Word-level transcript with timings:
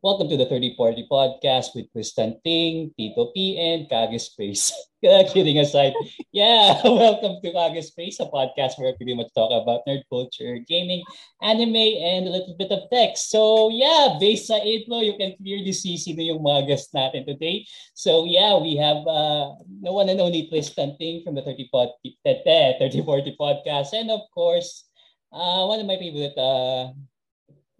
Welcome 0.00 0.32
to 0.32 0.36
the 0.40 0.48
3040 0.48 1.12
podcast 1.12 1.76
with 1.76 1.92
Tristan 1.92 2.40
Ting, 2.40 2.88
Tito 2.96 3.36
P, 3.36 3.60
and 3.60 3.84
Kage 3.84 4.16
Space. 4.16 4.72
Kidding 5.04 5.60
aside, 5.60 5.92
yeah, 6.32 6.80
welcome 6.88 7.36
to 7.44 7.52
Kage 7.52 7.84
Space, 7.84 8.16
a 8.16 8.24
podcast 8.24 8.80
where 8.80 8.88
we 8.88 8.96
pretty 8.96 9.12
much 9.12 9.28
talk 9.36 9.52
about 9.52 9.84
nerd 9.84 10.00
culture, 10.08 10.56
gaming, 10.64 11.04
anime, 11.44 12.00
and 12.00 12.24
a 12.24 12.32
little 12.32 12.56
bit 12.56 12.72
of 12.72 12.88
tech. 12.88 13.20
So 13.20 13.68
yeah, 13.68 14.16
based 14.16 14.48
sa 14.48 14.56
intro, 14.64 15.04
you 15.04 15.20
can 15.20 15.36
clearly 15.36 15.76
see 15.76 16.00
sino 16.00 16.24
yung 16.24 16.40
mga 16.40 16.72
guests 16.72 16.96
natin 16.96 17.28
today. 17.28 17.68
So 17.92 18.24
yeah, 18.24 18.56
we 18.56 18.80
have 18.80 19.04
uh, 19.04 19.52
no 19.68 20.00
one 20.00 20.08
and 20.08 20.16
only 20.24 20.48
Tristan 20.48 20.96
Ting 20.96 21.28
from 21.28 21.36
the 21.36 21.44
3040, 21.44 22.16
3040 22.24 23.36
podcast, 23.36 23.92
and 23.92 24.08
of 24.08 24.24
course, 24.32 24.88
uh, 25.28 25.68
one 25.68 25.76
of 25.76 25.84
my 25.84 26.00
favorite 26.00 26.40
uh, 26.40 26.88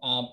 um, 0.04 0.28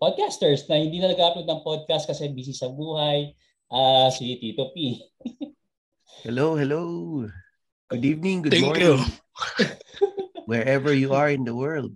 podcasters 0.00 0.64
na 0.64 0.80
hindi 0.80 0.96
na 0.96 1.12
nag-upload 1.12 1.44
ng 1.44 1.60
podcast 1.60 2.08
kasi 2.08 2.32
busy 2.32 2.56
sa 2.56 2.72
buhay, 2.72 3.36
uh, 3.68 4.08
si 4.08 4.32
Tito 4.40 4.72
P. 4.72 4.96
hello, 6.24 6.56
hello. 6.56 6.82
Good 7.92 8.08
evening, 8.08 8.48
good 8.48 8.56
Thank 8.56 8.64
morning. 8.64 9.04
Wherever 10.50 10.96
you 10.96 11.12
are 11.12 11.28
in 11.28 11.44
the 11.44 11.52
world. 11.52 11.92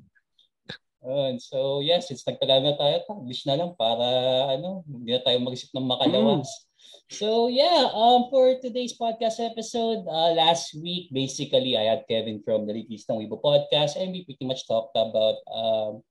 Uh, 1.01 1.37
so 1.41 1.81
yes, 1.81 2.13
it's 2.13 2.29
nagtagal 2.29 2.61
na 2.61 2.77
tayo, 2.77 3.01
publish 3.09 3.49
na 3.49 3.57
lang 3.57 3.73
para 3.81 4.05
ano, 4.53 4.85
hindi 4.85 5.17
na 5.17 5.25
tayo 5.25 5.41
mag-isip 5.41 5.73
ng 5.73 5.89
makalawas. 5.89 6.45
Mm. 6.45 6.73
So 7.09 7.49
yeah, 7.49 7.89
um, 7.93 8.29
for 8.29 8.57
today's 8.61 8.97
podcast 9.01 9.41
episode, 9.41 10.05
uh, 10.09 10.33
last 10.37 10.77
week 10.77 11.09
basically 11.09 11.77
I 11.77 11.89
had 11.89 12.05
Kevin 12.09 12.45
from 12.45 12.69
the 12.69 12.77
Litis 12.77 13.09
ng 13.09 13.17
Weibo 13.17 13.41
podcast 13.41 13.97
and 13.97 14.13
we 14.13 14.29
pretty 14.29 14.45
much 14.45 14.65
talked 14.69 14.97
about 14.97 15.41
um, 15.49 16.05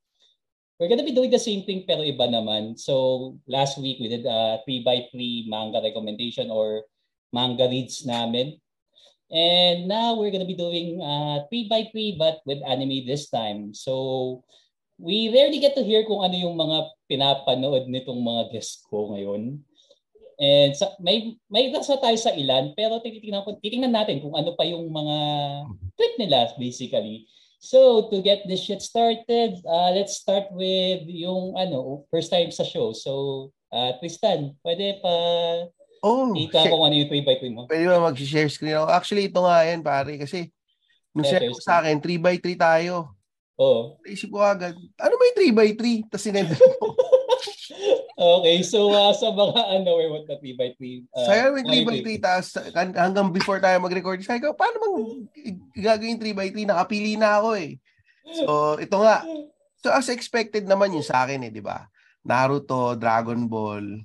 we're 0.80 0.90
gonna 0.90 1.06
be 1.06 1.16
doing 1.16 1.32
the 1.32 1.42
same 1.42 1.64
thing 1.64 1.86
pero 1.86 2.02
iba 2.02 2.26
naman. 2.26 2.78
So 2.80 3.36
last 3.46 3.78
week 3.78 4.02
we 4.02 4.10
did 4.10 4.26
a 4.26 4.62
3x3 4.66 5.48
manga 5.50 5.80
recommendation 5.82 6.50
or 6.50 6.86
manga 7.34 7.70
reads 7.70 8.06
namin. 8.06 8.58
And 9.34 9.90
now 9.90 10.18
we're 10.18 10.30
gonna 10.30 10.50
be 10.50 10.58
doing 10.58 11.02
uh, 11.02 11.46
3x3 11.50 12.18
but 12.18 12.42
with 12.46 12.62
anime 12.66 13.06
this 13.06 13.30
time. 13.30 13.74
So 13.74 14.44
we 14.98 15.34
rarely 15.34 15.58
get 15.58 15.74
to 15.76 15.86
hear 15.86 16.06
kung 16.06 16.22
ano 16.22 16.38
yung 16.38 16.58
mga 16.58 16.78
pinapanood 17.10 17.90
nitong 17.90 18.22
mga 18.22 18.54
guests 18.54 18.86
ko 18.86 19.14
ngayon. 19.14 19.62
And 20.42 20.74
sa, 20.74 20.98
may 20.98 21.38
may 21.48 21.70
nasa 21.70 21.98
tayo 22.02 22.18
sa 22.18 22.34
ilan 22.34 22.74
pero 22.74 22.98
titingnan 23.00 23.46
titingnan 23.62 23.94
natin 23.94 24.18
kung 24.20 24.34
ano 24.34 24.58
pa 24.58 24.66
yung 24.66 24.90
mga 24.90 25.18
tweet 25.94 26.16
nila 26.18 26.50
basically. 26.58 27.30
So, 27.64 28.12
to 28.12 28.20
get 28.20 28.44
this 28.44 28.68
shit 28.68 28.84
started, 28.84 29.56
uh, 29.64 29.96
let's 29.96 30.20
start 30.20 30.52
with 30.52 31.08
yung 31.08 31.56
ano, 31.56 32.04
first 32.12 32.28
time 32.28 32.52
sa 32.52 32.68
show. 32.68 32.92
So, 32.92 33.56
uh, 33.72 33.96
Tristan, 34.04 34.52
pwede 34.68 35.00
pa 35.00 35.16
oh, 36.04 36.36
ika 36.36 36.68
kung 36.68 36.84
ano 36.84 36.92
yung 37.00 37.08
3x3 37.08 37.44
mo? 37.56 37.64
Pwede 37.72 37.88
ba 37.88 38.04
mag-share 38.04 38.52
screen 38.52 38.76
ako? 38.76 38.92
Actually, 38.92 39.32
ito 39.32 39.40
nga 39.40 39.64
yan, 39.64 39.80
pare. 39.80 40.20
Kasi, 40.20 40.52
nung 41.16 41.24
yeah, 41.24 41.40
share 41.40 41.56
sa 41.64 41.80
akin, 41.80 42.04
3x3 42.04 42.60
tayo. 42.60 43.16
Oo. 43.56 43.96
Oh. 43.96 44.12
Isip 44.12 44.28
ko 44.28 44.44
agad, 44.44 44.76
ano 45.00 45.14
ba 45.16 45.24
yung 45.24 45.56
3x3? 45.56 45.84
Tapos 46.12 46.24
sinend 46.28 46.52
mo. 46.52 46.68
okay, 48.18 48.62
so 48.62 48.94
uh, 48.94 49.14
sa 49.14 49.34
mga 49.34 49.62
unaware 49.82 50.12
what 50.14 50.26
the 50.30 50.38
3x3? 50.38 51.10
Uh, 51.10 51.26
Sa'yo 51.26 51.46
may 51.54 51.66
3x3 51.66 52.08
tapos 52.22 52.48
hanggang 52.74 53.30
before 53.34 53.60
tayo 53.60 53.78
mag-record, 53.82 54.22
sabi 54.22 54.44
ko, 54.44 54.54
paano 54.54 54.78
bang 54.80 54.98
gagawin 55.78 56.22
3x3? 56.22 56.70
Nakapili 56.70 57.14
na 57.18 57.42
ako 57.42 57.50
eh. 57.58 57.78
So, 58.44 58.80
ito 58.80 58.98
nga. 59.04 59.26
So, 59.84 59.92
as 59.92 60.08
expected 60.08 60.64
naman 60.64 60.96
yun 60.96 61.04
sa 61.04 61.28
akin 61.28 61.44
eh, 61.44 61.52
di 61.52 61.60
ba? 61.60 61.84
Naruto, 62.24 62.96
Dragon 62.96 63.50
Ball. 63.52 64.00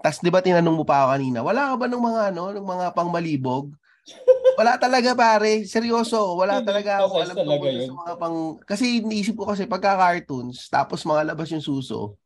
Tapos, 0.00 0.18
di 0.24 0.32
ba 0.32 0.40
tinanong 0.40 0.76
mo 0.82 0.84
pa 0.88 1.04
ako 1.04 1.08
kanina, 1.14 1.38
wala 1.44 1.72
ka 1.72 1.74
ba 1.76 1.86
ng 1.86 2.02
mga 2.02 2.22
ano, 2.32 2.44
ng 2.56 2.66
mga 2.66 2.86
pangmalibog? 2.96 3.70
wala 4.58 4.76
talaga 4.76 5.14
pare, 5.14 5.64
seryoso, 5.64 6.36
wala 6.36 6.60
talaga 6.60 7.06
ako 7.06 7.14
alam 7.22 7.36
tungkol 7.38 7.72
sa 7.72 7.94
mga 7.94 8.14
pang 8.18 8.38
kasi 8.66 9.00
iniisip 9.00 9.38
ko 9.38 9.48
kasi 9.48 9.64
pagka 9.64 9.96
cartoons 9.96 10.68
tapos 10.68 11.06
mga 11.06 11.32
labas 11.32 11.48
yung 11.54 11.64
suso 11.64 12.18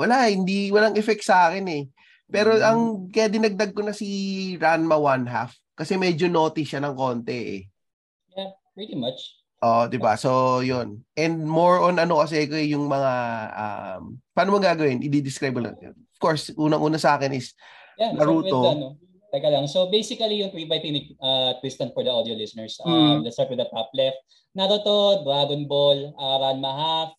wala, 0.00 0.32
hindi, 0.32 0.72
walang 0.72 0.96
effect 0.96 1.20
sa 1.20 1.52
akin 1.52 1.68
eh. 1.68 1.84
Pero 2.30 2.56
mm. 2.56 2.64
ang, 2.64 2.80
kaya 3.12 3.28
dinagdag 3.28 3.76
ko 3.76 3.84
na 3.84 3.92
si 3.92 4.08
Ranma 4.56 4.96
One 4.96 5.28
Half 5.28 5.60
kasi 5.76 6.00
medyo 6.00 6.32
naughty 6.32 6.64
siya 6.64 6.80
ng 6.80 6.96
konti 6.96 7.36
eh. 7.36 7.60
Yeah, 8.32 8.52
pretty 8.72 8.96
much. 8.96 9.40
Oh, 9.60 9.84
'di 9.84 10.00
ba? 10.00 10.16
So, 10.16 10.60
'yun. 10.64 11.04
And 11.12 11.44
more 11.44 11.84
on 11.84 12.00
ano 12.00 12.24
kasi 12.24 12.48
ko 12.48 12.56
yung 12.56 12.88
mga 12.88 13.12
um 13.52 14.16
paano 14.32 14.56
mo 14.56 14.58
gagawin? 14.60 15.04
I-describe 15.04 15.60
lang. 15.60 15.76
Of 15.76 16.18
course, 16.20 16.48
unang-una 16.56 16.96
sa 16.96 17.20
akin 17.20 17.36
is 17.36 17.52
yeah, 18.00 18.16
Naruto. 18.16 18.56
So 18.56 18.72
ano, 18.72 18.88
Teka 19.30 19.46
lang. 19.46 19.68
So 19.70 19.86
basically 19.92 20.42
yung 20.42 20.50
3 20.50 20.66
by 20.66 20.82
3 20.82 21.16
uh, 21.22 21.50
Tristan 21.62 21.94
for 21.94 22.02
the 22.02 22.10
audio 22.10 22.34
listeners. 22.34 22.80
Um, 22.82 22.90
mm. 22.90 23.16
Let's 23.22 23.38
start 23.38 23.52
with 23.52 23.62
the 23.62 23.70
top 23.70 23.92
left. 23.94 24.18
Naruto, 24.58 25.22
Dragon 25.22 25.62
Ball, 25.70 26.10
uh, 26.18 26.36
Ranma 26.42 26.72
Half, 26.74 27.10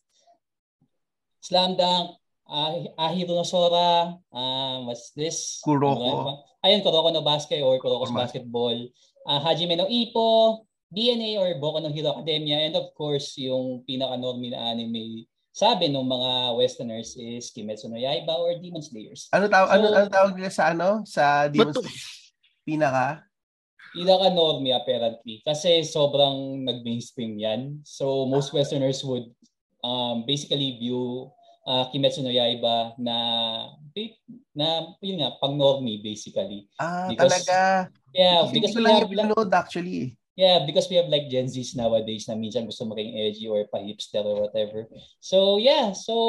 Slam 1.40 1.80
Dunk, 1.80 2.20
uh, 2.52 2.84
Ahiro 3.00 3.40
no 3.40 3.48
Sora, 3.48 4.12
uh, 4.12 4.78
what's 4.84 5.16
this? 5.16 5.64
Kuroko. 5.64 5.96
Ano 5.96 6.44
Ayun, 6.62 6.84
Kuroko 6.84 7.10
no 7.16 7.24
Basket 7.24 7.64
or 7.64 7.80
Kuroko's 7.80 8.12
Kuroko. 8.12 8.20
Basketball. 8.20 8.78
Uh, 9.24 9.40
Hajime 9.40 9.80
no 9.80 9.88
Ippo, 9.88 10.68
DNA 10.92 11.40
or 11.40 11.56
Boku 11.56 11.80
no 11.80 11.90
Hero 11.90 12.12
Academia, 12.12 12.68
and 12.68 12.76
of 12.76 12.92
course, 12.94 13.40
yung 13.40 13.88
pinaka-normie 13.88 14.52
na 14.52 14.76
anime 14.76 15.26
sabi 15.52 15.92
ng 15.92 16.08
mga 16.08 16.56
westerners 16.56 17.20
is 17.20 17.52
Kimetsu 17.52 17.92
no 17.92 18.00
Yaiba 18.00 18.32
or 18.40 18.56
Demon 18.60 18.84
Slayers. 18.84 19.28
Ano 19.36 19.52
tawag 19.52 19.68
so, 19.68 19.76
ano, 19.76 19.86
ano 19.92 20.08
tawag 20.08 20.34
nila 20.36 20.52
sa 20.52 20.64
ano? 20.72 21.04
Sa 21.04 21.48
Demon 21.48 21.76
Slayers? 21.76 22.36
Pinaka 22.64 23.24
pinaka 23.92 24.32
normie 24.32 24.72
apparently 24.72 25.44
kasi 25.44 25.84
sobrang 25.84 26.64
nag-mainstream 26.64 27.36
yan. 27.36 27.84
So 27.84 28.24
most 28.24 28.56
westerners 28.56 29.04
would 29.04 29.28
um, 29.84 30.24
basically 30.24 30.80
view 30.80 31.28
uh, 31.72 31.88
Kimetsu 31.88 32.20
no 32.20 32.32
Yaiba 32.32 33.00
na 33.00 33.16
na 34.52 34.92
yun 35.00 35.24
nga 35.24 35.40
pang 35.40 35.56
normie 35.56 36.04
basically. 36.04 36.68
Ah, 36.76 37.08
because, 37.08 37.32
talaga. 37.32 37.88
Yeah, 38.12 38.44
Kasi 38.44 38.54
because 38.60 38.76
we 38.76 38.84
have 38.84 39.08
like, 39.08 39.56
actually. 39.56 40.20
Yeah, 40.36 40.64
because 40.64 40.88
we 40.88 40.96
have 40.96 41.12
like 41.12 41.28
Gen 41.28 41.48
Zs 41.48 41.76
nowadays 41.76 42.28
na 42.28 42.40
minsan 42.40 42.64
gusto 42.64 42.88
maging 42.88 43.14
edgy 43.20 43.52
or 43.52 43.68
pa-hipster 43.68 44.24
or 44.24 44.48
whatever. 44.48 44.88
So, 45.20 45.60
yeah. 45.60 45.92
So, 45.92 46.28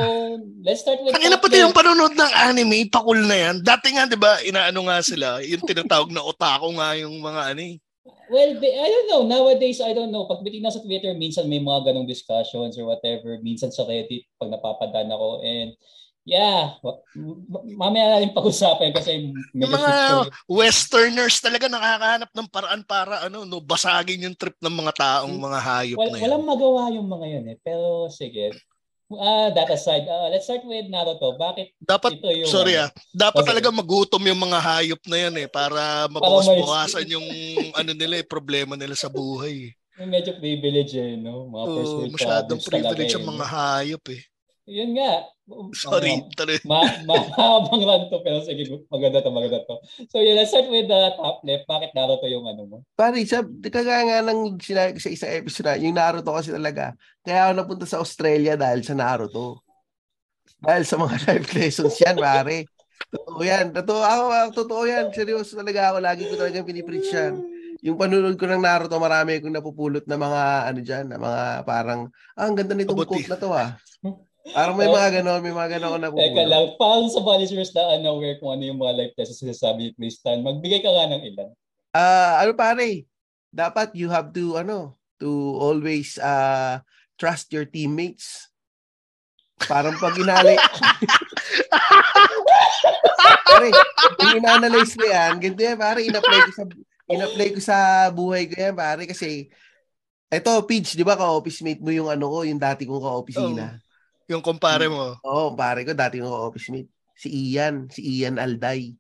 let's 0.62 0.82
start 0.82 1.00
with... 1.02 1.14
Ang 1.14 1.22
ina 1.22 1.38
pati 1.38 1.62
yung 1.62 1.74
panonood 1.74 2.14
ng 2.18 2.32
anime, 2.34 2.90
pakul 2.90 3.18
na 3.22 3.36
yan. 3.38 3.62
Dati 3.62 3.94
nga, 3.94 4.10
di 4.10 4.18
ba, 4.18 4.42
inaano 4.42 4.90
nga 4.90 4.98
sila, 5.06 5.38
yung 5.46 5.62
tinatawag 5.62 6.10
na 6.10 6.22
otaku 6.22 6.74
nga 6.76 6.98
yung 6.98 7.14
mga 7.22 7.42
ano 7.54 7.62
eh. 7.62 7.74
Well, 8.02 8.50
I 8.58 8.88
don't 8.88 9.08
know. 9.12 9.22
Nowadays, 9.28 9.78
I 9.78 9.94
don't 9.94 10.10
know. 10.10 10.26
Pag 10.26 10.42
bitin 10.42 10.66
sa 10.66 10.82
Twitter, 10.82 11.14
minsan 11.14 11.46
may 11.46 11.62
mga 11.62 11.92
ganong 11.92 12.08
discussions 12.08 12.74
or 12.74 12.88
whatever. 12.88 13.38
Minsan 13.38 13.70
sa 13.70 13.86
Reddit, 13.86 14.26
pag 14.40 14.50
napapadan 14.50 15.12
ako. 15.12 15.44
And 15.44 15.76
yeah, 16.26 16.78
mamaya 17.78 18.18
natin 18.18 18.34
pag-usapan 18.34 18.94
kasi 18.94 19.34
yung 19.54 19.70
mga 19.74 20.30
westerners 20.46 21.42
talaga 21.42 21.66
nakakahanap 21.66 22.30
ng 22.30 22.48
paraan 22.50 22.82
para 22.86 23.26
ano, 23.26 23.42
no, 23.42 23.58
basagin 23.58 24.22
yung 24.22 24.38
trip 24.38 24.54
ng 24.62 24.70
mga 24.70 24.92
taong 24.98 25.34
mga 25.34 25.58
hayop 25.58 25.98
Wal, 25.98 26.10
na 26.10 26.18
yun. 26.18 26.22
Walang 26.26 26.46
magawa 26.46 26.82
yung 26.94 27.08
mga 27.10 27.26
yun 27.26 27.46
eh. 27.54 27.58
Pero 27.58 28.06
sige, 28.10 28.54
Uh, 29.12 29.48
that 29.52 29.68
aside, 29.68 30.08
uh, 30.08 30.32
let's 30.32 30.48
start 30.48 30.64
with 30.64 30.88
Naruto. 30.88 31.36
Bakit 31.36 31.76
dapat, 31.78 32.16
ito 32.16 32.28
yung... 32.32 32.48
Sorry 32.48 32.80
ah. 32.80 32.88
Dapat 33.12 33.44
okay. 33.44 33.50
talaga 33.52 33.68
magutom 33.68 34.22
yung 34.24 34.40
mga 34.48 34.58
hayop 34.58 35.02
na 35.06 35.16
yan 35.28 35.34
eh 35.44 35.48
para 35.48 36.08
mabawas-bawasan 36.08 37.06
yung 37.12 37.26
ano 37.76 37.92
nila 37.92 38.20
eh, 38.20 38.26
problema 38.26 38.74
nila 38.74 38.96
sa 38.96 39.12
buhay. 39.12 39.76
Medyo 40.00 40.40
privilege 40.40 40.96
eh, 40.96 41.20
no? 41.20 41.52
Mga 41.52 41.64
oh, 41.68 42.08
Masyadong 42.08 42.60
privilege 42.64 43.12
ang 43.12 43.28
mga 43.28 43.46
hayop 43.46 44.04
eh. 44.08 44.22
Yun 44.70 44.94
nga. 44.94 45.26
Sorry. 45.74 46.22
Uh, 46.38 46.62
ma 46.62 46.86
mahabang 47.10 47.82
lang 47.82 48.06
to 48.06 48.22
pero 48.22 48.38
sige, 48.46 48.62
maganda 48.86 49.18
to, 49.18 49.34
maganda 49.34 49.58
to. 49.66 49.82
So 50.06 50.22
yeah, 50.22 50.38
let's 50.38 50.54
start 50.54 50.70
with 50.70 50.86
the 50.86 51.02
top 51.18 51.42
left. 51.42 51.66
Bakit 51.66 51.90
Naruto 51.98 52.30
yung 52.30 52.46
ano 52.46 52.62
mo? 52.70 52.76
Pare, 52.94 53.18
sa, 53.26 53.42
kagaya 53.42 54.06
nga 54.06 54.18
ng 54.22 54.62
sinabi 54.62 55.02
sa 55.02 55.10
isang 55.10 55.34
episode 55.34 55.82
yung 55.82 55.98
Naruto 55.98 56.30
kasi 56.30 56.54
talaga. 56.54 56.94
Kaya 57.26 57.50
ako 57.50 57.52
napunta 57.58 57.86
sa 57.90 57.98
Australia 57.98 58.54
dahil 58.54 58.86
sa 58.86 58.94
Naruto. 58.94 59.66
Dahil 60.62 60.86
sa 60.86 60.94
mga 60.94 61.14
life 61.26 61.50
lessons 61.58 61.98
yan, 61.98 62.16
pare. 62.22 62.70
Totoo 63.10 63.42
yan. 63.42 63.74
Totoo, 63.74 63.98
ako, 63.98 64.24
totoo 64.62 64.82
yan. 64.86 65.10
Seryoso 65.10 65.58
talaga 65.58 65.90
ako. 65.90 65.98
Lagi 65.98 66.22
ko 66.30 66.38
talagang 66.38 66.62
pinipreach 66.62 67.10
yan. 67.10 67.34
Yung 67.82 67.98
panunod 67.98 68.38
ko 68.38 68.46
ng 68.46 68.62
Naruto, 68.62 68.94
marami 69.02 69.42
akong 69.42 69.58
napupulot 69.58 70.06
na 70.06 70.14
mga 70.14 70.42
ano 70.70 70.80
dyan, 70.86 71.06
na 71.10 71.18
mga 71.18 71.66
parang, 71.66 72.14
ah, 72.38 72.46
ang 72.46 72.54
ganda 72.54 72.78
nitong 72.78 73.02
quote 73.02 73.26
na 73.26 73.34
to 73.34 73.50
ah. 73.50 73.74
Parang 74.50 74.74
may 74.74 74.90
mga 74.90 75.22
ganon, 75.22 75.38
may 75.38 75.54
mga 75.54 75.78
ganon 75.78 75.86
ako 75.94 75.98
napupuno. 76.02 76.26
Teka 76.26 76.44
lang, 76.50 76.64
paano 76.74 77.06
sa 77.06 77.22
listeners 77.38 77.70
na 77.70 77.94
unaware 77.94 78.42
kung 78.42 78.50
ano 78.50 78.62
yung 78.66 78.80
mga 78.82 78.94
life 78.98 79.14
lessons 79.14 79.38
sinasabi 79.38 79.78
ni 79.86 79.90
Tristan, 79.94 80.42
magbigay 80.42 80.82
ka 80.82 80.90
nga 80.90 81.06
ng 81.14 81.22
ilan. 81.30 81.48
Ah, 81.94 82.02
uh, 82.02 82.32
ano 82.42 82.50
pare, 82.58 83.06
dapat 83.54 83.94
you 83.94 84.10
have 84.10 84.34
to, 84.34 84.58
ano, 84.58 84.98
to 85.22 85.30
always 85.62 86.18
uh, 86.18 86.82
trust 87.14 87.54
your 87.54 87.70
teammates. 87.70 88.50
Parang 89.62 89.94
pag 90.02 90.18
inalay... 90.18 90.58
pare, 93.46 93.70
kung 94.18 94.42
ina-analyze 94.42 94.98
ko 94.98 95.06
yan, 95.06 95.38
ganito 95.38 95.62
yan, 95.62 95.78
pare, 95.78 96.02
in-apply 96.02 96.40
ko 96.50 96.50
sa, 96.50 96.64
in-apply 97.06 97.48
ko 97.54 97.60
sa 97.62 97.76
buhay 98.10 98.50
ko 98.50 98.58
yan, 98.58 98.74
pare, 98.74 99.06
kasi, 99.06 99.46
eto, 100.26 100.50
Peach, 100.66 100.98
di 100.98 101.06
ba, 101.06 101.14
ka-office 101.14 101.62
mate 101.62 101.78
mo 101.78 101.94
yung 101.94 102.10
ano 102.10 102.26
ko, 102.26 102.42
yung 102.42 102.58
dati 102.58 102.82
kong 102.82 103.06
ka-officina. 103.06 103.78
Oh, 103.78 103.81
yung 104.32 104.44
kumpare 104.44 104.88
mo. 104.88 105.20
Oo, 105.22 105.52
oh, 105.52 105.54
pare 105.54 105.84
ko, 105.84 105.92
dati 105.92 106.18
kong 106.18 106.32
ka-office 106.32 106.72
mate. 106.72 106.90
Si 107.12 107.28
Ian, 107.28 107.86
si 107.92 108.00
Ian 108.00 108.40
Alday. 108.40 108.96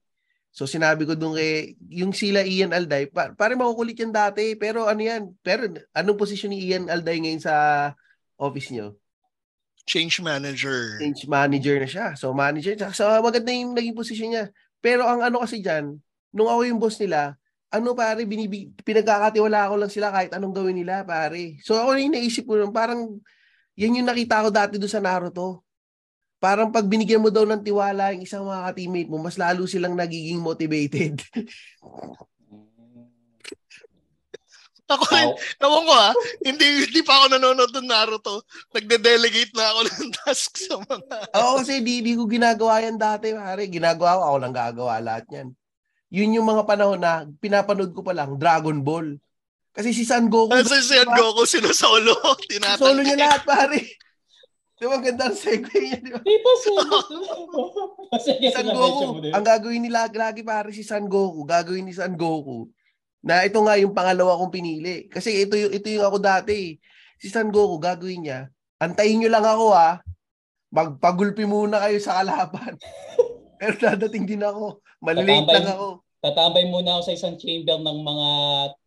So 0.52 0.68
sinabi 0.68 1.08
ko 1.08 1.16
dun 1.16 1.32
kay, 1.32 1.74
yung 1.88 2.12
sila 2.12 2.44
Ian 2.44 2.76
Alday, 2.76 3.08
pa, 3.08 3.32
pare 3.32 3.56
makukulit 3.56 3.96
yan 3.96 4.12
dati, 4.12 4.52
pero 4.54 4.84
ano 4.84 5.00
yan, 5.00 5.32
pero 5.40 5.64
anong 5.96 6.20
posisyon 6.20 6.52
ni 6.52 6.68
Ian 6.68 6.92
Alday 6.92 7.24
ngayon 7.24 7.40
sa 7.40 7.54
office 8.36 8.68
niyo? 8.68 9.00
Change 9.88 10.20
manager. 10.20 11.00
Change 11.00 11.24
manager 11.26 11.76
na 11.80 11.88
siya. 11.88 12.06
So 12.14 12.36
manager, 12.36 12.76
so 12.92 13.08
maganda 13.24 13.48
yung 13.50 13.72
naging 13.72 13.96
posisyon 13.96 14.30
niya. 14.36 14.44
Pero 14.84 15.08
ang 15.08 15.24
ano 15.24 15.40
kasi 15.40 15.64
diyan, 15.64 15.96
nung 16.36 16.48
ako 16.52 16.60
yung 16.68 16.78
boss 16.78 17.00
nila, 17.00 17.34
ano 17.72 17.96
pare, 17.96 18.28
binibig, 18.28 18.76
pinagkakatiwala 18.84 19.72
ko 19.72 19.74
lang 19.80 19.88
sila 19.88 20.12
kahit 20.12 20.36
anong 20.36 20.52
gawin 20.52 20.76
nila 20.76 21.08
pare. 21.08 21.56
So 21.64 21.80
ako 21.80 21.96
yung 21.96 22.12
naisip 22.12 22.44
ko, 22.44 22.60
parang 22.68 23.24
yan 23.78 23.98
yung 24.00 24.08
nakita 24.08 24.44
ko 24.44 24.48
dati 24.52 24.76
doon 24.76 24.92
sa 24.92 25.00
Naruto. 25.00 25.64
Parang 26.42 26.74
pag 26.74 26.84
binigyan 26.84 27.22
mo 27.22 27.30
daw 27.30 27.46
ng 27.46 27.62
tiwala 27.62 28.10
yung 28.12 28.26
isang 28.26 28.42
mga 28.42 28.74
ka-teammate 28.74 29.10
mo, 29.10 29.22
mas 29.22 29.38
lalo 29.38 29.62
silang 29.64 29.94
nagiging 29.94 30.42
motivated. 30.42 31.22
Ako 34.92 35.04
rin, 35.08 35.28
wow. 35.62 35.80
ko 35.88 35.92
ha, 35.96 36.10
hindi, 36.44 36.84
hindi 36.84 37.00
pa 37.00 37.16
ako 37.16 37.26
nanonood 37.32 37.72
ng 37.72 37.88
Naruto. 37.88 38.44
Nagde-delegate 38.76 39.54
na 39.56 39.72
ako 39.72 39.80
ng 39.88 40.10
task 40.20 40.52
sa 40.58 40.74
mga... 40.76 41.16
Oo, 41.32 41.52
kasi 41.64 41.80
di, 41.80 42.04
di 42.04 42.12
ko 42.12 42.28
ginagawa 42.28 42.84
yan 42.84 43.00
dati, 43.00 43.32
pare. 43.32 43.72
Ginagawa 43.72 44.20
ko, 44.20 44.22
ako 44.28 44.36
lang 44.42 44.52
gagawa 44.52 45.00
lahat 45.00 45.24
yan. 45.32 45.48
Yun 46.12 46.36
yung 46.36 46.44
mga 46.44 46.62
panahon 46.68 47.00
na 47.00 47.24
pinapanood 47.40 47.96
ko 47.96 48.04
pa 48.04 48.12
lang, 48.12 48.36
Dragon 48.36 48.84
Ball. 48.84 49.16
Kasi 49.72 49.96
si 49.96 50.04
San 50.04 50.28
Goku... 50.28 50.52
Kasi 50.52 50.84
si 50.84 50.92
San 51.00 51.08
Goku 51.08 51.48
sinusolo. 51.48 52.12
Tinatangke. 52.50 52.80
Solo 52.80 53.00
niya 53.00 53.16
lahat, 53.16 53.42
pare. 53.48 53.80
Di 54.76 54.84
ba 54.90 54.98
ganda 54.98 55.30
ang 55.30 55.38
segue 55.38 55.78
niya, 55.78 55.98
di 56.02 56.10
ba? 56.10 56.20
Di 56.20 56.36
ba? 56.42 56.52
San 58.52 58.68
Goku, 58.68 59.22
ang 59.36 59.44
gagawin 59.46 59.86
nila 59.86 60.10
lagi 60.10 60.42
pare 60.42 60.74
si 60.74 60.82
San 60.82 61.06
Goku, 61.06 61.46
gagawin 61.46 61.86
ni 61.86 61.94
San 61.94 62.18
Goku 62.18 62.66
na 63.22 63.46
ito 63.46 63.62
nga 63.62 63.78
yung 63.78 63.94
pangalawa 63.94 64.34
kong 64.42 64.50
pinili. 64.50 65.06
Kasi 65.06 65.46
ito 65.46 65.54
yung, 65.54 65.70
ito 65.70 65.86
yung 65.86 66.02
ako 66.02 66.18
dati. 66.18 66.74
Si 67.22 67.30
San 67.30 67.54
Goku, 67.54 67.78
gagawin 67.78 68.26
niya. 68.26 68.50
Antayin 68.82 69.22
nyo 69.22 69.30
lang 69.30 69.46
ako 69.46 69.66
ha. 69.70 70.02
Magpagulpi 70.74 71.46
muna 71.46 71.78
kayo 71.78 72.02
sa 72.02 72.18
kalaban. 72.18 72.74
Pero 73.62 73.78
dadating 73.78 74.26
din 74.26 74.42
ako. 74.42 74.82
Malilate 74.98 75.62
lang 75.62 75.70
ako. 75.78 76.02
Tatambay 76.22 76.70
muna 76.70 76.96
ako 76.96 77.10
sa 77.10 77.16
isang 77.18 77.34
chamber 77.34 77.82
ng 77.82 77.98
mga 78.06 78.28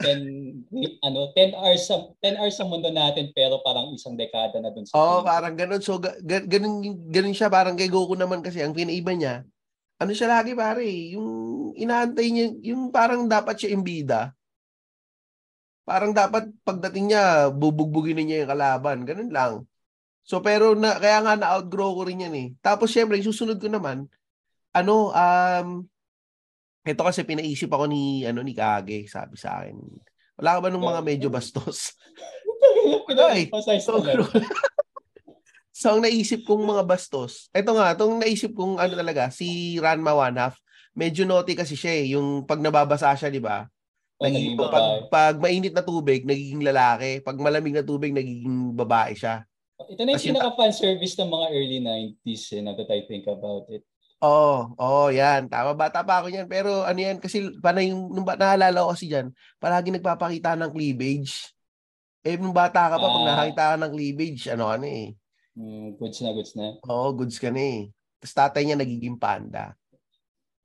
10 0.07 1.03
ano 1.11 1.35
10 1.35 1.51
hours 1.51 1.83
sa 1.83 1.99
10 2.23 2.39
hours 2.39 2.55
sa 2.55 2.63
mundo 2.63 2.87
natin 2.87 3.35
pero 3.35 3.59
parang 3.59 3.91
isang 3.91 4.15
dekada 4.15 4.55
na 4.63 4.71
dun 4.71 4.87
sa 4.87 4.95
oh, 4.95 5.19
parang 5.19 5.51
ganun. 5.53 5.83
So 5.83 5.99
ga- 5.99 6.15
ganun 6.23 6.79
ganun 7.11 7.35
siya 7.35 7.51
parang 7.51 7.75
kay 7.75 7.91
Goku 7.91 8.15
naman 8.15 8.39
kasi 8.39 8.63
ang 8.63 8.71
pinaiba 8.71 9.11
niya 9.11 9.43
ano 9.95 10.11
siya 10.11 10.27
lagi 10.27 10.51
pare, 10.51 10.83
yung 11.15 11.29
inaantay 11.79 12.27
niya, 12.31 12.45
yung 12.75 12.91
parang 12.91 13.27
dapat 13.31 13.55
siya 13.63 13.73
imbida. 13.75 14.35
Parang 15.85 16.11
dapat 16.11 16.49
pagdating 16.65 17.13
niya, 17.13 17.53
bubugbugin 17.53 18.25
niya 18.25 18.43
yung 18.43 18.51
kalaban. 18.51 18.97
Ganun 19.07 19.31
lang. 19.31 19.53
So 20.25 20.41
pero 20.41 20.73
na, 20.73 20.97
kaya 20.97 21.21
nga 21.21 21.37
na-outgrow 21.37 21.95
ko 21.95 22.01
rin 22.09 22.25
yan 22.25 22.35
eh. 22.35 22.47
Tapos 22.59 22.89
syempre, 22.91 23.21
susunod 23.21 23.61
ko 23.61 23.69
naman, 23.69 24.09
ano, 24.73 25.13
um, 25.13 25.67
ito 26.85 27.01
kasi 27.01 27.25
pinaisip 27.25 27.67
ako 27.73 27.89
ni, 27.89 28.23
ano, 28.29 28.45
ni 28.45 28.53
Kage, 28.53 29.09
sabi 29.09 29.35
sa 29.35 29.59
akin. 29.59 29.73
Wala 30.37 30.49
ka 30.55 30.59
ba 30.61 30.69
nung 30.69 30.85
mga 30.85 31.01
medyo 31.01 31.27
bastos? 31.33 31.97
Eh. 33.33 33.49
So, 33.81 33.97
So, 35.75 35.91
ang 35.91 36.07
naisip 36.07 36.47
kong 36.47 36.63
mga 36.63 36.87
bastos, 36.87 37.51
eto 37.51 37.75
nga, 37.75 37.91
itong 37.91 38.23
naisip 38.23 38.55
kong 38.55 38.79
ano 38.79 38.95
talaga, 38.95 39.27
si 39.27 39.75
Ranma 39.75 40.15
Wanaf, 40.15 40.55
medyo 40.95 41.27
naughty 41.27 41.51
kasi 41.51 41.75
siya 41.75 41.93
eh. 41.99 42.05
Yung 42.15 42.47
pag 42.47 42.63
nababasa 42.63 43.11
siya, 43.11 43.27
di 43.27 43.43
ba? 43.43 43.67
Oh, 44.15 44.23
nagiging, 44.23 44.55
pag, 44.55 45.11
pag 45.11 45.35
mainit 45.35 45.75
na 45.75 45.83
tubig, 45.83 46.23
nagiging 46.23 46.63
lalaki. 46.63 47.19
Pag 47.19 47.35
malamig 47.35 47.75
na 47.75 47.83
tubig, 47.83 48.15
nagiging 48.15 48.71
babae 48.71 49.19
siya. 49.19 49.43
Ito 49.75 50.01
na 50.07 50.15
yung 50.15 50.39
pinaka-fan 50.39 50.71
service 50.71 51.19
ng 51.19 51.27
mga 51.27 51.47
early 51.51 51.79
90s 51.83 52.43
eh, 52.55 52.63
now 52.63 52.79
that 52.79 52.87
I 52.87 53.03
think 53.11 53.27
about 53.27 53.67
it. 53.67 53.83
Oo, 54.25 54.73
oh, 54.73 55.05
oh, 55.05 55.07
yan. 55.13 55.45
Tama, 55.45 55.77
bata 55.77 56.01
pa 56.01 56.25
ako 56.25 56.33
yan. 56.33 56.49
Pero 56.49 56.81
ano 56.81 56.97
yan, 56.97 57.21
kasi 57.21 57.45
yung, 57.45 58.01
nung 58.09 58.25
naalala 58.25 58.81
ko 58.81 58.97
kasi 58.97 59.05
dyan, 59.05 59.29
palagi 59.61 59.93
nagpapakita 59.93 60.57
ng 60.57 60.73
cleavage. 60.73 61.53
Eh, 62.25 62.41
nung 62.41 62.55
bata 62.57 62.89
ka 62.89 62.97
pa, 62.97 63.05
ah. 63.05 63.13
pag 63.13 63.27
nakakita 63.29 63.63
ka 63.69 63.75
ng 63.77 63.91
cleavage, 63.93 64.43
ano 64.49 64.65
ano 64.65 64.89
eh, 64.89 65.13
Mm, 65.55 65.95
goods 65.95 66.19
na, 66.19 66.35
goods 66.35 66.51
na. 66.59 66.75
Oo, 66.83 67.15
goods 67.15 67.39
ka 67.39 67.47
na 67.47 67.63
eh. 67.63 67.81
Tapos 68.19 68.35
tatay 68.35 68.67
niya 68.67 68.75
nagiging 68.75 69.15
panda. 69.15 69.71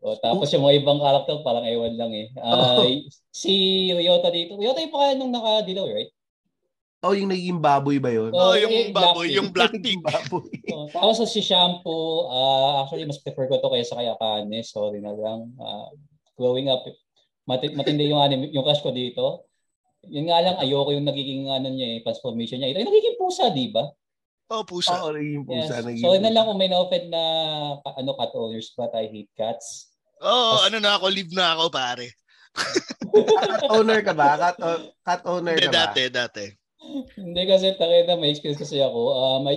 O, 0.02 0.18
tapos 0.18 0.50
yung 0.50 0.66
mga 0.66 0.82
ibang 0.82 0.98
karakter, 0.98 1.36
parang 1.46 1.62
ewan 1.62 1.94
lang 1.94 2.10
eh. 2.10 2.26
Uh, 2.42 2.82
oh. 2.82 2.90
Si 3.30 3.52
Ryota 3.94 4.34
dito. 4.34 4.58
Ryota 4.58 4.82
yung 4.82 4.94
pangalan 4.94 5.16
nung 5.22 5.34
naka-dilaw, 5.34 5.86
right? 5.94 6.10
Oh, 7.00 7.16
yung 7.16 7.32
naging 7.32 7.64
baboy 7.64 7.96
ba 7.96 8.12
yun? 8.12 8.28
Oh, 8.36 8.52
oh 8.52 8.56
yung 8.60 8.72
eh, 8.76 8.92
baboy, 8.92 9.32
yung 9.32 9.48
black 9.48 9.72
pig. 9.80 10.04
baboy. 10.04 10.52
oh, 10.76 10.84
tapos 10.92 11.32
si 11.32 11.40
Shampoo, 11.40 12.28
uh, 12.28 12.84
actually 12.84 13.08
mas 13.08 13.16
prefer 13.24 13.48
ko 13.48 13.56
to 13.56 13.72
kaysa 13.72 13.96
kay 13.96 14.12
Akane. 14.12 14.60
Sorry 14.60 15.00
na 15.00 15.16
lang. 15.16 15.48
Uh, 15.56 15.88
growing 16.36 16.68
up, 16.68 16.84
mat- 17.48 17.72
matindi 17.72 18.12
yung 18.12 18.20
anime, 18.20 18.52
yung 18.52 18.68
crush 18.68 18.84
ko 18.84 18.92
dito. 18.92 19.48
Yun 20.12 20.28
nga 20.28 20.44
lang, 20.44 20.56
ayoko 20.60 20.92
yung 20.92 21.08
nagiging 21.08 21.48
ano 21.48 21.72
niya, 21.72 21.96
eh, 21.96 21.98
transformation 22.04 22.60
niya. 22.60 22.76
Ito 22.76 22.84
yung 22.84 22.90
nagiging 22.92 23.16
pusa, 23.16 23.48
di 23.48 23.72
ba? 23.72 23.84
Oh, 24.52 24.64
pusa. 24.68 25.00
Oo, 25.00 25.08
oh, 25.08 25.16
naging 25.16 25.44
pusa. 25.48 25.80
Yes. 25.80 25.84
Naging 25.88 26.04
so, 26.04 26.20
na 26.20 26.32
lang 26.36 26.44
kung 26.52 26.60
may 26.60 26.68
na-offend 26.68 27.08
na 27.08 27.22
ano, 27.80 28.10
cat 28.12 28.32
owners, 28.36 28.76
but 28.76 28.92
I 28.92 29.08
hate 29.08 29.32
cats. 29.40 29.88
Oo, 30.20 30.60
oh, 30.60 30.68
ano 30.68 30.76
na 30.84 31.00
ako, 31.00 31.08
live 31.08 31.32
na 31.32 31.56
ako, 31.56 31.72
pare. 31.72 32.12
cat 33.40 33.64
owner 33.72 34.00
ka 34.04 34.12
ba? 34.12 34.36
Cat, 34.36 34.56
cat 35.00 35.22
owner 35.24 35.56
Hindi, 35.56 35.64
ka 35.64 35.72
ba? 35.72 35.80
dati, 35.80 36.02
dati. 36.12 36.59
Hindi 37.16 37.42
kasi, 37.44 37.76
takita, 37.76 38.16
may 38.16 38.32
experience 38.32 38.60
kasi 38.60 38.80
ako. 38.80 39.00
Uh, 39.12 39.38
may, 39.44 39.56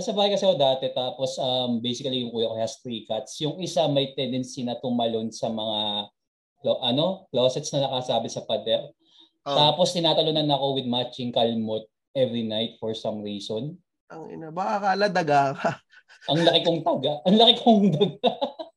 sa 0.00 0.16
bahay 0.16 0.32
kasi 0.32 0.48
ako 0.48 0.56
dati, 0.56 0.88
tapos 0.90 1.36
um, 1.36 1.78
basically 1.84 2.24
yung 2.24 2.32
kuya 2.32 2.48
ko 2.48 2.56
has 2.56 2.80
three 2.80 3.04
cats. 3.04 3.36
Yung 3.44 3.60
isa 3.60 3.84
may 3.92 4.16
tendency 4.16 4.64
na 4.64 4.80
tumalon 4.80 5.28
sa 5.28 5.52
mga 5.52 6.08
ano, 6.80 7.26
closets 7.28 7.74
na 7.74 7.84
nakasabi 7.84 8.28
sa 8.32 8.46
pader. 8.48 8.88
Oh. 9.44 9.52
Tapos 9.52 9.92
tinatalunan 9.92 10.48
ako 10.48 10.78
with 10.78 10.88
matching 10.88 11.34
kalmot 11.34 11.84
every 12.14 12.46
night 12.46 12.78
for 12.78 12.94
some 12.94 13.20
reason. 13.20 13.76
Ang 14.08 14.38
ina, 14.38 14.48
baka 14.54 14.72
akala 14.80 15.06
daga 15.10 15.40
ang 16.30 16.40
laki 16.46 16.60
kong 16.62 16.80
taga. 16.86 17.12
Ang 17.26 17.36
laki 17.40 17.54
kong 17.62 17.84
daga. 17.90 18.32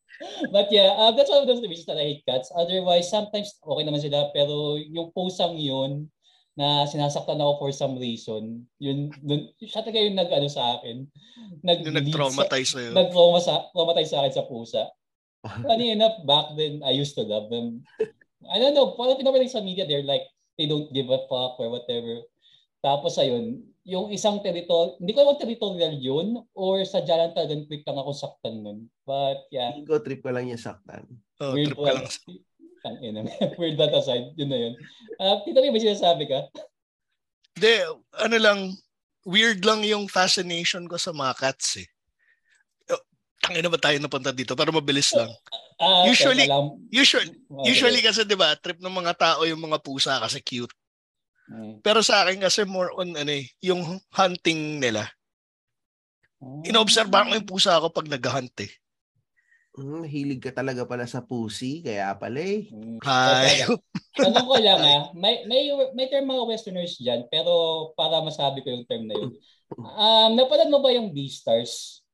But 0.56 0.72
yeah, 0.72 0.96
uh, 0.96 1.12
that's 1.12 1.30
one 1.30 1.44
of 1.44 1.50
those 1.50 1.62
reasons 1.62 1.86
that 1.92 2.00
I 2.00 2.18
hate 2.18 2.25
cats. 2.25 2.50
Otherwise, 2.56 3.12
sometimes 3.12 3.54
okay 3.60 3.84
naman 3.84 4.02
sila. 4.02 4.32
Pero 4.32 4.80
yung 4.80 5.12
pusang 5.12 5.60
yun, 5.60 6.08
na 6.56 6.88
sinasaktan 6.88 7.40
ako 7.40 7.68
for 7.68 7.72
some 7.76 8.00
reason, 8.00 8.64
yun, 8.80 9.12
dun, 9.20 9.52
siya 9.60 9.84
talaga 9.84 10.00
yung 10.00 10.16
nag-ano 10.16 10.48
sa 10.48 10.80
akin. 10.80 11.04
Nag 11.62 11.84
yung 11.84 12.00
nag-traumatize 12.00 12.72
sa, 12.72 12.76
sa'yo. 12.80 12.90
Nag-traumatize 12.96 14.10
sa 14.12 14.20
akin 14.24 14.34
sa 14.34 14.48
pusa. 14.48 14.84
Funny 15.68 15.92
enough, 15.92 16.16
back 16.24 16.56
then, 16.56 16.80
I 16.82 16.96
used 16.96 17.14
to 17.20 17.28
love 17.28 17.52
them. 17.52 17.84
I 18.48 18.56
don't 18.58 18.72
know, 18.72 18.96
parang 18.96 19.20
pinapalik 19.20 19.52
sa 19.52 19.60
media, 19.60 19.84
they're 19.84 20.08
like, 20.08 20.24
they 20.56 20.66
don't 20.66 20.88
give 20.96 21.12
a 21.12 21.20
fuck 21.28 21.60
or 21.60 21.68
whatever. 21.68 22.24
Tapos 22.80 23.20
ayun, 23.20 23.60
yung 23.86 24.10
isang 24.10 24.42
territory, 24.42 24.98
hindi 24.98 25.12
ko 25.14 25.20
alam 25.28 25.38
territorial 25.38 25.94
yun 26.00 26.42
or 26.58 26.82
sa 26.88 27.04
jalan 27.06 27.36
talagang 27.36 27.70
trip 27.70 27.84
lang 27.86 28.00
ako 28.02 28.12
saktan 28.16 28.64
nun. 28.64 28.90
But 29.06 29.46
yeah. 29.54 29.76
Hindi 29.76 29.86
ko 29.86 30.02
trip 30.02 30.24
ko 30.26 30.32
lang 30.34 30.50
yung 30.50 30.62
saktan. 30.62 31.06
Oh, 31.38 31.54
weird 31.54 31.76
trip 31.76 31.78
ko 31.78 31.92
lang. 31.94 32.08
Ang 32.86 32.98
ina. 33.01 33.25
weird 33.60 33.82
that 33.82 33.94
aside. 33.98 34.30
Yun 34.38 34.50
na 34.50 34.60
yun. 34.62 34.74
Uh, 35.18 35.42
Tito, 35.42 35.60
may 35.60 35.82
sinasabi 35.82 36.30
ka? 36.30 36.39
Hindi, 37.58 37.74
ano 38.22 38.38
lang, 38.38 38.60
weird 39.25 39.65
lang 39.65 39.82
yung 39.82 40.06
fascination 40.06 40.86
ko 40.86 41.01
sa 41.01 41.10
mga 41.10 41.34
cats 41.36 41.82
eh. 41.82 41.88
Tangina 43.46 43.70
ba 43.70 43.77
tayo 43.77 43.98
napunta 44.01 44.34
dito? 44.34 44.58
Para 44.58 44.74
mabilis 44.74 45.13
lang. 45.13 45.30
Uh, 45.77 46.10
usually, 46.10 46.50
usually, 46.89 47.30
usually 47.68 48.01
kasi 48.01 48.25
'di 48.25 48.34
ba, 48.34 48.58
trip 48.58 48.82
ng 48.82 48.96
mga 48.96 49.13
tao 49.13 49.46
yung 49.46 49.62
mga 49.62 49.77
pusa 49.86 50.18
kasi 50.18 50.42
cute. 50.42 50.74
Mm. 51.51 51.77
Pero 51.86 52.01
sa 52.01 52.25
akin 52.25 52.42
kasi 52.42 52.65
more 52.65 52.89
on 52.98 53.13
ano 53.13 53.30
eh, 53.30 53.46
yung 53.62 54.01
hunting 54.10 54.82
nila. 54.82 55.06
Inoobserbahan 56.65 57.30
ko 57.30 57.34
yung 57.38 57.50
pusa 57.50 57.77
ako 57.77 57.94
pag 57.94 58.10
nag-hunt 58.10 58.56
eh. 58.65 58.72
Mm, 59.75 60.08
hilig 60.08 60.39
ka 60.39 60.55
talaga 60.55 60.88
pala 60.88 61.03
sa 61.03 61.20
pusi, 61.20 61.84
kaya 61.84 62.15
pala 62.15 62.39
eh. 62.39 62.72
Hi. 63.03 63.67
Tanong 64.15 64.48
ko 64.50 64.55
lang 64.55 64.79
ah, 64.79 65.12
may, 65.12 65.44
may, 65.44 65.67
may 65.91 66.08
term 66.08 66.32
mga 66.32 66.48
westerners 66.48 66.96
dyan, 66.96 67.27
pero 67.27 67.91
para 68.00 68.24
masabi 68.24 68.63
ko 68.63 68.72
yung 68.72 68.88
term 68.88 69.05
na 69.08 69.15
yun. 69.15 69.34
Um, 69.75 70.38
napalad 70.38 70.70
mo 70.70 70.77
ba 70.77 70.94
yung 70.94 71.10
Beastars? 71.10 72.05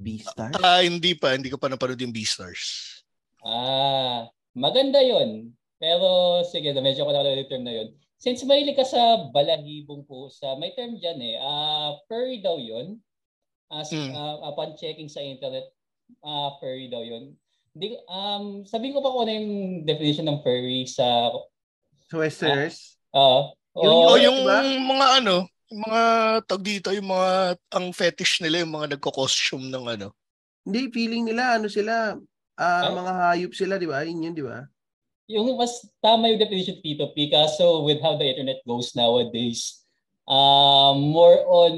B-Stars? 0.00 0.56
Ah, 0.56 0.80
uh, 0.80 0.82
hindi 0.84 1.12
pa. 1.12 1.36
Hindi 1.36 1.52
ko 1.52 1.60
pa 1.60 1.68
napanood 1.68 2.00
yung 2.00 2.16
B-Stars. 2.16 2.96
Ah, 3.44 4.28
maganda 4.56 5.04
yon 5.04 5.52
Pero 5.76 6.40
sige, 6.48 6.72
medyo 6.72 7.04
ko 7.04 7.12
na 7.12 7.28
yung 7.28 7.48
term 7.52 7.64
na 7.64 7.76
yon 7.76 7.88
Since 8.16 8.48
mahilig 8.48 8.80
ka 8.80 8.88
sa 8.88 9.28
balahibong 9.28 10.08
pusa, 10.08 10.56
may 10.56 10.72
term 10.72 10.96
dyan 10.96 11.20
eh. 11.20 11.36
Uh, 11.36 12.00
furry 12.08 12.40
daw 12.40 12.56
yon 12.56 12.96
As, 13.68 13.92
mm. 13.92 14.16
uh, 14.16 14.48
upon 14.48 14.78
checking 14.80 15.12
sa 15.12 15.20
internet, 15.20 15.75
uh, 16.22 16.50
furry 16.58 16.88
daw 16.90 17.02
yon 17.02 17.34
Hindi, 17.76 18.00
um, 18.08 18.64
sabihin 18.64 18.96
ko 18.96 19.04
pa 19.04 19.12
kung 19.12 19.22
ano 19.28 19.32
yung 19.36 19.50
definition 19.84 20.26
ng 20.26 20.40
furry 20.40 20.88
sa... 20.88 21.28
Sa 22.08 22.16
Westerners? 22.16 22.96
Uh, 23.12 23.52
uh, 23.76 23.84
yung, 23.84 23.96
oh, 23.96 24.16
yung 24.16 24.38
diba? 24.44 24.60
mga 24.96 25.06
ano, 25.20 25.36
yung 25.68 25.80
mga 25.84 26.02
tag 26.48 26.62
dito, 26.64 26.88
yung 26.96 27.08
mga, 27.12 27.60
ang 27.76 27.86
fetish 27.92 28.40
nila, 28.40 28.64
yung 28.64 28.72
mga 28.72 28.96
nagko-costume 28.96 29.68
ng 29.68 29.84
ano. 29.92 30.08
Hindi, 30.64 30.88
feeling 30.88 31.28
nila, 31.28 31.60
ano 31.60 31.68
sila, 31.68 32.16
uh, 32.56 32.82
mga 32.90 33.12
hayop 33.12 33.52
sila, 33.52 33.76
di 33.76 33.86
ba? 33.86 34.00
Yun 34.08 34.24
yun, 34.32 34.34
di 34.34 34.46
ba? 34.46 34.64
yung 35.26 35.58
mas 35.58 35.82
tama 35.98 36.30
yung 36.30 36.38
definition 36.38 36.78
Tito 36.78 37.10
P 37.10 37.30
kaso 37.30 37.82
with 37.82 37.98
how 37.98 38.14
the 38.14 38.26
internet 38.26 38.62
goes 38.62 38.94
nowadays 38.94 39.82
uh, 40.30 40.94
more 40.94 41.42
on 41.50 41.74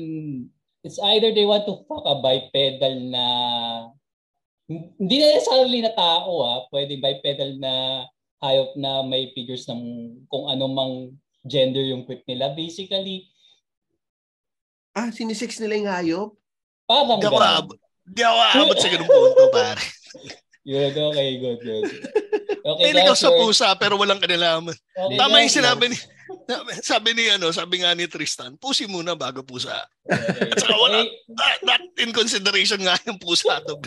it's 0.85 1.00
either 1.16 1.32
they 1.32 1.49
want 1.49 1.64
to 1.64 1.80
fuck 1.88 2.04
a 2.04 2.20
bipedal 2.20 2.97
na 3.08 3.25
hindi 4.68 5.16
na 5.16 5.26
necessarily 5.32 5.80
na 5.80 5.92
tao 5.96 6.44
ha 6.44 6.54
pwede 6.68 7.00
bipedal 7.00 7.56
na 7.56 8.04
hayop 8.44 8.76
na 8.76 9.00
may 9.02 9.32
figures 9.32 9.64
ng 9.66 9.82
kung 10.28 10.46
ano 10.46 10.64
mang 10.68 10.94
gender 11.48 11.82
yung 11.88 12.04
quit 12.04 12.22
nila 12.28 12.52
basically 12.52 13.26
ah 14.92 15.08
sinisix 15.08 15.56
nila 15.58 15.75
yung 15.80 15.90
hayop 15.90 16.30
parang 16.84 17.18
di 17.18 17.26
ako 17.26 17.40
abot 17.40 17.78
di 18.04 18.22
ako 18.22 18.37
abot 18.37 18.76
sa 18.76 18.88
ganung 18.92 19.08
punto 19.08 19.44
pare 19.50 19.84
Good, 20.68 21.00
okay, 21.00 21.40
good, 21.40 21.60
good. 21.64 21.84
Okay, 22.60 22.92
Hindi 22.92 23.00
sa 23.16 23.32
pusa 23.32 23.72
pero 23.80 23.96
walang 23.96 24.20
kanalaman. 24.20 24.76
Okay, 24.76 25.16
Tama 25.16 25.40
yung 25.40 25.48
sinabi 25.48 25.88
ni 25.88 25.96
sabi 26.84 27.16
ni 27.16 27.25
ano, 27.32 27.48
sabi 27.56 27.80
nga 27.80 27.96
ni 27.96 28.04
Tristan, 28.04 28.52
pusi 28.60 28.84
muna 28.84 29.16
bago 29.16 29.40
pusa. 29.40 29.72
Okay. 30.04 30.52
At 30.52 30.60
saka 30.60 30.76
wala, 30.76 31.08
not, 31.32 31.58
not 31.64 31.82
in 31.96 32.12
consideration 32.12 32.84
nga 32.84 33.00
yung 33.08 33.16
pusa 33.16 33.64
to. 33.64 33.80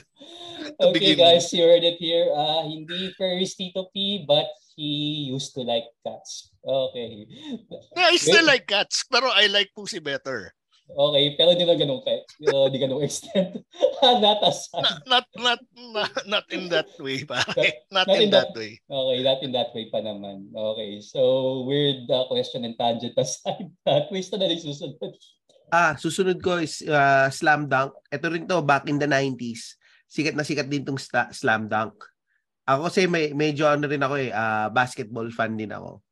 to 0.79 0.93
okay 0.93 1.15
guys, 1.15 1.51
you 1.51 1.63
heard 1.65 1.83
it 1.83 1.99
here. 1.99 2.29
Uh, 2.31 2.63
hindi 2.67 3.11
furries 3.19 3.55
Tito 3.57 3.89
P, 3.91 4.23
but 4.27 4.47
he 4.75 5.29
used 5.31 5.53
to 5.55 5.61
like 5.61 5.87
cats. 6.05 6.51
Okay. 6.63 7.27
Yeah, 7.97 8.11
I 8.11 8.15
still 8.17 8.45
like 8.45 8.67
cats, 8.67 9.03
pero 9.09 9.29
I 9.33 9.47
like 9.47 9.75
pussy 9.75 9.99
better. 9.99 10.53
Okay, 10.91 11.39
pero 11.39 11.55
hindi 11.55 11.63
na 11.63 11.79
ganun 11.79 12.03
kay, 12.03 12.19
uh, 12.51 12.67
di 12.67 12.75
ganun 12.75 12.99
extent. 12.99 13.63
not 14.23 14.43
as 14.43 14.67
not, 15.07 15.25
not 15.39 15.59
not 15.95 16.11
not 16.27 16.45
in 16.51 16.67
that 16.67 16.91
way 16.99 17.23
pa. 17.29 17.39
Not, 17.91 18.07
not 18.07 18.07
in, 18.11 18.27
in 18.27 18.29
that, 18.35 18.51
that 18.51 18.59
way. 18.59 18.75
Okay, 18.91 19.17
not 19.23 19.39
in 19.39 19.51
that 19.55 19.71
way 19.71 19.87
pa 19.87 20.03
naman. 20.03 20.51
Okay, 20.51 20.99
so 20.99 21.63
weird 21.63 22.11
uh, 22.11 22.27
question 22.27 22.67
and 22.67 22.75
tangent 22.75 23.15
aside. 23.15 23.71
That 23.87 24.11
waste 24.11 24.35
na 24.35 24.51
rin 24.51 24.59
susunod. 24.59 25.15
Ah, 25.71 25.95
susunod 25.95 26.43
ko 26.43 26.59
is 26.59 26.83
uh, 26.83 27.31
Slam 27.31 27.71
Dunk. 27.71 27.95
Ito 28.11 28.27
rin 28.27 28.43
to 28.51 28.59
back 28.59 28.91
in 28.91 28.99
the 28.99 29.07
90s. 29.07 29.79
Sikat 30.12 30.36
na 30.36 30.44
sikat 30.44 30.68
din 30.68 30.84
tong 30.84 31.00
sta- 31.00 31.32
Slam 31.32 31.72
Dunk. 31.72 31.96
Ako 32.68 32.91
kasi 32.91 33.08
may 33.08 33.32
medyo 33.32 33.63
ano 33.63 33.88
rin 33.88 34.03
ako 34.03 34.15
eh, 34.20 34.30
uh, 34.36 34.68
basketball 34.68 35.32
fan 35.32 35.56
din 35.56 35.72
ako. 35.72 36.03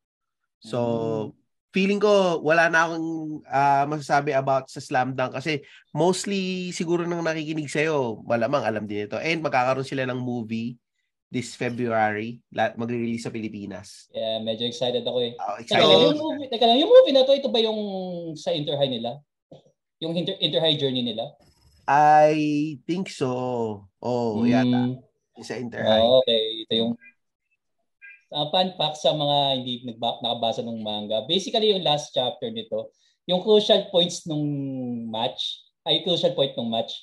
So, 0.63 0.79
mm 1.27 1.39
feeling 1.69 2.01
ko 2.01 2.41
wala 2.41 2.65
na 2.69 2.89
akong 2.89 3.09
uh, 3.45 3.85
masasabi 3.85 4.33
about 4.33 4.65
sa 4.73 4.81
Slam 4.81 5.13
Dunk 5.13 5.37
kasi 5.37 5.61
mostly 5.93 6.73
siguro 6.73 7.05
nang 7.05 7.21
nakikinig 7.21 7.69
sa'yo, 7.69 8.25
malamang 8.25 8.65
alam 8.65 8.89
din 8.89 9.05
ito. 9.05 9.17
And 9.21 9.45
magkakaroon 9.45 9.85
sila 9.85 10.09
ng 10.09 10.17
movie 10.17 10.77
this 11.29 11.53
February. 11.53 12.41
Magre-release 12.49 13.29
sa 13.29 13.33
Pilipinas. 13.33 14.09
Yeah, 14.09 14.41
medyo 14.41 14.65
excited 14.65 15.05
ako 15.05 15.19
eh. 15.21 15.33
Oh, 15.37 15.57
excited. 15.61 15.85
Teka, 15.85 16.05
yung 16.09 16.17
movie, 16.17 16.47
teka 16.49 16.65
lang, 16.65 16.79
yung 16.81 16.91
movie 16.91 17.13
na 17.13 17.23
to, 17.25 17.37
ito 17.37 17.49
ba 17.53 17.61
yung 17.61 17.79
sa 18.33 18.49
Interhigh 18.49 18.89
nila? 18.89 19.21
Yung 20.01 20.17
inter, 20.17 20.41
Interhigh 20.41 20.81
journey 20.81 21.05
nila? 21.05 21.29
I 21.89 22.77
think 22.85 23.09
so. 23.09 23.89
Oh, 23.97 24.45
mm. 24.45 24.53
yata. 24.53 24.81
Sa 25.41 25.57
Interhigh. 25.57 26.05
Oh, 26.05 26.21
okay. 26.21 26.69
Ito 26.69 26.73
yung 26.77 26.93
uh, 28.29 28.47
fun 28.53 28.69
fact 28.77 29.01
sa 29.01 29.17
mga 29.17 29.37
hindi 29.57 29.81
nagba- 29.89 30.21
nakabasa 30.21 30.61
ng 30.61 30.85
manga. 30.85 31.25
Basically, 31.25 31.73
yung 31.73 31.81
last 31.81 32.13
chapter 32.13 32.53
nito, 32.53 32.93
yung 33.25 33.41
crucial 33.41 33.89
points 33.89 34.29
nung 34.29 34.45
match, 35.09 35.65
ay 35.89 36.05
crucial 36.05 36.37
point 36.37 36.53
ng 36.53 36.69
match, 36.69 36.93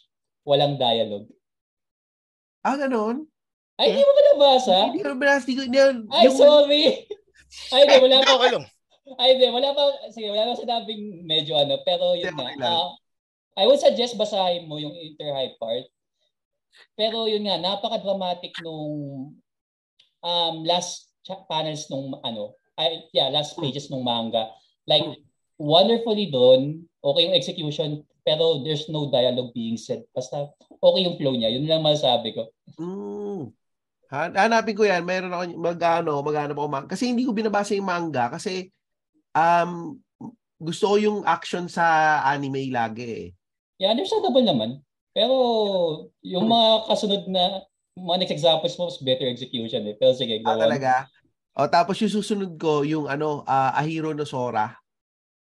walang 0.47 0.78
dialogue. 0.78 1.26
Ah, 2.62 2.78
ganun? 2.78 3.26
Ay, 3.75 3.90
hindi 3.90 4.07
mo 4.07 4.12
ba 4.14 4.23
nabasa? 4.23 4.76
Hindi 4.87 5.02
ko 5.02 5.09
nabasa. 5.11 5.47
Hindi, 5.50 5.81
ay, 6.14 6.26
sorry. 6.31 6.83
ay, 7.75 7.81
hindi, 7.90 7.97
wala 8.07 8.19
pa. 8.23 8.35
Ay, 9.19 9.28
hindi, 9.35 9.47
wala 9.50 9.71
pa. 9.75 9.83
Sige, 10.14 10.31
wala 10.31 10.50
pa 10.50 10.55
sinabing 10.55 11.26
medyo 11.26 11.59
ano. 11.59 11.83
Pero 11.83 12.14
yun 12.14 12.35
nga. 12.38 12.55
Uh, 12.55 12.95
I 13.56 13.64
would 13.64 13.80
suggest 13.80 14.20
basahin 14.20 14.68
mo 14.68 14.76
yung 14.76 14.92
inter-high 14.92 15.56
part. 15.56 15.88
Pero 16.92 17.25
yun 17.25 17.48
nga, 17.48 17.56
napaka-dramatic 17.56 18.52
nung 18.60 19.32
um, 20.20 20.56
last 20.68 21.08
panels 21.48 21.88
nung 21.88 22.20
ano, 22.20 22.54
ay, 22.76 23.08
yeah, 23.16 23.32
last 23.32 23.56
pages 23.56 23.88
nung 23.88 24.04
manga. 24.04 24.52
Like, 24.84 25.08
wonderfully 25.56 26.28
done, 26.28 26.84
okay 27.00 27.22
yung 27.25 27.36
execution, 27.36 28.04
pero 28.26 28.60
there's 28.60 28.90
no 28.92 29.08
dialogue 29.08 29.56
being 29.56 29.80
said. 29.80 30.04
Basta 30.12 30.52
okay 30.82 31.00
yung 31.08 31.16
flow 31.16 31.32
niya. 31.32 31.54
Yun 31.56 31.64
lang 31.64 31.80
masasabi 31.80 32.36
ko. 32.36 32.52
Mm. 32.76 33.54
Hanapin 34.10 34.76
ko 34.76 34.84
yan. 34.86 35.02
Meron 35.02 35.34
ako 35.34 35.42
magano, 35.58 36.10
magano 36.22 36.52
ako 36.54 36.68
manga. 36.68 36.90
Kasi 36.90 37.10
hindi 37.10 37.22
ko 37.26 37.32
binabasa 37.34 37.75
yung 37.75 37.88
manga 37.88 38.30
kasi 38.30 38.70
um 39.34 39.98
gusto 40.56 40.94
ko 40.94 40.96
yung 40.96 41.18
action 41.22 41.70
sa 41.70 42.18
anime 42.26 42.70
lagi 42.70 43.06
eh. 43.06 43.26
Yeah, 43.76 43.92
understandable 43.92 44.45
naman. 44.45 44.80
Pero 45.16 45.35
yung 46.21 46.49
mga 46.49 46.68
kasunod 46.92 47.25
na 47.28 47.64
mga 47.97 48.16
next 48.21 48.35
examples 48.37 48.76
mo, 48.76 48.92
better 49.00 49.28
execution 49.33 49.85
eh. 49.88 49.97
Pero 49.97 50.12
sige, 50.12 50.45
go 50.45 50.52
ah, 50.52 50.61
talaga? 50.61 51.09
O 51.56 51.64
tapos 51.73 51.97
yung 52.04 52.12
susunod 52.12 52.52
ko 52.61 52.85
yung 52.85 53.09
ano 53.09 53.40
uh, 53.49 53.73
Ahiro 53.73 54.12
no 54.12 54.28
Sora. 54.28 54.76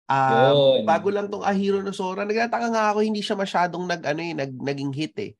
Um, 0.03 0.83
bago 0.83 1.07
lang 1.07 1.31
tong 1.31 1.47
Ahiro 1.47 1.79
no 1.79 1.95
Sora, 1.95 2.27
nagtataka 2.27 2.67
nga 2.67 2.91
ako 2.91 2.99
hindi 3.07 3.23
siya 3.23 3.39
masyadong 3.39 3.87
nag 3.87 4.03
ano 4.03 4.19
eh, 4.19 4.35
nag 4.35 4.51
naging 4.51 4.91
hit 4.91 5.15
eh. 5.15 5.31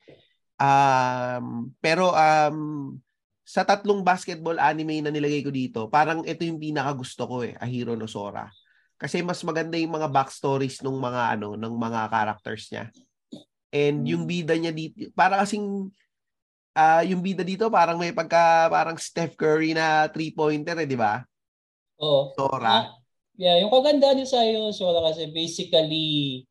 Um, 0.56 1.76
pero 1.84 2.16
um, 2.16 2.96
sa 3.44 3.68
tatlong 3.68 4.08
basketball 4.08 4.56
anime 4.56 5.04
na 5.04 5.12
nilagay 5.12 5.44
ko 5.44 5.52
dito, 5.52 5.92
parang 5.92 6.24
ito 6.24 6.48
yung 6.48 6.64
pinaka 6.64 6.96
gusto 6.96 7.28
ko 7.28 7.44
eh, 7.44 7.60
Ahiro 7.60 8.00
no 8.00 8.08
Sora. 8.08 8.48
Kasi 9.04 9.20
mas 9.20 9.44
maganda 9.44 9.76
yung 9.76 10.00
mga 10.00 10.08
backstories 10.08 10.80
ng 10.80 10.96
mga 10.96 11.36
ano, 11.36 11.60
ng 11.60 11.76
mga 11.76 12.08
characters 12.08 12.72
niya. 12.72 12.88
And 13.76 14.08
yung 14.08 14.24
hmm. 14.24 14.32
bida 14.32 14.56
niya 14.56 14.72
dito, 14.72 15.12
para 15.12 15.44
kasing 15.44 15.92
uh, 16.72 17.04
yung 17.04 17.20
bida 17.20 17.44
dito 17.44 17.68
parang 17.68 18.00
may 18.00 18.16
pagka 18.16 18.72
parang 18.72 18.96
Steph 18.96 19.36
Curry 19.36 19.76
na 19.76 20.08
three-pointer 20.08 20.80
eh, 20.80 20.88
di 20.88 20.96
ba? 20.96 21.20
Oo. 22.00 22.32
Sora. 22.32 22.72
Uh, 22.72 22.86
yeah, 23.36 23.60
yung 23.60 23.76
kagandahan 23.76 24.24
niya 24.24 24.30
sa 24.30 24.42
iyo, 24.48 24.72
Sora, 24.72 25.04
kasi 25.12 25.28
basically, 25.36 26.48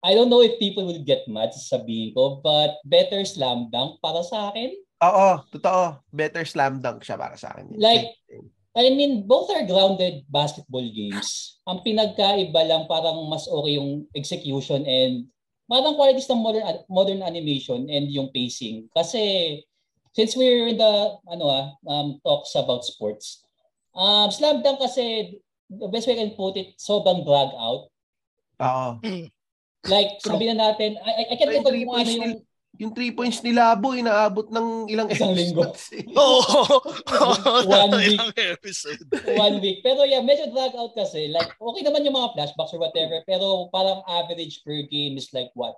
I 0.00 0.16
don't 0.16 0.32
know 0.32 0.40
if 0.40 0.56
people 0.56 0.88
will 0.88 1.04
get 1.04 1.28
mad 1.28 1.52
sa 1.52 1.76
sabihin 1.76 2.16
ko, 2.16 2.40
but 2.40 2.80
better 2.88 3.20
slam 3.28 3.68
dunk 3.68 4.00
para 4.00 4.24
sa 4.24 4.48
akin. 4.48 4.72
Oo, 5.04 5.42
totoo. 5.52 6.00
Better 6.10 6.48
slam 6.48 6.80
dunk 6.80 7.04
siya 7.04 7.18
para 7.18 7.36
sa 7.36 7.52
akin. 7.54 7.76
Like, 7.76 8.14
I 8.78 8.94
mean, 8.94 9.26
both 9.26 9.50
are 9.50 9.66
grounded 9.66 10.22
basketball 10.30 10.86
games. 10.86 11.58
Ang 11.66 11.82
pinagkaiba 11.82 12.62
lang 12.62 12.86
parang 12.86 13.26
mas 13.26 13.50
okay 13.50 13.74
yung 13.74 14.06
execution 14.14 14.86
and 14.86 15.26
parang 15.66 15.98
qualities 15.98 16.30
ng 16.30 16.38
modern 16.38 16.64
modern 16.86 17.20
animation 17.26 17.90
and 17.90 18.06
yung 18.06 18.30
pacing. 18.30 18.86
Kasi 18.94 19.58
since 20.14 20.38
we're 20.38 20.70
in 20.70 20.78
the 20.78 20.94
ano 21.26 21.44
ah 21.50 21.66
um, 21.90 22.22
talks 22.22 22.54
about 22.58 22.82
sports 22.82 23.44
um 23.94 24.32
slam 24.32 24.64
dunk 24.64 24.80
kasi 24.80 25.36
the 25.68 25.86
best 25.90 26.08
way 26.08 26.16
I 26.16 26.22
can 26.24 26.34
put 26.38 26.56
it 26.56 26.78
sobrang 26.80 27.26
drag 27.26 27.50
out. 27.54 27.90
Oo. 28.58 28.90
Like 29.86 30.18
sabi 30.22 30.50
na 30.50 30.70
natin 30.70 30.98
I, 31.02 31.30
I 31.30 31.36
can't 31.38 31.54
of 31.54 31.66
kung 31.66 31.98
ano 31.98 32.10
yung 32.10 32.34
yung 32.78 32.94
three 32.94 33.10
points 33.10 33.42
ni 33.42 33.50
Labo, 33.50 33.90
inaabot 33.90 34.46
ng 34.54 34.86
ilang 34.86 35.10
isang 35.10 35.34
linggo. 35.34 35.66
Eh. 35.98 36.06
Oo. 36.14 36.78
One 37.66 37.98
week. 37.98 38.22
episode. 38.38 39.02
One 39.34 39.58
week. 39.58 39.82
Pero 39.82 40.06
yeah, 40.06 40.22
medyo 40.22 40.46
drag 40.54 40.78
out 40.78 40.94
kasi. 40.94 41.26
Like, 41.26 41.58
okay 41.58 41.82
naman 41.82 42.06
yung 42.06 42.14
mga 42.14 42.38
flashbacks 42.38 42.72
or 42.72 42.80
whatever, 42.80 43.18
pero 43.26 43.66
parang 43.74 44.06
average 44.06 44.62
per 44.62 44.86
game 44.86 45.18
is 45.18 45.34
like 45.34 45.50
what? 45.58 45.74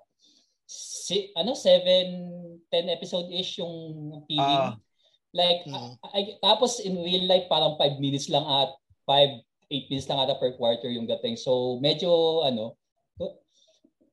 Si, 0.68 1.32
ano, 1.34 1.56
7, 1.56 2.68
10 2.68 2.96
episode-ish 2.96 3.58
yung 3.58 3.74
TV. 4.28 4.38
Uh, 4.38 4.70
ah. 4.70 4.72
like, 5.32 5.64
hmm. 5.64 5.96
I, 6.12 6.36
tapos 6.44 6.84
in 6.84 7.00
real 7.00 7.24
life, 7.24 7.48
parang 7.48 7.80
5 7.80 7.96
minutes 7.96 8.28
lang 8.28 8.44
at 8.44 8.76
5, 9.08 9.40
8 9.72 9.90
minutes 9.90 10.08
lang 10.10 10.20
ata 10.20 10.36
per 10.36 10.54
quarter 10.60 10.92
yung 10.92 11.08
dating. 11.08 11.40
So, 11.40 11.80
medyo, 11.80 12.44
ano, 12.44 12.79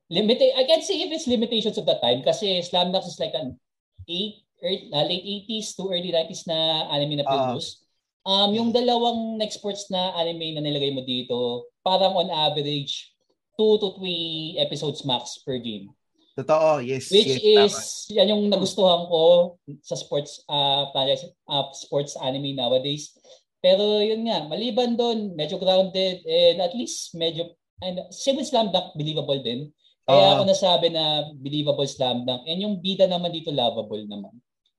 limit 0.08 0.40
I 0.40 0.64
can't 0.64 0.84
say 0.84 1.00
if 1.00 1.12
it's 1.12 1.28
limitations 1.28 1.76
of 1.76 1.86
the 1.86 1.96
time 2.00 2.24
kasi 2.24 2.60
Slam 2.64 2.92
Dunk 2.92 3.04
is 3.04 3.20
like 3.20 3.36
an 3.36 3.60
8 4.08 4.48
early, 4.64 4.90
uh, 4.92 5.04
late 5.04 5.24
80s 5.48 5.76
to 5.76 5.92
early 5.92 6.10
90s 6.10 6.48
na 6.48 6.88
anime 6.90 7.20
na 7.20 7.26
produce. 7.28 7.84
Uh, 8.24 8.48
um, 8.48 8.50
yung 8.52 8.70
dalawang 8.72 9.38
next 9.38 9.60
sports 9.60 9.88
na 9.92 10.12
anime 10.18 10.56
na 10.56 10.64
nilagay 10.64 10.92
mo 10.92 11.04
dito, 11.04 11.68
parang 11.84 12.16
on 12.18 12.28
average 12.32 13.14
2 13.56 13.80
to 13.80 13.88
3 14.00 14.62
episodes 14.64 15.04
max 15.04 15.40
per 15.44 15.58
game. 15.58 15.92
Totoo, 16.38 16.78
yes. 16.86 17.10
Which 17.10 17.34
yes, 17.42 17.42
is, 17.42 17.74
tama. 17.74 18.14
yan 18.14 18.30
yung 18.30 18.42
nagustuhan 18.46 19.10
ko 19.10 19.58
sa 19.82 19.98
sports 19.98 20.46
uh, 20.46 20.86
uh, 20.94 21.66
sports 21.74 22.14
anime 22.22 22.54
nowadays. 22.54 23.10
Pero 23.58 23.98
yun 23.98 24.30
nga, 24.30 24.46
maliban 24.46 24.94
doon, 24.94 25.34
medyo 25.34 25.58
grounded 25.58 26.22
and 26.22 26.62
at 26.62 26.78
least 26.78 27.10
medyo, 27.18 27.58
and 27.82 27.98
same 28.14 28.38
with 28.38 28.46
Slam 28.46 28.70
Dunk, 28.70 28.94
believable 28.94 29.42
din. 29.42 29.74
Kaya 30.08 30.24
uh, 30.24 30.32
ako 30.40 30.42
nasabi 30.48 30.88
na 30.88 31.28
believable 31.36 31.84
Slam 31.84 32.24
Dunk. 32.24 32.48
And 32.48 32.64
yung 32.64 32.80
bida 32.80 33.04
naman 33.04 33.28
dito, 33.28 33.52
lovable 33.52 34.08
naman. 34.08 34.32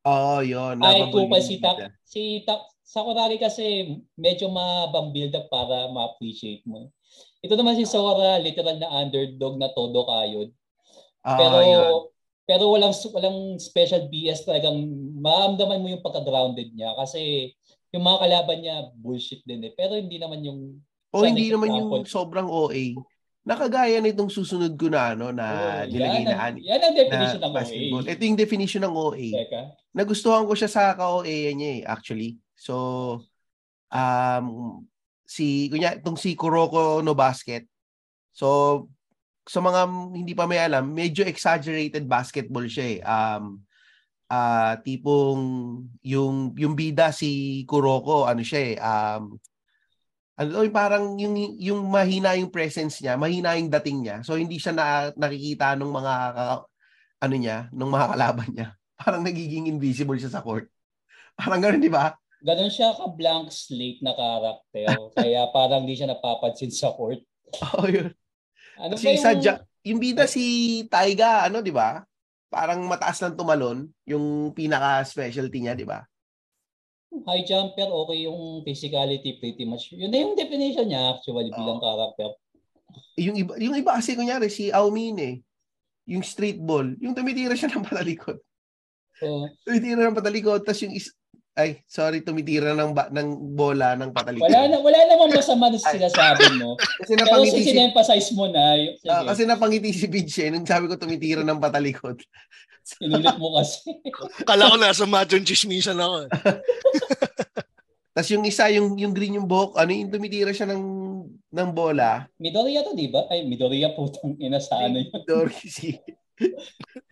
Oo, 0.09 0.39
oh, 0.39 0.41
yun. 0.41 0.81
Ay, 0.81 1.05
kupal 1.13 1.45
si 1.45 1.61
Tak, 1.61 1.77
si 2.01 2.41
Tak, 2.41 2.65
Sakuragi 2.81 3.37
kasi 3.37 3.93
medyo 4.17 4.49
mabang 4.49 5.13
build 5.13 5.37
up 5.37 5.45
para 5.53 5.93
ma-appreciate 5.93 6.65
mo. 6.65 6.89
Ito 7.45 7.53
naman 7.53 7.77
si 7.77 7.85
Sora, 7.85 8.41
literal 8.41 8.81
na 8.81 8.89
underdog 8.89 9.61
na 9.61 9.69
todo 9.69 10.09
kayod. 10.09 10.49
Ah, 11.21 11.37
pero 11.37 11.57
yun. 11.61 11.93
pero 12.49 12.63
walang 12.73 12.95
walang 13.13 13.61
special 13.61 14.09
BS 14.09 14.47
talagang 14.47 14.81
maramdaman 15.21 15.83
mo 15.83 15.87
yung 15.93 16.01
pagka-grounded 16.01 16.73
niya 16.73 16.97
kasi 16.97 17.53
yung 17.93 18.07
mga 18.07 18.25
kalaban 18.25 18.59
niya 18.65 18.89
bullshit 18.97 19.45
din 19.45 19.69
eh. 19.69 19.73
Pero 19.77 19.93
hindi 19.93 20.17
naman 20.17 20.41
yung 20.41 20.81
O 21.13 21.25
hindi 21.25 21.53
naman 21.53 21.73
yung 21.73 21.89
sobrang 22.09 22.49
OA. 22.49 22.97
Nakagaya 23.47 23.97
nitong 24.03 24.29
susunod 24.29 24.75
ko 24.75 24.91
na 24.91 25.15
ano 25.15 25.31
na 25.31 25.45
oh, 25.47 25.89
nilagay 25.89 26.23
na. 26.27 26.53
Yan 26.59 26.81
ang 26.83 26.95
definition 26.95 27.41
ng 27.41 27.53
basketball. 27.55 28.03
OA. 28.05 28.11
Ito 28.11 28.21
yung 28.27 28.39
definition 28.39 28.83
ng 28.85 28.93
OA. 28.93 29.27
Teka. 29.31 29.61
Nagustuhan 29.95 30.45
ko 30.45 30.53
siya 30.53 30.69
sa 30.69 30.93
ka-OA 30.93 31.55
niya 31.55 31.69
eh 31.79 31.81
actually. 31.87 32.37
So 32.53 32.75
um 33.89 34.45
si 35.23 35.71
kunya 35.71 35.97
itong 35.97 36.19
si 36.19 36.35
Kuroko 36.35 37.01
no 37.01 37.15
basket. 37.17 37.65
So 38.35 38.87
sa 39.49 39.65
mga 39.65 39.81
hindi 40.13 40.37
pa 40.37 40.45
may 40.45 40.61
alam, 40.61 40.93
medyo 40.93 41.25
exaggerated 41.25 42.05
basketball 42.05 42.69
siya 42.69 42.85
eh. 42.85 42.99
Um, 43.01 43.65
uh, 44.29 44.77
tipong 44.85 45.41
yung 46.05 46.53
yung 46.53 46.77
bida 46.77 47.09
si 47.09 47.63
Kuroko, 47.65 48.29
ano 48.29 48.45
siya 48.45 48.61
eh, 48.61 48.75
um, 48.77 49.33
ano 50.39 50.63
parang 50.71 51.19
yung 51.19 51.35
yung 51.59 51.83
mahina 51.91 52.31
yung 52.39 52.47
presence 52.47 53.03
niya, 53.03 53.19
mahina 53.19 53.59
yung 53.59 53.67
dating 53.67 54.07
niya. 54.07 54.17
So 54.23 54.39
hindi 54.39 54.55
siya 54.55 54.71
na, 54.71 54.85
nakikita 55.11 55.75
ng 55.75 55.91
mga 55.91 56.13
ano 57.19 57.35
niya, 57.35 57.67
ng 57.75 57.91
mga 57.91 58.07
kalaban 58.15 58.49
niya. 58.55 58.67
Parang 58.99 59.23
nagiging 59.23 59.71
invisible 59.71 60.19
siya 60.19 60.31
sa 60.31 60.43
court. 60.43 60.67
Parang 61.39 61.63
ganoon, 61.63 61.79
di 61.79 61.91
ba? 61.91 62.15
Ganon 62.43 62.71
siya 62.71 62.91
ka 62.95 63.11
blank 63.15 63.47
slate 63.51 64.03
na 64.03 64.11
karakter. 64.11 64.91
kaya 65.19 65.47
parang 65.55 65.87
hindi 65.87 65.95
siya 65.95 66.11
napapansin 66.11 66.71
sa 66.71 66.91
court. 66.91 67.23
oh, 67.79 67.87
yun. 67.87 68.11
Ano 68.75 68.99
si 68.99 69.15
yung... 69.15 69.23
Sa, 69.23 69.31
yung 69.87 69.99
bida 70.03 70.27
si 70.27 70.43
Taiga, 70.91 71.47
ano, 71.47 71.63
di 71.63 71.71
ba? 71.71 72.03
Parang 72.51 72.83
mataas 72.83 73.23
lang 73.23 73.39
tumalon, 73.39 73.87
yung 74.03 74.51
pinaka-specialty 74.51 75.59
niya, 75.63 75.79
di 75.79 75.87
ba? 75.87 76.03
High 77.09 77.41
jumper, 77.41 77.89
okay 77.89 78.29
yung 78.29 78.61
physicality 78.61 79.41
pretty 79.41 79.65
much. 79.65 79.89
Yun 79.89 80.13
na 80.13 80.21
yung 80.21 80.37
definition 80.37 80.85
niya 80.85 81.17
actually 81.17 81.49
bilang 81.49 81.81
oh. 81.81 81.83
character. 81.83 82.29
Yung 83.17 83.37
iba, 83.37 83.53
yung 83.57 83.75
iba 83.77 83.97
kasi 83.97 84.13
kunyari, 84.13 84.49
si 84.49 84.69
Aumin 84.69 85.17
eh, 85.17 85.35
yung 86.05 86.21
street 86.21 86.61
ball, 86.61 86.93
yung 87.01 87.17
tumitira 87.17 87.57
siya 87.57 87.69
ng 87.73 87.85
patalikod. 87.85 88.37
Oh. 89.19 89.51
tumitira 89.67 90.05
ng 90.05 90.15
patalikod, 90.15 90.63
tapos 90.63 90.85
yung 90.85 90.95
is, 90.95 91.11
ay, 91.59 91.83
sorry, 91.89 92.23
tumitira 92.23 92.71
ng 92.71 92.95
ba, 92.95 93.11
ng 93.11 93.57
bola 93.57 93.97
ng 93.99 94.15
patalikod. 94.15 94.47
Wala 94.47 94.71
na 94.71 94.77
wala 94.79 94.99
namang 95.11 95.33
masama 95.35 95.67
na 95.67 95.75
sinasabi 95.75 96.55
mo. 96.55 96.79
kasi 97.03 97.13
napangiti 97.19 97.61
si 97.67 97.75
emphasize 97.75 98.29
mo 98.31 98.47
na. 98.47 98.79
Yung, 98.79 98.95
uh, 99.03 99.23
kasi 99.27 99.43
napangiti 99.43 99.91
si 99.91 100.07
Vidge 100.07 100.47
nung 100.47 100.63
sabi 100.63 100.87
ko 100.87 100.95
tumitira 100.95 101.43
ng 101.43 101.59
patalikod. 101.59 102.21
Inulit 102.97 103.37
mo 103.37 103.53
kasi. 103.59 103.93
Kala 104.49 104.73
ko 104.73 104.75
nasa 104.81 105.05
machong 105.05 105.45
chismisan 105.45 106.01
ako. 106.01 106.25
Tapos 108.19 108.29
yung 108.35 108.43
isa, 108.43 108.67
yung, 108.73 108.97
yung 108.99 109.13
green 109.15 109.39
yung 109.39 109.47
buhok, 109.47 109.77
ano 109.79 109.93
yung 109.93 110.11
tumitira 110.11 110.51
siya 110.51 110.67
ng, 110.67 110.83
ng 111.53 111.69
bola. 111.71 112.27
Midoriya 112.41 112.83
to, 112.83 112.97
di 112.97 113.07
ba? 113.07 113.29
Ay, 113.31 113.47
Midoriya 113.47 113.95
po 113.95 114.09
itong 114.09 114.35
ina 114.41 114.59
sa 114.59 114.75
ano 114.81 114.99
yun. 114.99 115.13
Midoriya 115.13 115.67
si... 115.77 115.95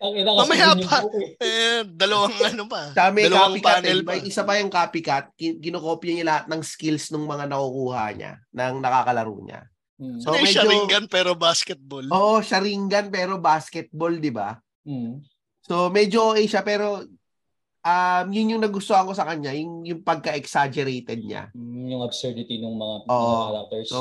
Ang 0.00 0.14
ina 0.24 0.32
Mamaya 0.32 0.72
pa. 0.84 1.04
Eh, 1.40 1.84
dalawang 1.84 2.32
ano 2.32 2.64
pa. 2.64 2.92
May 3.12 3.28
dalawang 3.28 3.60
copycat, 3.60 3.84
panel 3.84 4.00
eh. 4.00 4.04
May 4.04 4.20
isa 4.24 4.42
pa 4.44 4.60
yung 4.60 4.72
copycat. 4.72 5.24
Kinokopya 5.36 6.12
niya 6.12 6.26
lahat 6.28 6.44
ng 6.48 6.62
skills 6.64 7.12
ng 7.12 7.24
mga 7.24 7.44
nakukuha 7.52 8.04
niya, 8.16 8.32
ng 8.52 8.76
nakakalaro 8.80 9.36
niya. 9.44 9.60
Hmm. 9.98 10.20
So, 10.22 10.30
medyo, 10.30 10.62
Sharingan 10.62 11.10
pero 11.10 11.34
basketball. 11.34 12.06
Oo, 12.08 12.38
Sharingan 12.38 13.10
pero 13.10 13.36
basketball, 13.36 14.14
di 14.16 14.32
ba? 14.32 14.60
Hmm. 14.86 15.20
So, 15.68 15.92
medyo 15.92 16.32
okay 16.32 16.48
siya 16.48 16.64
pero 16.64 17.04
um, 17.84 18.26
yun 18.32 18.56
yung 18.56 18.64
nagustuhan 18.64 19.04
ko 19.04 19.12
sa 19.12 19.28
kanya, 19.28 19.52
yung, 19.52 19.84
yung 19.84 20.00
pagka-exaggerated 20.00 21.20
niya. 21.22 21.52
Yung 21.54 22.02
absurdity 22.02 22.58
ng 22.58 22.74
mga, 22.74 22.96
Oo. 23.08 23.12
mga 23.12 23.44
characters. 23.52 23.88
So, 23.92 24.00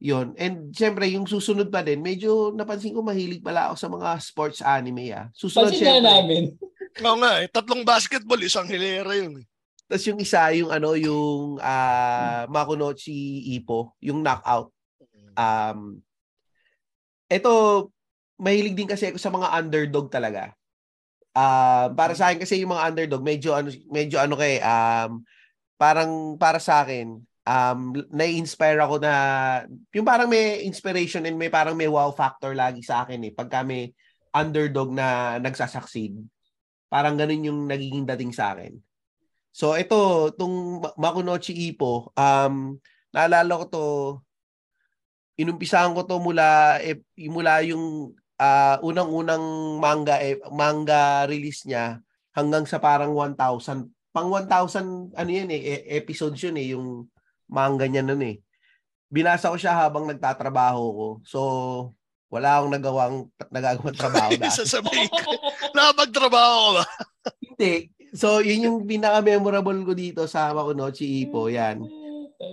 yun. 0.00 0.36
And 0.36 0.72
syempre, 0.74 1.08
yung 1.12 1.24
susunod 1.28 1.72
pa 1.72 1.80
din, 1.80 2.00
medyo 2.04 2.52
napansin 2.52 2.92
ko 2.92 3.00
mahilig 3.00 3.44
pala 3.44 3.70
ako 3.72 3.74
sa 3.76 3.88
mga 3.88 4.08
sports 4.20 4.60
anime 4.60 5.12
ah. 5.14 5.28
Susunod 5.32 5.72
Pansin 5.72 5.84
syempre. 5.84 6.04
namin. 6.04 6.42
Oo 7.04 7.18
nga 7.20 7.32
eh. 7.40 7.46
Tatlong 7.48 7.82
basketball, 7.84 8.40
isang 8.44 8.68
hilera 8.68 9.12
yun 9.16 9.40
eh. 9.40 9.46
Tapos 9.84 10.04
yung 10.08 10.20
isa, 10.20 10.48
yung 10.56 10.72
ano, 10.72 10.96
yung 10.96 11.60
uh, 11.60 12.42
Makunochi 12.48 13.52
Ippo, 13.52 13.96
yung 14.00 14.24
knockout. 14.24 14.72
Um, 15.34 16.00
ito, 17.28 17.52
mahilig 18.38 18.74
din 18.74 18.90
kasi 18.90 19.10
ako 19.10 19.18
sa 19.18 19.32
mga 19.32 19.48
underdog 19.54 20.08
talaga. 20.10 20.52
Uh, 21.34 21.90
para 21.98 22.14
sa 22.14 22.30
akin 22.30 22.38
kasi 22.38 22.62
yung 22.62 22.70
mga 22.74 22.86
underdog, 22.94 23.22
medyo 23.26 23.54
ano, 23.54 23.70
medyo 23.90 24.22
ano 24.22 24.38
kay, 24.38 24.62
um, 24.62 25.26
parang 25.74 26.38
para 26.38 26.62
sa 26.62 26.86
akin, 26.86 27.18
um, 27.44 27.80
na-inspire 28.10 28.80
ako 28.80 29.02
na, 29.02 29.12
yung 29.92 30.06
parang 30.06 30.30
may 30.30 30.62
inspiration 30.64 31.26
and 31.26 31.36
may 31.36 31.50
parang 31.50 31.74
may 31.74 31.90
wow 31.90 32.10
factor 32.14 32.54
lagi 32.56 32.80
sa 32.80 33.02
akin 33.02 33.20
eh. 33.26 33.32
Pag 33.34 33.50
kami 33.50 33.92
underdog 34.34 34.90
na 34.90 35.38
nagsasucceed, 35.38 36.18
parang 36.90 37.18
ganun 37.18 37.46
yung 37.50 37.60
nagiging 37.66 38.06
dating 38.06 38.30
sa 38.34 38.54
akin. 38.54 38.78
So 39.54 39.78
ito, 39.78 40.30
itong 40.34 40.82
Makunochi 40.98 41.54
Ippo, 41.70 42.10
um, 42.18 42.78
naalala 43.14 43.62
ko 43.62 43.64
to, 43.70 43.84
inumpisahan 45.38 45.94
ko 45.94 46.02
to 46.02 46.18
mula, 46.18 46.78
eh, 46.82 46.98
mula 47.30 47.62
yung 47.62 48.14
uh, 48.38 48.76
unang-unang 48.82 49.78
manga, 49.78 50.18
eh, 50.18 50.38
manga 50.50 51.26
release 51.26 51.66
niya 51.66 52.00
hanggang 52.34 52.66
sa 52.66 52.82
parang 52.82 53.14
1,000 53.14 53.90
pang 54.14 54.30
1,000 54.30 55.10
ano 55.18 55.30
yan 55.34 55.50
eh, 55.50 55.58
e, 55.58 55.74
episodes 55.98 56.38
yun 56.38 56.54
eh, 56.54 56.70
yung 56.70 57.10
manga 57.50 57.82
niya 57.90 58.06
nun 58.06 58.22
eh. 58.22 58.38
Binasa 59.10 59.50
ko 59.50 59.58
siya 59.58 59.74
habang 59.74 60.06
nagtatrabaho 60.06 60.82
ko. 60.94 61.08
So, 61.26 61.40
wala 62.30 62.62
akong 62.62 62.72
nagawang 62.78 63.16
nagagawang 63.50 63.98
trabaho 64.02 64.30
dati. 64.38 64.54
Sasabihin 64.54 65.10
ko, 65.10 65.34
nakapagtrabaho 65.74 66.54
ko 66.54 66.70
ba? 66.78 66.84
Hindi. 67.42 67.90
So, 68.14 68.38
yun 68.38 68.66
yung 68.70 68.78
pinaka-memorable 68.86 69.82
ko 69.82 69.92
dito 69.98 70.22
sa 70.30 70.54
Makunochi 70.54 71.26
Ipo. 71.26 71.50
Yan. 71.50 71.82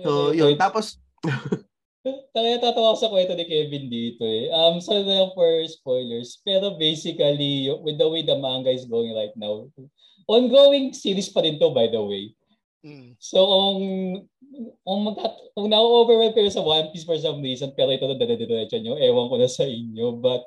So, 0.02 0.34
yun. 0.34 0.58
Tapos, 0.58 0.98
Kaya 2.02 2.58
tatawa 2.58 2.98
sa 2.98 3.06
kwento 3.06 3.38
ni 3.38 3.46
Kevin 3.46 3.86
dito 3.86 4.26
eh. 4.26 4.50
Um, 4.50 4.82
so 4.82 4.98
na 4.98 5.30
for 5.38 5.62
spoilers. 5.70 6.42
Pero 6.42 6.74
basically, 6.74 7.70
with 7.82 7.94
the 7.94 8.08
way 8.10 8.26
the 8.26 8.34
manga 8.34 8.74
is 8.74 8.90
going 8.90 9.14
right 9.14 9.34
now, 9.38 9.70
ongoing 10.26 10.90
series 10.90 11.30
pa 11.30 11.46
rin 11.46 11.62
to 11.62 11.70
by 11.70 11.86
the 11.86 12.02
way. 12.02 12.34
Mm. 12.82 13.14
So, 13.22 13.46
kung, 13.46 13.78
kung, 14.82 15.00
magkat, 15.06 15.30
kung 15.54 15.70
na-overwhelm 15.70 16.34
kayo 16.34 16.50
sa 16.50 16.66
One 16.66 16.90
Piece 16.90 17.06
for 17.06 17.14
some 17.22 17.38
reason, 17.38 17.70
pero 17.78 17.94
ito 17.94 18.10
na 18.10 18.18
dadidiretso 18.18 18.74
nyo, 18.82 18.98
ewan 18.98 19.30
ko 19.30 19.38
na 19.38 19.46
sa 19.46 19.62
inyo. 19.62 20.18
But, 20.18 20.42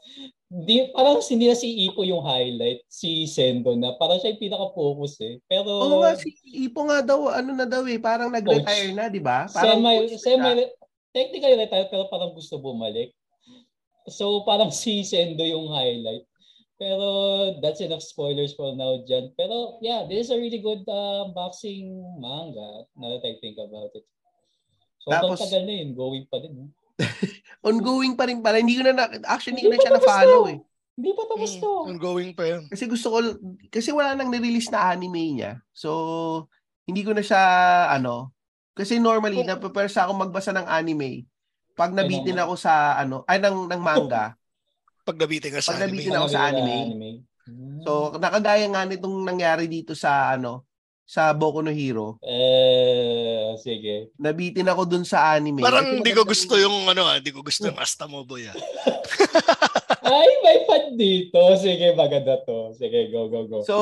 di, 0.51 0.91
parang 0.91 1.23
hindi 1.23 1.47
na 1.47 1.55
si 1.55 1.87
Ipo 1.87 2.03
yung 2.03 2.27
highlight, 2.27 2.83
si 2.91 3.23
Sendo 3.23 3.71
na. 3.79 3.95
Parang 3.95 4.19
siya 4.19 4.35
yung 4.35 4.43
pinaka-focus 4.51 5.13
eh. 5.23 5.35
Pero... 5.47 5.71
Oo 5.71 6.03
nga, 6.03 6.19
si 6.19 6.35
Ipo 6.67 6.83
nga 6.91 6.99
daw, 6.99 7.31
ano 7.31 7.55
na 7.55 7.63
daw 7.63 7.87
eh, 7.87 8.03
parang 8.03 8.27
nag-retire 8.27 8.91
na, 8.91 9.07
di 9.07 9.23
ba? 9.23 9.47
Semi, 9.47 10.11
semi, 10.19 10.67
technically 11.15 11.55
retired, 11.55 11.87
pero 11.87 12.11
parang 12.11 12.35
gusto 12.35 12.59
bumalik. 12.59 13.15
So, 14.11 14.43
parang 14.43 14.75
si 14.75 15.07
Sendo 15.07 15.47
yung 15.47 15.71
highlight. 15.71 16.27
Pero 16.75 17.07
that's 17.63 17.79
enough 17.79 18.03
spoilers 18.03 18.51
for 18.51 18.75
now 18.75 18.99
dyan. 19.07 19.31
Pero 19.39 19.79
yeah, 19.79 20.03
this 20.03 20.27
is 20.27 20.31
a 20.31 20.35
really 20.35 20.59
good 20.59 20.83
uh, 20.91 21.31
boxing 21.31 21.95
manga 22.19 22.83
now 22.99 23.15
that 23.15 23.23
I 23.23 23.39
think 23.39 23.55
about 23.55 23.95
it. 23.95 24.03
So 24.99 25.15
Tapos, 25.15 25.39
tagal 25.39 25.63
na 25.63 25.71
yun, 25.71 25.95
going 25.95 26.27
pa 26.27 26.43
din. 26.43 26.67
Eh. 26.67 26.69
ongoing 27.71 28.19
pa 28.19 28.27
rin 28.27 28.43
pala. 28.43 28.59
Hindi 28.59 28.75
ko 28.75 28.91
na, 28.91 28.91
na 28.91 29.05
actually, 29.23 29.55
hindi 29.55 29.71
ko 29.71 29.71
na 29.71 29.79
siya 29.79 29.95
na-follow 29.95 30.43
eh. 30.51 30.59
Hindi 30.95 31.11
pa 31.11 31.23
tapos 31.27 31.51
hmm, 31.55 31.63
to. 31.63 31.71
ongoing 31.95 32.31
pa 32.35 32.43
yan. 32.43 32.63
Kasi 32.67 32.83
gusto 32.91 33.07
ko, 33.07 33.17
kasi 33.71 33.89
wala 33.95 34.11
nang 34.11 34.27
nirelease 34.27 34.67
na 34.67 34.91
anime 34.91 35.39
niya. 35.39 35.63
So, 35.71 36.51
hindi 36.83 37.07
ko 37.07 37.15
na 37.15 37.23
siya, 37.23 37.39
ano, 37.95 38.34
kasi 38.75 38.99
normally, 38.99 39.39
oh. 39.39 39.47
napapersa 39.47 40.03
ako 40.03 40.27
magbasa 40.27 40.51
ng 40.51 40.67
anime. 40.67 41.23
Pag 41.79 41.95
nabitin 41.95 42.35
ako 42.43 42.59
sa, 42.59 42.99
ano, 42.99 43.23
ay, 43.23 43.39
ng, 43.39 43.71
ng 43.71 43.81
manga. 43.81 44.35
Pag 45.07 45.15
nabitin 45.15 45.55
ka 45.55 45.63
sa 45.63 45.71
pag 45.71 45.87
anime. 45.87 45.87
Pag 45.87 45.91
nabitin 45.95 46.15
ako 46.19 46.27
sa 46.27 46.41
anime. 46.51 46.75
anime. 46.75 47.11
So, 47.87 47.91
nakagaya 48.19 48.67
nga 48.67 48.83
nitong 48.83 49.23
nangyari 49.23 49.71
dito 49.71 49.95
sa, 49.95 50.35
ano, 50.35 50.67
sa 51.05 51.31
Boku 51.37 51.61
no 51.61 51.69
Hero. 51.69 52.17
Eh, 52.25 53.53
sige. 53.61 54.09
Nabitin 54.17 54.65
ako 54.65 54.89
dun 54.89 55.05
sa 55.05 55.37
anime. 55.37 55.61
Parang 55.61 56.01
hindi 56.01 56.11
ko 56.11 56.25
gusto 56.25 56.57
yung 56.57 56.89
ano, 56.89 57.05
hindi 57.13 57.29
ko 57.29 57.45
gusto 57.45 57.69
yung 57.69 57.77
Asta 57.77 58.09
Moboy 58.09 58.49
ah. 58.49 58.57
Ay, 60.05 60.29
may 60.41 60.57
fan 60.65 60.97
dito. 60.97 61.37
Sige, 61.61 61.93
maganda 61.93 62.41
to. 62.41 62.73
Sige, 62.73 63.13
go, 63.13 63.29
go, 63.29 63.45
go. 63.45 63.61
So, 63.61 63.77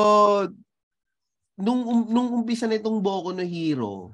nung, 1.56 1.80
um, 1.88 2.00
nung 2.12 2.28
umpisa 2.36 2.68
nitong 2.68 3.00
Boku 3.00 3.32
no 3.32 3.44
Hero, 3.44 4.12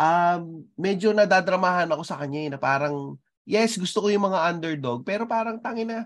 um, 0.00 0.64
medyo 0.80 1.12
nadadramahan 1.12 1.92
ako 1.92 2.02
sa 2.02 2.16
kanya 2.16 2.40
eh, 2.40 2.50
na 2.56 2.58
parang, 2.58 3.20
yes, 3.44 3.76
gusto 3.76 4.00
ko 4.00 4.08
yung 4.08 4.24
mga 4.24 4.56
underdog, 4.56 5.04
pero 5.04 5.28
parang 5.28 5.60
tangin 5.60 5.92
na, 5.92 6.00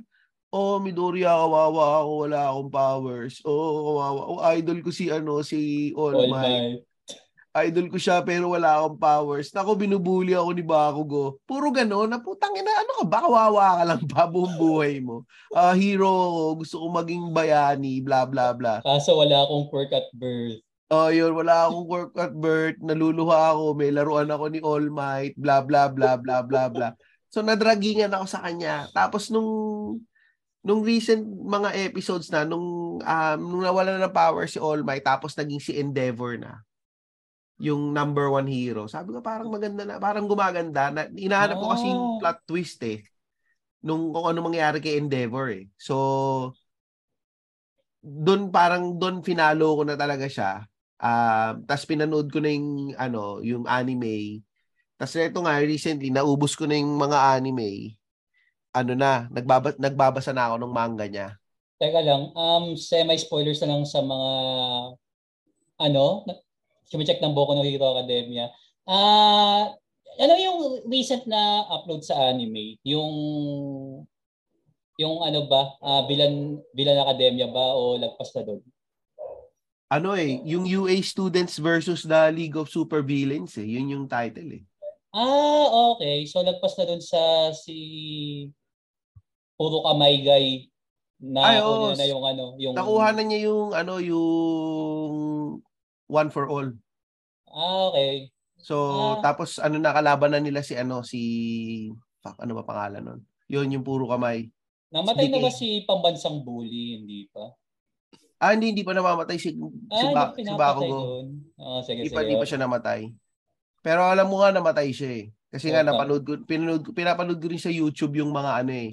oh, 0.50 0.82
Midoriya, 0.82 1.34
kawawa 1.34 2.02
ako, 2.02 2.10
wala 2.26 2.40
akong 2.50 2.70
powers. 2.70 3.34
Oh, 3.46 3.94
kawawa. 3.94 4.20
Oh, 4.26 4.40
idol 4.54 4.78
ko 4.82 4.90
si, 4.90 5.10
ano, 5.10 5.42
si 5.46 5.90
All, 5.94 6.14
All 6.14 6.30
Might. 6.30 6.42
Might. 6.42 6.82
Idol 7.54 7.86
ko 7.86 8.02
siya 8.02 8.18
pero 8.26 8.50
wala 8.50 8.82
akong 8.82 8.98
powers. 8.98 9.54
Nako, 9.54 9.78
binubuli 9.78 10.34
ako 10.34 10.50
ni 10.50 10.66
Bakugo. 10.66 11.38
Puro 11.46 11.70
gano'n. 11.70 12.10
Naputang 12.10 12.50
ina, 12.58 12.82
ano 12.82 12.98
ka 12.98 13.04
ba? 13.06 13.22
Kawawa 13.22 13.78
ka 13.78 13.84
lang 13.86 14.02
pa 14.10 14.26
buong 14.34 14.58
buhay 14.58 14.98
mo. 14.98 15.22
Uh, 15.54 15.70
hero 15.70 16.10
gusto 16.58 16.82
ko 16.82 16.90
maging 16.90 17.30
bayani, 17.30 18.02
bla 18.02 18.26
bla 18.26 18.50
bla. 18.58 18.82
Kaso 18.82 19.14
wala 19.14 19.46
akong 19.46 19.70
quirk 19.70 19.94
at 19.94 20.10
birth. 20.18 20.66
Oh, 20.94 21.10
yun, 21.10 21.34
wala 21.34 21.66
akong 21.66 21.86
work 21.90 22.12
at 22.14 22.30
birth, 22.30 22.78
naluluha 22.78 23.50
ako, 23.50 23.74
may 23.74 23.90
laruan 23.90 24.30
ako 24.30 24.44
ni 24.46 24.60
All 24.62 24.86
Might, 24.94 25.34
bla 25.34 25.58
bla 25.58 25.90
bla 25.90 26.14
bla 26.14 26.46
bla 26.46 26.70
bla. 26.70 26.88
So 27.34 27.42
nadragingan 27.42 28.14
ako 28.14 28.26
sa 28.30 28.46
kanya. 28.46 28.86
Tapos 28.94 29.26
nung 29.34 29.50
nung 30.62 30.80
recent 30.86 31.26
mga 31.26 31.74
episodes 31.90 32.30
na 32.30 32.46
nung 32.46 32.98
um, 33.02 33.38
nung 33.42 33.62
nawala 33.66 33.98
na 33.98 34.06
ng 34.06 34.14
power 34.14 34.46
si 34.46 34.62
All 34.62 34.86
Might 34.86 35.02
tapos 35.02 35.34
naging 35.34 35.58
si 35.58 35.74
Endeavor 35.74 36.38
na 36.38 36.62
yung 37.58 37.90
number 37.90 38.30
one 38.30 38.46
hero. 38.46 38.86
Sabi 38.86 39.14
ko 39.14 39.22
parang 39.22 39.50
maganda 39.50 39.82
na, 39.86 39.98
parang 39.98 40.26
gumaganda. 40.26 40.90
Na, 40.90 41.06
inahanap 41.10 41.58
ko 41.58 41.66
kasi 41.74 41.86
yung 41.86 42.04
ah. 42.06 42.18
plot 42.22 42.38
twist 42.46 42.80
eh. 42.86 43.02
Nung 43.84 44.10
kung 44.10 44.26
ano 44.30 44.38
mangyari 44.42 44.78
kay 44.82 44.98
Endeavor 44.98 45.50
eh. 45.54 45.70
So, 45.78 46.54
doon 48.02 48.50
parang 48.50 48.98
doon 48.98 49.22
finalo 49.22 49.80
ko 49.80 49.82
na 49.86 49.94
talaga 49.94 50.26
siya. 50.26 50.66
Uh, 51.04 51.60
Tapos 51.68 51.84
pinanood 51.84 52.32
ko 52.32 52.40
na 52.40 52.48
yung, 52.48 52.96
ano, 52.96 53.44
yung 53.44 53.68
anime. 53.68 54.40
Tapos 54.96 55.20
ito 55.20 55.44
nga, 55.44 55.60
recently, 55.60 56.08
naubos 56.08 56.56
ko 56.56 56.64
na 56.64 56.80
yung 56.80 56.96
mga 56.96 57.36
anime 57.36 58.00
ano 58.74 58.92
na, 58.98 59.30
nagbaba, 59.30 59.70
nagbabasa 59.78 60.34
na 60.34 60.50
ako 60.50 60.56
ng 60.58 60.74
manga 60.74 61.06
niya. 61.06 61.38
Teka 61.78 62.02
lang, 62.02 62.34
um, 62.34 62.74
semi-spoilers 62.74 63.62
na 63.62 63.70
lang 63.70 63.86
sa 63.86 64.02
mga, 64.02 64.30
ano, 65.78 66.26
sumicheck 66.90 67.22
ng 67.22 67.32
Boku 67.32 67.54
no 67.54 67.62
Hero 67.62 67.94
Academia. 67.94 68.50
Ah, 68.84 68.94
uh, 68.98 69.62
ano 70.20 70.32
yung 70.38 70.58
recent 70.90 71.26
na 71.26 71.64
upload 71.70 72.02
sa 72.02 72.18
anime? 72.34 72.78
Yung 72.86 73.14
yung 74.94 75.26
ano 75.26 75.50
ba, 75.50 75.74
uh, 75.82 76.06
Bilan 76.06 76.62
Bilan 76.70 77.02
Academia 77.02 77.50
ba 77.50 77.74
o 77.74 77.98
lagpas 77.98 78.30
na 78.36 78.42
doon? 78.46 78.62
Ano 79.94 80.18
eh, 80.18 80.42
yung 80.42 80.66
UA 80.66 81.06
Students 81.06 81.62
versus 81.62 82.02
the 82.02 82.22
League 82.34 82.58
of 82.58 82.66
Super 82.66 82.98
Villains 82.98 83.54
eh. 83.54 83.62
Yun 83.62 83.94
yung 83.94 84.06
title 84.10 84.58
eh. 84.58 84.62
Ah, 85.14 85.94
okay. 85.94 86.26
So 86.26 86.42
lagpas 86.42 86.74
na 86.74 86.90
doon 86.90 86.98
sa 86.98 87.54
si 87.54 87.78
puro 89.54 89.86
kamay 89.86 90.26
guy 90.26 90.46
na 91.22 91.40
Ay, 91.46 91.62
oh, 91.62 91.94
na 91.94 92.04
yung 92.10 92.26
ano, 92.26 92.58
yung 92.58 92.74
Nakuha 92.74 93.14
na 93.14 93.22
niya 93.22 93.46
yung 93.46 93.70
ano, 93.70 94.02
yung 94.02 95.62
one 96.10 96.30
for 96.34 96.50
all. 96.50 96.74
Ah, 97.46 97.94
okay. 97.94 98.34
So, 98.58 98.74
ah. 98.90 99.22
tapos 99.22 99.62
ano 99.62 99.78
nakalaban 99.78 100.34
na 100.34 100.42
nila 100.42 100.66
si 100.66 100.74
ano, 100.74 101.06
si 101.06 101.22
fuck, 102.18 102.34
ano 102.42 102.58
ba 102.58 102.66
pangalan 102.66 103.02
nun? 103.04 103.20
Yun 103.46 103.78
yung 103.78 103.86
puro 103.86 104.10
kamay. 104.10 104.50
Namatay 104.90 105.30
na 105.30 105.38
ba 105.38 105.54
si 105.54 105.86
pambansang 105.86 106.42
bully? 106.42 106.98
Hindi 106.98 107.30
pa. 107.30 107.54
Ah, 108.44 108.52
hindi, 108.52 108.76
hindi 108.76 108.84
pa 108.84 108.92
namamatay 108.92 109.40
si, 109.40 109.56
ah, 109.56 109.96
si, 109.96 110.06
ba, 110.12 110.36
si 110.36 110.52
Bakugo. 110.52 111.24
Oh, 111.56 111.80
sige, 111.80 112.04
hindi 112.04 112.12
pa, 112.12 112.20
hindi 112.20 112.36
pa 112.36 112.44
siya 112.44 112.60
namatay. 112.60 113.08
Pero 113.80 114.04
alam 114.04 114.28
mo 114.28 114.44
nga 114.44 114.52
namatay 114.52 114.92
siya 114.92 115.24
eh. 115.24 115.24
Kasi 115.48 115.72
nga 115.72 115.80
napanood 115.80 116.28
ko, 116.28 116.32
pinanood, 116.44 116.92
pinapanood 116.92 117.40
ko 117.40 117.46
rin 117.48 117.62
sa 117.62 117.72
YouTube 117.72 118.20
yung 118.20 118.36
mga 118.36 118.60
ano 118.60 118.72
eh, 118.74 118.92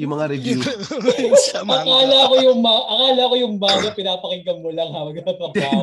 yung 0.00 0.16
mga 0.16 0.32
review. 0.32 0.62
Akala 1.66 2.30
ko 2.30 2.34
yung 2.40 2.60
ma- 2.62 2.86
akala 2.88 3.22
ko 3.26 3.34
yung 3.34 3.54
manga 3.60 3.90
pinapakinggan 3.90 4.62
mo 4.62 4.70
lang 4.70 4.88
habang 4.94 5.18
nagtatrabaho. 5.18 5.82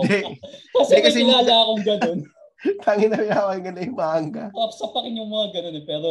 kasi 0.80 0.93
kasi 1.04 1.28
kilala 1.28 1.54
akong 1.54 1.84
ganun. 1.86 2.19
Tangin 2.88 3.12
na 3.12 3.19
pinapakinggan 3.19 3.76
na 3.76 3.84
yung 3.84 3.97
manga. 3.99 4.45
Kapsapakin 4.56 5.19
yung 5.19 5.28
mga 5.28 5.47
ganun 5.60 5.78
eh. 5.78 5.86
Pero 5.86 6.08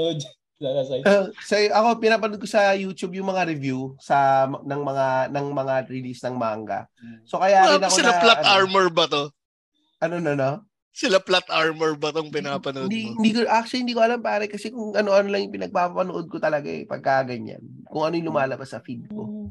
uh, 0.62 1.26
so, 1.42 1.54
ako 1.58 1.88
pinapanood 1.98 2.40
ko 2.40 2.48
sa 2.48 2.72
YouTube 2.78 3.18
yung 3.18 3.28
mga 3.28 3.50
review 3.50 3.98
sa 3.98 4.46
ng 4.46 4.82
mga 4.82 5.34
ng 5.34 5.46
mga 5.50 5.74
release 5.90 6.22
ng 6.22 6.36
manga. 6.38 6.86
So 7.26 7.42
kaya 7.42 7.76
rin 7.76 7.82
ako 7.82 7.98
na 8.02 8.20
plot 8.22 8.40
ano, 8.42 8.50
armor 8.54 8.86
ba 8.94 9.04
to? 9.10 9.24
Ano 9.98 10.22
na 10.22 10.32
no? 10.38 10.52
Sila 10.92 11.24
plot 11.24 11.48
armor 11.48 11.96
ba 11.96 12.12
tong 12.12 12.28
pinapanood 12.28 12.92
hindi, 12.92 13.08
mo? 13.08 13.16
Hindi 13.16 13.30
ko, 13.32 13.38
actually, 13.48 13.82
hindi 13.88 13.96
ko 13.96 14.04
alam 14.04 14.20
pare 14.20 14.44
kasi 14.44 14.68
kung 14.68 14.92
ano-ano 14.92 15.32
lang 15.32 15.48
yung 15.48 15.56
pinagpapanood 15.56 16.28
ko 16.28 16.36
talaga 16.36 16.68
eh, 16.68 16.84
pagka 16.84 17.24
ganyan. 17.32 17.64
Kung 17.88 18.04
ano 18.04 18.14
yung 18.20 18.28
lumalabas 18.28 18.76
sa 18.76 18.84
feed 18.84 19.08
ko. 19.08 19.24
Hmm. 19.24 19.48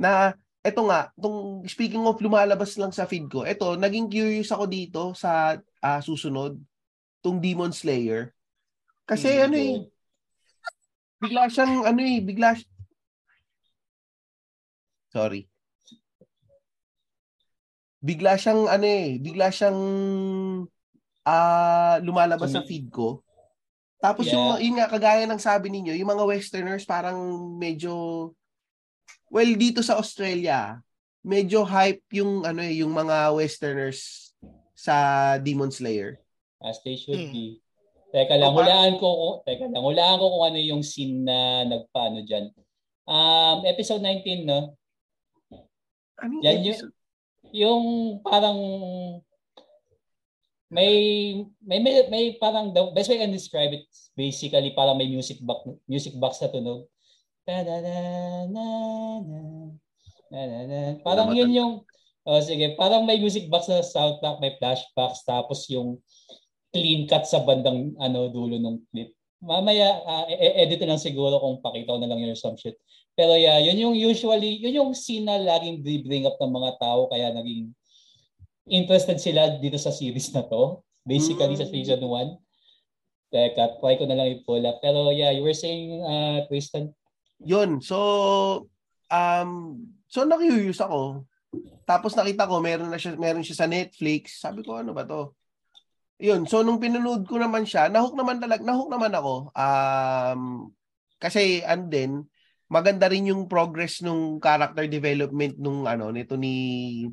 Na, 0.00 0.32
eto 0.64 0.88
nga, 0.88 1.12
tong, 1.20 1.60
speaking 1.68 2.00
of 2.08 2.16
lumalabas 2.24 2.72
lang 2.80 2.88
sa 2.88 3.04
feed 3.04 3.28
ko, 3.28 3.44
eto, 3.44 3.76
naging 3.76 4.08
curious 4.08 4.48
ako 4.48 4.64
dito 4.64 5.02
sa 5.12 5.60
uh, 5.60 6.00
susunod, 6.00 6.56
tong 7.20 7.36
Demon 7.36 7.76
Slayer. 7.76 8.32
Kasi 9.04 9.28
hmm, 9.28 9.44
ano 9.44 9.56
eh, 9.60 9.76
bigla 11.22 11.46
siyang, 11.46 11.86
ano 11.86 12.00
eh, 12.02 12.18
bigla, 12.18 12.58
sorry 15.14 15.46
bigla 18.02 18.34
siyang 18.34 18.66
ano 18.66 18.82
eh, 18.82 19.22
bigla 19.22 19.48
siyang 19.54 19.80
uh, 21.22 21.96
lumalabas 22.02 22.50
so, 22.50 22.58
sa 22.58 22.66
feed 22.66 22.90
ko. 22.90 23.22
Tapos 24.02 24.26
yeah. 24.26 24.34
yung 24.34 24.46
yun 24.58 24.76
nga 24.82 24.90
kagaya 24.90 25.24
ng 25.30 25.38
sabi 25.38 25.70
ninyo, 25.70 25.94
yung 25.94 26.10
mga 26.10 26.26
westerners 26.26 26.82
parang 26.82 27.16
medyo 27.54 27.94
well 29.30 29.52
dito 29.54 29.86
sa 29.86 30.02
Australia, 30.02 30.82
medyo 31.22 31.62
hype 31.62 32.02
yung 32.10 32.42
ano 32.42 32.66
eh, 32.66 32.82
yung 32.82 32.90
mga 32.90 33.30
westerners 33.38 34.34
sa 34.74 35.38
Demon 35.38 35.70
Slayer. 35.70 36.18
As 36.58 36.82
they 36.82 36.98
should 36.98 37.30
hmm. 37.30 37.30
be. 37.30 37.61
Teka 38.12 38.36
lang, 38.36 38.52
hulaan 38.52 39.00
ko, 39.00 39.40
teka 39.48 39.72
lang, 39.72 39.80
hulaan 39.80 40.20
ko 40.20 40.26
kung 40.36 40.44
ano 40.52 40.60
yung 40.60 40.84
scene 40.84 41.24
na 41.24 41.64
nagpaano 41.64 42.20
diyan. 42.20 42.52
Um, 43.08 43.64
episode 43.64 44.04
19, 44.04 44.44
no? 44.44 44.76
Ano 46.20 46.44
yan 46.44 46.60
episode? 46.60 46.92
yung 47.52 48.18
parang 48.24 48.56
may 50.72 50.92
may 51.60 51.78
may, 51.84 51.94
may 52.08 52.24
parang 52.40 52.72
the 52.72 52.80
best 52.96 53.12
way 53.12 53.20
I 53.20 53.28
can 53.28 53.32
describe 53.36 53.76
it 53.76 53.84
basically 54.16 54.72
parang 54.72 54.96
may 54.96 55.04
music 55.04 55.36
box 55.44 55.68
music 55.84 56.16
box 56.16 56.40
na 56.40 56.48
tunog. 56.48 56.88
Da, 57.44 57.60
da, 57.66 57.76
da, 57.82 57.96
na, 58.48 58.64
na, 59.20 59.38
na, 60.30 60.40
na, 60.46 60.58
na. 60.64 60.80
Parang 61.02 61.34
yun 61.34 61.50
yung 61.52 61.72
oh, 62.24 62.40
sige, 62.40 62.72
parang 62.78 63.04
may 63.04 63.20
music 63.20 63.50
box 63.52 63.68
na 63.68 63.84
soundtrack, 63.84 64.40
may 64.40 64.56
flashbacks 64.56 65.26
tapos 65.26 65.68
yung 65.68 66.00
clean 66.72 67.04
cut 67.04 67.28
sa 67.28 67.44
bandang 67.44 67.92
ano 68.00 68.32
dulo 68.32 68.56
ng 68.56 68.80
clip. 68.90 69.12
Mamaya 69.42 70.00
uh, 70.06 70.24
e-edit 70.30 70.82
lang 70.86 71.02
siguro 71.02 71.38
kung 71.38 71.60
pakita 71.60 71.94
ko 71.94 71.98
na 72.00 72.08
lang 72.08 72.24
yung 72.24 72.38
some 72.38 72.56
shit. 72.56 72.80
Pero 73.12 73.36
yeah, 73.36 73.60
yun 73.60 73.76
yung 73.76 73.96
usually, 73.98 74.56
yun 74.56 74.80
yung 74.80 74.90
scene 74.96 75.28
na 75.28 75.36
laging 75.36 75.84
bring 75.84 76.24
up 76.24 76.40
ng 76.40 76.52
mga 76.52 76.80
tao 76.80 77.10
kaya 77.12 77.34
naging 77.36 77.74
interested 78.70 79.20
sila 79.20 79.60
dito 79.60 79.76
sa 79.76 79.92
series 79.92 80.32
na 80.32 80.46
to. 80.48 80.80
Basically 81.04 81.58
mm. 81.58 81.60
sa 81.60 81.68
season 81.68 82.00
1. 82.00 82.38
Teka, 83.32 83.80
try 83.80 83.96
ko 83.98 84.04
na 84.06 84.16
lang 84.16 84.38
i-pull 84.38 84.64
up. 84.64 84.80
Pero 84.80 85.10
yeah, 85.12 85.34
you 85.34 85.42
were 85.44 85.56
saying, 85.56 86.00
uh, 86.00 86.46
Tristan? 86.46 86.94
Yun, 87.42 87.82
so, 87.82 88.70
um, 89.10 89.82
so 90.06 90.22
na-curious 90.22 90.78
ako. 90.78 91.26
Tapos 91.82 92.14
nakita 92.14 92.46
ko, 92.46 92.62
meron 92.62 92.88
na 92.88 93.00
siya, 93.00 93.18
meron 93.18 93.42
siya 93.42 93.64
sa 93.64 93.66
Netflix. 93.66 94.38
Sabi 94.38 94.62
ko, 94.62 94.78
ano 94.78 94.94
ba 94.94 95.02
to? 95.02 95.34
Yun, 96.22 96.46
so 96.46 96.62
nung 96.62 96.78
pinanood 96.78 97.26
ko 97.26 97.34
naman 97.34 97.66
siya, 97.66 97.90
nahook 97.90 98.14
naman 98.14 98.38
talaga, 98.38 98.62
nahook 98.62 98.86
naman 98.86 99.10
ako. 99.10 99.50
Um, 99.50 100.70
kasi 101.18 101.66
and 101.66 101.90
then, 101.90 102.30
maganda 102.70 103.10
rin 103.10 103.26
yung 103.34 103.50
progress 103.50 104.06
nung 104.06 104.38
character 104.38 104.86
development 104.86 105.58
nung 105.58 105.82
ano, 105.82 106.14
nito 106.14 106.38
ni, 106.38 107.10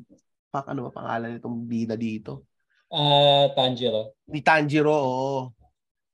pak, 0.54 0.70
ano 0.70 0.86
ba 0.86 0.90
pangalan 0.94 1.36
nitong 1.36 1.58
bida 1.66 1.98
dito? 1.98 2.46
Uh, 2.86 3.50
Tanjiro. 3.58 4.14
Ni 4.30 4.46
Tanjiro, 4.46 4.94
oo. 4.94 5.40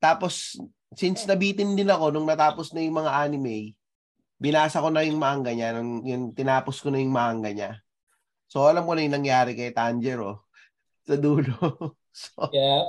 Tapos, 0.00 0.56
since 0.96 1.28
nabitin 1.28 1.76
din 1.76 1.92
ako 1.92 2.16
nung 2.16 2.24
natapos 2.24 2.72
na 2.72 2.80
yung 2.80 2.96
mga 2.96 3.12
anime, 3.12 3.76
binasa 4.40 4.80
ko 4.80 4.88
na 4.88 5.04
yung 5.04 5.20
manga 5.20 5.52
niya, 5.52 5.76
nung, 5.76 6.00
yung, 6.04 6.32
tinapos 6.32 6.80
ko 6.80 6.88
na 6.88 7.00
yung 7.00 7.12
manga 7.12 7.52
niya. 7.52 7.76
So, 8.48 8.64
alam 8.64 8.88
ko 8.88 8.96
na 8.96 9.04
yung 9.04 9.20
nangyari 9.20 9.52
kay 9.52 9.76
Tanjiro 9.76 10.48
sa 11.08 11.20
dulo. 11.20 12.00
So, 12.16 12.48
yeah. 12.56 12.88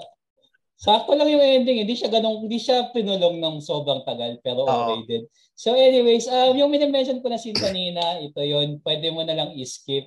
Sakto 0.78 1.18
lang 1.18 1.26
yung 1.28 1.42
ending, 1.42 1.82
hindi 1.82 1.98
siya 1.98 2.08
ganong 2.08 2.46
hindi 2.46 2.62
siya 2.62 2.94
pinulong 2.94 3.42
ng 3.42 3.66
sobrang 3.66 4.06
tagal 4.06 4.38
pero 4.46 4.62
okay 4.62 5.02
din. 5.10 5.24
So 5.58 5.74
anyways, 5.74 6.30
um 6.30 6.54
yung 6.54 6.70
mini-mention 6.70 7.18
ko 7.18 7.34
na 7.34 7.42
scene 7.42 7.58
kanina, 7.58 8.22
ito 8.22 8.38
yon 8.46 8.78
pwede 8.86 9.10
mo 9.10 9.26
na 9.26 9.34
lang 9.34 9.58
i-skip. 9.58 10.06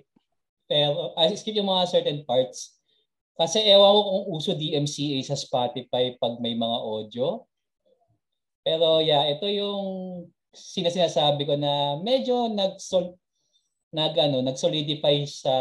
Pero 0.71 1.11
uh, 1.19 1.27
skip 1.35 1.59
yung 1.59 1.67
mga 1.67 1.91
certain 1.91 2.23
parts. 2.23 2.79
Kasi 3.35 3.67
ewan 3.67 3.99
ko 3.99 4.01
kung 4.07 4.25
uso 4.39 4.51
DMCA 4.55 5.19
sa 5.27 5.35
Spotify 5.35 6.15
pag 6.23 6.39
may 6.39 6.55
mga 6.55 6.79
audio. 6.87 7.43
Pero 8.63 9.03
yeah, 9.03 9.27
ito 9.27 9.51
yung 9.51 9.83
sinasabi 10.55 11.51
ko 11.51 11.59
na 11.59 11.99
medyo 11.99 12.47
nag 12.47 12.79
nag 13.91 14.15
ano, 14.15 14.39
nag-solidify 14.43 15.27
sa 15.27 15.55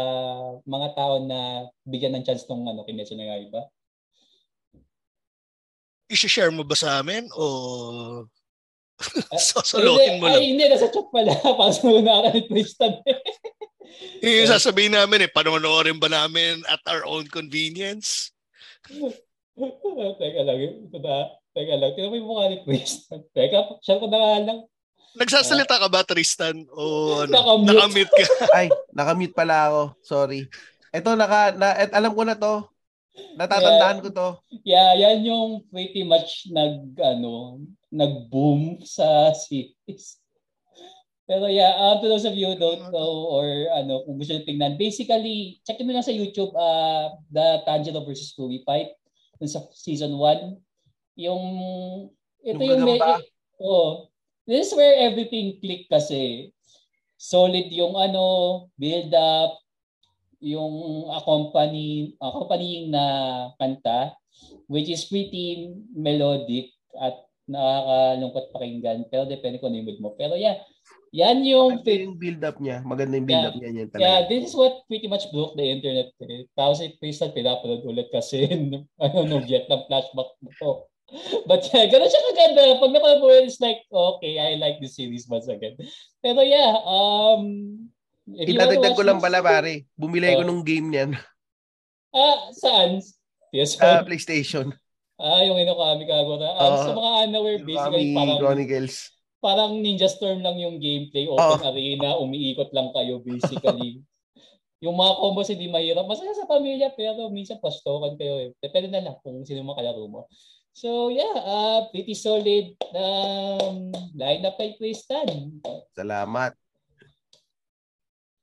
mga 0.62 0.88
tao 0.94 1.18
na 1.22 1.66
bigyan 1.82 2.14
ng 2.14 2.24
chance 2.26 2.46
tong 2.46 2.62
ano, 2.62 2.86
Kimetsu 2.86 3.18
no 3.18 3.26
Yaiba? 3.26 3.66
I-share 6.10 6.50
mo 6.50 6.66
ba 6.66 6.74
sa 6.74 7.02
amin 7.02 7.26
o 7.34 8.26
Sosolohin 9.50 10.20
mo 10.20 10.28
lang. 10.28 10.42
Ay, 10.44 10.52
hindi. 10.52 10.64
Nasa 10.68 10.92
chat 10.92 11.08
pala. 11.08 11.32
Para 11.40 11.72
sa 11.72 11.88
mga 11.88 12.36
ni 12.36 12.42
Tristan. 12.48 12.92
yung 14.20 14.50
sasabihin 14.50 14.94
namin 14.94 15.24
eh, 15.26 15.30
panonoorin 15.32 15.96
ba 15.96 16.08
namin 16.12 16.60
at 16.68 16.80
our 16.84 17.04
own 17.08 17.24
convenience? 17.28 18.30
teka 20.20 20.40
lang. 20.44 20.58
Ito 20.60 20.98
na. 21.00 21.32
Teka 21.56 21.74
lang. 21.80 21.90
Tino 21.96 22.12
mo 22.12 22.16
yung 22.16 22.28
mukha 22.28 22.44
ni 22.52 22.58
Tristan. 22.64 23.24
Teka, 23.32 23.80
share 23.80 24.00
ko 24.00 24.06
na 24.08 24.18
nga 24.20 24.36
lang. 24.44 24.58
Nagsasalita 25.18 25.82
ka 25.82 25.88
ba, 25.90 26.06
Tristan? 26.06 26.66
O 26.70 27.26
ano, 27.26 27.34
nakamute. 27.34 27.66
nakamute 27.66 28.12
ka? 28.14 28.24
Ay, 28.58 28.66
nakamute 28.94 29.34
pala 29.34 29.56
ako. 29.66 29.82
Sorry. 30.06 30.46
Ito, 30.94 31.18
naka, 31.18 31.54
na, 31.58 31.74
et, 31.78 31.90
alam 31.90 32.14
ko 32.14 32.22
na 32.22 32.38
to. 32.38 32.66
Natatandaan 33.34 33.98
yeah, 33.98 34.02
ko 34.02 34.08
to. 34.10 34.28
Yeah, 34.62 34.90
yan 34.94 35.18
yung 35.26 35.50
pretty 35.70 36.06
much 36.06 36.46
nag, 36.50 36.94
ano, 36.98 37.58
nag-boom 37.90 38.82
sa 38.86 39.34
series. 39.34 40.22
Pero 41.30 41.46
yeah, 41.46 41.78
uh, 41.78 42.02
to 42.02 42.10
those 42.10 42.26
of 42.26 42.34
you 42.34 42.50
who 42.50 42.58
don't 42.58 42.90
know 42.90 43.30
or 43.30 43.46
ano, 43.70 44.02
kung 44.02 44.18
gusto 44.18 44.34
nyo 44.34 44.42
tingnan, 44.42 44.74
basically, 44.74 45.62
check 45.62 45.78
nyo 45.78 45.94
lang 45.94 46.06
sa 46.06 46.10
YouTube 46.10 46.50
uh, 46.58 47.14
the 47.30 47.62
Tanjiro 47.62 48.02
versus 48.02 48.34
Louis 48.34 48.66
fight 48.66 48.90
dun 49.38 49.46
sa 49.46 49.62
season 49.70 50.18
1. 50.18 50.58
Yung, 51.22 51.42
ito 52.42 52.58
yung, 52.58 52.82
yung 52.82 52.86
may, 52.86 52.98
oh, 53.62 54.09
This 54.48 54.70
is 54.70 54.76
where 54.76 54.96
everything 55.08 55.60
click 55.60 55.86
kasi. 55.90 56.52
Solid 57.20 57.68
yung 57.68 57.94
ano, 57.96 58.66
build 58.80 59.12
up, 59.12 59.60
yung 60.40 61.06
accompany, 61.12 62.16
accompanying 62.16 62.90
na 62.90 63.04
kanta, 63.60 64.16
which 64.66 64.88
is 64.88 65.04
pretty 65.04 65.76
melodic 65.92 66.72
at 66.96 67.28
nakakalungkot 67.44 68.46
pakinggan. 68.56 69.00
Pero 69.12 69.28
depende 69.28 69.60
kung 69.60 69.74
ano 69.74 69.84
yung 69.84 69.88
mood 69.92 70.00
mo. 70.00 70.10
Pero 70.16 70.34
yeah, 70.38 70.56
yan 71.10 71.42
yung... 71.42 71.82
Maganda 71.82 72.06
yung 72.06 72.18
build 72.18 72.42
up 72.46 72.56
niya. 72.62 72.76
Maganda 72.86 73.14
yung 73.18 73.28
build 73.28 73.46
up 73.50 73.56
niya. 73.58 73.70
Yan 73.74 73.88
talaga. 73.90 74.02
Yeah, 74.06 74.20
this 74.30 74.42
is 74.50 74.54
what 74.54 74.86
pretty 74.86 75.10
much 75.10 75.26
broke 75.34 75.58
the 75.58 75.66
internet. 75.66 76.14
Eh. 76.22 76.46
Tapos 76.54 76.78
si 76.78 76.94
Crystal 76.96 77.34
pinapanood 77.34 77.82
ulit 77.82 78.08
kasi 78.14 78.46
ano, 79.02 79.18
no, 79.26 79.42
Vietnam 79.42 79.84
flashback 79.90 80.30
mo. 80.40 80.89
But 81.48 81.66
yeah, 81.70 81.86
ganun 81.90 82.10
siya 82.10 82.22
kaganda. 82.30 82.78
Pag 82.78 82.92
napanood 82.94 83.20
mo, 83.20 83.28
it's 83.34 83.58
like, 83.58 83.82
okay, 83.90 84.38
I 84.38 84.56
like 84.56 84.78
this 84.78 84.94
series 84.94 85.26
once 85.26 85.50
again. 85.50 85.74
Pero 86.22 86.40
yeah, 86.42 86.78
um, 86.86 87.42
Idadagdag 88.30 88.94
ko 88.94 89.02
lang 89.02 89.18
pala, 89.18 89.42
pare. 89.42 89.90
Bumili 89.98 90.30
ko 90.38 90.42
uh, 90.42 90.46
nung 90.46 90.62
game 90.62 90.86
niyan. 90.86 91.10
Ah, 92.14 92.50
saan? 92.54 93.02
PS5? 93.50 93.82
Uh, 93.82 94.02
PlayStation. 94.06 94.66
Ah, 95.18 95.42
yung 95.42 95.58
Inokami 95.58 96.06
Kagura. 96.06 96.54
Ah, 96.54 96.70
uh, 96.70 96.78
sa 96.86 96.92
mga 96.94 97.10
unaware, 97.28 97.62
basically 97.66 98.14
parang... 98.14 98.38
Chronicles. 98.38 98.94
Parang 99.40 99.72
Ninja 99.80 100.06
Storm 100.06 100.44
lang 100.44 100.56
yung 100.60 100.78
gameplay. 100.78 101.26
Open 101.26 101.64
uh, 101.64 101.70
arena, 101.72 102.16
umiikot 102.20 102.70
lang 102.70 102.92
kayo 102.94 103.18
basically. 103.24 104.04
yung 104.84 104.96
mga 104.96 105.12
combos 105.20 105.52
hindi 105.52 105.68
mahirap. 105.68 106.08
Masaya 106.08 106.32
sa 106.32 106.48
pamilya 106.48 106.92
pero 106.96 107.28
minsan 107.28 107.60
pastokan 107.60 108.16
kayo 108.16 108.48
eh. 108.48 108.48
Depende 108.60 108.88
na 108.88 109.04
lang 109.04 109.16
kung 109.20 109.44
sino 109.44 109.64
makalaro 109.64 110.08
mo. 110.08 110.24
So 110.70 111.10
yeah, 111.10 111.34
uh, 111.34 111.80
pretty 111.90 112.14
solid 112.14 112.78
um, 112.94 113.90
lineup 114.14 114.56
kay 114.56 114.78
Tristan. 114.78 115.60
Salamat. 115.92 116.54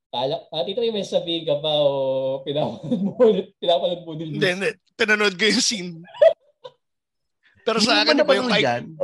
Kala, 0.08 0.40
uh, 0.40 0.64
Tito, 0.64 0.80
may 0.80 1.04
sabihin 1.04 1.44
ka 1.44 1.60
pa 1.60 1.72
o 1.84 2.40
pinapanood 2.48 3.02
mo 3.04 3.12
ulit, 3.20 3.52
pinapanood 3.60 4.08
mo 4.08 4.16
din. 4.16 4.40
Hindi, 4.40 4.48
hindi. 4.56 4.72
Pinanood 4.96 5.36
ko 5.36 5.44
yung 5.52 5.64
scene. 5.64 5.92
Pero 7.68 7.84
sa 7.84 8.02
akin, 8.02 8.24
iba 8.24 8.34
yung... 8.40 8.48
Dyan? 8.48 8.96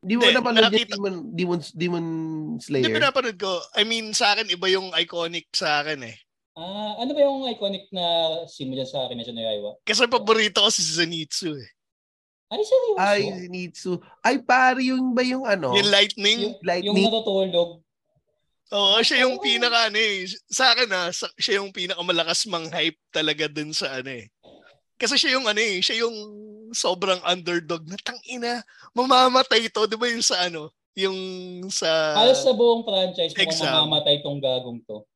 Di 0.00 0.16
mo 0.16 0.24
na 0.24 0.40
panood 0.40 0.72
yung 0.72 0.88
Demon, 0.88 1.14
Demon, 1.36 1.60
Demon 1.76 2.06
Slayer? 2.64 2.88
Hindi 2.88 2.96
pinapanood 2.96 3.36
ko. 3.36 3.60
I 3.76 3.84
mean, 3.84 4.16
sa 4.16 4.32
akin, 4.32 4.48
iba 4.48 4.66
yung 4.72 4.88
iconic 4.96 5.52
sa 5.52 5.84
akin 5.84 6.00
eh. 6.08 6.16
Ah, 6.56 6.96
ano 6.98 7.12
ba 7.12 7.20
yung 7.22 7.46
iconic 7.52 7.86
na 7.92 8.02
scene 8.48 8.72
mo 8.72 8.74
dyan 8.74 8.88
sa 8.88 9.04
akin 9.06 9.20
na 9.20 9.44
Yaiwa? 9.52 9.78
Kasi 9.84 10.08
paborito 10.10 10.64
ko 10.64 10.72
si 10.72 10.82
Zenitsu 10.82 11.54
eh. 11.54 11.70
Ay, 12.48 12.62
seryoso? 12.64 12.98
Ay, 12.98 13.20
Zenitsu. 13.44 13.92
Ay, 14.24 14.36
pare, 14.40 14.80
yung 14.88 15.12
ba 15.12 15.20
yung 15.20 15.44
ano? 15.44 15.76
Yung 15.76 15.90
lightning? 15.92 16.38
Yung, 16.48 16.56
lightning. 16.64 16.96
yung 16.96 17.04
natutulog. 17.04 17.84
Oo, 18.68 19.00
siya 19.00 19.24
yung 19.24 19.40
pinaka 19.40 19.88
ano 19.88 19.96
eh. 19.96 20.28
Sa 20.48 20.72
akin 20.72 20.88
ah, 20.92 21.08
siya 21.40 21.60
yung 21.60 21.72
pinakamalakas 21.72 22.44
mang 22.48 22.68
hype 22.68 23.00
talaga 23.08 23.48
dun 23.48 23.72
sa 23.72 24.00
ano 24.00 24.12
eh. 24.12 24.28
Kasi 25.00 25.16
siya 25.16 25.40
yung 25.40 25.46
ano 25.48 25.62
eh, 25.62 25.80
siya 25.80 26.04
yung 26.04 26.16
sobrang 26.74 27.22
underdog 27.24 27.86
na 27.88 27.96
tangina, 28.02 28.60
mamamatay 28.92 29.70
to, 29.72 29.88
'di 29.88 29.96
ba 29.96 30.10
yung 30.10 30.20
sa 30.20 30.50
ano, 30.50 30.68
yung 30.92 31.16
sa 31.70 32.18
Halos 32.18 32.42
sa 32.44 32.52
buong 32.52 32.84
franchise 32.84 33.32
mo 33.32 33.88
mamamatay 33.88 34.20
tong 34.20 34.42
gagong 34.42 34.82
to. 34.84 35.06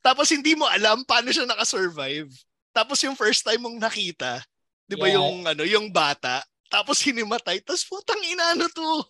Tapos 0.00 0.26
hindi 0.32 0.56
mo 0.56 0.64
alam 0.64 1.04
paano 1.04 1.30
siya 1.30 1.44
naka-survive. 1.44 2.32
Tapos 2.72 2.98
yung 3.04 3.14
first 3.14 3.44
time 3.44 3.62
mong 3.62 3.78
nakita, 3.78 4.42
'di 4.88 4.96
ba 4.96 5.06
yeah. 5.06 5.20
yung 5.20 5.44
ano, 5.44 5.62
yung 5.68 5.86
bata, 5.92 6.42
tapos 6.68 7.00
hinimatay. 7.02 7.64
Tapos 7.64 7.84
putang 7.88 8.20
ina 8.24 8.54
ano 8.54 8.68
to. 8.68 9.04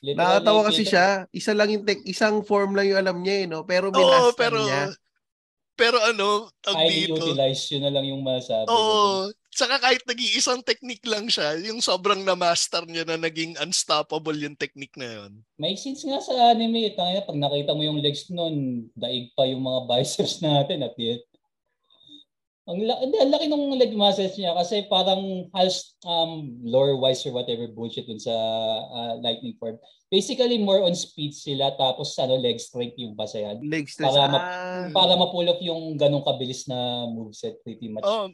Literally, 0.00 0.16
Nakatawa 0.16 0.60
kasi 0.70 0.82
siya. 0.86 1.26
Isa 1.34 1.52
lang 1.52 1.70
yung 1.74 1.84
tech, 1.84 2.00
isang 2.06 2.46
form 2.46 2.78
lang 2.78 2.88
yung 2.88 3.00
alam 3.02 3.18
niya 3.20 3.36
eh, 3.44 3.46
no? 3.50 3.66
Pero 3.66 3.90
binasta 3.90 4.30
oh, 4.30 4.38
pero, 4.38 4.58
niya. 4.62 4.94
Pero 5.74 5.98
ano, 5.98 6.52
tag 6.62 6.76
Highly 6.76 7.10
dito. 7.10 7.18
utilized 7.18 7.66
yun 7.74 7.82
na 7.88 7.92
lang 7.92 8.06
yung 8.06 8.22
masabi. 8.22 8.68
Oo. 8.70 8.78
Oh, 8.78 9.20
Saka 9.50 9.82
kahit 9.82 10.06
nag-iisang 10.06 10.62
technique 10.62 11.02
lang 11.10 11.26
siya, 11.26 11.58
yung 11.58 11.82
sobrang 11.82 12.22
na-master 12.22 12.86
niya 12.86 13.02
na 13.02 13.18
naging 13.18 13.58
unstoppable 13.58 14.38
yung 14.38 14.54
technique 14.54 14.94
na 14.94 15.10
yun. 15.10 15.42
May 15.58 15.74
scenes 15.74 16.06
nga 16.06 16.22
sa 16.22 16.54
anime, 16.54 16.94
tangina, 16.94 17.26
pag 17.26 17.34
nakita 17.34 17.74
mo 17.74 17.82
yung 17.82 17.98
legs 17.98 18.30
nun, 18.30 18.86
daig 18.94 19.34
pa 19.34 19.50
yung 19.50 19.66
mga 19.66 19.80
biceps 19.90 20.38
natin 20.38 20.86
at 20.86 20.94
yet 20.94 21.26
ang, 22.70 22.78
hindi, 22.78 23.16
ang 23.18 23.32
laki 23.34 23.46
ng 23.50 23.74
leg 23.74 23.92
muscles 23.98 24.38
niya 24.38 24.54
kasi 24.54 24.86
parang 24.86 25.50
has 25.58 25.98
um, 26.06 26.54
lore-wise 26.62 27.26
or 27.26 27.34
whatever 27.34 27.66
bullshit 27.66 28.06
dun 28.06 28.22
sa 28.22 28.32
uh, 28.86 29.14
lightning 29.18 29.58
form. 29.58 29.74
Basically, 30.06 30.62
more 30.62 30.86
on 30.86 30.94
speed 30.94 31.34
sila 31.34 31.74
tapos 31.74 32.14
ano, 32.22 32.38
leg 32.38 32.62
strength 32.62 32.94
yung 32.94 33.18
basayan. 33.18 33.58
Leg 33.66 33.90
strength. 33.90 34.14
Para, 34.14 34.30
ma- 34.30 34.42
ah. 34.46 34.86
para 34.94 35.12
mapulok 35.18 35.58
yung 35.66 35.98
ganong 35.98 36.22
kabilis 36.22 36.70
na 36.70 37.10
moveset 37.10 37.58
pretty 37.66 37.90
much. 37.90 38.06
Oh, 38.06 38.30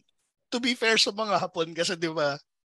to 0.52 0.60
be 0.60 0.76
fair 0.76 1.00
sa 1.00 1.10
mga 1.10 1.40
Hapon 1.40 1.72
kasi 1.72 1.96
di 1.96 2.12
ba, 2.12 2.36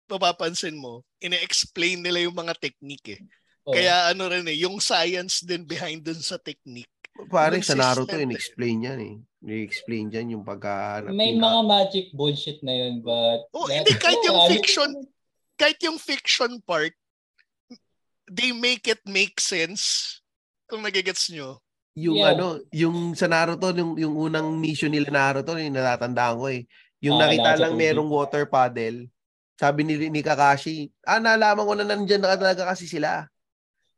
mapapansin 0.09 0.79
mo, 0.79 1.05
ine-explain 1.21 2.01
nila 2.01 2.23
yung 2.23 2.33
mga 2.33 2.55
technique 2.57 3.19
eh. 3.19 3.21
Oh. 3.67 3.75
Kaya 3.75 4.09
ano 4.09 4.25
rin 4.31 4.47
eh, 4.49 4.57
yung 4.65 4.81
science 4.81 5.45
din 5.45 5.67
behind 5.67 6.01
dun 6.01 6.17
sa 6.17 6.41
technique 6.41 6.89
Pare, 7.27 7.59
sa 7.59 7.75
Naruto, 7.75 8.15
in-explain 8.15 8.87
yan 8.87 8.99
eh. 9.03 9.15
I-explain 9.39 10.11
dyan 10.11 10.35
yung 10.35 10.43
pagka... 10.43 11.03
May 11.07 11.35
pina- 11.35 11.47
mga 11.47 11.61
magic 11.63 12.05
bullshit 12.11 12.59
na 12.59 12.75
yun, 12.75 12.99
but... 12.99 13.47
Oh, 13.55 13.71
hindi, 13.71 13.95
kahit 13.95 14.19
yung 14.27 14.39
fiction, 14.51 14.89
kahit 15.55 15.79
yung 15.79 15.95
fiction 15.95 16.59
part, 16.67 16.91
they 18.27 18.51
make 18.51 18.83
it 18.91 18.99
make 19.07 19.39
sense. 19.39 20.15
Kung 20.67 20.83
nagigets 20.83 21.31
nyo. 21.31 21.63
Yung 21.95 22.19
yeah. 22.19 22.35
ano, 22.35 22.61
yung 22.69 23.15
sa 23.15 23.31
Naruto, 23.31 23.71
yung, 23.73 23.95
yung 23.97 24.15
unang 24.15 24.59
mission 24.59 24.91
nila 24.91 25.09
Naruto, 25.09 25.55
yung 25.55 25.73
natatandaan 25.75 26.35
ko 26.37 26.45
eh. 26.51 26.61
Yung 26.99 27.15
ah, 27.17 27.25
nakita 27.25 27.63
lang 27.63 27.73
merong 27.79 28.11
water 28.11 28.43
paddle, 28.43 29.07
sabi 29.59 29.83
ni, 29.83 30.11
ni 30.11 30.21
Kakashi, 30.23 30.91
ah, 31.07 31.19
nalaman 31.19 31.67
ko 31.67 31.73
na 31.75 31.87
nandyan 31.87 32.23
na 32.23 32.35
talaga 32.35 32.67
kasi 32.67 32.87
sila. 32.87 33.27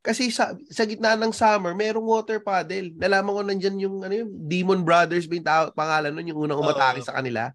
Kasi 0.01 0.33
sa, 0.33 0.57
sa 0.73 0.83
gitna 0.89 1.13
ng 1.13 1.29
summer, 1.29 1.77
merong 1.77 2.05
water 2.05 2.41
paddle. 2.41 2.89
Nalaman 2.97 3.37
ko 3.37 3.41
nandyan 3.45 3.77
yung, 3.77 3.95
ano 4.01 4.13
yung 4.25 4.33
Demon 4.49 4.81
Brothers 4.81 5.29
ba 5.29 5.33
yung 5.37 5.47
tao, 5.47 5.63
pangalan 5.77 6.09
nun, 6.09 6.25
yung 6.25 6.41
unang 6.41 6.57
umatake 6.57 7.05
sa 7.05 7.21
kanila. 7.21 7.53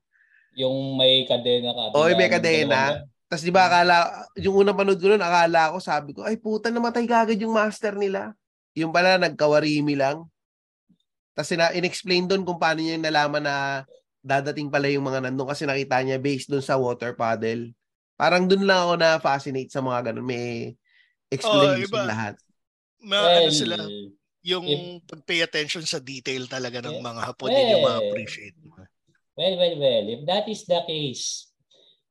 Yung 0.55 0.95
may 0.95 1.27
kadena 1.27 1.75
ka. 1.75 1.99
Oo, 1.99 2.07
may 2.15 2.31
kadena. 2.31 3.03
Tapos 3.27 3.43
di 3.43 3.51
ba 3.51 3.67
akala, 3.67 4.27
yung 4.39 4.63
unang 4.63 4.79
panood 4.79 5.03
ko 5.03 5.11
nun, 5.11 5.19
akala 5.19 5.75
ko, 5.75 5.83
sabi 5.83 6.15
ko, 6.15 6.23
ay 6.23 6.39
puta, 6.39 6.71
namatay 6.71 7.11
kagad 7.11 7.43
yung 7.43 7.51
master 7.51 7.99
nila. 7.99 8.31
Yung 8.79 8.95
pala, 8.95 9.19
nagkawarimi 9.19 9.99
lang. 9.99 10.23
Tapos 11.35 11.51
na, 11.59 11.75
in-explain 11.75 12.31
doon 12.31 12.47
kung 12.47 12.63
paano 12.63 12.79
niya 12.79 12.97
nalaman 12.97 13.43
na 13.43 13.85
dadating 14.23 14.71
pala 14.71 14.87
yung 14.87 15.07
mga 15.07 15.27
nandun 15.27 15.51
kasi 15.51 15.67
nakita 15.67 15.99
niya 16.01 16.23
based 16.23 16.47
doon 16.47 16.63
sa 16.63 16.79
water 16.79 17.13
paddle. 17.19 17.75
Parang 18.17 18.47
doon 18.49 18.65
lang 18.65 18.87
ako 18.87 18.95
na 18.97 19.11
fascinate 19.21 19.69
sa 19.69 19.85
mga 19.85 20.11
ganun. 20.11 20.25
May 20.25 20.73
explanation 21.31 22.03
oh, 22.03 22.07
lahat. 22.07 22.35
Ma, 23.03 23.19
well, 23.23 23.39
ano 23.45 23.51
sila, 23.53 23.77
yung 24.47 24.65
if, 24.67 24.81
pag-pay 25.11 25.43
attention 25.43 25.83
sa 25.83 25.99
detail 25.99 26.47
talaga 26.47 26.83
ng 26.83 27.03
mga 27.03 27.21
Hapon 27.23 27.51
well, 27.51 27.71
yung 27.71 27.85
ma-appreciate. 27.85 28.57
Well, 29.37 29.55
well, 29.59 29.77
well. 29.77 30.05
If 30.09 30.21
that 30.25 30.47
is 30.49 30.65
the 30.65 30.81
case, 30.87 31.47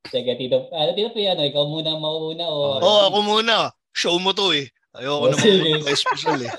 Sige, 0.05 0.37
Tito. 0.37 0.69
Ano, 0.69 0.93
Tito 0.93 1.09
P, 1.09 1.25
ano, 1.25 1.41
ikaw 1.41 1.65
muna 1.65 1.97
mauna 1.97 2.45
o... 2.45 2.77
Oo, 2.77 2.85
oh, 2.85 3.01
ako 3.09 3.19
muna. 3.25 3.73
Show 3.89 4.21
mo 4.21 4.37
to 4.37 4.53
eh. 4.53 4.69
Ayoko 4.95 5.27
oh, 5.27 5.31
naman 5.33 5.81
mag 5.81 5.97
special 5.97 6.39
eh. 6.45 6.53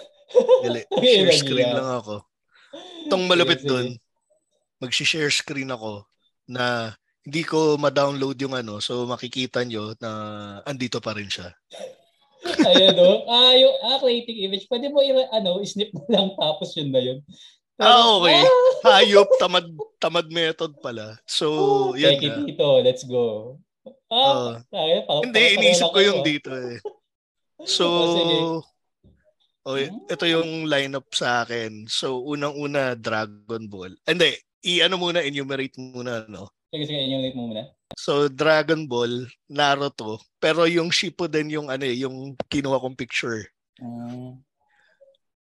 Dali, 0.67 0.81
share 1.01 1.33
screen 1.39 1.71
lang 1.73 1.91
ako. 2.03 2.27
Itong 3.07 3.25
malupit 3.31 3.63
doon, 3.63 3.95
mag-share 4.83 5.31
screen 5.31 5.71
ako 5.71 6.05
na 6.51 6.93
hindi 7.23 7.43
ko 7.47 7.79
ma-download 7.79 8.39
yung 8.39 8.55
ano, 8.55 8.79
so 8.79 9.07
makikita 9.07 9.63
nyo 9.67 9.95
na 9.99 10.11
andito 10.67 10.99
pa 10.99 11.15
rin 11.15 11.31
siya. 11.31 11.51
Ayun, 12.71 12.93
no? 12.95 13.11
Ah, 13.27 13.55
yung 13.55 13.75
ah, 13.83 13.99
creating 14.01 14.39
image, 14.47 14.65
pwede 14.71 14.89
mo 14.91 15.03
i- 15.03 15.31
ano, 15.35 15.59
snip 15.63 15.91
mo 15.93 16.05
lang 16.09 16.33
tapos 16.37 16.73
yun 16.77 16.91
na 16.91 17.01
yun. 17.03 17.19
Pero, 17.77 17.91
ah, 17.93 18.09
okay. 18.21 18.41
Ah! 18.41 18.73
Hayop, 18.97 19.29
tamad, 19.37 19.67
tamad 20.01 20.27
method 20.33 20.73
pala. 20.81 21.21
So, 21.29 21.47
oh, 21.51 21.89
yan 21.93 22.17
na. 22.23 22.47
dito, 22.47 22.67
let's 22.81 23.05
go. 23.05 23.59
Ah, 24.11 24.23
uh, 24.23 24.51
tayo, 24.71 24.95
pa, 25.07 25.13
hindi, 25.23 25.43
inisip 25.59 25.91
ko 25.91 26.01
yung 26.03 26.21
dito 26.23 26.51
eh. 26.55 26.79
So, 27.65 27.89
oh, 27.89 28.61
okay, 29.65 29.89
hmm? 29.89 30.13
ito 30.13 30.25
yung 30.29 30.69
lineup 30.69 31.09
sa 31.17 31.41
akin. 31.41 31.89
So, 31.89 32.21
unang-una, 32.21 32.93
Dragon 32.93 33.65
Ball. 33.65 33.97
Hindi, 34.05 34.37
i-ano 34.61 35.01
muna, 35.01 35.25
enumerate 35.25 35.81
muna, 35.81 36.29
no? 36.29 36.53
Sige, 36.69 36.85
sige, 36.85 37.01
enumerate 37.09 37.33
muna. 37.33 37.63
So 37.95 38.27
Dragon 38.27 38.91
Ball, 38.91 39.31
Naruto, 39.47 40.19
pero 40.43 40.67
yung 40.67 40.91
Shippuden 40.91 41.47
yung 41.47 41.71
ano 41.71 41.87
eh, 41.87 42.03
yung 42.03 42.35
kinuha 42.51 42.83
kong 42.83 42.99
picture. 42.99 43.47
Uh, 43.79 44.35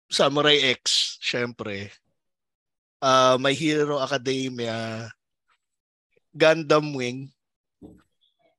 Samurai 0.08 0.72
X, 0.80 1.16
syempre. 1.20 1.92
Uh, 3.02 3.36
My 3.36 3.52
Hero 3.52 4.00
Academia, 4.00 5.10
Gundam 6.32 6.96
Wing, 6.96 7.28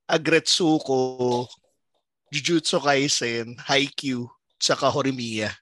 Agretsuko, 0.05 1.47
Jujutsu 2.29 2.77
Kaisen, 2.77 3.57
Haikyuu, 3.57 4.29
saka 4.61 4.89
Horimiya. 4.89 5.53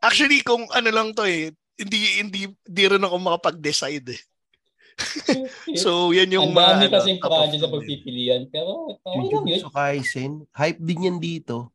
Actually, 0.00 0.40
kung 0.40 0.64
ano 0.72 0.88
lang 0.88 1.12
to 1.12 1.28
eh, 1.28 1.52
hindi 1.76 2.22
hindi 2.24 2.40
hindi 2.48 2.84
rin 2.88 3.04
ako 3.04 3.16
makapag-decide 3.20 4.16
eh. 4.16 4.22
So, 5.76 6.10
yan 6.14 6.30
yung 6.30 6.52
Ang 6.52 6.56
dami 6.56 6.84
ano, 6.86 6.94
kasing 6.94 7.20
project 7.20 7.62
sa 7.62 7.72
pagpipilian. 7.72 8.46
Pero, 8.52 8.96
okay 9.00 9.28
lang 9.30 9.46
yun. 9.46 9.58
Jujutsu 9.60 9.70
Kaisen, 9.72 10.32
hype 10.54 10.80
din 10.80 11.06
yan 11.10 11.18
dito. 11.18 11.72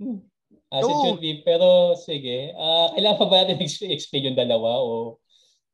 Hmm. 0.00 0.22
As 0.68 0.84
it 0.84 0.96
should 1.04 1.20
be. 1.24 1.40
Pero, 1.44 1.96
sige. 1.96 2.52
Uh, 2.52 2.92
kailangan 2.92 3.18
pa 3.18 3.26
ba 3.26 3.36
natin 3.44 3.64
explain 3.64 4.32
yung 4.32 4.38
dalawa 4.38 4.80
o 4.80 5.16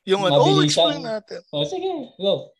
yung 0.05 0.23
ano, 0.29 0.37
oh, 0.45 0.61
explain 0.61 1.01
natin. 1.01 1.41
Oh, 1.49 1.65
sige, 1.65 2.13
go. 2.21 2.53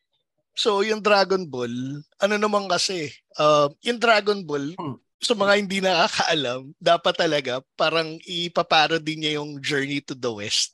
So, 0.57 0.81
yung 0.81 1.05
Dragon 1.05 1.45
Ball, 1.45 2.01
ano 2.23 2.35
naman 2.41 2.65
kasi, 2.71 3.13
uh, 3.37 3.69
yung 3.85 4.01
Dragon 4.01 4.41
Ball, 4.47 4.73
hmm. 4.73 4.97
sa 5.21 5.37
mga 5.37 5.53
hindi 5.61 5.79
nakakaalam, 5.85 6.73
dapat 6.81 7.15
talaga 7.17 7.61
parang 7.77 8.17
ipaparody 8.25 9.15
niya 9.17 9.33
yung 9.41 9.61
Journey 9.61 10.01
to 10.01 10.17
the 10.17 10.33
West. 10.33 10.73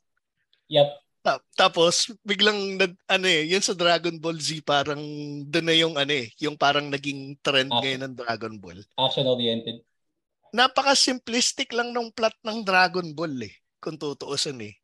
Yep. 0.71 0.95
Tapos 1.53 2.09
biglang 2.25 2.81
nag 2.81 2.97
ano 3.05 3.27
eh, 3.29 3.45
yun 3.45 3.61
sa 3.61 3.77
Dragon 3.77 4.17
Ball 4.17 4.41
Z 4.41 4.65
parang 4.65 5.01
doon 5.45 5.67
na 5.69 5.77
yung 5.77 5.95
ano 6.01 6.09
eh, 6.09 6.33
yung 6.41 6.57
parang 6.57 6.89
naging 6.89 7.37
trend 7.45 7.69
Action. 7.69 7.83
ngayon 7.85 8.03
ng 8.09 8.15
Dragon 8.17 8.55
Ball. 8.57 8.81
Action 8.97 9.29
oriented. 9.29 9.85
Napaka 10.51 10.97
simplistic 10.97 11.71
lang 11.77 11.93
ng 11.93 12.11
plot 12.11 12.35
ng 12.43 12.65
Dragon 12.65 13.07
Ball 13.13 13.37
eh, 13.45 13.55
kung 13.79 14.01
tutuusin 14.01 14.59
eh. 14.65 14.75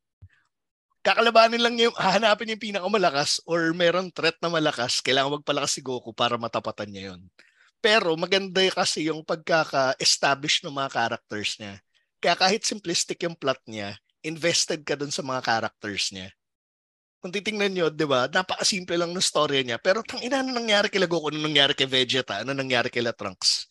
Kakalabanin 1.01 1.62
lang 1.62 1.79
yung 1.79 1.94
hahanapin 1.94 2.53
yung 2.53 2.62
pinakamalakas 2.62 3.38
or 3.46 3.72
meron 3.72 4.11
threat 4.11 4.37
na 4.42 4.51
malakas, 4.51 4.99
kailangan 5.01 5.38
magpalakas 5.40 5.79
si 5.79 5.81
Goku 5.81 6.11
para 6.11 6.35
matapatan 6.35 6.90
niya 6.90 7.14
yon. 7.14 7.22
Pero 7.79 8.12
maganda 8.18 8.59
kasi 8.75 9.07
yung 9.07 9.22
pagkaka-establish 9.22 10.66
ng 10.66 10.75
mga 10.75 10.90
characters 10.90 11.62
niya. 11.62 11.79
Kaya 12.18 12.35
kahit 12.35 12.66
simplistic 12.66 13.22
yung 13.22 13.38
plot 13.38 13.62
niya, 13.70 13.94
invested 14.26 14.82
ka 14.82 14.98
dun 14.98 15.14
sa 15.14 15.22
mga 15.22 15.40
characters 15.46 16.10
niya. 16.10 16.28
Kung 17.22 17.32
titingnan 17.32 17.72
nyo, 17.72 17.86
di 17.88 18.06
ba, 18.06 18.28
napakasimple 18.28 18.94
lang 18.98 19.10
ng 19.10 19.24
story 19.24 19.64
niya. 19.64 19.80
Pero 19.80 20.04
tang 20.04 20.20
ina, 20.20 20.44
ano 20.44 20.52
nangyari 20.52 20.92
kay 20.92 21.02
Goku, 21.08 21.32
ano 21.32 21.42
nangyari 21.42 21.72
kay 21.72 21.88
Vegeta, 21.88 22.44
ano 22.44 22.52
nangyari 22.52 22.92
kay 22.92 23.02
Trunks. 23.14 23.66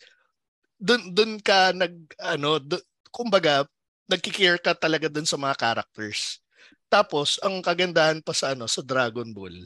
Dun, 0.76 1.14
dun 1.14 1.40
ka 1.40 1.72
nag, 1.72 1.94
ano, 2.20 2.60
dun, 2.60 2.82
kumbaga, 3.14 3.64
nagkikare 4.12 4.60
ka 4.60 4.76
talaga 4.76 5.08
dun 5.08 5.24
sa 5.24 5.38
mga 5.40 5.56
characters. 5.56 6.44
Tapos, 6.92 7.38
ang 7.40 7.62
kagandahan 7.64 8.20
pa 8.20 8.34
sa, 8.36 8.52
ano, 8.58 8.68
sa 8.68 8.84
Dragon 8.84 9.30
Ball, 9.32 9.64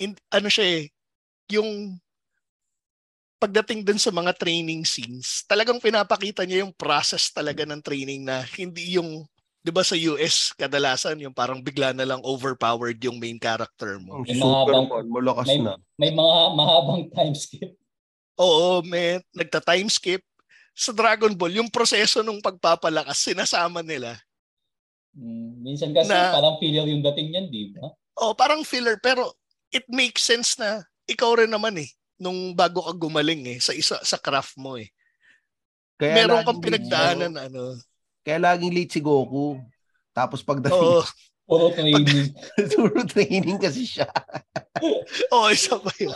in, 0.00 0.16
ano 0.32 0.48
siya 0.48 0.66
eh, 0.80 0.82
yung 1.52 1.96
pagdating 3.40 3.88
dun 3.88 3.96
sa 3.96 4.12
mga 4.12 4.36
training 4.36 4.84
scenes, 4.84 5.48
talagang 5.48 5.80
pinapakita 5.80 6.44
niya 6.44 6.60
yung 6.68 6.76
process 6.76 7.32
talaga 7.32 7.64
ng 7.64 7.80
training 7.80 8.20
na 8.28 8.44
hindi 8.56 9.00
yung 9.00 9.24
'di 9.60 9.70
ba 9.72 9.84
sa 9.84 9.96
US 9.96 10.56
kadalasan 10.56 11.20
yung 11.20 11.36
parang 11.36 11.60
bigla 11.60 11.92
na 11.92 12.08
lang 12.08 12.20
overpowered 12.24 12.96
yung 13.04 13.20
main 13.20 13.36
character 13.36 14.00
mo. 14.00 14.24
May 14.24 14.40
mahabang 14.40 14.88
malakas 15.08 15.48
may, 15.52 15.58
na. 15.60 15.72
May 16.00 16.12
mga 16.16 16.36
mahabang 16.56 17.02
time 17.12 17.36
skip. 17.36 17.70
Oo, 18.40 18.80
may 18.80 19.20
nagta 19.36 19.60
time 19.60 19.88
skip 19.92 20.24
sa 20.72 20.96
Dragon 20.96 21.36
Ball 21.36 21.60
yung 21.60 21.68
proseso 21.68 22.24
ng 22.24 22.40
pagpapalakas 22.40 23.20
sinasama 23.20 23.84
nila. 23.84 24.16
Hmm, 25.12 25.60
minsan 25.60 25.92
kasi 25.92 26.08
na, 26.08 26.32
parang 26.32 26.56
filler 26.56 26.86
yung 26.88 27.02
dating 27.04 27.28
niyan, 27.34 27.46
di 27.52 27.62
ba? 27.76 27.92
Oh, 28.16 28.32
parang 28.32 28.64
filler 28.64 28.96
pero 29.02 29.36
it 29.68 29.84
makes 29.92 30.24
sense 30.24 30.56
na 30.56 30.80
ikaw 31.04 31.36
rin 31.36 31.52
naman 31.52 31.76
eh 31.76 31.90
nung 32.20 32.52
bago 32.56 32.84
ka 32.84 32.92
gumaling 32.96 33.44
eh 33.48 33.58
sa 33.60 33.72
isa 33.76 33.96
sa 34.00 34.16
craft 34.16 34.56
mo 34.56 34.80
eh. 34.80 34.88
Kaya 36.00 36.24
Meron 36.24 36.48
kang 36.48 36.64
pinagdaanan 36.64 37.36
ano 37.36 37.76
kaya 38.30 38.38
laging 38.38 38.70
late 38.70 38.94
si 38.94 39.02
Goku. 39.02 39.58
Tapos 40.14 40.38
pagdating, 40.46 40.78
Oo. 40.78 41.02
Puro 41.50 41.74
training. 41.74 42.30
Puro 42.78 43.02
training 43.02 43.58
kasi 43.58 43.82
siya. 43.82 44.06
Oo, 45.34 45.50
isa 45.50 45.74
pa 45.82 45.90
yun. 45.98 46.14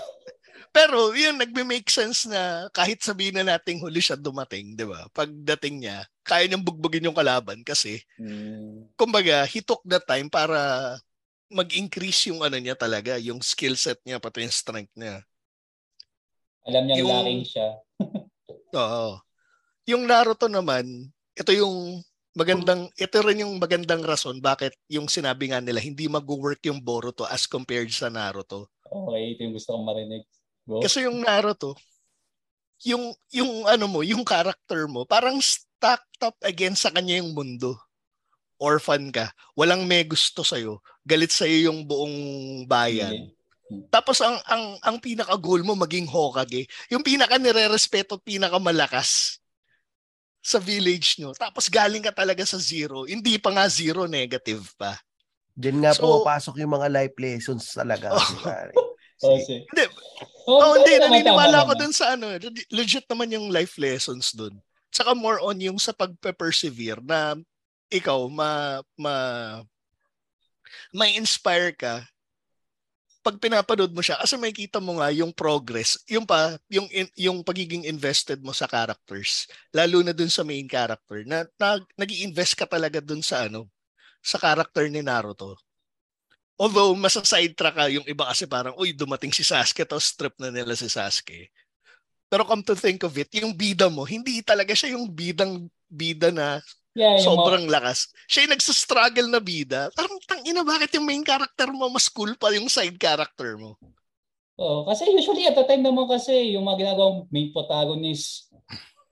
Pero 0.71 1.11
yun, 1.11 1.35
nagme-make 1.39 1.91
sense 1.91 2.31
na 2.31 2.71
kahit 2.71 3.03
sabihin 3.03 3.43
na 3.43 3.59
nating 3.59 3.83
huli 3.83 3.99
siya 3.99 4.15
dumating, 4.15 4.79
di 4.79 4.87
ba? 4.87 5.11
Pagdating 5.11 5.83
niya, 5.83 6.07
kaya 6.23 6.47
niyang 6.47 6.63
bugbugin 6.63 7.11
yung 7.11 7.19
kalaban 7.19 7.67
kasi, 7.67 8.03
mm. 8.19 8.95
kumbaga, 8.95 9.43
he 9.47 9.59
took 9.59 9.83
the 9.83 9.99
time 10.03 10.31
para 10.31 10.95
mag-increase 11.51 12.31
yung 12.31 12.43
ano 12.43 12.59
niya 12.59 12.75
talaga, 12.75 13.19
yung 13.19 13.39
skill 13.43 13.75
set 13.75 13.99
niya, 14.07 14.19
pati 14.19 14.47
yung 14.47 14.55
strength 14.55 14.95
niya. 14.99 15.23
Alam 16.67 16.91
niya 16.91 16.97
yung, 17.03 17.11
laking 17.11 17.43
siya. 17.47 17.69
oo. 18.83 19.23
Yung 19.87 20.11
Naruto 20.11 20.51
naman, 20.51 21.14
ito 21.35 21.51
yung 21.51 22.03
magandang 22.35 22.91
ito 22.99 23.17
rin 23.23 23.47
yung 23.47 23.63
magandang 23.63 24.03
rason 24.03 24.43
bakit 24.43 24.75
yung 24.91 25.07
sinabi 25.07 25.55
nga 25.55 25.63
nila 25.63 25.79
hindi 25.79 26.11
mag-work 26.11 26.59
yung 26.67 26.83
Boruto 26.83 27.23
as 27.27 27.47
compared 27.47 27.91
sa 27.95 28.11
Naruto. 28.11 28.71
Okay, 28.91 29.35
ito 29.35 29.41
yung 29.47 29.55
gusto 29.55 29.71
kong 29.75 29.87
marinig. 29.87 30.23
Go. 30.67 30.83
Kasi 30.83 31.07
yung 31.07 31.23
Naruto, 31.23 31.79
yung 32.83 33.15
yung 33.31 33.67
ano 33.71 33.87
mo, 33.87 34.03
yung 34.03 34.27
character 34.27 34.91
mo, 34.91 35.07
parang 35.07 35.39
stacked 35.39 36.23
up 36.27 36.35
against 36.43 36.87
sa 36.87 36.91
kanya 36.91 37.23
yung 37.23 37.35
mundo. 37.35 37.79
Orphan 38.59 39.11
ka, 39.11 39.35
walang 39.59 39.87
may 39.87 40.07
gusto 40.07 40.47
sa 40.47 40.59
iyo, 40.59 40.83
galit 41.03 41.31
sa 41.35 41.47
iyo 41.47 41.71
yung 41.71 41.87
buong 41.87 42.17
bayan. 42.67 43.31
Hmm. 43.67 43.83
Tapos 43.91 44.23
ang 44.23 44.39
ang 44.47 44.79
ang 44.83 44.97
pinaka 44.99 45.35
goal 45.39 45.63
mo 45.67 45.75
maging 45.75 46.07
Hokage, 46.07 46.67
yung 46.91 47.03
pinaka 47.03 47.39
nire-respeto 47.39 48.19
pinaka 48.23 48.59
malakas 48.59 49.43
sa 50.45 50.61
village 50.61 51.17
nyo, 51.17 51.33
tapos 51.33 51.73
galing 51.73 52.05
ka 52.05 52.13
talaga 52.13 52.45
sa 52.45 52.61
zero, 52.61 53.09
hindi 53.09 53.41
pa 53.41 53.49
nga 53.49 53.65
zero, 53.65 54.05
negative 54.05 54.69
pa. 54.77 55.01
Diyan 55.57 55.81
nga 55.81 55.93
so, 55.97 56.05
pumapasok 56.05 56.61
yung 56.61 56.77
mga 56.77 56.89
life 56.93 57.17
lessons 57.17 57.73
talaga. 57.73 58.13
Oh, 58.13 58.21
Oh, 59.25 59.41
sige. 59.41 59.65
Hindi. 59.73 59.85
Oh, 60.45 60.61
oh 60.61 60.73
hindi. 60.77 61.01
Naniniwala 61.01 61.65
ko 61.65 61.73
dun 61.79 61.95
sa 61.95 62.13
ano. 62.13 62.37
Legit 62.69 63.09
naman 63.09 63.33
yung 63.33 63.49
life 63.49 63.81
lessons 63.81 64.37
dun. 64.37 64.59
Saka 64.93 65.17
more 65.17 65.41
on 65.41 65.57
yung 65.63 65.81
sa 65.81 65.97
pagpe-persevere 65.97 67.01
na 67.01 67.39
ikaw 67.89 68.27
ma 68.29 68.83
ma 68.99 69.15
may 70.91 71.15
inspire 71.17 71.73
ka 71.73 72.05
pag 73.25 73.41
pinapanood 73.41 73.97
mo 73.97 74.05
siya 74.05 74.21
kasi 74.21 74.37
makikita 74.37 74.85
mo 74.85 75.01
nga 75.01 75.09
yung 75.09 75.33
progress 75.33 75.97
yung 76.13 76.29
pa 76.29 76.61
yung 76.69 76.85
yung 77.17 77.41
pagiging 77.41 77.89
invested 77.89 78.45
mo 78.45 78.53
sa 78.53 78.69
characters 78.69 79.49
lalo 79.73 80.05
na 80.05 80.13
dun 80.13 80.29
sa 80.29 80.45
main 80.45 80.69
character 80.69 81.25
na, 81.25 81.49
na 81.57 81.81
nag-invest 81.97 82.55
ka 82.61 82.69
talaga 82.69 83.01
dun 83.01 83.25
sa 83.25 83.49
ano 83.49 83.65
sa 84.25 84.41
character 84.41 84.89
ni 84.89 85.05
Naruto. 85.05 85.61
Although 86.57 86.97
masa 86.97 87.21
sidetrack 87.21 87.77
ka 87.77 87.85
yung 87.93 88.09
iba 88.09 88.25
kasi 88.25 88.49
parang 88.49 88.73
uy 88.81 88.97
dumating 88.97 89.35
si 89.35 89.45
Sasuke 89.45 89.85
tapos 89.85 90.09
strip 90.09 90.33
na 90.41 90.49
nila 90.49 90.73
si 90.73 90.89
Sasuke. 90.89 91.53
Pero 92.33 92.49
come 92.49 92.65
to 92.65 92.73
think 92.73 93.05
of 93.05 93.13
it, 93.21 93.29
yung 93.37 93.53
bida 93.53 93.93
mo, 93.93 94.09
hindi 94.09 94.41
talaga 94.41 94.73
siya 94.73 94.97
yung 94.97 95.13
bidang 95.13 95.69
bida 95.93 96.33
na 96.33 96.59
yeah, 96.95 97.19
sobrang 97.21 97.67
mga... 97.67 97.75
lakas. 97.79 98.11
Siya 98.27 98.47
yung 98.49 98.55
nagsastruggle 98.57 99.29
na 99.29 99.43
bida. 99.43 99.91
Parang 99.93 100.19
tangina, 100.25 100.63
bakit 100.63 100.95
yung 100.95 101.07
main 101.07 101.23
character 101.27 101.69
mo 101.71 101.91
mas 101.91 102.07
cool 102.09 102.33
pa 102.39 102.55
yung 102.55 102.71
side 102.71 102.97
character 102.97 103.59
mo? 103.59 103.77
Oh, 104.55 104.87
kasi 104.87 105.11
usually 105.11 105.51
at 105.51 105.59
the 105.59 105.67
time 105.67 105.83
naman 105.83 106.07
kasi 106.07 106.55
yung 106.55 106.63
mga 106.63 106.87
ginagawang 106.87 107.27
main 107.35 107.51
protagonist 107.51 108.55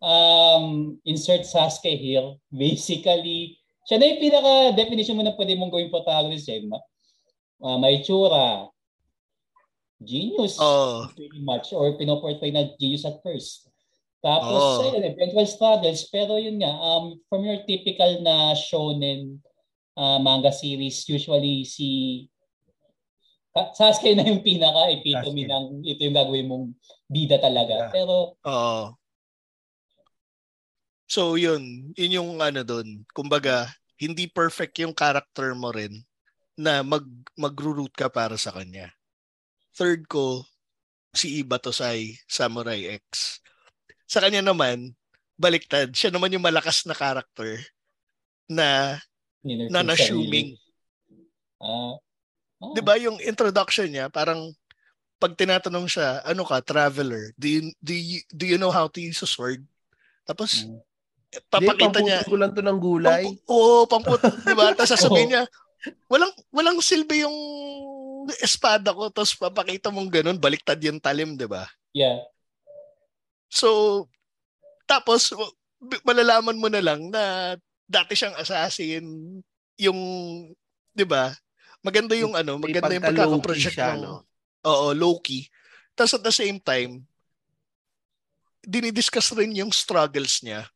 um, 0.03 0.99
insert 1.07 1.47
Sasuke 1.47 1.95
here, 1.95 2.39
basically, 2.51 3.59
siya 3.87 3.99
na 3.99 4.11
yung 4.11 4.22
pinaka-definition 4.22 5.16
mo 5.18 5.22
na 5.22 5.35
pwede 5.35 5.55
mong 5.55 5.70
gawing 5.70 5.95
protagonist 5.95 6.51
eh. 6.51 6.62
Uh, 7.62 7.78
may 7.78 8.03
tsura, 8.03 8.70
genius 10.03 10.59
oh. 10.59 11.07
pretty 11.14 11.39
much 11.47 11.70
or 11.70 11.95
pinoportray 11.95 12.51
na 12.51 12.66
genius 12.76 13.07
at 13.07 13.22
first. 13.22 13.70
Tapos, 14.22 14.78
oh. 14.78 14.86
ayun, 14.86 15.02
eventual 15.02 15.48
struggles. 15.50 16.06
Pero 16.06 16.38
yun 16.38 16.62
nga, 16.62 16.70
um, 16.70 17.18
from 17.26 17.42
your 17.42 17.58
typical 17.66 18.22
na 18.22 18.54
shonen 18.54 19.42
uh, 19.98 20.22
manga 20.22 20.54
series, 20.54 21.02
usually 21.10 21.66
si 21.66 21.88
Sasuke 23.52 24.16
na 24.16 24.24
yung 24.24 24.40
pinaka-epitome 24.40 25.44
ng 25.44 25.84
ito 25.84 26.00
yung 26.00 26.16
gagawin 26.16 26.48
mong 26.48 26.66
bida 27.04 27.36
talaga. 27.36 27.84
Yeah. 27.84 27.92
Pero, 27.92 28.14
Oo. 28.48 28.96
So, 31.04 31.36
yun. 31.36 31.92
Yun 31.92 32.16
yung 32.16 32.30
ano 32.40 32.64
doon. 32.64 33.04
Kumbaga, 33.12 33.68
hindi 34.00 34.24
perfect 34.32 34.80
yung 34.80 34.96
character 34.96 35.52
mo 35.52 35.68
rin 35.68 36.00
na 36.56 36.80
mag 36.80 37.04
mag-root 37.36 37.92
ka 37.92 38.08
para 38.08 38.40
sa 38.40 38.56
kanya. 38.56 38.88
Third 39.76 40.08
ko, 40.08 40.48
si 41.12 41.44
Iba 41.44 41.60
Tosai, 41.60 42.16
Samurai 42.24 42.96
X. 42.96 43.41
Sa 44.12 44.20
kanya 44.20 44.44
naman, 44.44 44.92
baliktad. 45.40 45.88
Siya 45.96 46.12
naman 46.12 46.36
yung 46.36 46.44
malakas 46.44 46.84
na 46.84 46.92
character 46.92 47.56
na 48.44 49.00
na 49.40 49.80
na-assuming. 49.80 50.60
Uh, 51.56 51.96
oh. 52.60 52.76
'Di 52.76 52.84
ba 52.84 53.00
yung 53.00 53.16
introduction 53.24 53.88
niya, 53.88 54.12
parang 54.12 54.52
pag 55.16 55.32
tinatanong 55.32 55.88
siya, 55.88 56.20
ano 56.28 56.44
ka, 56.44 56.60
traveler? 56.60 57.32
Do 57.40 57.48
you 57.48 57.72
do 57.80 57.94
you, 57.96 58.20
do 58.28 58.44
you 58.44 58.58
know 58.60 58.74
how 58.74 58.84
to 58.84 59.00
use 59.00 59.24
a 59.24 59.28
sword? 59.30 59.64
Tapos 60.28 60.68
mm. 60.68 60.76
papakita 61.48 62.04
niya. 62.04 62.20
ko 62.28 62.36
lang 62.36 62.52
to 62.52 62.60
ng 62.60 62.80
gulay. 62.82 63.24
Pampu- 63.24 63.48
Oo, 63.48 63.88
pamput, 63.88 64.20
'di 64.44 64.52
ba? 64.52 64.76
Tapos 64.76 64.92
sasabihin 64.92 65.30
niya, 65.32 65.42
walang 66.12 66.34
walang 66.52 66.78
silbi 66.84 67.24
yung 67.24 67.38
espada 68.44 68.92
ko 68.92 69.08
tapos 69.08 69.32
papakita 69.40 69.88
mong 69.88 70.10
ganun, 70.12 70.36
baliktad 70.36 70.76
yung 70.84 71.00
talim, 71.00 71.32
'di 71.32 71.48
ba? 71.48 71.64
Yeah. 71.96 72.28
So 73.53 74.09
tapos 74.88 75.28
malalaman 76.09 76.57
mo 76.57 76.72
na 76.72 76.80
lang 76.80 77.12
na 77.12 77.55
dati 77.84 78.16
siyang 78.16 78.38
assassin, 78.40 79.05
yung 79.76 80.00
'di 80.96 81.05
ba? 81.05 81.36
Maganda 81.84 82.16
yung 82.16 82.32
ano, 82.32 82.57
maganda 82.57 82.94
yung 82.94 83.05
pagkaka-project 83.05 83.74
siya, 83.74 83.98
no? 83.98 84.24
Oo, 84.62 84.94
low-key. 84.94 85.50
Tapos 85.98 86.14
at 86.14 86.22
the 86.22 86.30
same 86.30 86.62
time, 86.62 87.03
dinidiscuss 88.62 89.34
rin 89.34 89.50
yung 89.59 89.74
struggles 89.74 90.40
niya 90.46 90.70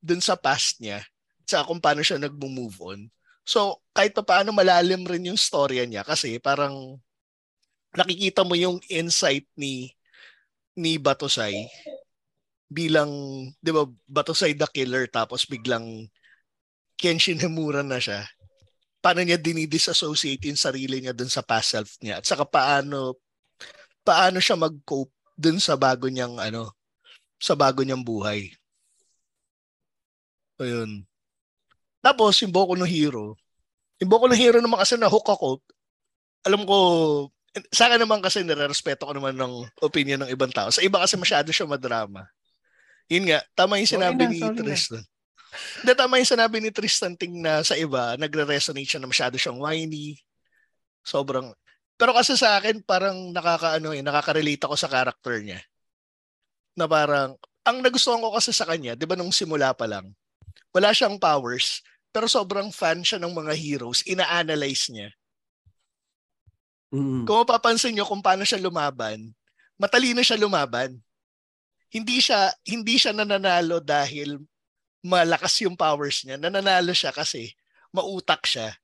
dun 0.00 0.24
sa 0.24 0.34
past 0.34 0.80
niya 0.80 1.04
sa 1.44 1.62
kung 1.62 1.78
paano 1.78 2.00
siya 2.00 2.16
nag-move 2.16 2.80
on. 2.80 3.00
So, 3.46 3.84
kahit 3.92 4.16
pa 4.16 4.24
paano 4.24 4.50
malalim 4.50 5.04
rin 5.04 5.28
yung 5.28 5.38
storya 5.38 5.84
niya 5.84 6.02
kasi 6.02 6.40
parang 6.40 6.96
nakikita 7.92 8.42
mo 8.42 8.56
yung 8.56 8.80
insight 8.90 9.46
ni 9.54 9.92
ni 10.74 10.96
Batosay 10.96 11.68
bilang, 12.70 13.10
'di 13.62 13.70
ba, 13.70 13.86
Batosay 14.10 14.54
the 14.58 14.66
killer 14.70 15.06
tapos 15.10 15.46
biglang 15.46 16.08
Kenshin 16.98 17.38
Himura 17.40 17.84
na 17.84 18.00
siya. 18.02 18.26
Paano 19.04 19.22
niya 19.22 19.38
dinidisassociate 19.38 20.50
yung 20.50 20.58
sarili 20.58 20.98
niya 21.04 21.14
dun 21.14 21.30
sa 21.30 21.44
past 21.44 21.76
self 21.76 21.90
niya 22.02 22.18
at 22.22 22.26
saka 22.26 22.42
paano 22.48 23.18
paano 24.02 24.38
siya 24.42 24.56
mag-cope 24.58 25.12
dun 25.36 25.60
sa 25.62 25.76
bago 25.78 26.08
niyang 26.10 26.40
ano 26.40 26.72
sa 27.40 27.54
bago 27.54 27.84
niyang 27.84 28.02
buhay. 28.04 28.50
Ayun. 30.60 31.04
Tapos, 32.00 32.38
yung 32.40 32.52
Boku 32.54 32.78
no 32.78 32.88
Hero, 32.88 33.36
yung 34.00 34.10
Boku 34.10 34.24
no 34.30 34.36
Hero 34.36 34.62
naman 34.62 34.80
kasi 34.80 34.96
na-hook 34.96 35.26
ako, 35.28 35.60
alam 36.46 36.62
ko, 36.64 36.76
sa 37.72 37.88
akin 37.88 38.04
naman 38.04 38.20
kasi 38.20 38.44
nire-respeto 38.44 39.08
ko 39.08 39.12
naman 39.16 39.36
ng 39.36 39.66
opinion 39.84 40.24
ng 40.24 40.32
ibang 40.32 40.52
tao. 40.52 40.68
Sa 40.72 40.84
iba 40.84 41.00
kasi 41.00 41.16
masyado 41.16 41.48
siya 41.52 41.68
madrama. 41.68 42.28
Yun 43.06 43.24
nga, 43.30 43.40
tama 43.54 43.78
yung 43.78 43.90
sinabi 43.90 44.22
sorry 44.26 44.34
ni 44.34 44.40
na, 44.42 44.54
Tristan. 44.54 45.02
Hindi, 45.80 45.92
tama 45.94 46.18
yung 46.18 46.32
sinabi 46.32 46.56
ni 46.58 46.70
Tristan 46.74 47.14
ting 47.14 47.38
na 47.38 47.62
sa 47.62 47.78
iba, 47.78 48.18
nagre-resonate 48.18 48.86
siya 48.86 49.00
na 49.00 49.08
masyado 49.08 49.38
siyang 49.38 49.62
whiny. 49.62 50.18
Sobrang, 51.06 51.54
pero 51.94 52.12
kasi 52.12 52.34
sa 52.34 52.58
akin, 52.58 52.82
parang 52.82 53.30
nakakaano 53.30 53.94
eh, 53.94 54.02
nakaka-relate 54.02 54.66
ako 54.66 54.74
sa 54.74 54.90
character 54.90 55.38
niya. 55.38 55.62
Na 56.74 56.90
parang, 56.90 57.38
ang 57.62 57.78
nagustuhan 57.80 58.20
ko 58.20 58.34
kasi 58.34 58.50
sa 58.50 58.66
kanya, 58.66 58.98
di 58.98 59.06
ba 59.06 59.14
nung 59.14 59.32
simula 59.32 59.72
pa 59.72 59.86
lang, 59.86 60.10
wala 60.74 60.92
siyang 60.92 61.16
powers, 61.16 61.80
pero 62.10 62.28
sobrang 62.28 62.68
fan 62.74 63.00
siya 63.00 63.22
ng 63.22 63.32
mga 63.32 63.52
heroes, 63.54 64.04
ina-analyze 64.04 64.90
niya. 64.92 65.08
Mm. 66.90 67.26
Kung 67.26 67.42
mapapansin 67.42 67.94
niyo 67.94 68.06
kung 68.06 68.22
paano 68.22 68.46
siya 68.46 68.60
lumaban, 68.60 69.32
matalino 69.76 70.20
siya 70.22 70.38
lumaban. 70.38 70.96
Hindi 71.90 72.18
siya 72.18 72.50
hindi 72.66 72.96
siya 72.98 73.14
nananalo 73.14 73.78
dahil 73.80 74.42
malakas 75.06 75.62
yung 75.62 75.78
powers 75.78 76.26
niya. 76.26 76.36
Nananalo 76.36 76.90
siya 76.90 77.14
kasi 77.14 77.54
mautak 77.94 78.42
siya. 78.44 78.74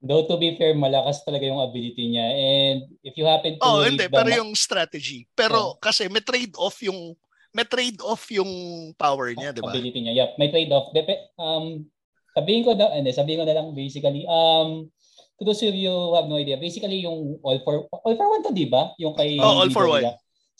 Though 0.00 0.24
to 0.24 0.40
be 0.40 0.56
fair, 0.56 0.72
malakas 0.72 1.20
talaga 1.24 1.44
yung 1.44 1.60
ability 1.60 2.16
niya. 2.16 2.24
And 2.24 2.78
if 3.04 3.16
you 3.20 3.28
happen 3.28 3.60
to 3.60 3.64
Oh, 3.64 3.84
hindi, 3.84 4.08
pero 4.08 4.28
ma- 4.28 4.38
yung 4.40 4.52
strategy. 4.56 5.28
Pero 5.36 5.76
oh. 5.76 5.76
kasi 5.76 6.08
may 6.08 6.24
trade-off 6.24 6.80
yung 6.80 7.16
may 7.50 7.66
trade-off 7.66 8.30
yung 8.30 8.50
power 8.94 9.34
niya, 9.34 9.50
di 9.50 9.60
ba? 9.60 9.74
Ability 9.74 9.98
niya. 10.00 10.14
Yep, 10.24 10.30
may 10.38 10.48
trade-off. 10.48 10.94
Dep- 10.94 11.34
um, 11.36 11.84
sabihin 12.32 12.62
ko 12.62 12.78
na, 12.78 12.94
hindi, 12.94 13.10
sabihin 13.10 13.42
ko 13.42 13.44
na 13.44 13.56
lang 13.58 13.74
basically, 13.74 14.22
um, 14.30 14.86
to 15.34 15.42
those 15.42 15.60
of 15.66 15.74
you 15.74 15.90
who 15.90 16.14
have 16.14 16.30
no 16.30 16.38
idea, 16.38 16.56
basically 16.56 17.02
yung 17.02 17.42
all 17.42 17.58
for, 17.66 17.90
all 17.90 18.14
for 18.14 18.28
one 18.30 18.42
to, 18.46 18.54
di 18.54 18.70
ba? 18.70 18.94
Yung 19.02 19.18
kay 19.18 19.34
oh, 19.42 19.66
all 19.66 19.70
for 19.74 19.90
one. 19.90 20.06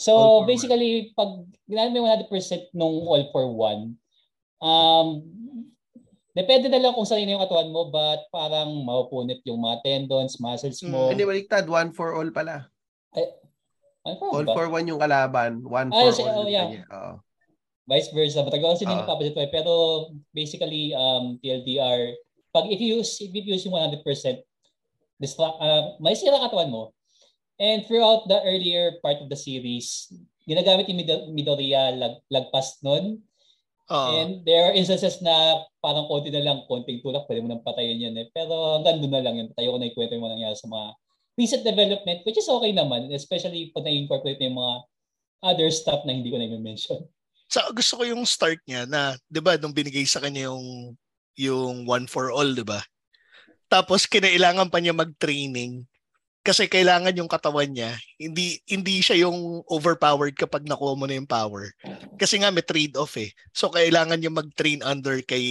So, 0.01 0.17
all 0.17 0.49
basically, 0.49 1.13
one. 1.13 1.17
pag 1.17 1.31
ginamit 1.69 2.01
mo 2.01 2.09
100% 2.09 2.73
nung 2.73 3.05
all 3.05 3.25
for 3.29 3.45
one, 3.53 4.01
um, 4.65 5.21
depende 6.33 6.73
na 6.73 6.81
lang 6.81 6.97
kung 6.97 7.05
saan 7.05 7.29
yung 7.29 7.45
katawan 7.45 7.69
mo, 7.69 7.93
but 7.93 8.25
parang 8.33 8.81
maupunit 8.81 9.45
yung 9.45 9.61
mga 9.61 9.85
tendons, 9.85 10.41
muscles 10.41 10.81
mo. 10.89 11.13
Hmm. 11.13 11.13
Hindi, 11.13 11.29
baliktad. 11.29 11.69
One 11.69 11.93
for 11.93 12.17
all 12.17 12.33
pala. 12.33 12.73
Ay, 13.13 13.29
all 14.09 14.17
for, 14.17 14.29
all 14.33 14.47
ba? 14.49 14.57
for 14.57 14.67
one 14.73 14.89
yung 14.89 15.03
kalaban. 15.05 15.61
One 15.61 15.93
ah, 15.93 16.09
for 16.09 16.25
all. 16.33 16.45
Oh, 16.45 16.49
yeah. 16.49 16.81
Oh 16.89 17.21
vice 17.91 18.15
versa. 18.15 18.47
Matagal 18.47 18.79
kasi 18.79 18.87
uh, 18.87 18.95
nagpapasit 18.95 19.35
ko 19.35 19.41
Pero 19.51 19.73
basically, 20.31 20.95
um, 20.95 21.35
TLDR, 21.43 22.15
pag 22.55 22.71
if 22.71 22.79
you 22.79 23.03
use, 23.03 23.19
if 23.19 23.35
you 23.35 23.43
use 23.43 23.67
yung 23.67 23.75
100%, 23.75 24.07
distra- 25.19 25.59
uh, 25.59 25.99
may 25.99 26.15
sira 26.15 26.39
katawan 26.39 26.71
mo. 26.71 26.95
And 27.61 27.85
throughout 27.85 28.25
the 28.25 28.41
earlier 28.41 28.97
part 29.05 29.21
of 29.21 29.29
the 29.29 29.37
series, 29.37 30.09
ginagamit 30.49 30.89
ni 30.89 31.05
Midoriya 31.37 31.93
lag, 31.93 32.25
lagpas 32.33 32.81
nun. 32.81 33.21
Uh, 33.91 34.17
And 34.17 34.31
there 34.49 34.65
are 34.65 34.73
instances 34.73 35.21
na 35.21 35.67
parang 35.85 36.09
konti 36.09 36.33
na 36.33 36.41
lang, 36.41 36.65
konting 36.65 37.05
tulak, 37.05 37.29
pwede 37.29 37.45
mo 37.45 37.53
nang 37.53 37.67
patayin 37.67 38.01
yan 38.01 38.17
eh. 38.17 38.33
Pero 38.33 38.81
hanggang 38.81 39.05
doon 39.05 39.13
na 39.13 39.21
lang 39.21 39.35
yun. 39.37 39.49
Tayo 39.53 39.75
ko 39.75 39.77
na 39.77 39.91
ikwento 39.93 40.17
yung 40.17 40.25
mga 40.25 40.35
nangyari 40.41 40.57
sa 40.57 40.71
mga 40.73 40.87
recent 41.37 41.63
development, 41.67 42.19
which 42.25 42.39
is 42.41 42.49
okay 42.49 42.73
naman, 42.73 43.13
especially 43.13 43.69
pag 43.77 43.85
na-incorporate 43.85 44.41
na 44.41 44.49
yung 44.49 44.61
mga 44.61 44.75
other 45.45 45.69
stuff 45.69 46.01
na 46.07 46.17
hindi 46.17 46.33
ko 46.33 46.41
na 46.41 46.49
i-mention. 46.49 47.05
So 47.51 47.59
gusto 47.75 47.99
ko 47.99 48.03
yung 48.07 48.23
start 48.23 48.63
niya 48.63 48.87
na 48.87 49.19
'di 49.27 49.43
ba 49.43 49.59
nung 49.59 49.75
binigay 49.75 50.07
sa 50.07 50.23
kanya 50.23 50.55
yung 50.55 50.95
yung 51.35 51.83
one 51.83 52.07
for 52.07 52.31
all, 52.31 52.47
'di 52.47 52.63
ba? 52.63 52.79
Tapos 53.67 54.07
kinailangan 54.07 54.71
pa 54.71 54.79
niya 54.79 54.95
mag-training 54.95 55.83
Kasi 56.41 56.73
kailangan 56.73 57.13
yung 57.21 57.29
katawan 57.29 57.69
niya, 57.69 57.93
hindi 58.17 58.57
hindi 58.65 59.05
siya 59.05 59.29
yung 59.29 59.61
overpowered 59.69 60.33
kapag 60.33 60.65
nakuha 60.65 60.97
mo 60.97 61.05
na 61.05 61.21
yung 61.21 61.29
power. 61.29 61.69
Kasi 62.17 62.41
nga 62.41 62.49
may 62.49 62.65
trade-off 62.65 63.13
eh. 63.21 63.29
So 63.53 63.69
kailangan 63.69 64.17
niya 64.17 64.33
mag-train 64.33 64.81
under 64.81 65.21
kay 65.21 65.45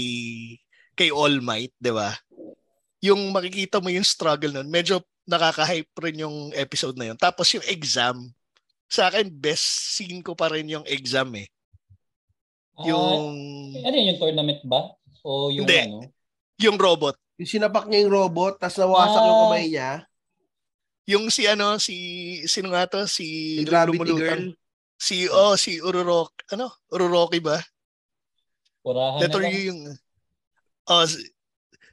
kay 0.97 1.13
All 1.13 1.45
Might, 1.45 1.77
'di 1.77 1.93
ba? 1.93 2.17
Yung 3.05 3.29
makikita 3.29 3.77
mo 3.77 3.93
yung 3.93 4.03
struggle 4.03 4.49
nun, 4.49 4.67
medyo 4.67 5.05
nakaka-hype 5.29 5.93
rin 6.01 6.25
yung 6.25 6.49
episode 6.57 6.97
na 6.97 7.13
yun. 7.13 7.17
Tapos 7.21 7.53
yung 7.53 7.63
exam, 7.69 8.33
sa 8.89 9.13
akin 9.13 9.29
best 9.29 9.93
scene 9.93 10.25
ko 10.25 10.33
pa 10.33 10.49
rin 10.49 10.65
yung 10.65 10.83
exam 10.89 11.29
eh. 11.37 11.45
Yung 12.89 13.05
uh, 13.77 13.85
ano 13.85 13.93
yun, 13.93 14.17
yung 14.17 14.19
tournament 14.19 14.61
ba? 14.65 14.89
O 15.21 15.53
yung 15.53 15.69
Hindi. 15.69 15.79
ano? 15.85 16.09
Yung 16.57 16.81
robot. 16.81 17.15
Yung 17.37 17.47
sinapak 17.47 17.85
niya 17.85 18.09
yung 18.09 18.13
robot, 18.17 18.57
tapos 18.57 18.81
nawasak 18.81 19.21
uh, 19.21 19.27
yung 19.29 19.39
kamay 19.47 19.65
niya. 19.69 20.08
Yung 21.09 21.33
si 21.33 21.49
ano, 21.49 21.81
si, 21.81 21.95
sino 22.45 22.69
nga 22.69 22.85
to? 22.85 23.09
Si, 23.09 23.57
si 23.57 23.65
Gravity 23.65 24.13
Girl. 24.13 24.53
Si, 24.99 25.25
oh, 25.25 25.57
si 25.57 25.81
Ururok, 25.81 26.45
ano? 26.53 26.69
Ururoki 26.93 27.41
ba? 27.41 27.57
Purahan 28.85 29.17
Letter 29.17 29.41
U 29.41 29.59
yung, 29.73 29.81
oh, 30.91 31.05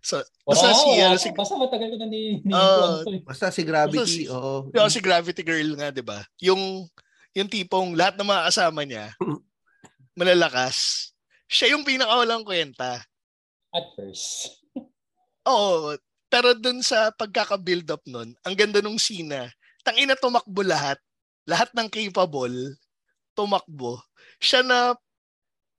so, 0.04 0.20
basta 0.44 0.68
wala, 0.68 0.76
si, 0.76 0.88
wala, 0.92 1.06
ano, 1.08 1.16
si, 1.16 1.28
basta 1.32 1.54
matagal 1.56 1.88
ko 1.94 1.96
na 1.98 2.06
ni, 2.06 2.22
ni 2.44 2.52
uh, 2.52 3.02
Basta 3.26 3.48
si 3.50 3.62
Gravity, 3.64 4.28
oo. 4.28 4.68
Oh. 4.68 4.90
si 4.92 5.00
Gravity 5.00 5.42
Girl 5.42 5.70
nga, 5.80 5.88
di 5.88 6.04
ba? 6.04 6.20
Yung, 6.44 6.84
yung 7.32 7.48
tipong 7.48 7.96
lahat 7.96 8.20
ng 8.20 8.28
mga 8.28 8.42
kasama 8.52 8.84
niya, 8.84 9.16
malalakas. 10.18 11.10
Siya 11.48 11.72
yung 11.72 11.86
pinakawalang 11.86 12.44
kwenta. 12.44 13.00
At 13.72 13.86
first. 13.96 14.60
Oo. 15.46 15.94
Pero 16.26 16.54
dun 16.58 16.82
sa 16.82 17.14
pagkaka-build 17.14 17.86
up 17.90 18.02
nun, 18.06 18.34
ang 18.42 18.54
ganda 18.58 18.82
nung 18.82 18.98
sina. 18.98 19.46
Tangina 19.86 20.18
tumakbo 20.18 20.66
lahat. 20.66 20.98
Lahat 21.46 21.70
ng 21.70 21.86
capable, 21.86 22.74
tumakbo. 23.38 24.02
Siya 24.42 24.66
na, 24.66 24.98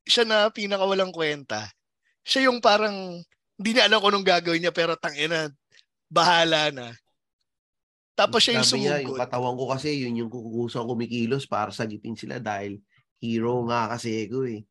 siya 0.08 0.24
na 0.24 0.48
pinakawalang 0.48 1.12
kwenta. 1.12 1.68
Siya 2.24 2.48
yung 2.48 2.64
parang, 2.64 3.20
hindi 3.60 3.70
niya 3.76 3.92
alam 3.92 4.00
kung 4.00 4.16
anong 4.16 4.28
gagawin 4.28 4.64
niya, 4.64 4.72
pero 4.72 4.96
tangina, 4.96 5.52
bahala 6.08 6.72
na. 6.72 6.96
Tapos 8.16 8.40
siya 8.40 8.64
yung 8.64 8.68
sumugod. 8.68 8.88
Niya, 8.88 9.04
yung 9.04 9.20
katawan 9.20 9.56
ko 9.60 9.64
kasi, 9.76 10.08
yun 10.08 10.24
yung 10.24 10.32
kukusang 10.32 10.88
kumikilos 10.88 11.44
para 11.44 11.76
sagitin 11.76 12.16
sila 12.16 12.40
dahil 12.40 12.80
hero 13.20 13.68
nga 13.68 13.92
kasi 13.92 14.32
ko 14.32 14.48
eh. 14.48 14.64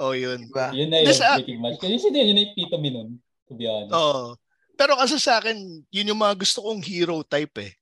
Oh, 0.00 0.16
yun. 0.16 0.48
Diba? 0.48 0.72
Yun 0.72 0.88
na 0.88 1.04
yun, 1.04 1.12
sa, 1.12 1.36
pretty 1.36 1.60
much. 1.60 1.76
Kasi 1.76 2.00
yun, 2.00 2.16
yun 2.16 2.32
na 2.32 2.42
yung 2.42 2.52
epitome 2.56 2.88
nun, 2.88 3.08
to 3.44 3.52
be 3.52 3.68
honest. 3.68 3.92
Oo. 3.92 4.32
Oh. 4.32 4.43
Pero 4.74 4.98
kasi 4.98 5.16
sa 5.22 5.38
akin, 5.38 5.56
yun 5.90 6.10
yung 6.10 6.20
mga 6.20 6.38
gusto 6.38 6.66
kong 6.66 6.82
hero 6.82 7.22
type 7.22 7.54
eh. 7.62 7.72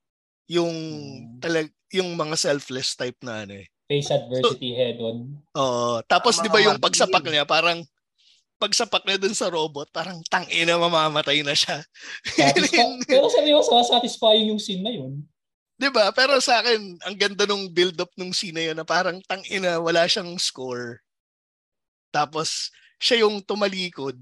Yung 0.53 0.73
hmm. 0.73 1.41
talag 1.41 1.71
yung 1.93 2.17
mga 2.17 2.37
selfless 2.41 2.97
type 2.97 3.21
na 3.21 3.45
ano 3.45 3.61
eh. 3.61 3.69
Face 3.89 4.09
adversity 4.09 4.73
so, 4.73 4.79
head 4.81 4.97
on. 5.01 5.17
Oo. 5.57 6.01
Tapos 6.09 6.41
di 6.41 6.49
ba 6.49 6.65
yung 6.65 6.81
pagsapak 6.81 7.25
niya, 7.29 7.45
parang 7.45 7.85
pagsapak 8.57 9.05
niya 9.05 9.19
dun 9.21 9.37
sa 9.37 9.53
robot, 9.53 9.91
parang 9.93 10.23
tangina 10.31 10.81
mamamatay 10.81 11.45
na 11.45 11.53
siya. 11.53 11.85
Satisfa- 12.39 13.05
pero 13.11 13.29
sabi 13.29 13.53
mo, 13.53 13.61
satisfying 13.61 14.49
yung 14.55 14.63
scene 14.63 14.81
na 14.81 14.93
yun. 14.95 15.21
'Di 15.77 15.91
ba? 15.91 16.15
Pero 16.15 16.39
sa 16.39 16.63
akin, 16.63 17.03
ang 17.03 17.17
ganda 17.19 17.43
nung 17.43 17.67
build 17.67 17.99
up 17.99 18.15
nung 18.15 18.31
scene 18.31 18.55
na 18.55 18.65
'yon 18.71 18.79
na 18.79 18.87
parang 18.87 19.19
tang 19.27 19.43
ina, 19.51 19.83
wala 19.83 20.07
siyang 20.07 20.31
score. 20.39 21.03
Tapos 22.15 22.71
siya 23.03 23.27
yung 23.27 23.43
tumalikod. 23.43 24.15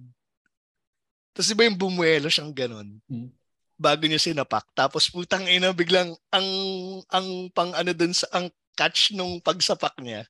Tapos 1.35 1.51
iba 1.51 1.67
yung 1.67 1.79
bumuelo 1.79 2.27
siyang 2.27 2.53
ganun. 2.53 2.99
Hmm. 3.07 3.31
Bago 3.81 4.05
niya 4.05 4.21
sinapak. 4.21 4.69
Tapos 4.77 5.09
putang 5.09 5.47
ina 5.49 5.73
biglang 5.73 6.13
ang 6.29 6.49
ang 7.09 7.49
pang 7.55 7.73
ano 7.73 7.91
dun 7.95 8.13
sa 8.13 8.29
ang 8.35 8.53
catch 8.77 9.17
nung 9.17 9.41
pagsapak 9.41 9.97
niya. 10.03 10.27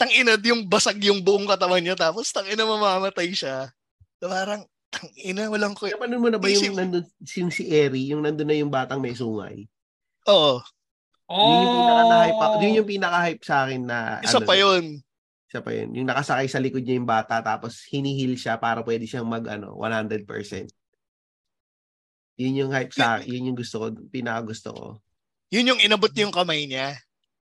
Tang 0.00 0.10
ina 0.10 0.40
yung 0.40 0.64
basag 0.66 0.98
yung 1.04 1.20
buong 1.20 1.46
katawan 1.46 1.82
niya 1.82 1.96
tapos 1.98 2.32
tang 2.32 2.48
ina 2.48 2.64
mamamatay 2.64 3.30
siya. 3.36 3.70
Parang 4.22 4.64
tang 4.92 5.08
ina 5.16 5.48
walang 5.48 5.76
ko. 5.76 5.88
Paano 5.92 6.16
mo 6.20 6.28
na 6.28 6.40
ba 6.40 6.48
yung 6.48 6.76
nandun 6.76 7.06
yung 7.36 7.52
si 7.52 7.68
Eri, 7.68 8.12
yung 8.12 8.22
nandun 8.24 8.48
na 8.48 8.56
yung 8.56 8.72
batang 8.72 9.00
may 9.00 9.16
sungay? 9.16 9.68
Oo. 10.28 10.60
Ah. 10.60 10.62
Yun 11.32 11.64
yung 11.64 11.78
pinaka-hype, 11.80 12.60
yun 12.60 12.76
yung 12.76 12.90
pinaka-hype 12.90 13.42
sa 13.42 13.56
akin 13.64 13.82
na 13.88 13.98
Isa 14.20 14.36
ano, 14.36 14.44
pa 14.44 14.54
yun. 14.54 15.00
Isa 15.52 15.60
pa 15.60 15.68
yun. 15.76 15.92
Yung 15.92 16.08
nakasakay 16.08 16.48
sa 16.48 16.56
likod 16.64 16.80
niya 16.80 16.96
yung 16.96 17.04
bata 17.04 17.44
tapos 17.44 17.84
hinihil 17.92 18.40
siya 18.40 18.56
para 18.56 18.80
pwede 18.80 19.04
siyang 19.04 19.28
mag 19.28 19.44
ano, 19.44 19.76
100%. 19.76 20.24
Yun 22.40 22.56
yung 22.64 22.72
hype 22.72 22.96
sa 22.96 23.20
akin. 23.20 23.28
Yun 23.28 23.52
yung 23.52 23.58
gusto 23.60 23.76
ko, 23.84 23.86
pinaka 24.08 24.48
gusto 24.48 24.72
ko. 24.72 24.86
Yun 25.52 25.76
yung 25.76 25.80
inabot 25.84 26.08
yung 26.16 26.32
kamay 26.32 26.64
niya. 26.64 26.96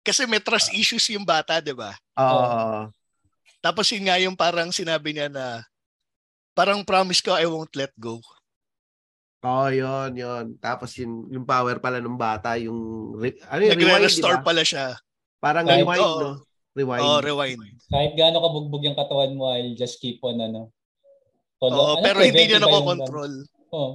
Kasi 0.03 0.27
may 0.27 0.43
trust 0.43 0.75
issues 0.75 1.07
yung 1.15 1.23
bata, 1.23 1.63
di 1.63 1.71
ba? 1.71 1.95
Oo. 2.19 2.43
Uh, 2.43 2.83
Tapos 3.63 3.87
yun 3.95 4.11
nga 4.11 4.19
yung 4.19 4.35
parang 4.35 4.75
sinabi 4.75 5.15
niya 5.15 5.31
na 5.31 5.63
parang 6.59 6.83
promise 6.83 7.23
ko 7.23 7.39
I 7.39 7.47
won't 7.47 7.71
let 7.79 7.95
go. 7.95 8.19
Oo, 9.47 9.63
oh, 9.63 9.71
yun, 9.71 10.11
yun. 10.19 10.59
Tapos 10.59 10.91
yung, 10.99 11.31
yung 11.31 11.47
power 11.47 11.79
pala 11.79 12.03
ng 12.03 12.19
bata, 12.19 12.59
yung, 12.59 13.15
ano 13.47 13.61
yung 13.63 13.79
Nagre-restore 13.79 14.43
diba? 14.43 14.47
pala 14.51 14.67
siya. 14.67 14.99
Parang 15.39 15.71
Kahit, 15.71 15.87
rewind, 15.87 16.03
oh, 16.03 16.19
no? 16.19 16.31
Rewind. 16.73 17.05
Oh, 17.05 17.21
rewind. 17.21 17.61
Kahit 17.93 18.17
gaano 18.17 18.41
kabugbog 18.41 18.85
yung 18.85 18.97
katawan 18.97 19.37
mo, 19.37 19.53
I'll 19.53 19.77
just 19.77 20.01
keep 20.01 20.25
on, 20.25 20.41
ano. 20.41 20.73
Oo, 21.61 21.69
oh, 21.69 21.95
ano, 21.97 22.03
pero 22.03 22.25
hindi 22.25 22.49
niya 22.49 22.65
nakokontrol. 22.65 23.33
Oo. 23.71 23.77
Oh. 23.77 23.93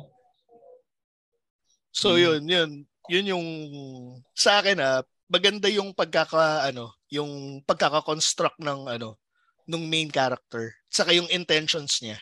So, 1.89 2.13
hmm. 2.13 2.21
yun, 2.21 2.41
yun. 2.45 2.71
Yun 3.07 3.25
yung, 3.34 3.47
sa 4.38 4.61
akin, 4.61 4.78
ah, 4.78 5.01
maganda 5.25 5.65
yung 5.73 5.95
pagkaka, 5.97 6.69
ano, 6.69 6.93
yung 7.09 7.63
pagkaka-construct 7.65 8.61
ng, 8.61 8.93
ano, 8.93 9.17
nung 9.65 9.89
main 9.89 10.07
character. 10.13 10.78
Saka 10.88 11.17
yung 11.17 11.28
intentions 11.34 11.99
niya. 11.99 12.21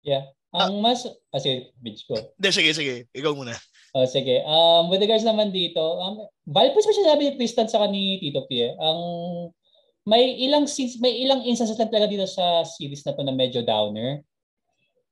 Yeah. 0.00 0.24
Ang 0.50 0.82
mas, 0.82 1.06
kasi, 1.30 1.70
bitch 1.78 2.08
ko. 2.08 2.16
Hindi, 2.16 2.48
sige, 2.50 2.70
sige. 2.74 2.96
Ikaw 3.14 3.32
muna. 3.36 3.54
Oh, 3.90 4.06
sige. 4.06 4.46
Um, 4.46 4.86
with 4.86 5.02
regards 5.02 5.26
naman 5.26 5.50
dito, 5.50 5.82
um, 5.82 6.22
valid 6.46 6.74
po 6.74 6.78
sinabi 6.78 7.26
ni 7.26 7.32
Tristan 7.34 7.66
sa 7.66 7.82
ni 7.90 8.22
Tito 8.22 8.46
P. 8.46 8.70
Eh. 8.70 8.72
Ang 8.78 9.00
may 10.06 10.38
ilang 10.46 10.70
scenes, 10.70 11.02
may 11.02 11.18
ilang 11.22 11.42
instances 11.42 11.74
lang 11.74 11.90
talaga 11.90 12.10
dito 12.10 12.26
sa 12.26 12.62
series 12.62 13.02
na 13.02 13.14
to 13.18 13.22
na 13.26 13.34
medyo 13.34 13.66
downer. 13.66 14.22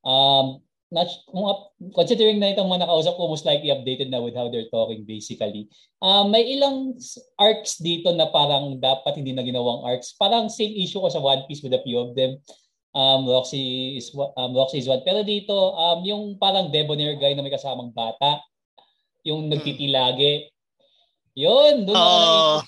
Um, 0.07 0.62
not, 0.95 1.11
kung 1.26 1.45
up, 1.51 1.74
considering 1.93 2.39
na 2.39 2.55
itong 2.55 2.70
mga 2.70 2.87
nakausap 2.87 3.18
ko 3.18 3.29
most 3.29 3.45
likely 3.45 3.74
updated 3.74 4.14
na 4.14 4.22
with 4.22 4.39
how 4.39 4.47
they're 4.47 4.70
talking 4.70 5.03
basically. 5.03 5.66
Um, 5.99 6.31
may 6.31 6.47
ilang 6.55 6.95
arcs 7.35 7.83
dito 7.83 8.14
na 8.14 8.31
parang 8.31 8.79
dapat 8.79 9.18
hindi 9.18 9.35
na 9.35 9.43
ginawang 9.43 9.85
arcs. 9.85 10.14
Parang 10.14 10.47
same 10.47 10.79
issue 10.79 11.03
ko 11.03 11.11
sa 11.11 11.20
One 11.20 11.45
Piece 11.51 11.66
with 11.66 11.74
a 11.74 11.83
few 11.83 11.99
of 11.99 12.14
them 12.14 12.39
um, 12.99 13.29
Roxy 13.29 13.99
is 13.99 14.11
um, 14.14 14.55
Roxy 14.55 14.83
is 14.83 14.89
one. 14.89 15.03
Pero 15.05 15.22
dito, 15.22 15.55
um, 15.55 16.03
yung 16.05 16.22
parang 16.41 16.72
debonair 16.72 17.14
guy 17.18 17.35
na 17.35 17.45
may 17.45 17.53
kasamang 17.53 17.93
bata, 17.93 18.41
yung 19.29 19.47
hmm. 19.47 19.53
nagtitilagi. 19.53 20.49
Yun, 21.39 21.87
doon 21.87 21.95
ako 21.95 22.18
uh, 22.18 22.61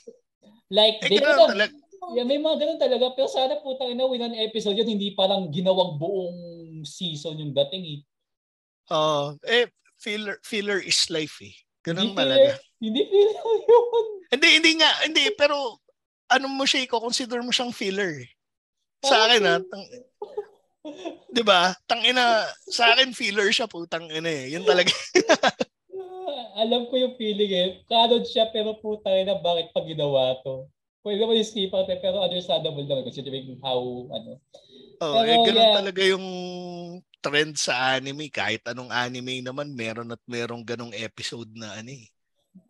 Like, 0.71 1.03
eh, 1.11 1.19
na, 1.19 1.35
talag- 1.51 1.81
yeah, 2.15 2.23
may 2.23 2.39
mga 2.39 2.63
ganun 2.63 2.79
talaga. 2.79 3.11
Pero 3.19 3.27
sana 3.27 3.59
po 3.59 3.75
tayo 3.75 3.91
na 3.91 4.07
win 4.07 4.23
an 4.23 4.39
episode 4.39 4.79
yun, 4.79 4.87
hindi 4.87 5.19
parang 5.19 5.51
ginawang 5.51 5.99
buong 5.99 6.39
season 6.87 7.43
yung 7.43 7.51
dating 7.51 7.99
eh. 7.99 8.01
Uh, 8.87 9.35
eh, 9.51 9.67
filler, 9.99 10.39
filler 10.47 10.79
is 10.79 11.11
life 11.11 11.43
eh. 11.43 11.55
Ganun 11.83 12.15
hindi. 12.15 12.23
Filler, 12.23 12.59
hindi 12.79 13.03
filler 13.03 13.59
yun. 13.71 14.07
Hindi, 14.31 14.49
hindi 14.63 14.73
nga. 14.79 14.91
Hindi, 15.03 15.25
pero 15.35 15.83
ano 16.31 16.47
mo 16.47 16.63
siya, 16.63 16.87
i-consider 16.87 17.43
mo 17.43 17.51
siyang 17.51 17.75
filler 17.75 18.23
eh. 18.23 18.31
Sa 19.03 19.27
akin 19.27 19.43
ha, 19.49 19.57
tang, 19.65 19.85
'di 21.33 21.43
ba? 21.43 21.73
Tangina, 21.89 22.45
sa 22.69 22.93
akin 22.95 23.17
filler 23.17 23.49
siya 23.51 23.67
putang 23.67 24.07
ina 24.13 24.29
eh. 24.29 24.55
Yun 24.55 24.63
talaga. 24.63 24.93
Alam 26.57 26.91
ko 26.91 26.95
yung 26.99 27.15
feeling 27.15 27.53
eh. 27.53 27.69
Kanon 27.87 28.27
siya 28.27 28.51
pero 28.51 28.79
putang 28.79 29.15
ina 29.15 29.39
bakit 29.39 29.71
pag 29.71 29.87
ginawa 29.87 30.39
to? 30.43 30.67
Pwede 31.01 31.25
i-skip 31.41 31.73
out 31.73 31.89
eh, 31.89 31.97
pero 31.97 32.21
understandable 32.21 32.85
naman 32.85 33.09
considering 33.09 33.57
how 33.65 33.81
ano. 34.13 34.37
Oh, 35.01 35.17
pero, 35.17 35.33
eh, 35.33 35.39
ganun 35.49 35.65
yeah. 35.65 35.77
talaga 35.81 36.03
yung 36.05 36.27
trend 37.25 37.57
sa 37.57 37.97
anime. 37.97 38.29
Kahit 38.29 38.61
anong 38.69 38.93
anime 38.93 39.41
naman, 39.41 39.73
meron 39.73 40.13
at 40.13 40.21
merong 40.29 40.61
ganong 40.61 40.93
episode 40.93 41.49
na 41.57 41.73
ano 41.81 41.97
eh. 41.97 42.05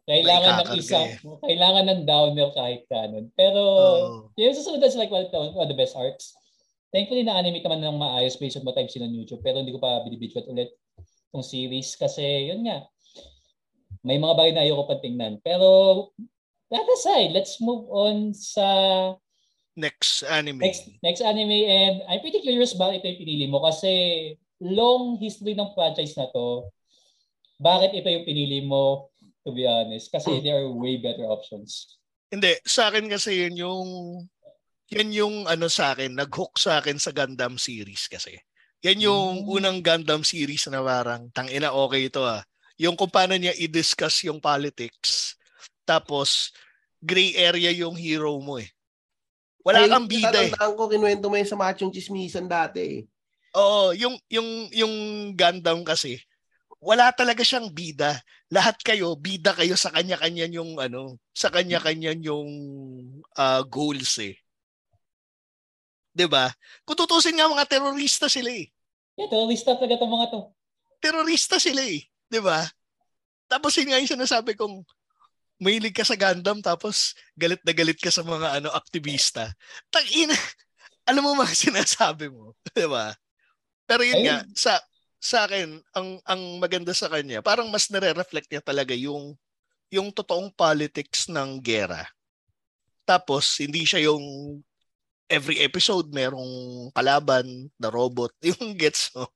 Kailangan 0.07 0.63
ng 0.63 0.71
isa. 0.79 0.99
Eh. 1.11 1.19
Kailangan 1.23 1.85
ng 1.91 2.03
downer 2.07 2.55
kahit 2.55 2.87
kanon. 2.87 3.35
Pero, 3.35 3.63
oh. 3.63 4.15
yung 4.39 4.55
susunod 4.55 4.79
that's 4.79 4.95
like 4.95 5.11
one, 5.11 5.27
one 5.35 5.67
of 5.67 5.71
the 5.71 5.75
best 5.75 5.99
arcs. 5.99 6.39
Thankfully, 6.95 7.27
na-animate 7.27 7.67
naman 7.67 7.83
ng 7.83 7.99
maayos 7.99 8.39
based 8.39 8.59
on 8.59 8.67
what 8.67 8.79
I've 8.79 8.91
seen 8.91 9.07
on 9.07 9.15
YouTube. 9.15 9.43
Pero 9.43 9.59
hindi 9.59 9.75
ko 9.75 9.83
pa 9.83 10.03
binibidget 10.07 10.47
ulit 10.47 10.75
itong 11.31 11.47
series 11.47 11.95
kasi 11.95 12.51
yun 12.51 12.67
nga, 12.67 12.83
may 14.05 14.17
mga 14.17 14.35
bagay 14.37 14.53
na 14.57 14.65
ayoko 14.65 14.89
pang 14.89 15.03
tingnan. 15.03 15.35
Pero 15.45 15.69
that 16.73 16.87
aside, 16.89 17.35
let's 17.35 17.61
move 17.61 17.85
on 17.91 18.33
sa 18.33 18.67
next 19.77 20.23
anime. 20.29 20.61
Next, 20.61 20.89
next 21.03 21.23
anime 21.25 21.65
and 21.67 22.05
I'm 22.09 22.21
pretty 22.21 22.41
curious 22.45 22.77
bakit 22.77 23.01
ito 23.01 23.13
yung 23.13 23.23
pinili 23.25 23.47
mo 23.49 23.65
kasi 23.65 23.93
long 24.61 25.17
history 25.17 25.57
ng 25.57 25.73
franchise 25.73 26.15
na 26.21 26.29
to 26.29 26.69
bakit 27.61 27.97
ito 27.97 28.09
yung 28.09 28.29
pinili 28.29 28.65
mo 28.65 29.13
to 29.45 29.53
be 29.53 29.65
honest 29.65 30.13
kasi 30.13 30.41
there 30.45 30.65
are 30.65 30.73
way 30.73 31.01
better 31.01 31.29
options. 31.29 32.01
Hindi, 32.31 32.57
sa 32.63 32.89
akin 32.93 33.11
kasi 33.11 33.47
yun 33.47 33.57
yung 33.59 33.89
yan 34.91 35.11
yung 35.15 35.35
ano 35.47 35.71
sa 35.71 35.95
akin, 35.95 36.19
nag-hook 36.19 36.59
sa 36.59 36.83
akin 36.83 36.99
sa 36.99 37.15
Gundam 37.15 37.57
series 37.61 38.11
kasi. 38.11 38.35
Yan 38.83 38.99
yung 38.99 39.47
mm. 39.47 39.55
unang 39.55 39.79
Gundam 39.87 40.27
series 40.27 40.67
na 40.67 40.83
parang 40.83 41.31
tangina 41.31 41.71
okay 41.71 42.11
ito 42.11 42.27
ah. 42.27 42.43
Yung 42.81 42.97
kung 42.97 43.13
paano 43.13 43.37
niya 43.37 43.53
i-discuss 43.61 44.25
yung 44.25 44.41
politics. 44.41 45.37
Tapos 45.85 46.49
gray 46.97 47.37
area 47.37 47.69
yung 47.77 47.93
hero 47.93 48.41
mo 48.41 48.57
eh. 48.57 48.73
Wala 49.61 49.85
Ay, 49.85 49.93
kang 49.93 50.09
bida 50.09 50.41
eh. 50.41 50.53
ko, 50.57 50.89
kinuwento 50.89 51.29
mo 51.29 51.37
yung 51.37 51.45
sa 51.45 51.61
Machong 51.61 51.93
Chismisan 51.93 52.49
dati 52.49 52.81
eh. 52.81 52.99
Oo, 53.53 53.93
yung, 53.93 54.17
yung, 54.33 54.49
yung 54.73 54.95
Gundam 55.37 55.85
kasi, 55.85 56.17
wala 56.81 57.13
talaga 57.13 57.45
siyang 57.45 57.69
bida. 57.69 58.17
Lahat 58.49 58.81
kayo, 58.81 59.13
bida 59.13 59.53
kayo 59.53 59.77
sa 59.77 59.93
kanya-kanya 59.93 60.49
yung 60.49 60.81
ano, 60.81 61.21
sa 61.37 61.53
kanya-kanya 61.53 62.17
yung 62.25 62.49
uh, 63.37 63.61
goals 63.69 64.17
eh. 64.25 64.41
'Di 66.11 66.27
ba? 66.27 66.51
Kung 66.83 66.99
tutusin 66.99 67.39
nga 67.39 67.47
mga 67.47 67.67
terorista 67.71 68.27
sila 68.27 68.51
eh. 68.51 68.67
Yeah, 69.15 69.31
terorista 69.31 69.79
talaga 69.79 70.01
'tong 70.03 70.11
mga 70.11 70.27
to. 70.35 70.41
Terorista 70.99 71.57
sila 71.63 71.87
eh, 71.87 72.10
'di 72.31 72.41
ba? 72.41 72.65
Tapos 73.51 73.75
yun 73.77 73.91
nga 73.91 73.99
yung 73.99 74.09
sinasabi 74.09 74.55
kong 74.55 74.87
mahilig 75.61 75.93
ka 75.93 76.07
sa 76.07 76.17
Gundam 76.17 76.63
tapos 76.65 77.13
galit 77.37 77.61
na 77.67 77.75
galit 77.77 77.99
ka 78.01 78.09
sa 78.09 78.25
mga 78.25 78.63
ano 78.63 78.73
aktivista. 78.73 79.53
Tangina. 79.93 80.33
Alam 81.11 81.27
mo 81.27 81.43
mga 81.43 81.53
sinasabi 81.53 82.31
mo, 82.31 82.55
'di 82.73 82.87
ba? 82.87 83.13
Pero 83.85 84.07
yun 84.07 84.23
Ayun. 84.23 84.27
nga 84.31 84.39
sa 84.55 84.73
sa 85.21 85.45
akin 85.45 85.83
ang 85.93 86.09
ang 86.25 86.43
maganda 86.63 86.95
sa 86.97 87.11
kanya, 87.13 87.45
parang 87.45 87.69
mas 87.69 87.91
nare-reflect 87.93 88.49
niya 88.49 88.63
talaga 88.65 88.97
yung 88.97 89.37
yung 89.91 90.15
totoong 90.15 90.55
politics 90.55 91.27
ng 91.29 91.59
gera. 91.61 92.07
Tapos 93.05 93.59
hindi 93.59 93.83
siya 93.83 94.07
yung 94.07 94.23
every 95.27 95.63
episode 95.63 96.09
merong 96.15 96.89
kalaban 96.95 97.69
na 97.77 97.91
robot, 97.91 98.31
yung 98.49 98.79
gets 98.79 99.11
mo. 99.13 99.27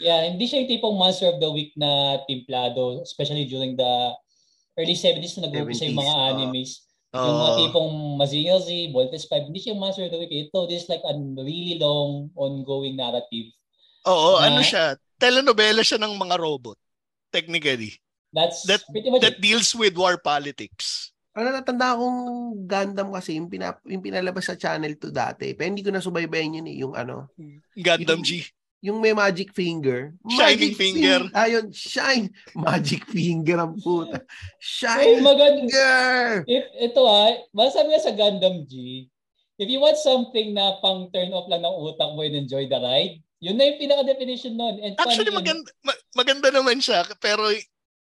Yeah, 0.00 0.24
hindi 0.24 0.48
siya 0.48 0.64
yung 0.64 0.72
tipong 0.72 0.96
monster 0.96 1.28
of 1.28 1.38
the 1.38 1.50
week 1.52 1.76
na 1.76 2.24
timplado, 2.24 3.04
especially 3.04 3.44
during 3.44 3.76
the 3.76 4.16
early 4.80 4.96
70s 4.96 5.36
na 5.36 5.46
nag-umpisa 5.46 5.84
yung 5.84 6.00
mga 6.00 6.16
animes. 6.34 6.88
Uh, 7.12 7.20
yung 7.20 7.36
mga 7.36 7.54
tipong 7.60 7.92
Mazinger 8.16 8.60
Z, 8.64 8.68
Voltes 8.96 9.28
5, 9.28 9.52
hindi 9.52 9.60
siya 9.60 9.76
yung 9.76 9.82
monster 9.84 10.08
of 10.08 10.12
the 10.16 10.20
week. 10.24 10.32
Ito, 10.32 10.64
this 10.64 10.88
is 10.88 10.88
like 10.88 11.04
a 11.04 11.12
really 11.36 11.76
long, 11.76 12.32
ongoing 12.32 12.96
narrative. 12.96 13.52
Oo, 14.08 14.40
uh, 14.40 14.46
ano 14.46 14.64
siya? 14.64 14.96
Telenovela 15.20 15.84
siya 15.84 16.00
ng 16.00 16.16
mga 16.16 16.40
robot, 16.40 16.80
technically. 17.28 18.00
That's 18.32 18.64
that, 18.64 18.80
pretty 18.88 19.12
much 19.12 19.20
that 19.20 19.36
it. 19.36 19.44
deals 19.44 19.76
with 19.76 19.92
war 20.00 20.16
politics. 20.16 21.12
Ano 21.36 21.52
natanda 21.52 21.92
akong 21.92 22.18
Gundam 22.64 23.12
kasi 23.12 23.36
yung, 23.36 23.52
pinap, 23.52 23.84
yung 23.84 24.00
pinalabas 24.00 24.48
sa 24.48 24.56
Channel 24.56 24.96
2 24.96 25.12
dati. 25.12 25.52
Pero 25.52 25.68
hindi 25.68 25.84
ko 25.84 25.92
na 25.92 26.00
subaybayan 26.00 26.56
yun 26.62 26.68
eh, 26.72 26.76
yung 26.80 26.94
ano. 26.96 27.28
Gundam 27.76 28.24
yung, 28.24 28.24
G 28.24 28.48
yung 28.80 28.98
may 28.98 29.12
magic 29.12 29.52
finger. 29.52 30.16
Shining 30.24 30.72
magic 30.72 30.72
finger. 30.76 31.18
Fing- 31.28 31.36
ayun, 31.36 31.66
shine. 31.68 32.26
Magic 32.56 33.04
finger 33.04 33.60
ang 33.60 33.76
puta. 33.76 34.24
Shine 34.56 35.20
oh, 35.20 35.36
finger! 35.36 36.44
If, 36.48 36.64
ito 36.88 37.00
ah, 37.04 37.36
masabi 37.52 37.92
nga 37.92 38.00
sa 38.00 38.16
Gundam 38.16 38.64
G, 38.64 39.04
if 39.60 39.68
you 39.68 39.84
want 39.84 40.00
something 40.00 40.56
na 40.56 40.80
pang 40.80 41.12
turn 41.12 41.28
off 41.36 41.48
lang 41.52 41.60
ng 41.60 41.76
utak 41.76 42.10
mo 42.16 42.24
and 42.24 42.40
enjoy 42.40 42.64
the 42.64 42.80
ride, 42.80 43.20
yun 43.44 43.60
na 43.60 43.68
yung 43.68 43.80
pinaka-definition 43.80 44.56
nun. 44.56 44.80
And 44.80 44.96
Actually, 44.96 45.32
maganda, 45.32 45.68
ma- 45.84 46.04
maganda 46.16 46.48
naman 46.48 46.80
siya. 46.80 47.04
Pero, 47.20 47.52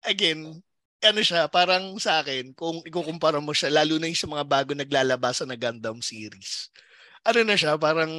again, 0.02 0.58
ano 1.06 1.20
siya, 1.22 1.46
parang 1.46 1.94
sa 2.02 2.18
akin, 2.18 2.50
kung 2.58 2.82
ikukumpara 2.82 3.38
mo 3.38 3.54
siya, 3.54 3.70
lalo 3.70 4.02
na 4.02 4.10
yung 4.10 4.18
sa 4.18 4.30
mga 4.30 4.42
bago 4.42 4.74
naglalabasan 4.74 5.46
na 5.46 5.58
Gundam 5.58 6.02
series 6.02 6.74
ano 7.24 7.40
na 7.40 7.56
siya, 7.56 7.80
parang 7.80 8.12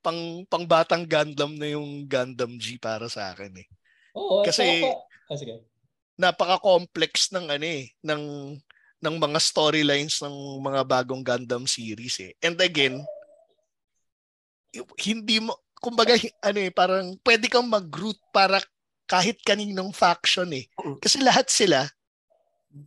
pang 0.00 0.44
pangbatang 0.48 1.04
Gundam 1.04 1.52
na 1.54 1.68
yung 1.68 2.08
Gundam 2.08 2.56
G 2.56 2.80
para 2.80 3.06
sa 3.12 3.36
akin 3.36 3.52
eh. 3.60 3.68
Oo, 4.16 4.40
kasi 4.42 4.64
oh, 5.28 5.36
sige. 5.36 5.60
napaka-complex 6.16 7.30
ng 7.36 7.46
ano 7.52 7.66
eh, 7.68 7.92
ng 8.00 8.24
ng 8.98 9.16
mga 9.20 9.38
storylines 9.38 10.18
ng 10.24 10.64
mga 10.64 10.80
bagong 10.88 11.22
Gundam 11.22 11.68
series 11.68 12.18
eh. 12.24 12.32
And 12.42 12.58
again, 12.58 13.04
hindi 14.98 15.38
mo 15.38 15.54
kumbaga 15.78 16.18
ano 16.42 16.58
eh, 16.58 16.72
parang 16.72 17.14
pwede 17.22 17.46
kang 17.46 17.68
mag-root 17.68 18.18
para 18.34 18.58
kahit 19.06 19.38
kaninong 19.44 19.94
faction 19.94 20.50
eh. 20.50 20.66
Kasi 20.98 21.22
lahat 21.22 21.46
sila 21.52 21.86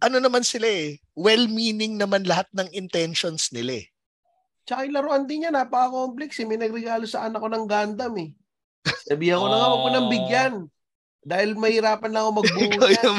ano 0.01 0.17
naman 0.21 0.45
sila 0.45 0.69
eh, 0.69 1.01
well-meaning 1.17 1.97
naman 1.97 2.23
lahat 2.23 2.47
ng 2.53 2.69
intentions 2.71 3.49
nila 3.49 3.81
eh. 3.81 3.90
Tsaka 4.65 4.85
yung 4.85 4.95
laruan 4.95 5.25
din 5.25 5.45
niya, 5.45 5.51
napaka-complex 5.51 6.37
eh. 6.41 6.47
May 6.47 6.59
nagregalo 6.61 7.05
sa 7.09 7.25
anak 7.25 7.41
ko 7.41 7.49
ng 7.49 7.65
Gundam 7.65 8.13
eh. 8.21 8.29
Sabihan 9.09 9.41
ko 9.41 9.47
na 9.49 9.57
nga, 9.57 9.69
wag 9.73 9.83
mo 9.83 9.89
nang 9.89 10.09
bigyan. 10.09 10.53
Dahil 11.21 11.53
mahirapan 11.53 12.11
na 12.13 12.25
ako 12.25 12.29
magbuo 12.41 12.85
yan. 12.97 13.13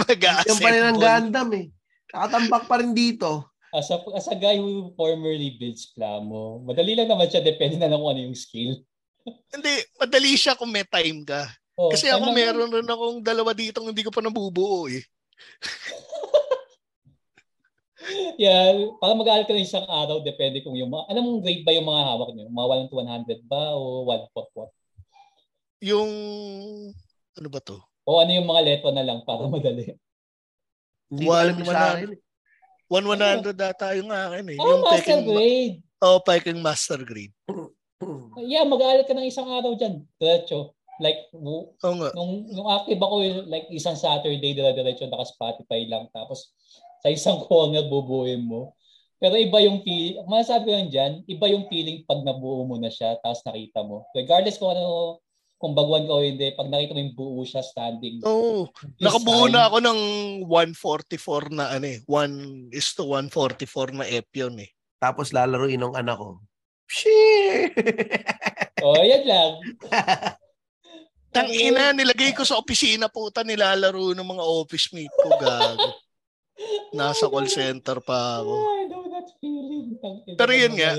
Yan 0.47 0.59
pa 0.59 0.71
rin 0.71 0.85
ang 0.87 0.99
Gundam 0.99 1.49
eh. 1.55 1.67
Nakatambak 2.13 2.65
pa 2.67 2.77
rin 2.83 2.93
dito. 2.95 3.53
As 3.73 3.89
a, 3.89 3.97
as 4.13 4.29
a 4.29 4.37
guy 4.37 4.61
who 4.61 4.93
formerly 4.93 5.57
builds 5.57 5.97
plamo, 5.97 6.61
madali 6.61 6.93
lang 6.93 7.09
naman 7.09 7.25
siya, 7.33 7.41
depende 7.41 7.81
na 7.81 7.89
lang 7.89 8.05
kung 8.05 8.13
ano 8.13 8.21
yung 8.29 8.37
skill. 8.37 8.77
hindi, 9.55 9.73
madali 9.97 10.37
siya 10.37 10.59
kung 10.59 10.69
may 10.69 10.85
time 10.85 11.25
ka. 11.25 11.49
Oh, 11.73 11.89
Kasi 11.89 12.13
ako 12.13 12.37
meron 12.37 12.69
rin 12.69 12.85
akong 12.85 13.25
dalawa 13.25 13.57
dito 13.57 13.81
hindi 13.81 14.05
ko 14.05 14.13
pa 14.13 14.21
nabubuo 14.21 14.93
eh. 14.93 15.01
yeah, 18.39 18.75
para 18.99 19.13
mag-aaral 19.15 19.47
ka 19.47 19.55
ng 19.55 19.67
isang 19.67 19.87
araw, 19.87 20.23
depende 20.23 20.63
kung 20.63 20.75
yung 20.75 20.91
mga, 20.91 21.05
anong 21.13 21.43
grade 21.43 21.65
ba 21.67 21.73
yung 21.75 21.89
mga 21.89 22.03
hawak 22.07 22.31
niyo? 22.35 22.47
Mga 22.51 22.69
1 22.69 22.91
to 22.91 22.97
100 23.45 23.51
ba 23.51 23.63
o 23.75 24.07
1 24.09 24.35
pot 24.35 24.49
what? 24.55 24.71
Yung, 25.83 26.11
ano 27.39 27.49
ba 27.51 27.61
to? 27.63 27.79
O 28.03 28.19
ano 28.19 28.31
yung 28.35 28.49
mga 28.49 28.63
leto 28.67 28.89
na 28.91 29.07
lang 29.07 29.23
para 29.23 29.47
madali? 29.47 29.95
Hindi 31.13 31.25
ko 31.29 31.33
alam 31.35 31.57
sa 31.63 31.99
akin. 31.99 32.09
1 32.93 33.09
100 33.09 33.57
data 33.57 33.87
yung 33.97 34.11
akin 34.11 34.45
eh. 34.53 34.59
Oh, 34.59 34.69
yung 34.69 34.83
master 34.85 35.01
peking, 35.01 35.23
grade. 35.25 35.77
Oh, 36.03 36.19
peking 36.21 36.61
master 36.61 37.01
grade. 37.07 37.35
yeah, 38.53 38.67
mag-aaral 38.67 39.07
ka 39.07 39.15
ng 39.15 39.29
isang 39.29 39.49
araw 39.49 39.73
dyan. 39.79 40.03
Diretso. 40.19 40.75
Like, 41.01 41.33
oh, 41.35 41.73
nga. 41.81 42.13
nung, 42.15 42.47
nung 42.53 42.69
active 42.69 43.01
ako, 43.01 43.15
like 43.49 43.67
isang 43.73 43.97
Saturday, 43.97 44.55
dire-diretso, 44.55 45.09
naka-Spotify 45.09 45.89
lang. 45.89 46.07
Tapos, 46.13 46.53
sa 47.03 47.11
isang 47.11 47.43
corner 47.51 47.83
bubuuin 47.91 48.47
mo. 48.47 48.79
Pero 49.23 49.39
iba 49.39 49.63
yung 49.63 49.87
feeling, 49.87 50.27
masasabi 50.27 50.67
ko 50.67 50.73
lang 50.75 50.91
dyan, 50.91 51.13
iba 51.31 51.47
yung 51.47 51.71
feeling 51.71 52.03
pag 52.03 52.27
nabuo 52.27 52.67
mo 52.67 52.75
na 52.75 52.91
siya, 52.91 53.15
tapos 53.23 53.43
nakita 53.47 53.87
mo. 53.87 54.03
Regardless 54.19 54.59
kung 54.59 54.75
ano, 54.75 55.19
kung 55.63 55.79
baguan 55.79 56.11
ka 56.11 56.19
o 56.19 56.27
hindi, 56.27 56.51
pag 56.59 56.67
nakita 56.67 56.91
mo 56.91 57.01
yung 57.07 57.15
buo 57.15 57.43
siya 57.47 57.63
standing. 57.63 58.19
Oo. 58.27 58.67
Oh, 58.67 58.75
nakabuo 58.99 59.47
na 59.47 59.71
ako 59.71 59.79
ng 59.79 60.01
144 60.51 61.55
na 61.55 61.71
ano 61.71 61.87
eh. 61.87 62.03
1 62.11 62.75
is 62.75 62.91
to 62.99 63.07
144 63.07 63.95
na 63.95 64.11
Epion 64.11 64.59
eh. 64.59 64.75
Tapos 64.99 65.31
lalaroin 65.31 65.79
ng 65.79 65.95
anak 65.95 66.19
ko. 66.19 66.43
Shit! 66.91 67.79
oh, 68.83 69.03
yan 69.07 69.23
lang. 69.23 69.51
Tang 71.33 71.49
ina, 71.49 71.95
nilagay 71.95 72.35
ko 72.35 72.43
sa 72.43 72.59
opisina 72.59 73.07
puta 73.07 73.47
nilalaro 73.47 74.13
ng 74.19 74.29
mga 74.35 74.45
office 74.45 74.91
mate 74.91 75.15
ko 75.15 75.31
gago. 75.39 75.95
Nasa 76.93 77.29
call 77.29 77.49
center 77.49 77.99
pa 78.05 78.45
ako. 78.45 78.55
I 78.57 78.85
know 78.89 79.05
that 79.09 79.29
feeling. 79.41 79.97
Pero 80.37 80.53
yun 80.53 80.75
nga, 80.77 80.93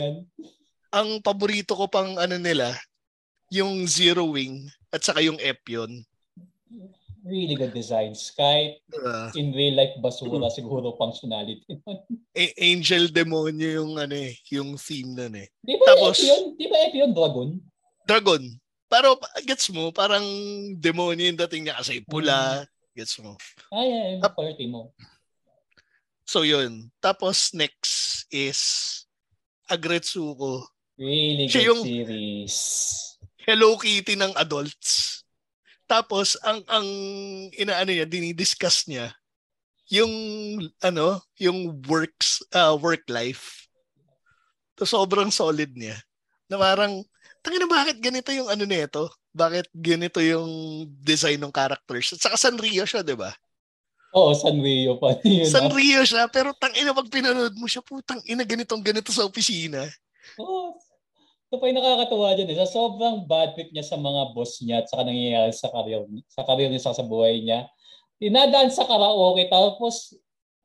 ang 0.93 1.21
paborito 1.21 1.73
ko 1.77 1.85
pang 1.89 2.17
ano 2.17 2.37
nila, 2.37 2.73
yung 3.53 3.85
Zero 3.85 4.25
Wing 4.29 4.65
at 4.89 5.05
saka 5.05 5.21
yung 5.21 5.37
Epion. 5.37 6.01
Really 7.23 7.55
good 7.55 7.71
designs. 7.71 8.35
Kahit 8.35 8.83
uh, 8.99 9.31
in 9.37 9.55
real 9.55 9.79
life 9.79 9.95
basura, 10.03 10.51
mm. 10.51 10.55
siguro 10.59 10.91
functionality. 10.99 11.79
A- 12.41 12.55
Angel 12.59 13.07
Demonyo 13.07 13.79
yung 13.79 13.91
ano 13.95 14.11
eh, 14.11 14.35
yung 14.51 14.75
theme 14.75 15.15
nun 15.15 15.33
eh. 15.39 15.47
Di 15.63 15.79
ba 15.79 15.95
Tapos, 15.95 16.19
Epion? 16.19 16.41
Di 16.59 16.65
ba 16.67 16.77
Epion 16.83 17.11
Dragon? 17.15 17.49
Dragon. 18.03 18.43
Pero 18.91 19.17
gets 19.47 19.71
mo, 19.73 19.89
parang 19.89 20.21
demonyo 20.77 21.33
yung 21.33 21.39
dating 21.47 21.65
niya 21.65 21.79
kasi 21.79 22.03
pula. 22.05 22.61
Mm. 22.61 22.69
Gets 22.93 23.15
mo? 23.25 23.33
Yeah, 23.73 24.19
yung 24.19 24.21
party 24.21 24.65
mo. 24.69 24.93
So 26.23 26.47
yun. 26.47 26.91
Tapos 27.03 27.51
next 27.53 28.25
is 28.31 28.59
Agretsuko. 29.67 30.67
Really 30.99 31.47
good 31.49 31.67
yung 31.67 31.81
series. 31.83 32.55
Hello 33.43 33.75
Kitty 33.75 34.15
ng 34.15 34.35
adults. 34.39 35.23
Tapos 35.87 36.39
ang 36.43 36.63
ang 36.71 36.87
inaano 37.53 37.91
niya, 37.91 38.07
dinidiscuss 38.07 38.87
niya 38.87 39.11
yung 39.91 40.13
ano, 40.79 41.19
yung 41.37 41.83
works 41.85 42.41
uh, 42.55 42.73
work 42.79 43.03
life. 43.11 43.67
To 44.79 44.87
sobrang 44.87 45.29
solid 45.29 45.69
niya. 45.75 45.99
Na 46.49 46.57
parang 46.57 47.03
tangina 47.45 47.67
bakit 47.69 47.99
ganito 47.99 48.33
yung 48.33 48.49
ano 48.49 48.63
nito? 48.63 49.11
Bakit 49.33 49.69
ganito 49.75 50.17
yung 50.23 50.49
design 51.03 51.41
ng 51.41 51.53
characters? 51.53 52.15
At 52.15 52.21
saka 52.25 52.35
Sanrio 52.39 52.85
siya, 52.87 53.05
'di 53.05 53.13
ba? 53.13 53.29
Oo, 54.13 54.31
Sanrio 54.37 55.01
pa. 55.01 55.17
Yun 55.25 55.49
Sanrio 55.49 56.01
siya, 56.05 56.29
pero 56.29 56.53
tang 56.53 56.73
ina 56.77 56.93
pag 56.93 57.09
pinanood 57.09 57.57
mo 57.57 57.65
siya, 57.65 57.81
putang 57.81 58.21
ina 58.29 58.45
ganitong 58.45 58.85
ganito 58.85 59.09
sa 59.09 59.25
opisina. 59.25 59.89
Oo. 60.37 60.77
Ito 61.49 61.61
pa 61.61 61.69
yung 61.69 61.77
nakakatuwa 61.77 62.33
dyan. 62.33 62.49
Eh. 62.53 62.57
Sa 62.65 62.69
sobrang 62.69 63.25
bad 63.29 63.53
trip 63.53 63.69
niya 63.73 63.85
sa 63.85 63.97
mga 63.97 64.33
boss 64.33 64.57
niya 64.61 64.81
at 64.81 64.89
saka 64.89 65.05
nangyayari 65.05 65.53
sa 65.53 65.69
career, 65.69 66.01
sa 66.29 66.41
career 66.45 66.69
niya 66.69 66.81
sa 66.93 67.05
buhay 67.05 67.41
niya. 67.41 67.69
Tinadaan 68.17 68.73
sa 68.73 68.89
karaoke 68.89 69.49
tapos 69.49 70.17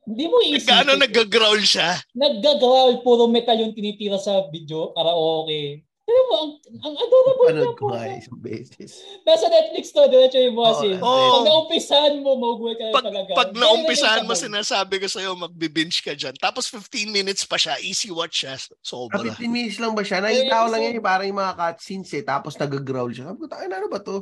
hindi 0.08 0.24
mo 0.24 0.40
isipin. 0.40 0.64
Gaano 0.64 0.96
nag-growl 0.96 1.60
siya? 1.60 2.00
Nag-growl. 2.16 3.04
Puro 3.04 3.28
metal 3.28 3.60
yung 3.60 3.76
tinitira 3.76 4.16
sa 4.16 4.48
video 4.48 4.96
karaoke. 4.96 5.84
Pero 6.08 6.20
mo, 6.24 6.36
ang, 6.40 6.52
ang 6.88 6.94
adorable 6.96 7.48
Panood 7.52 7.76
ko 7.76 7.86
nga 7.92 8.08
isang 8.16 8.40
beses. 8.40 9.04
Nasa 9.28 9.44
Netflix 9.52 9.92
to, 9.92 10.08
diretso 10.08 10.40
yung 10.40 10.56
mga 10.56 10.72
scene. 10.80 11.00
Oh, 11.04 11.20
pag 11.20 11.44
naumpisahan 11.52 12.14
mo, 12.24 12.30
magugulat 12.40 12.76
ka 12.80 12.84
pag, 12.96 13.04
talaga. 13.04 13.30
Pag 13.36 13.50
naumpisahan 13.52 14.24
mo, 14.24 14.32
sinasabi 14.32 15.04
ko 15.04 15.06
sa'yo, 15.12 15.36
magbe-binge 15.36 16.00
ka 16.00 16.16
dyan. 16.16 16.32
Tapos 16.40 16.72
15 16.72 17.12
minutes 17.12 17.44
pa 17.44 17.60
siya, 17.60 17.76
easy 17.84 18.08
watch 18.08 18.48
siya. 18.48 18.56
Sobra. 18.80 19.20
Ah, 19.20 19.36
15 19.36 19.52
minutes 19.52 19.76
lang 19.76 19.92
ba 19.92 20.00
siya? 20.00 20.24
Nakita 20.24 20.64
ko 20.64 20.68
lang 20.72 20.80
yan, 20.88 21.04
parang 21.04 21.28
yung 21.28 21.40
mga 21.44 21.54
cutscenes 21.60 22.10
eh. 22.16 22.24
Tapos 22.24 22.56
nag-growl 22.56 23.12
siya. 23.12 23.28
Sabi 23.28 23.44
ko, 23.44 23.52
ano 23.52 23.88
ba 23.92 24.00
to? 24.00 24.16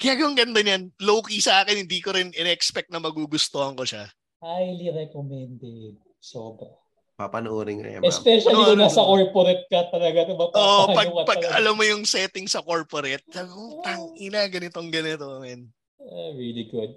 Kaya 0.00 0.16
yung 0.16 0.32
ganda 0.32 0.64
niyan, 0.64 0.96
low-key 0.96 1.44
sa 1.44 1.60
akin, 1.60 1.76
hindi 1.76 2.00
ko 2.00 2.16
rin 2.16 2.32
in-expect 2.32 2.88
na 2.88 3.04
magugustuhan 3.04 3.76
ko 3.76 3.84
siya. 3.84 4.08
Highly 4.40 4.88
recommended. 4.96 6.00
Sobra. 6.24 6.72
Papanoorin 7.20 7.84
ko 7.84 7.88
yan. 8.00 8.00
Especially 8.00 8.56
ano, 8.56 8.72
kung 8.72 8.80
nasa 8.80 9.04
corporate 9.04 9.68
ka 9.68 9.92
talaga. 9.92 10.24
Oo, 10.32 10.48
oh, 10.56 10.84
pag, 10.96 11.08
pag 11.28 11.40
alam 11.52 11.76
mo 11.76 11.84
yung 11.84 12.08
setting 12.08 12.48
sa 12.48 12.64
corporate, 12.64 13.20
oh, 13.36 13.84
tang 13.84 14.16
ina, 14.16 14.48
ganitong 14.48 14.88
ganito, 14.88 15.28
man. 15.36 15.68
Uh, 16.00 16.32
really 16.32 16.64
good. 16.72 16.96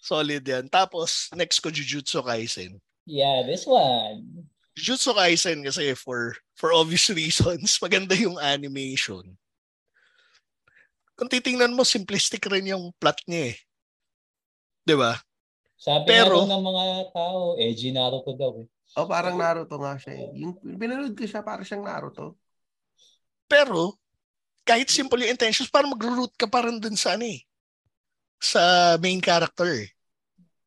Solid 0.00 0.40
yan. 0.40 0.72
Tapos, 0.72 1.28
next 1.36 1.60
ko 1.60 1.68
Jujutsu 1.68 2.24
Kaisen. 2.24 2.80
Yeah, 3.04 3.44
this 3.44 3.68
one. 3.68 4.48
Jujutsu 4.72 5.12
Kaisen 5.12 5.60
kasi 5.68 5.92
for 5.92 6.32
for 6.56 6.72
obvious 6.72 7.12
reasons, 7.18 7.76
maganda 7.76 8.16
yung 8.16 8.40
animation. 8.40 9.36
Kung 11.12 11.28
titingnan 11.28 11.76
mo, 11.76 11.84
simplistic 11.84 12.40
rin 12.48 12.72
yung 12.72 12.88
plot 12.96 13.20
niya 13.28 13.52
eh. 13.52 13.56
'Di 14.88 14.96
ba? 14.96 15.12
Sabi 15.76 16.08
Pero, 16.08 16.48
ng 16.48 16.64
mga 16.64 16.84
tao, 17.12 17.60
edgy 17.60 17.92
Naruto 17.92 18.32
daw 18.32 18.64
eh. 18.64 18.68
Oh, 18.96 19.04
parang 19.04 19.36
Naruto 19.36 19.76
nga 19.76 20.00
siya 20.00 20.12
eh. 20.16 20.28
Yung 20.40 20.56
pinanood 20.56 21.12
ko 21.12 21.28
siya, 21.28 21.44
para 21.44 21.60
siyang 21.60 21.84
Naruto. 21.84 22.40
Pero, 23.44 24.00
kahit 24.64 24.88
simple 24.88 25.20
yung 25.20 25.36
intentions, 25.36 25.68
parang 25.68 25.92
mag-root 25.92 26.32
ka 26.34 26.48
pa 26.48 26.64
rin 26.64 26.80
dun 26.80 26.96
sa 26.96 27.14
ano 27.14 27.28
eh. 27.28 27.44
Sa 28.40 28.96
main 28.96 29.20
character 29.20 29.68
eh. 29.84 29.88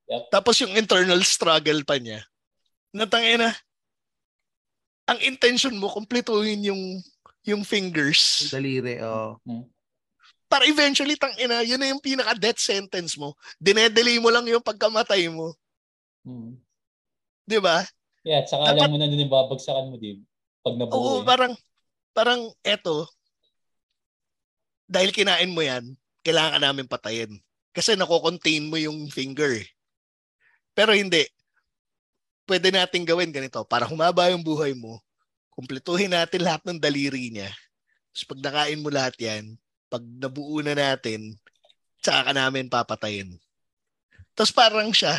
Yep. 0.10 0.24
Tapos 0.30 0.56
yung 0.62 0.74
internal 0.78 1.22
struggle 1.26 1.82
pa 1.82 1.98
niya. 1.98 2.22
Natangin 2.94 3.46
na, 3.46 3.52
ang 5.10 5.20
intention 5.26 5.74
mo, 5.74 5.90
kumpletuhin 5.90 6.70
yung 6.70 6.82
yung 7.50 7.66
fingers. 7.66 8.46
Daliri, 8.54 9.02
oh. 9.02 9.42
Hmm. 9.42 9.66
Para 10.50 10.66
eventually, 10.70 11.18
tang 11.18 11.34
ina, 11.38 11.66
yun 11.66 11.82
na 11.82 11.90
yung 11.90 12.02
pinaka-death 12.02 12.62
sentence 12.62 13.18
mo. 13.18 13.34
Dinedelay 13.58 14.22
mo 14.22 14.30
lang 14.30 14.46
yung 14.50 14.62
pagkamatay 14.62 15.30
mo. 15.30 15.54
Hmm. 16.26 16.58
'Di 17.50 17.58
ba? 17.58 17.82
Yeah, 18.28 18.44
at 18.44 18.52
saka 18.52 18.76
Dapat, 18.76 18.80
alam 18.84 18.92
mo 18.92 18.98
na 19.00 19.08
din 19.08 19.24
yung 19.24 19.32
babagsakan 19.32 19.90
mo, 19.90 19.96
di 19.96 20.20
Pag 20.60 20.76
nabuo. 20.76 20.96
Oo, 20.96 21.16
eh. 21.22 21.26
parang, 21.26 21.54
parang 22.12 22.42
eto, 22.62 23.08
dahil 24.90 25.14
kinain 25.14 25.54
mo 25.54 25.62
yan, 25.62 25.94
kailangan 26.26 26.58
ka 26.58 26.60
namin 26.60 26.90
patayin. 26.90 27.32
Kasi 27.70 27.94
nako-contain 27.94 28.66
mo 28.66 28.76
yung 28.82 29.06
finger. 29.14 29.62
Eh. 29.62 29.70
Pero 30.74 30.98
hindi. 30.98 31.30
Pwede 32.50 32.74
nating 32.74 33.06
gawin 33.06 33.30
ganito. 33.30 33.62
Para 33.70 33.86
humaba 33.86 34.26
yung 34.34 34.42
buhay 34.42 34.74
mo, 34.74 34.98
kumpletuhin 35.54 36.10
natin 36.10 36.42
lahat 36.42 36.66
ng 36.66 36.82
daliri 36.82 37.30
niya. 37.30 37.54
Tapos 38.10 38.26
pag 38.26 38.42
nakain 38.42 38.82
mo 38.82 38.90
lahat 38.90 39.16
yan, 39.22 39.54
pag 39.94 40.02
nabuo 40.02 40.58
na 40.66 40.74
natin, 40.74 41.38
tsaka 42.02 42.32
ka 42.32 42.34
namin 42.34 42.66
papatayin. 42.66 43.38
Tapos 44.34 44.50
parang 44.50 44.90
siya, 44.90 45.14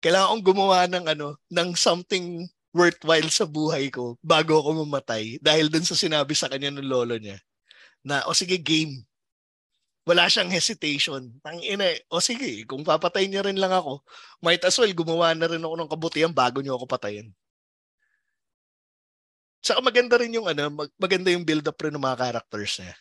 kailangan 0.00 0.40
kong 0.40 0.44
gumawa 0.44 0.88
ng 0.88 1.04
ano, 1.12 1.36
ng 1.52 1.68
something 1.76 2.48
worthwhile 2.72 3.28
sa 3.28 3.44
buhay 3.44 3.90
ko 3.92 4.16
bago 4.22 4.56
ako 4.58 4.86
mamatay 4.86 5.36
dahil 5.42 5.68
dun 5.68 5.84
sa 5.84 5.98
sinabi 5.98 6.32
sa 6.32 6.48
kanya 6.48 6.70
ng 6.72 6.86
lolo 6.86 7.18
niya 7.20 7.38
na 8.00 8.24
o 8.26 8.32
sige 8.32 8.56
game. 8.56 9.04
Wala 10.08 10.26
siyang 10.26 10.48
hesitation. 10.48 11.28
Tang 11.44 11.60
ina 11.60 11.86
o 12.08 12.18
sige 12.24 12.64
kung 12.64 12.82
papatay 12.82 13.28
niya 13.28 13.44
rin 13.44 13.60
lang 13.60 13.70
ako 13.70 14.00
might 14.40 14.64
as 14.64 14.74
well 14.80 14.90
gumawa 14.96 15.36
na 15.36 15.46
rin 15.50 15.60
ako 15.60 15.74
ng 15.76 15.90
kabutihan 15.92 16.32
bago 16.32 16.64
niyo 16.64 16.80
ako 16.80 16.88
patayin. 16.88 17.28
Saka 19.60 19.84
maganda 19.84 20.16
rin 20.16 20.32
yung 20.32 20.48
ano, 20.48 20.88
maganda 20.96 21.28
yung 21.28 21.44
build 21.44 21.68
up 21.68 21.76
rin 21.76 21.92
ng 21.92 22.00
mga 22.00 22.16
characters 22.16 22.80
niya. 22.80 22.96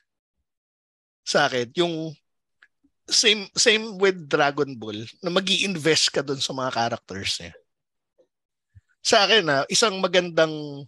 Sa 1.24 1.48
akin, 1.48 1.72
yung 1.80 2.12
same 3.10 3.50
same 3.58 3.98
with 3.98 4.30
Dragon 4.30 4.74
Ball 4.78 5.06
na 5.22 5.30
magi 5.34 5.66
invest 5.66 6.14
ka 6.14 6.22
doon 6.22 6.40
sa 6.40 6.54
mga 6.54 6.72
characters 6.74 7.42
niya. 7.42 7.54
Sa 9.00 9.26
akin 9.26 9.44
na 9.46 9.58
isang 9.68 9.98
magandang 9.98 10.86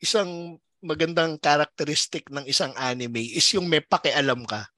isang 0.00 0.60
magandang 0.84 1.40
characteristic 1.40 2.28
ng 2.28 2.44
isang 2.46 2.70
anime 2.76 3.32
is 3.34 3.46
yung 3.56 3.66
may 3.66 3.80
pakialam 3.80 4.44
ka. 4.44 4.68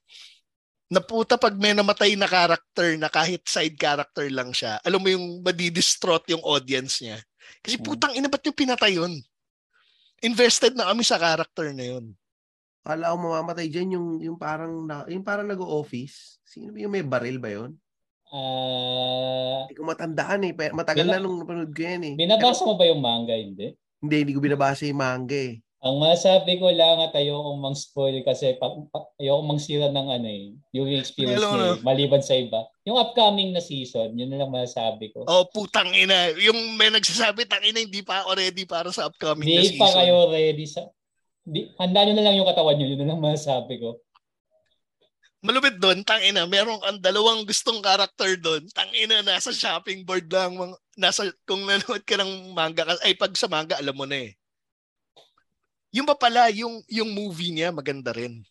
Na 0.89 1.05
puta 1.05 1.37
pag 1.37 1.53
may 1.53 1.77
namatay 1.77 2.17
na 2.17 2.25
character 2.25 2.97
na 2.97 3.13
kahit 3.13 3.45
side 3.45 3.77
character 3.77 4.25
lang 4.33 4.57
siya, 4.57 4.81
alam 4.81 5.05
mo 5.05 5.13
yung 5.13 5.45
madidistraught 5.45 6.25
yung 6.33 6.41
audience 6.41 7.05
niya. 7.05 7.21
Kasi 7.61 7.77
hmm. 7.77 7.85
putang 7.85 8.17
ina 8.17 8.33
ba't 8.33 8.41
yung 8.49 8.57
pinatay 8.57 8.97
yun? 8.97 9.21
Invested 10.25 10.73
na 10.73 10.89
kami 10.89 11.05
sa 11.05 11.21
character 11.21 11.77
na 11.77 11.85
yun. 11.93 12.17
Kala 12.87 13.13
ko 13.13 13.17
mamamatay 13.21 13.67
dyan 13.69 13.99
yung, 13.99 14.09
yung 14.23 14.37
parang, 14.41 14.87
na, 14.87 15.05
yung 15.11 15.25
parang 15.27 15.49
nag-office. 15.49 16.41
Sino 16.47 16.73
ba 16.73 16.79
yung 16.81 16.95
may 16.95 17.05
baril 17.05 17.39
ba 17.39 17.51
yun? 17.53 17.77
Uh, 18.29 19.65
hindi 19.65 19.77
ko 19.77 19.85
matandaan 19.89 20.45
eh. 20.45 20.53
Matagal 20.53 21.05
bina- 21.05 21.17
na 21.17 21.23
nung 21.25 21.41
napanood 21.41 21.73
ko 21.73 21.81
yan 21.81 22.03
eh. 22.05 22.15
Binabasa 22.17 22.65
mo 22.65 22.77
ba 22.77 22.85
yung 22.85 23.01
manga? 23.01 23.33
Hindi? 23.33 23.73
Hindi, 24.05 24.17
hindi 24.25 24.33
ko 24.37 24.41
binabasa 24.45 24.85
yung 24.85 25.01
manga 25.01 25.37
eh. 25.37 25.61
Ang 25.79 26.03
masabi 26.03 26.59
ko 26.59 26.75
lang 26.75 26.99
at 26.99 27.15
ayokong 27.15 27.63
mang-spoil 27.63 28.27
kasi 28.27 28.59
pa, 28.59 28.67
pa, 28.91 28.99
ayokong 29.23 29.47
mang-sira 29.47 29.87
ng 29.95 30.09
ano 30.11 30.27
eh, 30.27 30.51
yung 30.75 30.91
experience 30.91 31.39
Hello, 31.39 31.55
niya, 31.55 31.79
eh, 31.79 31.87
maliban 31.87 32.19
sa 32.19 32.35
iba. 32.35 32.67
Yung 32.83 32.99
upcoming 32.99 33.55
na 33.55 33.63
season, 33.63 34.11
yun 34.19 34.27
na 34.27 34.43
lang 34.43 34.51
masabi 34.51 35.15
ko. 35.15 35.23
Oh, 35.31 35.47
putang 35.47 35.95
ina. 35.95 36.35
Yung 36.35 36.75
may 36.75 36.91
nagsasabi, 36.91 37.47
tang 37.47 37.63
ina, 37.63 37.79
hindi 37.79 38.03
pa 38.03 38.27
ako 38.27 38.43
ready 38.43 38.67
para 38.67 38.91
sa 38.91 39.07
upcoming 39.07 39.47
hindi 39.47 39.55
na 39.55 39.63
season. 39.71 39.79
Hindi 39.79 39.87
pa 39.87 39.99
kayo 40.03 40.15
ready 40.35 40.67
sa 40.67 40.83
di, 41.49 41.73
handa 41.81 42.05
nyo 42.05 42.15
na 42.15 42.25
lang 42.29 42.37
yung 42.37 42.49
katawan 42.49 42.77
nyo. 42.77 42.87
Yun 42.87 43.01
na 43.01 43.09
lang 43.15 43.21
masasabi 43.25 43.81
ko. 43.81 43.99
Malupit 45.39 45.79
doon, 45.79 46.03
tangina, 46.03 46.51
meron 46.51 46.83
kang 46.83 46.99
dalawang 46.99 47.47
gustong 47.47 47.79
karakter 47.79 48.35
doon. 48.43 48.67
Tangina, 48.75 49.23
nasa 49.23 49.55
shopping 49.55 50.03
board 50.03 50.27
lang. 50.29 50.59
Mga, 50.59 50.75
nasa, 50.99 51.31
kung 51.47 51.63
nanood 51.63 52.03
ka 52.03 52.19
ng 52.19 52.53
manga, 52.53 52.83
ay 53.07 53.15
pag 53.15 53.33
sa 53.39 53.47
manga, 53.47 53.79
alam 53.79 53.95
mo 53.95 54.03
na 54.03 54.29
eh. 54.29 54.35
Yung 55.95 56.05
pa 56.05 56.19
pala, 56.19 56.51
yung, 56.51 56.83
yung 56.91 57.09
movie 57.15 57.55
niya, 57.55 57.71
maganda 57.71 58.11
rin. 58.11 58.43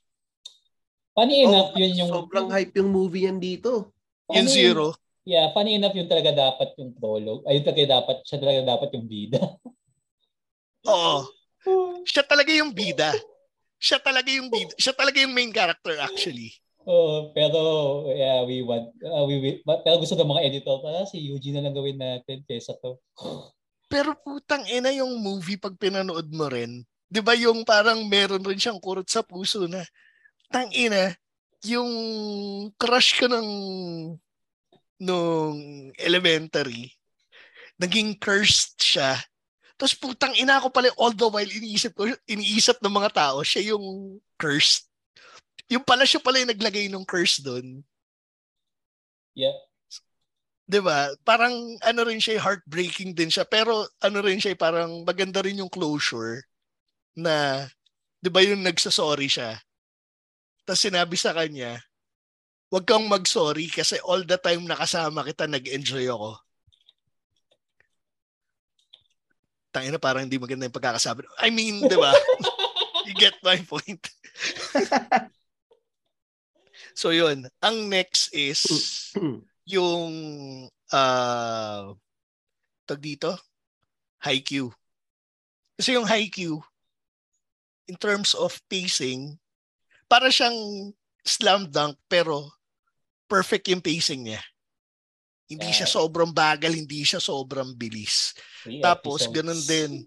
Funny 1.12 1.44
enough, 1.44 1.76
oh, 1.76 1.80
yun 1.80 1.94
yung... 2.00 2.10
Sobrang 2.10 2.48
hype 2.50 2.74
yung 2.80 2.90
movie 2.90 3.28
yan 3.28 3.38
dito. 3.38 3.92
Funny, 4.26 4.48
yung 4.48 4.50
Zero. 4.50 4.86
Yeah, 5.28 5.52
funny 5.52 5.76
enough, 5.76 5.92
yung 5.92 6.08
talaga 6.08 6.32
dapat 6.32 6.72
yung 6.80 6.96
prologue. 6.96 7.44
Ayun 7.52 7.68
talaga 7.68 8.00
dapat, 8.00 8.24
siya 8.24 8.40
talaga 8.40 8.62
dapat 8.64 8.90
yung 8.96 9.06
bida. 9.12 9.44
Oo 10.88 11.37
siya 12.10 12.24
talaga 12.24 12.52
yung 12.54 12.72
bida. 12.72 13.12
Siya 13.78 14.02
talaga 14.02 14.30
yung 14.34 14.50
bida. 14.50 14.74
Siya 14.76 14.94
talaga 14.96 15.18
yung 15.22 15.34
main 15.36 15.54
character 15.54 15.96
actually. 16.02 16.54
Oh, 16.88 17.36
pero 17.36 17.60
yeah, 18.16 18.48
we 18.48 18.64
want 18.64 18.96
uh, 19.04 19.28
we, 19.28 19.44
we 19.44 19.50
pero 19.84 20.00
gusto 20.00 20.16
ng 20.16 20.32
mga 20.32 20.46
editor 20.48 20.80
para 20.80 21.04
si 21.04 21.20
Eugene 21.20 21.60
na 21.60 21.68
lang 21.68 21.76
gawin 21.76 22.00
natin 22.00 22.48
kaysa 22.48 22.80
to. 22.80 22.96
pero 23.92 24.16
putang 24.16 24.64
ina 24.68 24.92
yung 24.96 25.20
movie 25.20 25.60
pag 25.60 25.76
pinanood 25.76 26.32
mo 26.32 26.48
rin. 26.48 26.88
'Di 27.12 27.20
ba 27.20 27.36
yung 27.36 27.68
parang 27.68 28.08
meron 28.08 28.44
rin 28.44 28.60
siyang 28.60 28.80
kurot 28.80 29.08
sa 29.08 29.24
puso 29.24 29.68
na 29.68 29.84
tang 30.48 30.72
ina 30.72 31.12
yung 31.68 31.92
crush 32.80 33.20
ko 33.20 33.28
ng 33.28 33.50
nung 34.98 35.58
elementary 36.00 36.90
naging 37.78 38.18
cursed 38.18 38.82
siya 38.82 39.22
tapos 39.78 39.94
putang 39.94 40.34
ina 40.34 40.58
ko 40.58 40.74
pala 40.74 40.90
all 40.98 41.14
the 41.14 41.30
while 41.30 41.46
iniisip 41.46 41.94
ko, 41.94 42.10
iniisip 42.26 42.82
ng 42.82 42.94
mga 42.94 43.14
tao, 43.14 43.46
siya 43.46 43.74
yung 43.74 44.18
cursed. 44.42 44.90
Yung 45.70 45.86
pala 45.86 46.04
siya 46.04 46.18
pala 46.18 46.42
yung 46.42 46.50
naglagay 46.50 46.90
ng 46.90 47.06
curse 47.06 47.40
doon. 47.46 47.86
Yeah. 49.38 49.54
'Di 50.68 50.82
ba? 50.82 51.14
Parang 51.22 51.54
ano 51.86 52.02
rin 52.04 52.20
siya, 52.20 52.42
heartbreaking 52.42 53.14
din 53.14 53.30
siya, 53.32 53.46
pero 53.46 53.88
ano 54.02 54.20
rin 54.20 54.42
siya, 54.42 54.58
parang 54.58 55.06
maganda 55.06 55.40
rin 55.46 55.62
yung 55.62 55.72
closure 55.72 56.44
na 57.16 57.66
'di 58.20 58.30
ba 58.34 58.42
yung 58.42 58.66
nagsasorry 58.66 59.30
siya. 59.30 59.62
Tapos 60.66 60.84
sinabi 60.84 61.16
sa 61.16 61.32
kanya 61.32 61.80
wag 62.68 62.84
kang 62.84 63.08
mag-sorry 63.08 63.72
kasi 63.72 63.96
all 64.04 64.24
the 64.28 64.36
time 64.40 64.68
nakasama 64.68 65.24
kita, 65.24 65.48
nag-enjoy 65.48 66.08
ako. 66.12 66.36
Tangina 69.78 70.02
parang 70.02 70.26
hindi 70.26 70.42
maganda 70.42 70.66
yung 70.66 70.74
pagkakasabi. 70.74 71.22
I 71.38 71.54
mean, 71.54 71.86
di 71.86 71.94
ba? 71.94 72.10
you 73.06 73.14
get 73.14 73.38
my 73.46 73.62
point. 73.62 74.02
so 76.98 77.14
yun, 77.14 77.46
ang 77.62 77.86
next 77.86 78.34
is 78.34 78.66
yung 79.70 80.10
uh, 80.90 81.94
tag 82.90 83.02
dito, 83.06 83.38
high 84.26 84.42
Q. 84.42 84.74
Kasi 85.78 85.94
yung 85.94 86.10
high 86.10 86.26
Q, 86.26 86.58
in 87.86 88.02
terms 88.02 88.34
of 88.34 88.58
pacing, 88.66 89.38
para 90.10 90.34
siyang 90.34 90.90
slam 91.22 91.70
dunk 91.70 92.02
pero 92.10 92.50
perfect 93.30 93.70
yung 93.70 93.86
pacing 93.86 94.26
niya. 94.26 94.42
Hindi 95.48 95.72
siya 95.72 95.88
sobrang 95.88 96.36
bagal, 96.36 96.76
hindi 96.76 97.08
siya 97.08 97.24
sobrang 97.24 97.72
bilis. 97.72 98.36
Tapos, 98.84 99.32
ganun 99.32 99.60
din, 99.64 100.04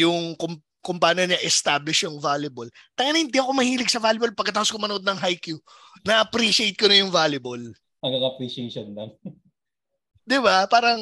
yung 0.00 0.32
kung, 0.36 0.56
kung 0.80 0.96
paano 0.96 1.24
niya 1.24 1.40
establish 1.44 2.08
yung 2.08 2.16
volleyball. 2.16 2.68
Tanga 2.96 3.12
hindi 3.16 3.36
ako 3.36 3.52
mahilig 3.52 3.92
sa 3.92 4.00
volleyball 4.00 4.32
pagkatapos 4.32 4.72
ko 4.72 4.80
manood 4.80 5.04
ng 5.04 5.18
Haikyuu. 5.18 5.60
Na-appreciate 6.06 6.78
ko 6.78 6.88
na 6.88 7.04
yung 7.04 7.12
volleyball. 7.12 7.60
Hanggang 8.00 8.24
appreciation 8.24 8.96
lang. 8.96 9.12
Di 10.30 10.38
ba? 10.40 10.64
Parang, 10.70 10.98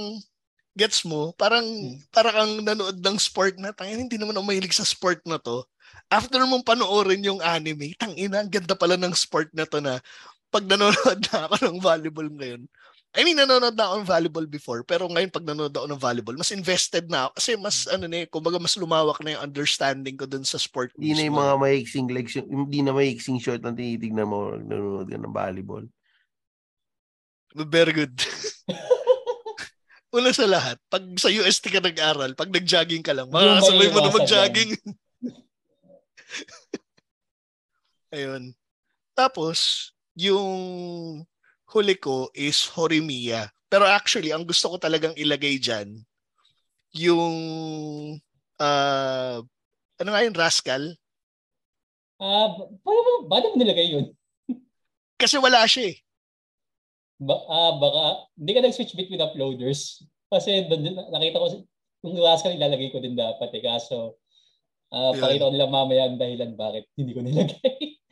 gets 0.74 1.06
mo? 1.06 1.30
Parang, 1.38 1.62
hmm. 1.62 2.10
parang 2.10 2.34
kang 2.34 2.54
nanood 2.66 2.98
ng 2.98 3.18
sport 3.22 3.54
na, 3.62 3.70
tanga 3.70 3.94
hindi 3.94 4.18
naman 4.18 4.34
ako 4.34 4.44
mahilig 4.44 4.74
sa 4.74 4.86
sport 4.86 5.22
na 5.22 5.38
to. 5.38 5.62
After 6.10 6.42
mong 6.42 6.66
panoorin 6.66 7.22
yung 7.22 7.40
anime, 7.40 7.94
tangina, 7.94 8.42
ang 8.42 8.50
ganda 8.50 8.74
pala 8.74 8.98
ng 8.98 9.14
sport 9.14 9.48
na 9.54 9.64
to 9.64 9.78
na 9.78 10.02
pag 10.50 10.66
nanonood 10.66 11.18
na 11.30 11.38
ako 11.50 11.54
ng 11.66 11.78
volleyball 11.82 12.30
ngayon, 12.30 12.62
I 13.14 13.22
mean, 13.22 13.38
nanonood 13.38 13.78
na 13.78 13.86
ako 13.86 14.02
ng 14.02 14.10
volleyball 14.10 14.48
before, 14.50 14.82
pero 14.82 15.06
ngayon 15.06 15.30
pag 15.30 15.46
nanonood 15.46 15.70
ako 15.70 15.86
ng 15.86 16.02
volleyball, 16.02 16.34
mas 16.34 16.50
invested 16.50 17.06
na 17.06 17.30
ako. 17.30 17.38
Kasi 17.38 17.54
mas, 17.54 17.86
ano 17.86 18.10
na 18.10 18.16
eh, 18.22 18.26
kumbaga 18.26 18.58
mas 18.58 18.74
lumawak 18.74 19.22
na 19.22 19.38
yung 19.38 19.46
understanding 19.46 20.18
ko 20.18 20.26
dun 20.26 20.42
sa 20.42 20.58
sport. 20.58 20.90
Hindi 20.98 21.14
na 21.14 21.30
yung 21.30 21.38
mga 21.38 21.54
maiksing 21.62 22.10
legs, 22.10 22.34
hindi 22.42 22.82
na 22.82 22.90
maiksing 22.90 23.38
short 23.38 23.62
ang 23.62 23.78
tinitignan 23.78 24.26
mo 24.26 24.58
nanonood 24.58 25.06
ka 25.06 25.14
ng 25.14 25.30
volleyball. 25.30 25.86
Very 27.54 27.94
good. 27.94 28.18
Una 30.14 30.34
sa 30.34 30.50
lahat, 30.50 30.82
pag 30.90 31.06
sa 31.14 31.30
UST 31.30 31.70
ka 31.70 31.78
nag-aral, 31.78 32.34
pag 32.34 32.50
nag-jogging 32.50 33.06
ka 33.06 33.14
lang, 33.14 33.30
makakasabay 33.30 33.94
mo 33.94 33.98
na 34.02 34.10
mag-jogging. 34.10 34.74
Ayun. 38.14 38.58
Tapos, 39.14 39.90
yung 40.18 41.22
huli 41.74 41.98
ko 41.98 42.30
is 42.32 42.70
Horimiya. 42.70 43.50
Pero 43.66 43.84
actually, 43.90 44.30
ang 44.30 44.46
gusto 44.46 44.70
ko 44.70 44.76
talagang 44.78 45.18
ilagay 45.18 45.58
dyan, 45.58 45.98
yung, 46.94 47.34
uh, 48.62 49.36
ano 49.98 50.08
nga 50.14 50.22
yun, 50.22 50.34
Rascal? 50.38 50.94
Ah, 52.22 52.54
uh, 52.54 52.70
paano 52.86 53.26
ba, 53.26 53.42
mo 53.42 53.58
nilagay 53.58 53.90
yun? 53.90 54.14
Kasi 55.20 55.42
wala 55.42 55.66
siya 55.66 55.90
eh. 55.90 55.96
Ba, 57.18 57.34
ah, 57.50 57.74
baka, 57.82 58.30
hindi 58.38 58.52
ka 58.54 58.60
nag-switch 58.62 58.94
between 58.94 59.22
uploaders. 59.22 60.06
Kasi 60.30 60.70
nakita 61.10 61.42
ko, 61.42 61.46
yung 62.06 62.22
Rascal 62.22 62.54
ilalagay 62.54 62.94
ko 62.94 63.02
din 63.02 63.18
dapat 63.18 63.50
eh. 63.50 63.62
Kaso, 63.62 64.22
uh, 64.94 65.12
pakita 65.18 65.50
ko 65.50 65.52
nila 65.54 65.66
mamaya 65.66 66.06
ang 66.06 66.18
dahilan 66.18 66.54
bakit 66.54 66.86
hindi 66.94 67.10
ko 67.10 67.26
nilagay. 67.26 67.98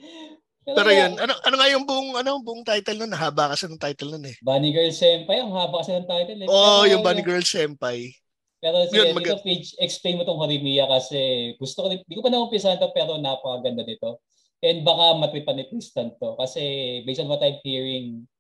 Pero 0.63 0.91
yun, 0.95 1.19
ano, 1.19 1.35
ano 1.43 1.55
nga 1.59 1.69
yung 1.75 1.85
buong, 1.85 2.11
ano, 2.23 2.39
buong 2.39 2.63
title 2.63 3.03
nun? 3.03 3.15
Haba 3.19 3.51
kasi 3.51 3.67
ng 3.67 3.83
title 3.83 4.15
nun 4.15 4.31
eh. 4.31 4.37
Bunny 4.39 4.71
Girl 4.71 4.95
Senpai, 4.95 5.43
ang 5.43 5.51
haba 5.51 5.83
kasi 5.83 5.91
ng 5.99 6.07
title 6.07 6.39
eh. 6.39 6.49
Oo, 6.49 6.83
oh, 6.83 6.83
yung 6.87 7.03
Bunny 7.03 7.27
Girl 7.27 7.43
Senpai. 7.43 8.15
Pero 8.63 8.87
sige, 8.87 9.11
yun, 9.11 9.19
mag- 9.19 9.27
dito 9.27 9.43
page, 9.43 9.75
explain 9.83 10.19
mo 10.19 10.23
tong 10.23 10.39
Horimiya 10.39 10.87
kasi 10.87 11.53
gusto 11.59 11.83
ko, 11.83 11.87
hindi 11.91 12.15
ko 12.15 12.23
pa 12.23 12.31
na-umpisahan 12.31 12.79
to 12.79 12.95
pero 12.95 13.19
napakaganda 13.19 13.83
nito. 13.83 14.23
And 14.63 14.87
baka 14.87 15.19
matweet 15.19 15.43
pa 15.43 15.51
ni 15.51 15.67
Tristan 15.67 16.15
to 16.23 16.39
kasi 16.39 16.63
based 17.03 17.19
on 17.19 17.27
what 17.27 17.43
I'm 17.43 17.59
hearing, 17.67 18.31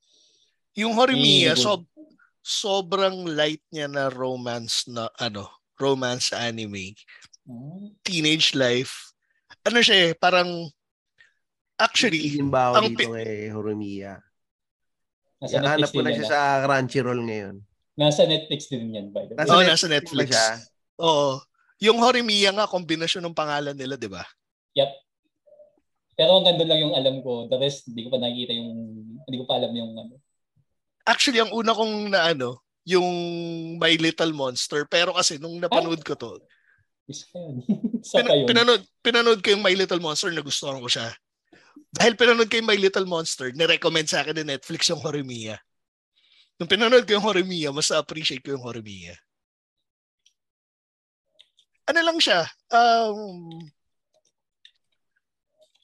yung 0.79 0.95
Horimiya, 0.95 1.59
so, 1.59 1.85
sobrang 2.41 3.29
light 3.35 3.61
niya 3.75 3.91
na 3.91 4.09
romance 4.09 4.89
na, 4.89 5.11
ano, 5.20 5.51
romance 5.77 6.33
anime. 6.33 6.95
Hmm. 7.45 7.93
Teenage 8.07 8.55
life. 8.55 9.12
Ano 9.66 9.83
siya 9.83 10.11
eh, 10.11 10.12
parang 10.14 10.70
Actually, 11.81 12.20
Halimbawa 12.37 12.79
ang 12.79 12.93
dito 12.93 13.12
kay 13.12 13.49
Horimiya. 13.51 14.20
Nasa 15.43 15.59
yeah, 15.59 15.75
hanap 15.75 15.91
ko 15.91 16.01
na 16.05 16.14
siya 16.14 16.27
sa 16.29 16.41
Crunchyroll 16.62 17.23
ngayon. 17.27 17.57
Nasa 17.99 18.23
Netflix 18.25 18.70
din 18.70 18.95
yan, 18.95 19.11
by 19.11 19.27
the 19.27 19.35
way. 19.35 19.39
Nasa 19.43 19.53
oh, 19.53 19.64
nasa 19.64 19.87
Netflix. 19.91 20.31
Siya? 20.31 20.49
Oo. 21.03 21.43
Yung 21.83 21.99
Horimiya 21.99 22.55
nga, 22.55 22.70
kombinasyon 22.70 23.27
ng 23.27 23.37
pangalan 23.37 23.75
nila, 23.75 23.99
di 23.99 24.07
ba? 24.07 24.23
Yep. 24.79 24.91
Pero 26.14 26.31
ang 26.39 26.47
ganda 26.47 26.62
lang 26.62 26.79
yung 26.79 26.95
alam 26.95 27.18
ko. 27.27 27.51
The 27.51 27.59
rest, 27.59 27.91
hindi 27.91 28.07
ko 28.07 28.14
pa 28.14 28.23
nakikita 28.23 28.55
yung, 28.55 28.70
hindi 29.27 29.37
ko 29.43 29.45
pa 29.51 29.59
alam 29.59 29.73
yung 29.75 29.93
ano. 29.99 30.14
Actually, 31.03 31.43
ang 31.43 31.51
una 31.51 31.75
kong 31.75 32.14
na 32.14 32.31
ano, 32.31 32.62
yung 32.87 33.09
My 33.83 33.99
Little 33.99 34.31
Monster. 34.31 34.87
Pero 34.87 35.11
kasi 35.18 35.43
nung 35.43 35.59
napanood 35.59 36.01
Ay? 36.03 36.07
ko 36.07 36.14
to, 36.14 36.39
isa 37.11 37.27
yun. 37.35 37.59
Pin- 38.14 38.47
pinanood, 38.47 38.83
pinanood 39.03 39.41
ko 39.43 39.49
yung 39.55 39.64
My 39.64 39.75
Little 39.75 39.99
Monster, 39.99 40.31
nagustuhan 40.31 40.79
ko 40.79 40.87
siya. 40.87 41.11
Dahil 41.93 42.16
pinanood 42.16 42.49
ko 42.49 42.57
yung 42.57 42.68
My 42.68 42.79
Little 42.79 43.09
Monster, 43.09 43.53
nirecommend 43.53 44.09
sa 44.09 44.25
akin 44.25 44.41
ni 44.41 44.45
Netflix 44.57 44.89
yung 44.89 45.01
Horimiya. 45.01 45.61
Nung 46.57 46.70
pinanood 46.70 47.05
ko 47.05 47.16
yung 47.16 47.27
Horimiya, 47.27 47.68
mas 47.75 47.93
appreciate 47.93 48.41
ko 48.41 48.57
yung 48.57 48.64
Horimiya. 48.64 49.16
Ano 51.89 52.01
lang 52.01 52.18
siya, 52.23 52.47
um, 52.73 53.59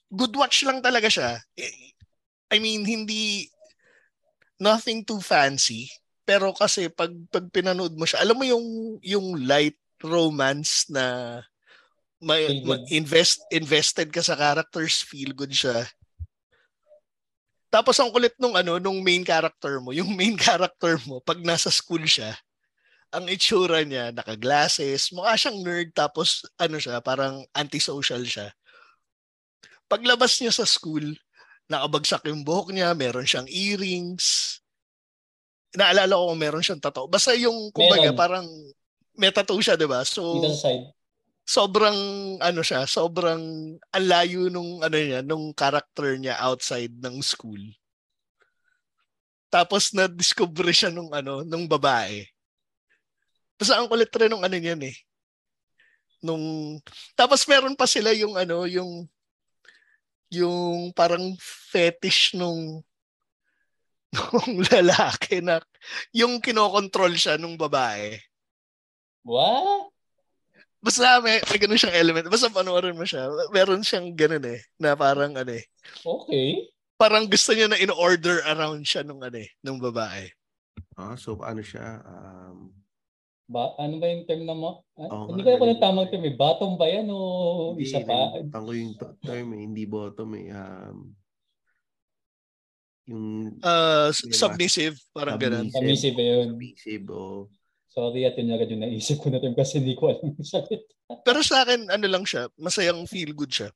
good 0.09 0.33
watch 0.33 0.65
lang 0.65 0.81
talaga 0.81 1.11
siya. 1.11 1.37
I 2.49 2.57
mean, 2.57 2.81
hindi, 2.87 3.45
nothing 4.57 5.05
too 5.05 5.21
fancy. 5.21 5.89
Pero 6.25 6.53
kasi 6.53 6.89
pag, 6.89 7.13
pag 7.29 7.45
pinanood 7.53 7.93
mo 7.93 8.05
siya, 8.05 8.21
alam 8.25 8.37
mo 8.37 8.45
yung, 8.45 8.97
yung 9.01 9.45
light 9.45 9.77
romance 10.01 10.89
na 10.89 11.37
may, 12.19 12.59
may 12.67 12.83
invest 12.91 13.47
invested 13.49 14.11
ka 14.11 14.19
sa 14.19 14.35
characters, 14.35 15.03
feel 15.03 15.31
good 15.31 15.55
siya. 15.55 15.87
Tapos 17.71 17.95
ang 18.01 18.11
kulit 18.11 18.35
nung 18.41 18.57
ano, 18.57 18.81
nung 18.81 18.99
main 18.99 19.23
character 19.23 19.79
mo, 19.79 19.95
yung 19.99 20.11
main 20.13 20.35
character 20.35 20.99
mo, 21.07 21.23
pag 21.23 21.39
nasa 21.39 21.71
school 21.71 22.03
siya, 22.03 22.35
ang 23.09 23.25
itsura 23.25 23.81
niya, 23.81 24.13
naka-glasses, 24.13 25.09
mukha 25.15 25.33
siyang 25.33 25.65
nerd, 25.65 25.89
tapos 25.97 26.45
ano 26.61 26.77
siya, 26.77 27.01
parang 27.01 27.41
antisocial 27.57 28.21
siya. 28.21 28.53
Paglabas 29.89 30.37
niya 30.37 30.53
sa 30.53 30.67
school, 30.69 31.17
nakabagsak 31.65 32.29
yung 32.29 32.45
buhok 32.45 32.69
niya, 32.69 32.93
meron 32.93 33.25
siyang 33.25 33.49
earrings. 33.49 34.59
Naalala 35.73 36.21
ko 36.21 36.37
meron 36.37 36.61
siyang 36.61 36.81
tattoo. 36.81 37.09
Basta 37.09 37.33
yung, 37.33 37.73
kumbaga, 37.73 38.13
meron. 38.13 38.17
parang 38.17 38.47
may 39.17 39.33
tattoo 39.33 39.57
siya, 39.57 39.73
di 39.73 39.89
ba? 39.89 40.05
So, 40.05 40.37
Dito 40.37 40.53
sa 40.53 40.69
side 40.69 40.98
sobrang 41.49 41.97
ano 42.37 42.61
siya, 42.61 42.85
sobrang 42.85 43.41
alayo 43.89 44.53
nung 44.53 44.85
ano 44.85 44.93
niya, 44.93 45.25
nung 45.25 45.49
character 45.57 46.13
niya 46.13 46.37
outside 46.45 46.93
ng 47.01 47.25
school. 47.25 47.57
Tapos 49.49 49.89
na 49.97 50.05
discover 50.05 50.69
siya 50.69 50.93
nung 50.93 51.09
ano, 51.09 51.41
nung 51.41 51.65
babae. 51.65 52.21
Basta 53.57 53.81
ang 53.81 53.89
kulit 53.89 54.13
rin 54.13 54.29
nung 54.29 54.45
ano 54.45 54.53
niyan 54.53 54.93
eh. 54.93 54.97
Nung 56.21 56.77
tapos 57.17 57.41
meron 57.49 57.73
pa 57.73 57.89
sila 57.89 58.13
yung 58.13 58.37
ano, 58.37 58.69
yung 58.69 59.09
yung 60.29 60.93
parang 60.93 61.33
fetish 61.41 62.37
nung 62.37 62.85
nung 64.37 64.53
lalaki 64.69 65.41
na 65.41 65.57
yung 66.13 66.37
kinokontrol 66.37 67.17
siya 67.17 67.41
nung 67.41 67.57
babae. 67.57 68.21
What? 69.25 69.98
Basta 70.79 71.19
may, 71.19 71.43
may 71.43 71.59
ganun 71.59 71.79
siyang 71.79 71.99
element. 71.99 72.31
Basta 72.31 72.47
panoorin 72.47 72.95
mo 72.95 73.03
siya. 73.03 73.27
Meron 73.51 73.83
siyang 73.83 74.15
ganun 74.15 74.45
eh. 74.47 74.59
Na 74.79 74.95
parang 74.95 75.35
ano 75.35 75.51
eh. 75.51 75.67
Okay. 76.03 76.71
Parang 76.95 77.27
gusto 77.27 77.51
niya 77.51 77.67
na 77.67 77.79
in-order 77.79 78.43
around 78.47 78.83
siya 78.87 79.03
nung 79.03 79.19
ano 79.19 79.39
eh. 79.39 79.49
Nung 79.59 79.79
babae. 79.79 80.31
Ah, 80.95 81.19
so 81.19 81.39
ano 81.43 81.59
siya? 81.59 81.99
Um... 82.03 82.71
Ba, 83.49 83.73
ano 83.81 83.97
ba 83.97 84.05
yung 84.07 84.23
term 84.29 84.45
na 84.45 84.53
mo? 84.53 84.85
Ah, 84.93 85.09
oh, 85.09 85.33
hindi 85.33 85.41
ko 85.41 85.57
alam 85.57 85.59
kung 85.59 85.81
tamang 85.81 86.07
term 86.13 86.23
eh. 86.23 86.35
Bottom 86.37 86.77
ba 86.77 86.85
yan 86.85 87.09
o 87.09 87.19
hindi, 87.75 87.89
isa 87.89 87.99
pa? 88.05 88.39
Tango 88.47 88.71
yung 88.71 88.95
term 88.99 89.47
eh. 89.57 89.61
Hindi 89.65 89.83
bottom 89.89 90.29
eh. 90.37 90.47
Um, 90.53 90.97
yung 93.09 93.57
uh, 93.65 94.13
submissive 94.13 94.93
parang 95.09 95.41
ganun 95.41 95.65
submissive 95.73 96.13
yun 96.13 96.53
submissive 96.53 97.05
oh 97.09 97.49
Sorry 97.89 98.21
at 98.25 98.37
yun 98.37 98.53
agad 98.53 98.69
yung 98.69 98.85
naisip 98.85 99.17
ko 99.17 99.33
na 99.33 99.41
term 99.41 99.57
kasi 99.57 99.81
hindi 99.81 99.97
ko 99.97 100.13
alam 100.13 100.29
yung 100.29 100.45
salita. 100.45 100.93
Pero 101.27 101.41
sa 101.41 101.65
akin, 101.65 101.89
ano 101.89 102.05
lang 102.05 102.23
siya, 102.23 102.45
masayang 102.55 103.09
feel 103.09 103.33
good 103.33 103.49
siya. 103.49 103.69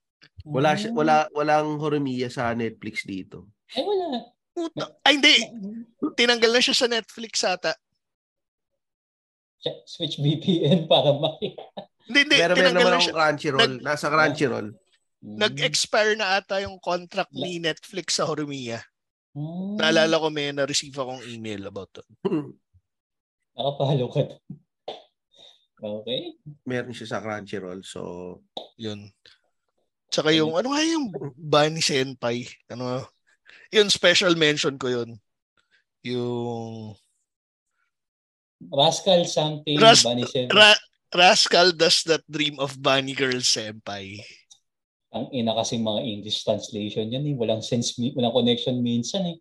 Wala 0.45 0.75
siya, 0.77 0.91
wala 0.93 1.27
walang 1.31 1.79
Horimiya 1.79 2.29
sa 2.29 2.51
Netflix 2.53 3.07
dito. 3.07 3.49
Ay 3.73 3.81
wala. 3.81 4.33
Puta. 4.53 4.85
Ay, 5.01 5.17
hindi. 5.17 5.35
Tinanggal 6.13 6.51
na 6.53 6.61
siya 6.61 6.77
sa 6.77 6.85
Netflix 6.85 7.41
ata. 7.41 7.73
Switch 9.89 10.21
VPN 10.21 10.85
para 10.85 11.15
makita. 11.17 11.63
Hindi, 12.03 12.19
hindi. 12.27 12.35
Pero 12.35 12.53
meron 12.59 12.75
naman 12.75 12.93
akong 12.99 13.15
Crunchyroll. 13.15 13.63
Nag, 13.63 13.73
Nasa 13.79 14.11
Crunchyroll. 14.11 14.69
Hmm. 15.23 15.37
Nag-expire 15.39 16.19
na 16.19 16.35
ata 16.35 16.59
yung 16.59 16.75
contract 16.83 17.31
ni 17.31 17.63
Netflix 17.63 18.19
sa 18.19 18.27
Horimiya. 18.27 18.83
Hmm. 19.31 19.79
Naalala 19.79 20.19
ko 20.19 20.27
may 20.27 20.51
na-receive 20.51 20.91
akong 20.91 21.23
email 21.31 21.71
about 21.71 21.95
it. 21.95 22.07
Nakapalo 23.53 24.05
ka. 24.09 24.23
okay. 25.81 26.21
Meron 26.65 26.95
siya 26.95 27.17
sa 27.17 27.21
Crunchyroll. 27.21 27.85
So, 27.85 28.41
yun. 28.77 29.13
Tsaka 30.13 30.29
yung, 30.33 30.53
ano 30.53 30.73
nga 30.73 30.81
yung 30.85 31.09
Bunny 31.37 31.81
Senpai? 31.81 32.45
Ano, 32.69 33.01
yun, 33.73 33.89
special 33.89 34.37
mention 34.37 34.77
ko 34.77 34.89
yun. 34.89 35.09
Yung... 36.05 36.93
Rascal 38.69 39.27
something, 39.27 39.75
Ras- 39.81 40.05
Bunny 40.05 40.25
Senpai. 40.29 40.53
Ra- 40.53 40.83
Rascal 41.13 41.77
does 41.77 42.01
that 42.09 42.25
dream 42.25 42.57
of 42.57 42.77
Bunny 42.77 43.13
Girl 43.13 43.41
Senpai. 43.41 44.21
Ang 45.13 45.29
ina 45.29 45.53
kasi 45.53 45.77
mga 45.77 46.01
English 46.01 46.41
translation 46.41 47.05
yan 47.05 47.25
eh. 47.29 47.37
Walang 47.37 47.61
sense, 47.61 47.93
walang 48.17 48.33
connection 48.33 48.81
minsan 48.81 49.29
eh. 49.29 49.37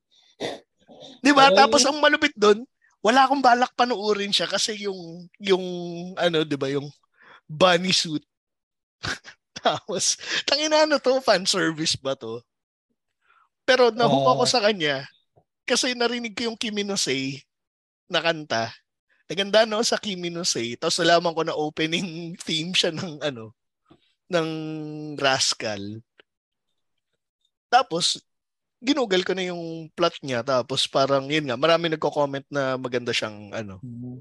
Di 1.25 1.33
ba? 1.33 1.49
Tapos 1.49 1.81
ang 1.89 1.97
malupit 1.97 2.37
doon, 2.37 2.61
wala 3.03 3.27
akong 3.27 3.43
balak 3.43 3.75
panuorin 3.75 4.31
siya 4.31 4.47
kasi 4.47 4.87
yung, 4.87 5.27
yung 5.43 5.65
ano, 6.15 6.47
di 6.47 6.55
ba, 6.55 6.71
yung 6.71 6.87
bunny 7.51 7.91
suit. 7.91 8.23
Tapos, 9.63 10.17
tangina 10.47 10.87
ano 10.87 11.03
to, 11.03 11.19
fan 11.19 11.43
service 11.45 11.99
ba 11.99 12.15
to? 12.15 12.39
Pero 13.63 13.95
nahook 13.95 14.27
uh, 14.27 14.33
ako 14.39 14.45
sa 14.47 14.63
kanya 14.63 15.07
kasi 15.63 15.95
narinig 15.95 16.35
ko 16.35 16.51
yung 16.51 16.59
Kimi 16.59 16.83
no 16.83 16.99
Say 16.99 17.43
na 18.11 18.19
kanta. 18.19 18.75
Naganda 19.31 19.65
no 19.65 19.79
sa 19.87 19.99
Kimi 19.99 20.29
no 20.29 20.43
Say. 20.43 20.75
Tapos 20.75 20.99
nalaman 20.99 21.35
ko 21.35 21.43
na 21.47 21.55
opening 21.55 22.35
theme 22.47 22.75
siya 22.75 22.91
ng 22.91 23.23
ano 23.23 23.55
ng 24.33 24.49
Rascal. 25.17 26.03
Tapos 27.71 28.21
ginugal 28.83 29.23
ko 29.23 29.33
na 29.33 29.47
yung 29.47 29.87
plot 29.95 30.19
niya 30.27 30.43
tapos 30.43 30.91
parang 30.91 31.31
yun 31.31 31.47
nga 31.47 31.55
marami 31.55 31.87
nagko-comment 31.89 32.45
na 32.51 32.75
maganda 32.75 33.15
siyang 33.15 33.55
ano. 33.55 33.79
Mm-hmm. 33.81 34.17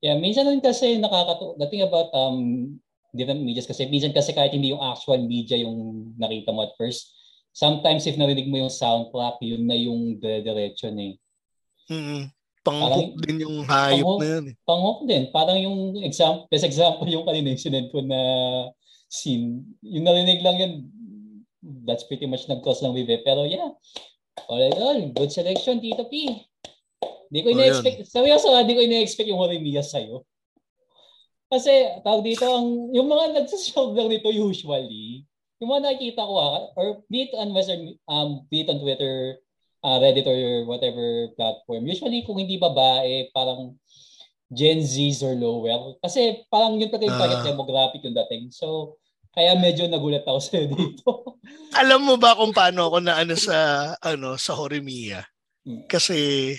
Yeah, 0.00 0.16
minsan 0.16 0.48
din 0.48 0.64
kasi 0.64 0.96
nakakatu 0.96 1.60
the 1.60 1.68
thing 1.68 1.84
about 1.84 2.08
um 2.12 2.76
different 3.12 3.42
medias 3.42 3.68
kasi 3.68 3.88
minsan 3.88 4.12
kasi 4.12 4.32
kahit 4.32 4.52
hindi 4.52 4.72
yung 4.72 4.80
actual 4.80 5.20
media 5.24 5.60
yung 5.60 6.12
nakita 6.16 6.54
mo 6.54 6.64
at 6.64 6.72
first 6.78 7.12
sometimes 7.52 8.06
if 8.06 8.16
narinig 8.16 8.48
mo 8.48 8.64
yung 8.64 8.72
soundtrack 8.72 9.40
yun 9.42 9.66
na 9.66 9.76
yung 9.76 10.20
diretso 10.20 10.88
eh. 10.92 11.16
Mm-hmm. 11.90 12.22
Pang-hook 12.60 13.16
din 13.24 13.36
yung 13.40 13.64
hayop 13.64 14.04
pang 14.04 14.18
na 14.20 14.26
yun. 14.28 14.44
Eh. 14.52 14.54
Pang-hook 14.68 15.00
din. 15.08 15.22
Parang 15.32 15.58
yung 15.58 15.96
example, 16.04 16.44
best 16.52 16.68
example 16.68 17.08
yung 17.08 17.24
kanina 17.24 17.56
yung 17.56 17.62
sinend 17.62 17.88
ko 17.88 18.04
na 18.04 18.20
scene. 19.08 19.64
Yung 19.80 20.04
narinig 20.04 20.44
lang 20.44 20.56
yun, 20.60 20.72
that's 21.62 22.04
pretty 22.08 22.26
much 22.26 22.48
nag-cause 22.48 22.80
ng 22.82 22.92
Vive. 22.96 23.20
Pero 23.24 23.44
yeah, 23.44 23.70
all 24.48 24.62
in 24.62 24.74
all, 24.76 24.98
good 25.12 25.32
selection, 25.32 25.80
Tito 25.80 26.08
P. 26.08 26.44
Hindi 27.30 27.40
ko 27.46 27.48
oh, 27.52 27.54
ina-expect, 27.54 27.98
seryoso 28.10 28.50
hindi 28.50 28.74
ko 28.74 28.82
ina-expect 28.82 29.28
yung 29.30 29.38
Horimiya 29.38 29.86
sa'yo. 29.86 30.26
Kasi, 31.50 31.70
tawag 32.06 32.22
dito, 32.22 32.46
ang, 32.46 32.94
yung 32.94 33.10
mga 33.10 33.42
nagsashoulder 33.42 34.06
nito 34.06 34.30
usually, 34.30 35.26
yung 35.58 35.70
mga 35.70 35.82
nakikita 35.90 36.22
ko 36.22 36.34
ha, 36.38 36.46
ah, 36.46 36.62
or 36.78 37.02
be 37.10 37.26
it 37.26 37.34
on 37.34 37.50
Western, 37.50 37.94
um, 38.06 38.46
be 38.48 38.62
it 38.62 38.70
on 38.70 38.78
Twitter, 38.78 39.38
uh, 39.84 39.98
Reddit 40.00 40.26
or 40.26 40.64
whatever 40.64 41.28
platform. 41.36 41.84
Usually 41.84 42.24
kung 42.24 42.40
hindi 42.40 42.56
babae, 42.56 43.28
parang 43.34 43.76
Gen 44.50 44.82
Zs 44.82 45.22
or 45.22 45.34
lower. 45.36 45.98
Kasi 46.02 46.42
parang 46.50 46.80
yun 46.80 46.90
talaga 46.90 47.06
yung 47.06 47.20
target 47.20 47.40
uh, 47.44 47.46
demographic 47.46 48.00
yung 48.02 48.16
dating. 48.16 48.50
So, 48.50 48.98
kaya 49.30 49.54
medyo 49.54 49.86
nagulat 49.86 50.26
ako 50.26 50.40
sa 50.42 50.58
dito. 50.58 51.08
Alam 51.80 52.02
mo 52.02 52.14
ba 52.18 52.34
kung 52.34 52.50
paano 52.50 52.90
ako 52.90 52.98
na 52.98 53.22
ano 53.22 53.34
sa 53.38 53.90
ano 54.02 54.34
sa 54.34 54.58
Horimiya? 54.58 55.22
Hmm. 55.62 55.86
Kasi 55.86 56.54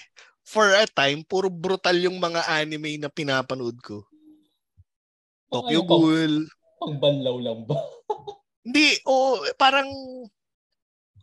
for 0.47 0.71
a 0.71 0.87
time 0.87 1.23
puro 1.27 1.51
brutal 1.51 1.95
yung 1.99 2.15
mga 2.19 2.47
anime 2.47 2.95
na 2.95 3.11
pinapanood 3.11 3.75
ko. 3.83 4.07
Tokyo 5.51 5.83
ano, 5.83 5.89
Ghoul. 5.89 6.33
Pang, 6.79 6.95
banlaw 6.95 7.35
lang 7.43 7.59
ba? 7.67 7.75
Hindi, 8.65 8.95
o 9.03 9.35
oh, 9.35 9.35
parang 9.59 9.89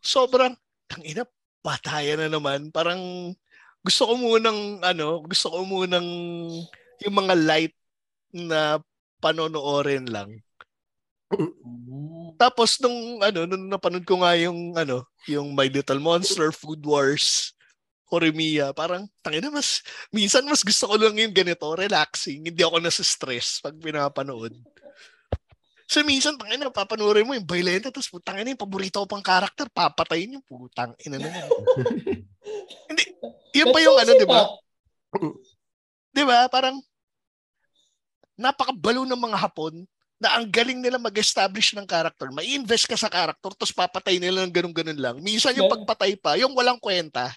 sobrang 0.05 0.53
tangina 0.85 1.25
patayan 1.65 2.21
na 2.21 2.29
naman. 2.29 2.69
Parang 2.69 3.33
gusto 3.81 4.03
ko 4.05 4.15
munang 4.21 4.85
ano, 4.85 5.25
gusto 5.25 5.49
ko 5.49 5.65
munang 5.65 6.09
yung 7.01 7.15
mga 7.15 7.35
light 7.41 7.75
na 8.37 8.83
panonoorin 9.23 10.07
lang. 10.13 10.45
Tapos 12.39 12.79
nung 12.81 13.21
ano, 13.21 13.45
nung 13.45 13.67
napanood 13.69 14.07
ko 14.07 14.23
nga 14.23 14.33
yung 14.39 14.73
ano, 14.79 15.05
yung 15.27 15.53
My 15.53 15.69
Little 15.69 16.01
Monster, 16.01 16.55
Food 16.55 16.87
Wars, 16.87 17.53
Horimiya, 18.09 18.73
parang 18.73 19.05
tangina 19.21 19.53
mas 19.53 19.85
minsan 20.09 20.41
mas 20.49 20.65
gusto 20.65 20.89
ko 20.89 20.97
lang 20.97 21.19
yung 21.19 21.35
ganito, 21.35 21.67
relaxing, 21.77 22.49
hindi 22.49 22.63
ako 22.65 22.81
nasa 22.81 23.05
stress 23.05 23.61
pag 23.61 23.77
pinapanood. 23.77 24.57
So 25.89 26.05
minsan, 26.05 26.37
tangin 26.37 26.61
na, 26.61 26.69
papanoorin 26.69 27.25
mo 27.25 27.33
yung 27.33 27.49
violenta, 27.49 27.89
tapos 27.89 28.13
putang 28.13 28.37
ina 28.37 28.53
yung 28.53 28.61
paborito 28.61 29.01
ko 29.01 29.09
pang 29.09 29.25
karakter, 29.25 29.73
papatayin 29.73 30.37
yung 30.37 30.45
putang 30.45 30.93
ina 31.01 31.17
naman. 31.17 31.49
Hindi, 32.93 33.05
yun 33.57 33.73
pa 33.73 33.81
yung 33.81 33.97
ano, 33.97 34.13
di 34.13 34.29
ba? 34.29 34.41
di 36.13 36.25
ba? 36.29 36.45
Parang, 36.53 36.77
napakabalo 38.37 39.09
ng 39.09 39.17
mga 39.17 39.41
Hapon 39.41 39.89
na 40.19 40.35
ang 40.35 40.51
galing 40.51 40.83
nila 40.83 40.99
mag-establish 40.99 41.79
ng 41.79 41.87
character. 41.87 42.29
May 42.35 42.59
invest 42.59 42.91
ka 42.91 42.99
sa 42.99 43.07
character, 43.07 43.55
tapos 43.55 43.71
papatay 43.71 44.19
nila 44.19 44.43
ng 44.43 44.53
ganun-ganun 44.55 44.99
lang. 44.99 45.17
Minsan 45.23 45.55
yung 45.55 45.71
pagpatay 45.71 46.19
pa, 46.19 46.35
yung 46.35 46.53
walang 46.59 46.83
kwenta. 46.83 47.31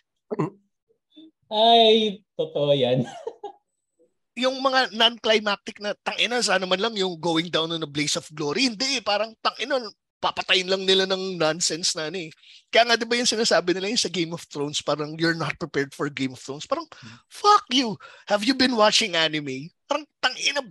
Ay, 1.52 2.26
totoo 2.34 2.74
yan. 2.74 3.06
yung 4.42 4.58
mga 4.64 4.96
non-climactic 4.96 5.78
na 5.84 5.94
tangina 6.02 6.40
sana 6.42 6.64
man 6.64 6.80
lang 6.80 6.96
yung 6.96 7.20
going 7.20 7.52
down 7.52 7.70
on 7.70 7.84
a 7.84 7.90
blaze 7.90 8.18
of 8.18 8.26
glory. 8.34 8.66
Hindi, 8.66 9.04
parang 9.06 9.36
tangina 9.44 9.78
papatayin 10.22 10.70
lang 10.70 10.86
nila 10.86 11.10
ng 11.10 11.42
nonsense 11.42 11.98
na 11.98 12.08
ni. 12.08 12.08
Ano 12.08 12.18
eh. 12.30 12.32
Kaya 12.70 12.84
nga 12.86 12.96
'di 12.96 13.10
ba 13.10 13.18
yung 13.18 13.28
sinasabi 13.28 13.74
nila 13.74 13.90
yung 13.90 14.00
sa 14.00 14.14
Game 14.14 14.32
of 14.38 14.46
Thrones, 14.46 14.80
parang 14.86 15.18
you're 15.18 15.36
not 15.36 15.58
prepared 15.58 15.92
for 15.98 16.08
Game 16.08 16.38
of 16.38 16.40
Thrones. 16.40 16.70
Parang 16.70 16.86
fuck 17.26 17.66
you. 17.74 17.98
Have 18.30 18.46
you 18.46 18.54
been 18.54 18.78
watching 18.78 19.18
anime? 19.18 19.74
Parang 19.90 20.06
tangina 20.22 20.62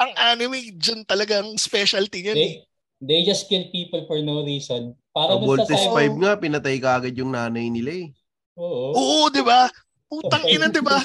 ang 0.00 0.12
anime 0.16 0.72
dyan 0.80 1.04
talagang 1.04 1.52
specialty 1.60 2.24
niyan. 2.24 2.36
They, 2.36 2.48
eh. 2.48 2.56
they 3.04 3.20
just 3.28 3.52
kill 3.52 3.68
people 3.68 4.08
for 4.08 4.16
no 4.24 4.40
reason. 4.40 4.96
Para 5.12 5.36
oh, 5.36 5.44
Voltes 5.44 5.84
5 5.92 6.16
nga 6.16 6.40
pinatay 6.40 6.80
kaagad 6.80 7.12
yung 7.12 7.36
nanay 7.36 7.68
nila 7.68 8.08
eh. 8.08 8.08
Oo. 8.56 8.96
Oo, 8.96 9.20
'di 9.28 9.44
ba? 9.44 9.68
Putang 10.08 10.48
ina, 10.48 10.72
'di 10.72 10.80
ba? 10.80 10.98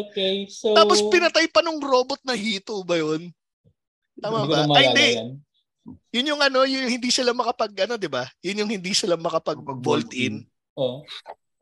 okay, 0.00 0.46
so... 0.48 0.72
Tapos 0.72 1.02
pinatay 1.10 1.50
pa 1.50 1.60
nung 1.60 1.82
robot 1.82 2.20
na 2.22 2.38
hito 2.38 2.80
ba 2.86 2.96
yun? 2.96 3.34
Tama 4.20 4.46
ba? 4.46 4.64
Ay, 4.76 4.84
hindi. 4.92 5.08
Yun 6.12 6.30
yung 6.36 6.42
ano, 6.44 6.68
yun 6.68 6.86
yung 6.86 6.94
hindi 7.00 7.10
sila 7.10 7.32
makapag, 7.32 7.72
ano, 7.88 7.96
di 7.96 8.06
ba? 8.06 8.28
Yun 8.44 8.64
yung 8.64 8.70
hindi 8.70 8.92
sila 8.92 9.16
makapag-bolt 9.16 10.12
in. 10.12 10.44
Oh. 10.76 11.02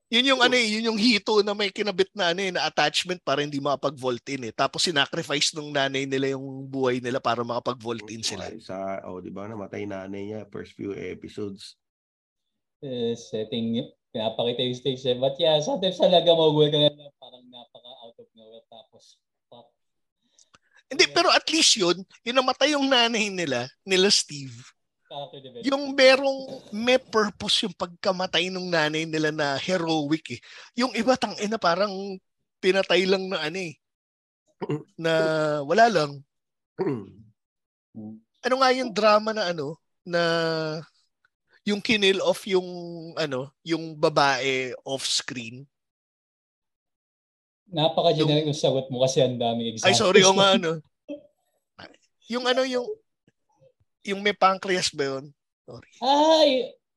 Yun 0.09 0.25
yung 0.25 0.41
ano 0.41 0.57
eh, 0.57 0.65
yun 0.65 0.89
yung 0.89 0.97
hito 0.97 1.45
na 1.45 1.53
may 1.53 1.69
kinabit 1.69 2.09
na 2.17 2.33
ano 2.33 2.41
eh, 2.41 2.49
na 2.49 2.65
attachment 2.65 3.21
para 3.21 3.45
hindi 3.45 3.61
makapag-vault 3.61 4.25
in 4.33 4.49
eh. 4.49 4.55
Tapos 4.57 4.89
sinacrifice 4.89 5.53
nung 5.53 5.69
nanay 5.69 6.09
nila 6.09 6.33
yung 6.33 6.65
buhay 6.65 6.97
nila 6.97 7.21
para 7.21 7.45
makapag-vault 7.45 8.09
in 8.09 8.25
sila. 8.25 8.49
Sa, 8.57 9.05
oh, 9.05 9.21
di 9.21 9.29
ba, 9.29 9.45
namatay 9.45 9.85
nanay 9.85 10.33
niya 10.33 10.49
first 10.49 10.73
few 10.73 10.97
episodes. 10.97 11.77
Uh, 12.81 13.13
setting 13.13 13.85
pinapakita 14.13 14.65
yung 14.65 14.79
stage 14.79 15.05
eh. 15.05 15.17
But 15.19 15.37
yeah, 15.37 15.61
sometimes 15.61 16.01
talaga 16.01 16.33
magugulat 16.33 16.73
ka 16.73 16.79
na 16.81 17.13
parang 17.21 17.45
napaka 17.53 17.93
out 18.09 18.17
of 18.17 18.29
nowhere 18.33 18.65
tapos 18.73 19.21
pop. 19.53 19.69
Hindi, 20.89 21.05
yeah. 21.05 21.15
pero 21.15 21.29
at 21.29 21.45
least 21.53 21.77
yun, 21.77 22.01
yung 22.25 22.37
namatay 22.41 22.73
yung 22.73 22.89
nanay 22.89 23.29
nila, 23.29 23.69
nila 23.85 24.09
Steve. 24.09 24.57
Yung 25.67 25.95
merong 25.97 26.63
may 26.71 26.99
purpose 26.99 27.67
yung 27.67 27.75
pagkamatay 27.75 28.51
ng 28.51 28.69
nanay 28.69 29.05
nila 29.05 29.35
na 29.35 29.57
heroic 29.59 30.39
eh. 30.39 30.41
Yung 30.79 30.93
iba 30.95 31.17
tang 31.19 31.35
ina 31.43 31.57
parang 31.57 31.91
pinatay 32.63 33.07
lang 33.07 33.27
na 33.31 33.39
ano 33.43 33.59
eh. 33.59 33.75
Na 34.99 35.13
wala 35.63 35.87
lang. 35.91 36.11
ano 38.39 38.55
nga 38.63 38.71
yung 38.71 38.91
drama 38.95 39.35
na 39.35 39.51
ano 39.51 39.75
na 40.07 40.23
yung 41.69 41.85
kinil 41.85 42.25
off 42.25 42.49
yung 42.49 42.65
ano, 43.21 43.53
yung 43.61 43.93
babae 43.93 44.73
off 44.89 45.05
screen. 45.05 45.69
Napaka-generic 47.69 48.49
yung 48.49 48.57
sagot 48.57 48.89
mo 48.89 49.05
kasi 49.05 49.21
ang 49.21 49.37
dami 49.37 49.77
examples. 49.77 49.93
Ay, 49.93 50.01
sorry, 50.01 50.25
o 50.25 50.33
nga 50.33 50.49
ano. 50.57 50.81
Yung 52.33 52.49
ano, 52.49 52.65
yung 52.65 52.89
yung 54.09 54.25
may 54.25 54.33
pancreas 54.33 54.89
ba 54.91 55.05
yun? 55.17 55.25
Sorry. 55.69 55.91
Ay, 56.01 56.49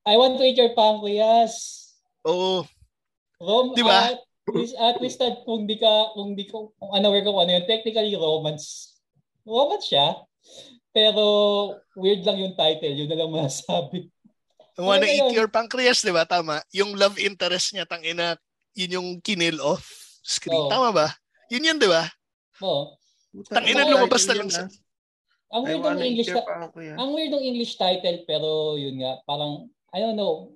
I 0.08 0.16
want 0.16 0.40
to 0.40 0.48
eat 0.48 0.56
your 0.56 0.72
pancreas. 0.72 1.84
Oo. 2.24 2.64
Rom, 3.42 3.76
Di 3.76 3.84
ba? 3.84 4.16
At, 4.16 4.20
at 4.80 4.98
least 5.04 5.20
at 5.20 5.44
kung 5.44 5.68
di 5.68 5.76
ka, 5.76 6.16
kung 6.16 6.34
di 6.34 6.48
ko, 6.48 6.72
kung 6.80 6.92
unaware 6.96 7.26
ko 7.28 7.36
ano 7.36 7.52
yun, 7.52 7.66
technically 7.68 8.16
romance. 8.16 8.98
Romance 9.44 9.92
siya. 9.92 10.24
Pero 10.92 11.24
weird 12.00 12.24
lang 12.24 12.40
yung 12.40 12.56
title, 12.56 12.96
yun 12.96 13.10
na 13.12 13.20
lang 13.20 13.32
masasabi. 13.32 14.08
I 14.76 14.82
wanna 14.82 15.04
ano 15.04 15.12
eat 15.12 15.36
your 15.36 15.52
pancreas, 15.52 16.00
di 16.00 16.16
ba? 16.16 16.24
Tama. 16.24 16.64
Yung 16.72 16.96
love 16.96 17.20
interest 17.20 17.76
niya, 17.76 17.84
tang 17.84 18.02
ina, 18.02 18.40
yun 18.72 18.96
yung 18.98 19.10
kinil 19.20 19.60
off 19.60 19.84
screen. 20.24 20.58
Oh. 20.58 20.72
Tama 20.72 20.96
ba? 20.96 21.08
Yun 21.52 21.68
yun, 21.68 21.78
di 21.78 21.90
ba? 21.92 22.08
Oo. 22.64 22.96
Oh. 22.96 23.44
Tang 23.52 23.68
ina, 23.68 23.88
lumabas 23.88 24.24
na 24.28 24.36
lang 24.38 24.50
sa... 24.52 24.68
Ang 25.52 25.64
weird 25.68 25.84
ng 25.84 26.08
English 26.08 26.32
ta- 26.32 26.48
ang 26.76 27.10
weird 27.12 27.32
ng 27.36 27.44
English 27.44 27.76
title 27.76 28.24
pero 28.24 28.80
yun 28.80 29.00
nga 29.04 29.20
parang 29.28 29.68
I 29.92 30.00
don't 30.00 30.16
know 30.16 30.56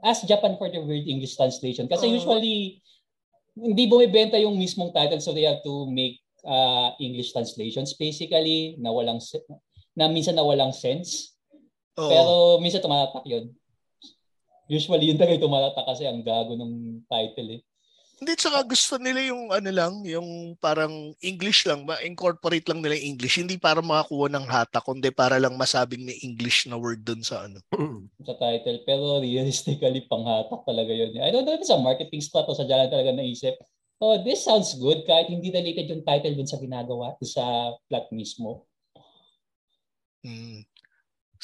ask 0.00 0.24
Japan 0.24 0.56
for 0.56 0.70
the 0.70 0.80
weird 0.80 1.04
English 1.04 1.34
translation 1.34 1.90
kasi 1.90 2.08
uh, 2.08 2.14
usually 2.14 2.80
hindi 3.54 3.84
bumibenta 3.86 4.38
yung 4.38 4.58
mismong 4.58 4.94
title 4.94 5.20
so 5.20 5.34
they 5.34 5.46
have 5.46 5.62
to 5.62 5.86
make 5.90 6.22
uh, 6.46 6.94
English 7.00 7.34
translations 7.34 7.94
basically 7.98 8.78
na 8.78 8.90
walang 8.90 9.18
na 9.94 10.10
minsan 10.10 10.34
na 10.34 10.44
walang 10.44 10.74
sense. 10.74 11.34
Oo. 11.94 12.10
Pero 12.10 12.32
minsan 12.58 12.82
tumatatak 12.82 13.24
yun. 13.26 13.54
Usually 14.66 15.12
yun 15.12 15.18
talaga 15.20 15.44
tumatatak 15.44 15.86
kasi 15.86 16.02
ang 16.04 16.20
gago 16.20 16.58
ng 16.58 17.04
title 17.06 17.48
eh. 17.58 17.62
Hindi, 18.24 18.40
tsaka 18.40 18.64
gusto 18.64 18.96
nila 18.96 19.20
yung 19.20 19.52
ano 19.52 19.68
lang, 19.68 20.00
yung 20.08 20.56
parang 20.56 21.12
English 21.20 21.68
lang, 21.68 21.84
ma-incorporate 21.84 22.64
lang 22.72 22.80
nila 22.80 22.96
English. 22.96 23.36
Hindi 23.36 23.60
para 23.60 23.84
makakuha 23.84 24.32
ng 24.32 24.48
hata, 24.48 24.80
kundi 24.80 25.12
para 25.12 25.36
lang 25.36 25.60
masabing 25.60 26.08
may 26.08 26.16
English 26.24 26.64
na 26.64 26.80
word 26.80 27.04
dun 27.04 27.20
sa 27.20 27.44
ano. 27.44 27.60
sa 28.24 28.32
title. 28.40 28.80
Pero 28.88 29.20
realistically, 29.20 30.08
panghatak 30.08 30.64
talaga 30.64 30.88
yun. 30.88 31.12
I 31.20 31.28
don't 31.28 31.44
know 31.44 31.52
if 31.52 31.60
it's 31.60 31.68
a 31.68 31.76
marketing 31.76 32.24
spot 32.24 32.48
o 32.48 32.56
sa 32.56 32.64
jalan 32.64 32.88
talaga 32.88 33.12
naisip. 33.12 33.60
Oh, 34.00 34.16
this 34.16 34.40
sounds 34.40 34.72
good 34.80 35.04
kahit 35.04 35.28
hindi 35.28 35.52
related 35.52 35.92
yung 35.92 36.00
title 36.00 36.32
dun 36.32 36.48
sa 36.48 36.56
ginagawa, 36.56 37.20
sa 37.20 37.76
plot 37.92 38.08
mismo. 38.08 38.64
Hmm. 40.24 40.64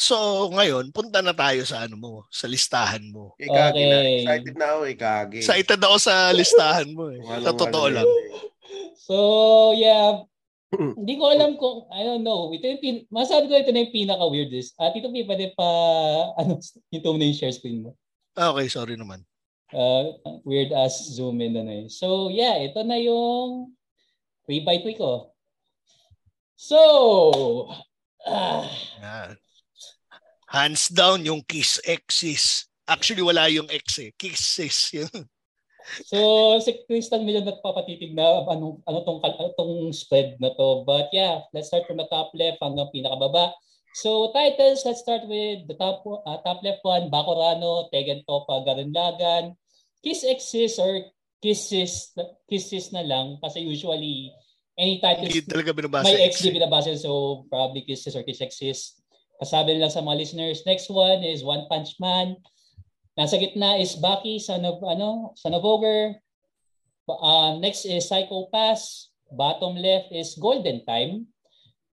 So, 0.00 0.48
ngayon, 0.56 0.96
punta 0.96 1.20
na 1.20 1.36
tayo 1.36 1.60
sa 1.68 1.84
ano 1.84 2.00
mo, 2.00 2.12
sa 2.32 2.48
listahan 2.48 3.04
mo. 3.12 3.36
Ikagi 3.36 3.76
okay. 3.76 3.84
na. 3.84 3.98
Excited 4.00 4.54
na 4.56 4.66
ako, 4.72 4.80
ikagi. 4.88 5.38
Excited 5.44 5.80
ako 5.84 5.96
sa 6.00 6.14
listahan 6.32 6.88
mo 6.96 7.12
eh. 7.12 7.20
sa 7.20 7.52
totoo 7.52 7.86
lang. 7.92 8.08
So, 8.96 9.16
yeah. 9.76 10.24
Hindi 10.72 11.20
ko 11.20 11.28
alam 11.28 11.60
kung, 11.60 11.84
I 11.92 12.08
don't 12.08 12.24
know. 12.24 12.48
Ito 12.48 12.64
yung 12.64 12.80
pin, 12.80 12.96
masabi 13.12 13.52
ko 13.52 13.60
ito 13.60 13.76
na 13.76 13.84
yung 13.84 13.92
pinaka-weirdest. 13.92 14.72
At 14.80 14.96
ito 14.96 15.12
pa 15.12 15.20
pwede 15.36 15.52
pa, 15.52 15.68
ano, 16.40 16.56
ito 16.88 17.08
na 17.12 17.26
yung 17.28 17.36
share 17.36 17.52
screen 17.52 17.84
mo. 17.84 17.92
Ah, 18.40 18.56
okay, 18.56 18.72
sorry 18.72 18.96
naman. 18.96 19.20
Uh, 19.68 20.16
weird 20.48 20.72
as 20.72 20.96
zoom 21.12 21.44
in 21.44 21.60
na 21.60 21.62
na 21.62 21.84
eh. 21.84 21.86
So, 21.92 22.32
yeah, 22.32 22.56
ito 22.56 22.80
na 22.88 22.96
yung 22.96 23.76
3 24.48 24.64
by 24.64 24.80
3 24.80 24.96
ko. 24.96 25.36
So, 26.56 26.78
ah, 28.24 28.64
yeah. 28.96 29.36
Hands 30.50 30.82
down 30.90 31.22
yung 31.22 31.46
Kiss 31.46 31.78
X's. 31.86 32.66
Actually, 32.90 33.22
wala 33.22 33.46
yung 33.46 33.70
X 33.70 34.02
eh. 34.02 34.10
Kisses 34.18 34.90
yun. 34.90 35.22
So, 36.10 36.58
si 36.58 36.74
Kristen 36.90 37.22
Million 37.22 37.46
nagpapatitig 37.46 38.12
na 38.18 38.44
ano, 38.50 38.82
ano, 38.82 38.98
tong, 39.06 39.22
ano 39.22 39.54
tong 39.54 39.94
spread 39.94 40.36
na 40.42 40.50
to. 40.58 40.82
But 40.82 41.08
yeah, 41.14 41.46
let's 41.54 41.70
start 41.70 41.86
from 41.86 42.02
the 42.02 42.08
top 42.10 42.34
left 42.34 42.58
hanggang 42.58 42.90
pinakababa. 42.90 43.54
So, 43.94 44.30
titles, 44.30 44.86
let's 44.86 45.02
start 45.02 45.26
with 45.26 45.66
the 45.66 45.74
top 45.74 46.06
uh, 46.06 46.38
top 46.46 46.62
left 46.62 46.82
one, 46.86 47.10
Bakurano, 47.10 47.90
Tegen 47.90 48.22
Topa, 48.22 48.62
Garunlagan, 48.62 49.58
Kiss 50.02 50.22
X's 50.22 50.78
or 50.78 51.10
Kisses, 51.42 52.14
Kisses 52.46 52.94
na 52.94 53.02
lang. 53.02 53.38
Kasi 53.42 53.66
usually, 53.66 54.30
any 54.78 55.02
titles, 55.02 55.30
Hindi 55.30 55.42
talaga 55.42 55.74
binabasa 55.74 56.06
may 56.06 56.26
X, 56.30 56.42
X 56.42 56.54
binabasa. 56.54 56.94
So, 56.98 57.46
probably 57.50 57.82
Kisses 57.82 58.14
or 58.14 58.22
Kiss 58.22 58.42
X's. 58.42 58.99
Kasabi 59.40 59.80
lang 59.80 59.88
sa 59.88 60.04
mga 60.04 60.20
listeners. 60.20 60.68
Next 60.68 60.92
one 60.92 61.24
is 61.24 61.40
One 61.40 61.64
Punch 61.72 61.96
Man. 61.96 62.36
Nasa 63.16 63.40
gitna 63.40 63.80
is 63.80 63.96
Baki, 63.96 64.36
son 64.36 64.68
of, 64.68 64.84
ano, 64.84 65.32
son 65.32 65.56
of 65.56 65.64
Ogre. 65.64 66.20
Uh, 67.08 67.56
next 67.56 67.88
is 67.88 68.04
Psycho 68.04 68.52
Pass. 68.52 69.08
Bottom 69.32 69.80
left 69.80 70.12
is 70.12 70.36
Golden 70.36 70.84
Time. 70.84 71.24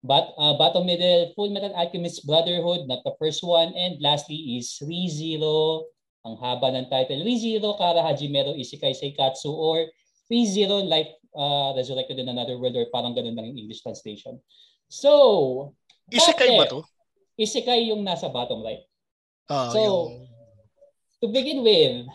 But, 0.05 0.33
uh, 0.37 0.57
bottom 0.57 0.85
middle, 0.85 1.33
Full 1.37 1.53
Metal 1.53 1.73
Alchemist 1.77 2.25
Brotherhood, 2.29 2.89
not 2.89 3.05
the 3.05 3.17
first 3.21 3.45
one. 3.45 3.73
And 3.77 4.01
lastly 4.01 4.57
is 4.57 4.81
ReZero. 4.81 5.89
Ang 6.25 6.41
haba 6.41 6.73
ng 6.73 6.89
title. 6.89 7.21
ReZero 7.21 7.77
Kara 7.77 8.01
Hajimero 8.01 8.57
Isekai 8.57 8.97
Seikatsu 8.97 9.53
or 9.53 9.85
ReZero 10.33 10.81
Life 10.81 11.13
uh, 11.37 11.77
Resurrected 11.77 12.17
in 12.17 12.33
Another 12.33 12.57
World 12.57 12.77
or 12.77 12.89
parang 12.89 13.13
ganun 13.13 13.37
lang 13.37 13.53
yung 13.53 13.69
English 13.69 13.85
translation. 13.85 14.41
So, 14.89 15.77
Isekai 16.09 16.57
ba 16.57 16.69
to? 16.69 16.85
Isekai 17.35 17.91
yung 17.91 18.03
nasa 18.07 18.31
bottom 18.31 18.63
right. 18.63 18.87
Uh, 19.51 19.71
so, 19.71 19.81
yung... 19.81 20.03
to 21.21 21.27
begin 21.29 21.61
with, 21.63 22.07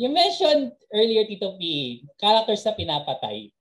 you 0.00 0.08
mentioned 0.08 0.72
earlier, 0.94 1.24
Tito 1.24 1.56
P, 1.56 2.02
characters 2.20 2.64
na 2.64 2.76
pinapatay. 2.76 3.52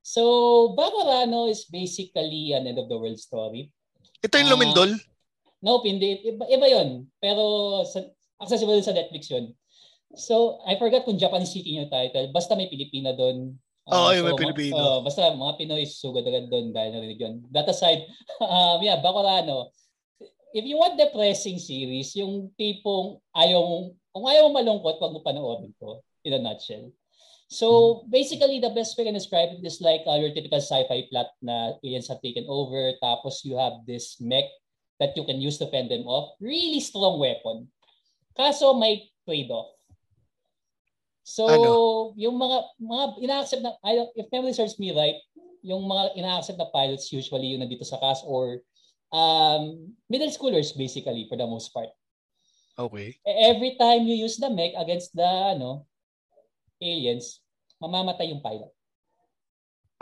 So, 0.00 0.74
Bakurano 0.74 1.46
is 1.46 1.68
basically 1.68 2.56
an 2.56 2.66
end 2.66 2.80
of 2.80 2.88
the 2.88 2.98
world 2.98 3.20
story. 3.20 3.70
Ito 4.24 4.34
yung 4.40 4.50
uh, 4.50 4.52
Lumindol? 4.56 4.90
Nope, 5.60 5.86
hindi. 5.86 6.24
Iba, 6.24 6.48
iba 6.48 6.66
yun. 6.66 7.06
Pero 7.20 7.44
sa, 7.84 8.02
accessible 8.40 8.80
sa 8.80 8.96
Netflix 8.96 9.28
yun. 9.28 9.52
So, 10.16 10.58
I 10.66 10.74
forgot 10.80 11.06
kung 11.06 11.20
Japanese 11.20 11.54
speaking 11.54 11.84
yung 11.84 11.92
title. 11.92 12.32
Basta 12.34 12.58
may 12.58 12.66
Pilipina 12.66 13.14
doon. 13.14 13.54
Oo, 13.88 13.96
uh, 13.96 14.10
oh, 14.10 14.12
so, 14.12 14.24
may 14.28 14.36
Pilipino. 14.36 14.76
Uh, 14.76 14.98
basta 15.00 15.32
mga 15.32 15.56
Pinoy 15.56 15.84
sugad 15.88 16.26
agad 16.28 16.52
doon 16.52 16.74
dahil 16.74 16.92
narinig 16.92 17.20
yun. 17.20 17.34
That 17.48 17.70
aside, 17.70 18.04
um, 18.44 18.84
yeah, 18.84 19.00
Bakurano, 19.00 19.72
if 20.52 20.64
you 20.66 20.76
want 20.76 21.00
depressing 21.00 21.56
series, 21.56 22.12
yung 22.18 22.52
tipong 22.60 23.18
ayaw 23.32 23.90
kung 24.10 24.26
ayaw 24.26 24.50
mo 24.50 24.58
malungkot, 24.58 24.98
wag 24.98 25.14
mo 25.14 25.20
panoorin 25.22 25.72
to 25.78 26.02
in 26.26 26.36
a 26.36 26.40
nutshell. 26.42 26.92
So 27.50 27.66
hmm. 28.06 28.14
basically, 28.14 28.62
the 28.62 28.70
best 28.70 28.94
way 28.94 29.06
I 29.06 29.10
can 29.10 29.18
describe 29.18 29.50
it 29.58 29.66
is 29.66 29.82
like 29.82 30.06
uh, 30.06 30.20
your 30.20 30.30
typical 30.30 30.62
sci-fi 30.62 31.10
plot 31.10 31.34
na 31.42 31.74
aliens 31.82 32.06
have 32.12 32.22
taken 32.22 32.46
over, 32.46 32.94
tapos 33.02 33.42
you 33.42 33.58
have 33.58 33.82
this 33.88 34.20
mech 34.22 34.46
that 35.00 35.16
you 35.16 35.24
can 35.24 35.40
use 35.40 35.58
to 35.58 35.66
fend 35.72 35.90
them 35.90 36.04
off. 36.06 36.36
Really 36.38 36.78
strong 36.78 37.18
weapon. 37.18 37.72
Kaso 38.36 38.76
may 38.76 39.08
trade-off. 39.26 39.79
So, 41.30 41.46
ano? 41.46 41.72
yung 42.18 42.34
mga 42.34 42.58
mga 42.82 43.04
ina-accept 43.22 43.62
na 43.62 43.78
if 44.18 44.26
memory 44.34 44.50
serves 44.50 44.74
me 44.82 44.90
right, 44.90 45.14
yung 45.62 45.86
mga 45.86 46.18
ina-accept 46.18 46.58
na 46.58 46.66
pilots 46.74 47.06
usually 47.14 47.54
yung 47.54 47.62
nandito 47.62 47.86
sa 47.86 48.02
cast 48.02 48.26
or 48.26 48.66
um, 49.14 49.94
middle 50.10 50.30
schoolers 50.34 50.74
basically 50.74 51.30
for 51.30 51.38
the 51.38 51.46
most 51.46 51.70
part. 51.70 51.94
Okay. 52.74 53.14
E, 53.22 53.30
every 53.46 53.78
time 53.78 54.10
you 54.10 54.18
use 54.18 54.42
the 54.42 54.50
mech 54.50 54.74
against 54.74 55.14
the 55.14 55.30
ano 55.54 55.86
aliens, 56.82 57.38
mamamatay 57.78 58.34
yung 58.34 58.42
pilot. 58.42 58.74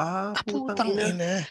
Ah, 0.01 0.33
putang 0.49 0.97
ina. 0.97 1.45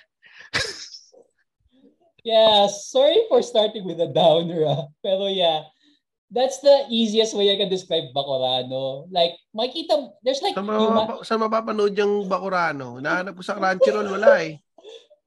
yeah, 2.25 2.65
sorry 2.65 3.29
for 3.29 3.45
starting 3.45 3.85
with 3.85 4.01
a 4.01 4.09
downer, 4.09 4.65
ah. 4.65 4.89
pero 5.05 5.29
yeah, 5.29 5.69
that's 6.31 6.59
the 6.59 6.87
easiest 6.91 7.35
way 7.35 7.51
I 7.51 7.57
can 7.57 7.71
describe 7.71 8.11
Bakurano. 8.11 9.07
Like, 9.11 9.39
makita, 9.55 10.11
there's 10.23 10.43
like... 10.43 10.55
Sa, 10.55 10.63
human... 10.63 11.23
sa 11.23 11.39
mapapanood 11.39 11.95
yung 11.95 12.27
Bakurano? 12.27 12.99
Nahanap 12.99 13.39
ko 13.39 13.43
sa 13.43 13.55
Crunchyroll, 13.55 14.11
wala 14.19 14.43
eh. 14.43 14.59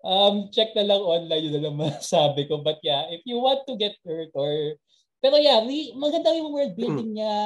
Um, 0.00 0.48
check 0.48 0.72
na 0.72 0.84
lang 0.84 1.00
online, 1.00 1.44
yun 1.44 1.54
na 1.56 1.62
lang 1.68 1.76
masabi 1.80 2.48
ko. 2.48 2.60
But 2.60 2.80
yeah, 2.84 3.08
if 3.12 3.24
you 3.24 3.40
want 3.40 3.64
to 3.68 3.76
get 3.80 3.96
hurt 4.04 4.32
or... 4.36 4.76
Pero 5.20 5.36
yeah, 5.36 5.60
re, 5.64 5.92
maganda 5.96 6.32
yung 6.32 6.52
world 6.52 6.76
building 6.76 7.12
hmm. 7.12 7.18
niya. 7.20 7.36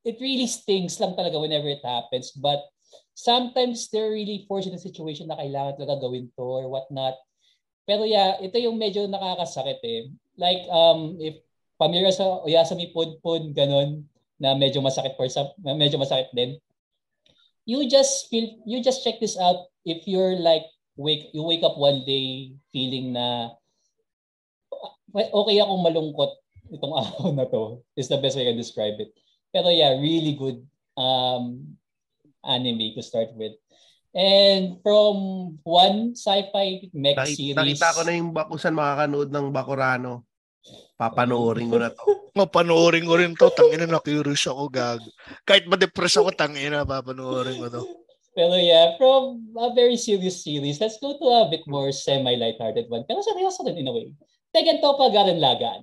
It 0.00 0.16
really 0.16 0.48
stings 0.48 0.96
lang 0.96 1.12
talaga 1.12 1.36
whenever 1.36 1.68
it 1.68 1.84
happens. 1.84 2.32
But 2.32 2.64
sometimes 3.12 3.92
they're 3.92 4.16
really 4.16 4.48
forced 4.48 4.68
in 4.68 4.76
a 4.76 4.80
situation 4.80 5.28
na 5.28 5.36
kailangan 5.36 5.76
talaga 5.76 6.08
gawin 6.08 6.32
to 6.40 6.44
or 6.44 6.72
whatnot. 6.72 7.20
Pero 7.84 8.08
yeah, 8.08 8.40
ito 8.40 8.56
yung 8.56 8.80
medyo 8.80 9.04
nakakasakit 9.04 9.80
eh. 9.84 10.08
Like, 10.40 10.64
um, 10.72 11.20
if 11.20 11.36
familiar 11.80 12.12
sa 12.12 12.44
Oyasumi 12.44 12.92
Pudpud, 12.92 13.56
ganun, 13.56 14.04
na 14.36 14.52
medyo 14.52 14.84
masakit 14.84 15.16
for 15.16 15.24
some, 15.32 15.48
medyo 15.64 15.96
masakit 15.96 16.28
din. 16.36 16.60
You 17.64 17.88
just 17.88 18.28
feel, 18.28 18.60
you 18.68 18.84
just 18.84 19.00
check 19.00 19.16
this 19.16 19.40
out 19.40 19.72
if 19.88 20.04
you're 20.04 20.36
like, 20.36 20.68
wake, 21.00 21.32
you 21.32 21.40
wake 21.40 21.64
up 21.64 21.80
one 21.80 22.04
day 22.04 22.52
feeling 22.68 23.16
na 23.16 23.56
okay 25.16 25.56
akong 25.58 25.84
malungkot 25.84 26.36
itong 26.70 26.94
araw 27.00 27.32
na 27.32 27.48
to 27.48 27.80
is 27.96 28.12
the 28.12 28.20
best 28.20 28.36
way 28.36 28.44
I 28.44 28.52
can 28.52 28.60
describe 28.60 29.00
it. 29.00 29.16
Pero 29.50 29.72
yeah, 29.72 29.96
really 29.96 30.36
good 30.36 30.62
um, 31.00 31.76
anime 32.44 32.92
to 32.94 33.02
start 33.02 33.32
with. 33.34 33.56
And 34.10 34.82
from 34.82 35.58
one 35.62 36.18
sci-fi 36.18 36.90
mech 36.90 37.16
Nakita, 37.18 37.38
series... 37.38 37.56
Nakita 37.56 37.96
ko 37.96 38.00
na 38.02 38.12
yung 38.14 38.30
saan 38.58 38.74
makakanood 38.74 39.30
ng 39.30 39.46
Bakurano. 39.54 40.29
Papanoorin 41.00 41.72
ko 41.72 41.76
na 41.80 41.88
to. 41.88 42.04
Mapanoorin 42.38 43.08
ko 43.08 43.14
rin 43.16 43.32
to. 43.34 43.48
Tangina 43.52 43.88
na 43.88 44.00
curious 44.00 44.44
ako, 44.46 44.68
gag. 44.68 45.00
Kahit 45.48 45.64
ma-depress 45.64 46.20
ako, 46.20 46.30
tangina, 46.36 46.84
papanoorin 46.84 47.56
ko 47.56 47.68
to. 47.72 47.82
Pero 48.36 48.54
yeah, 48.54 48.94
from 48.94 49.50
a 49.58 49.74
very 49.74 49.98
serious 49.98 50.46
series, 50.46 50.78
let's 50.78 51.02
go 51.02 51.18
to 51.18 51.26
a 51.42 51.50
bit 51.50 51.66
more 51.66 51.90
semi-lighthearted 51.90 52.86
one. 52.86 53.02
Pero 53.08 53.24
seryoso 53.26 53.66
din 53.66 53.82
in 53.82 53.90
a 53.90 53.92
way. 53.92 54.14
Tekken 54.54 54.78
Topa 54.78 55.10
Garen 55.10 55.42
Lagan. 55.42 55.82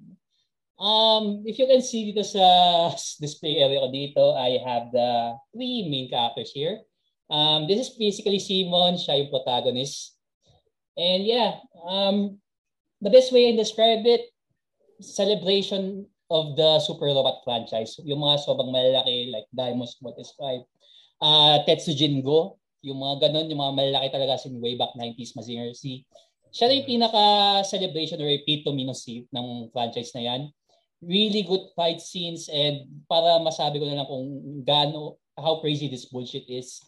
Um, 0.78 1.42
if 1.44 1.58
you 1.58 1.66
can 1.66 1.82
see 1.82 2.14
dito 2.14 2.22
sa 2.22 2.46
display 3.24 3.60
area 3.60 3.82
ko 3.82 3.90
dito, 3.90 4.24
I 4.38 4.62
have 4.62 4.94
the 4.94 5.36
three 5.52 5.90
main 5.90 6.08
characters 6.08 6.54
here. 6.54 6.86
Um, 7.28 7.68
this 7.68 7.84
is 7.84 7.90
basically 7.98 8.40
Simon, 8.40 8.96
siya 8.96 9.26
yung 9.26 9.34
protagonist. 9.34 10.16
And 10.96 11.28
yeah, 11.28 11.60
um, 11.84 12.40
the 13.02 13.12
best 13.12 13.34
way 13.36 13.52
I 13.52 13.60
describe 13.60 14.08
it, 14.08 14.32
celebration 15.00 16.06
of 16.28 16.56
the 16.60 16.80
Super 16.84 17.08
Robot 17.12 17.42
franchise. 17.44 17.96
Yung 18.04 18.20
mga 18.20 18.44
sobrang 18.44 18.72
malalaki 18.72 19.32
like 19.32 19.48
Diamond 19.56 19.90
What 20.04 20.20
is 20.20 20.34
5. 20.36 20.64
Uh, 21.18 21.56
Tetsujin 21.66 22.22
Go, 22.22 22.60
yung 22.84 23.02
mga 23.02 23.30
ganun, 23.30 23.50
yung 23.50 23.62
mga 23.64 23.74
malalaki 23.74 24.08
talaga 24.14 24.38
sin 24.38 24.62
way 24.62 24.78
back 24.78 24.94
90s 24.94 25.34
Mazinger 25.34 25.72
Z. 25.74 26.04
Siya 26.52 26.72
yung 26.72 26.88
pinaka-celebration 26.88 28.22
or 28.22 28.30
epitome 28.30 28.86
ng, 28.86 28.98
ng 29.34 29.48
franchise 29.74 30.14
na 30.14 30.24
yan 30.24 30.42
really 31.02 31.46
good 31.46 31.70
fight 31.76 32.02
scenes 32.02 32.50
and 32.50 32.90
para 33.06 33.38
masabi 33.42 33.78
ko 33.78 33.86
na 33.86 34.02
lang 34.02 34.10
kung 34.10 34.26
gaano 34.66 35.22
how 35.38 35.62
crazy 35.62 35.86
this 35.86 36.10
bullshit 36.10 36.46
is. 36.50 36.82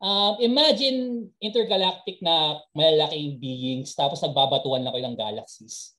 Um, 0.00 0.36
imagine 0.40 1.28
intergalactic 1.40 2.20
na 2.20 2.60
malalaking 2.76 3.40
beings 3.40 3.92
tapos 3.96 4.20
nagbabatuan 4.20 4.84
lang 4.84 4.92
kayo 4.92 5.04
ng 5.08 5.20
galaxies. 5.20 5.93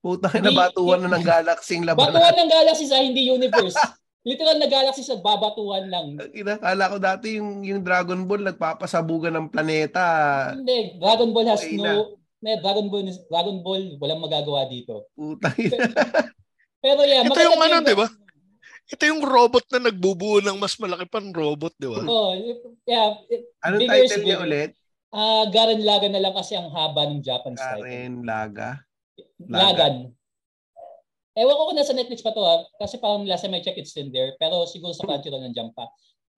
Puta 0.00 0.32
na 0.40 0.50
batuan 0.52 1.04
na 1.04 1.12
ng 1.12 1.24
galaxy 1.24 1.76
labanan. 1.84 2.16
Batuan 2.16 2.36
ng 2.40 2.50
galaxies 2.50 2.92
ay 2.92 3.12
hindi 3.12 3.28
universe. 3.28 3.76
Literal 4.20 4.60
na 4.60 4.68
galaxies 4.68 5.08
at 5.08 5.24
babatuan 5.24 5.88
lang. 5.88 6.20
Inakala 6.36 6.92
ko 6.92 6.96
dati 7.00 7.40
yung, 7.40 7.64
yung 7.64 7.80
Dragon 7.80 8.28
Ball 8.28 8.52
nagpapasabugan 8.52 9.32
ng 9.32 9.48
planeta. 9.48 10.04
Hindi, 10.52 11.00
Dragon 11.00 11.32
Ball 11.32 11.48
has 11.48 11.64
okay 11.64 11.80
no... 11.80 12.16
Na. 12.40 12.56
Dragon 12.60 12.88
Ball, 12.88 13.04
Dragon 13.28 13.58
Ball, 13.60 14.00
walang 14.00 14.20
magagawa 14.24 14.64
dito. 14.64 15.08
Puta 15.12 15.52
Pero 16.80 17.04
yeah, 17.04 17.20
ito 17.20 17.36
yung 17.36 17.60
ano, 17.60 17.84
di 17.84 17.92
ba? 17.92 18.08
Ito 18.88 19.02
yung 19.04 19.20
robot 19.20 19.68
na 19.76 19.92
nagbubuo 19.92 20.40
ng 20.40 20.56
mas 20.56 20.76
malaki 20.80 21.04
pang 21.04 21.28
robot, 21.28 21.76
di 21.76 21.88
ba? 21.88 22.00
Oh, 22.08 22.32
yeah. 22.88 23.12
Ano 23.60 23.76
title 23.76 24.24
niya 24.24 24.40
ulit? 24.40 24.70
Ah, 25.12 25.44
uh, 25.44 25.44
Garen 25.52 25.84
Laga 25.84 26.08
na 26.08 26.22
lang 26.22 26.32
kasi 26.32 26.56
ang 26.56 26.72
haba 26.72 27.12
ng 27.12 27.20
Japanese 27.20 27.60
title. 27.60 27.84
Garen 27.84 28.14
Laga? 28.24 28.80
Lagan. 29.46 30.14
Ewan 31.38 31.54
ko 31.56 31.62
kung 31.70 31.78
nasa 31.78 31.94
Netflix 31.94 32.20
pa 32.20 32.34
to 32.34 32.42
ha. 32.42 32.66
Kasi 32.82 32.98
parang 32.98 33.24
last 33.24 33.46
time 33.46 33.54
I 33.54 33.62
check 33.62 33.78
it's 33.78 33.94
still 33.94 34.10
there. 34.10 34.34
Pero 34.36 34.66
siguro 34.66 34.92
sa 34.92 35.06
Crunchyroll 35.06 35.40
nandiyan 35.46 35.72
pa. 35.72 35.88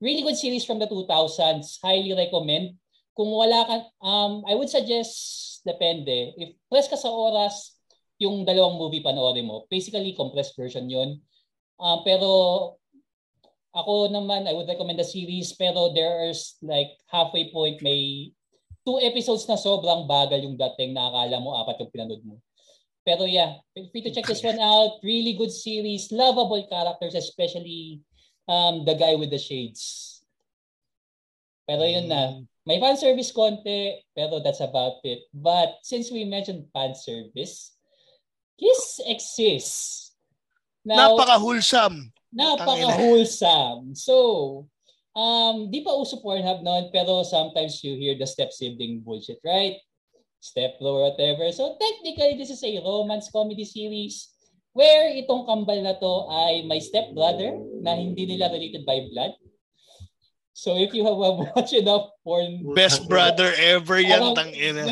Really 0.02 0.22
good 0.22 0.36
series 0.36 0.66
from 0.66 0.78
the 0.78 0.86
2000s. 0.86 1.80
Highly 1.80 2.12
recommend. 2.12 2.76
Kung 3.12 3.28
wala 3.28 3.64
ka, 3.68 3.76
um, 4.00 4.42
I 4.48 4.56
would 4.56 4.72
suggest, 4.72 5.60
depende. 5.64 6.32
If 6.36 6.56
press 6.66 6.88
ka 6.88 6.96
sa 6.96 7.12
oras, 7.12 7.76
yung 8.22 8.46
dalawang 8.46 8.78
movie 8.78 9.02
panoorin 9.02 9.46
mo. 9.46 9.66
Basically, 9.66 10.14
compressed 10.14 10.54
version 10.54 10.86
yun. 10.86 11.18
Uh, 11.82 11.98
pero 12.06 12.30
ako 13.72 14.12
naman, 14.12 14.46
I 14.46 14.54
would 14.54 14.68
recommend 14.68 15.00
the 15.00 15.08
series 15.08 15.56
pero 15.56 15.90
there's 15.96 16.60
like 16.60 16.92
halfway 17.08 17.48
point 17.48 17.80
may 17.80 18.30
two 18.84 18.98
episodes 19.00 19.48
na 19.48 19.56
sobrang 19.56 20.04
bagal 20.04 20.42
yung 20.42 20.58
dating 20.58 20.92
na 20.92 21.08
akala 21.08 21.38
mo 21.40 21.56
apat 21.56 21.80
yung 21.80 21.90
pinanood 21.90 22.22
mo. 22.22 22.36
Pero 23.02 23.26
yeah, 23.26 23.58
feel 23.74 23.90
free 23.90 24.02
to 24.02 24.14
check 24.14 24.26
this 24.26 24.42
one 24.42 24.60
out. 24.62 25.02
Really 25.02 25.34
good 25.34 25.50
series, 25.50 26.12
lovable 26.12 26.62
characters, 26.70 27.14
especially 27.14 28.00
um, 28.48 28.84
the 28.84 28.94
guy 28.94 29.14
with 29.18 29.30
the 29.30 29.42
shades. 29.42 30.22
Pero 31.66 31.82
yun 31.82 32.08
na. 32.08 32.38
Mm. 32.38 32.46
May 32.62 32.78
fan 32.78 32.94
service 32.94 33.34
konti, 33.34 34.06
pero 34.14 34.38
that's 34.38 34.62
about 34.62 35.02
it. 35.02 35.26
But 35.34 35.82
since 35.82 36.14
we 36.14 36.22
mentioned 36.22 36.70
fan 36.70 36.94
service, 36.94 37.74
Kiss 38.54 39.02
exists. 39.02 40.14
Now, 40.86 41.18
napaka-wholesome. 41.18 42.14
Napaka-wholesome. 42.30 43.98
So, 43.98 44.66
um, 45.18 45.70
di 45.70 45.82
pa 45.82 45.90
uso 45.98 46.22
Pornhub 46.22 46.62
noon, 46.62 46.90
pero 46.94 47.26
sometimes 47.26 47.82
you 47.82 47.98
hear 47.98 48.14
the 48.14 48.26
step 48.26 48.54
sibling 48.54 49.02
bullshit, 49.02 49.42
right? 49.42 49.82
Step 50.42 50.82
bro, 50.82 51.06
whatever. 51.06 51.46
So, 51.54 51.78
technically, 51.78 52.34
this 52.34 52.50
is 52.50 52.58
a 52.66 52.82
romance 52.82 53.30
comedy 53.30 53.62
series 53.62 54.26
where 54.74 55.14
itong 55.14 55.46
kambal 55.46 55.78
na 55.78 55.94
to 55.94 56.12
ay 56.26 56.66
my 56.66 56.82
stepbrother 56.82 57.54
na 57.78 57.94
hindi 57.94 58.26
nila 58.26 58.50
related 58.50 58.82
by 58.82 59.06
blood. 59.14 59.38
So 60.52 60.76
if 60.76 60.92
you 60.92 61.06
have 61.06 61.16
watched 61.16 61.72
enough 61.72 62.12
porn... 62.24 62.60
Best 62.76 63.08
brother 63.08 63.52
ever 63.56 64.00
yan, 64.00 64.34
tang 64.36 64.52
ina. 64.52 64.88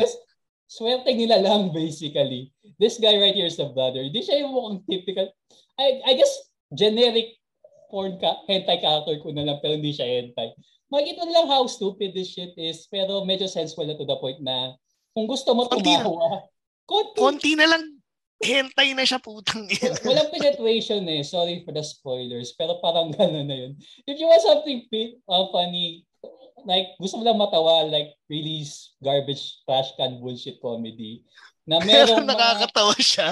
Swerte 0.65 1.11
nila 1.13 1.37
lang, 1.37 1.69
basically 1.69 2.49
this 2.81 2.97
guy 2.97 3.21
right 3.21 3.37
here 3.37 3.45
is 3.45 3.61
the 3.61 3.69
brother. 3.69 4.01
Hindi 4.01 4.25
siya 4.25 4.41
yung 4.41 4.57
mukhang 4.57 4.81
typical. 4.89 5.29
I, 5.77 6.01
I 6.01 6.11
guess, 6.17 6.33
generic 6.73 7.37
porn 7.93 8.17
ka, 8.17 8.41
hentai 8.49 8.81
character 8.81 9.21
ko 9.21 9.29
na 9.29 9.45
lang, 9.45 9.61
pero 9.61 9.77
hindi 9.77 9.93
siya 9.93 10.09
hentai. 10.09 10.49
Makikita 10.89 11.29
lang 11.29 11.45
how 11.45 11.69
stupid 11.69 12.17
this 12.17 12.33
shit 12.33 12.57
is, 12.57 12.89
pero 12.89 13.21
medyo 13.21 13.45
sensible 13.45 13.85
na 13.85 13.93
to 13.93 14.03
the 14.09 14.17
point 14.17 14.41
na 14.41 14.73
kung 15.11 15.27
gusto 15.27 15.51
mo 15.51 15.67
tumawa, 15.67 16.47
konti, 16.87 17.17
konti 17.19 17.51
na 17.59 17.67
lang 17.67 17.83
hentai 18.41 18.97
na 18.97 19.05
siya 19.05 19.21
putang 19.21 19.69
ina. 19.69 19.93
Walang 20.01 20.33
penetration 20.33 21.05
eh. 21.07 21.21
Sorry 21.21 21.61
for 21.61 21.71
the 21.71 21.85
spoilers. 21.85 22.57
Pero 22.57 22.81
parang 22.81 23.13
gano'n 23.13 23.45
na 23.45 23.55
yun. 23.55 23.71
If 24.09 24.17
you 24.17 24.25
want 24.25 24.41
something 24.41 24.89
uh, 25.29 25.45
funny, 25.53 26.03
like 26.65 26.97
gusto 26.97 27.21
mo 27.21 27.23
lang 27.23 27.37
matawa, 27.37 27.85
like 27.85 28.17
really 28.27 28.65
garbage 28.99 29.61
trash 29.69 29.93
can 29.95 30.17
bullshit 30.17 30.57
comedy, 30.57 31.21
na 31.69 31.79
merong 31.85 32.25
Pero 32.25 32.29
nakakatawa 32.33 32.97
mga... 32.97 33.05
siya. 33.05 33.29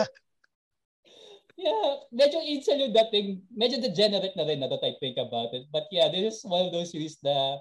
Yeah, 1.60 2.08
medyo 2.16 2.40
incel 2.40 2.80
yung 2.80 2.96
dating. 2.96 3.44
Medyo 3.52 3.84
degenerate 3.84 4.38
na 4.40 4.48
rin 4.48 4.64
na 4.64 4.72
that 4.72 4.80
I 4.80 4.96
think 5.04 5.20
about 5.20 5.52
it. 5.52 5.68
But 5.74 5.92
yeah, 5.92 6.08
this 6.08 6.40
is 6.40 6.48
one 6.48 6.70
of 6.70 6.72
those 6.72 6.96
series 6.96 7.20
na 7.20 7.60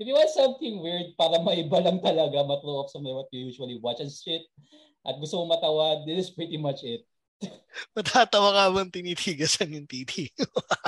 if 0.00 0.08
you 0.08 0.16
want 0.16 0.32
something 0.32 0.80
weird 0.80 1.12
para 1.20 1.36
maiba 1.44 1.84
lang 1.84 2.00
talaga, 2.00 2.40
matro 2.40 2.80
off 2.80 2.88
some 2.88 3.04
what 3.04 3.28
you 3.30 3.52
usually 3.52 3.76
watch 3.76 4.00
and 4.00 4.08
shit, 4.08 4.48
at 5.04 5.20
gusto 5.20 5.44
mo 5.44 5.52
matawa, 5.52 6.00
this 6.08 6.26
is 6.26 6.30
pretty 6.32 6.56
much 6.56 6.80
it. 6.80 7.04
Matatawa 7.96 8.56
ka 8.56 8.64
bang 8.72 8.90
tinitigasan 8.90 9.76
yung 9.76 9.84
titi? 9.84 10.32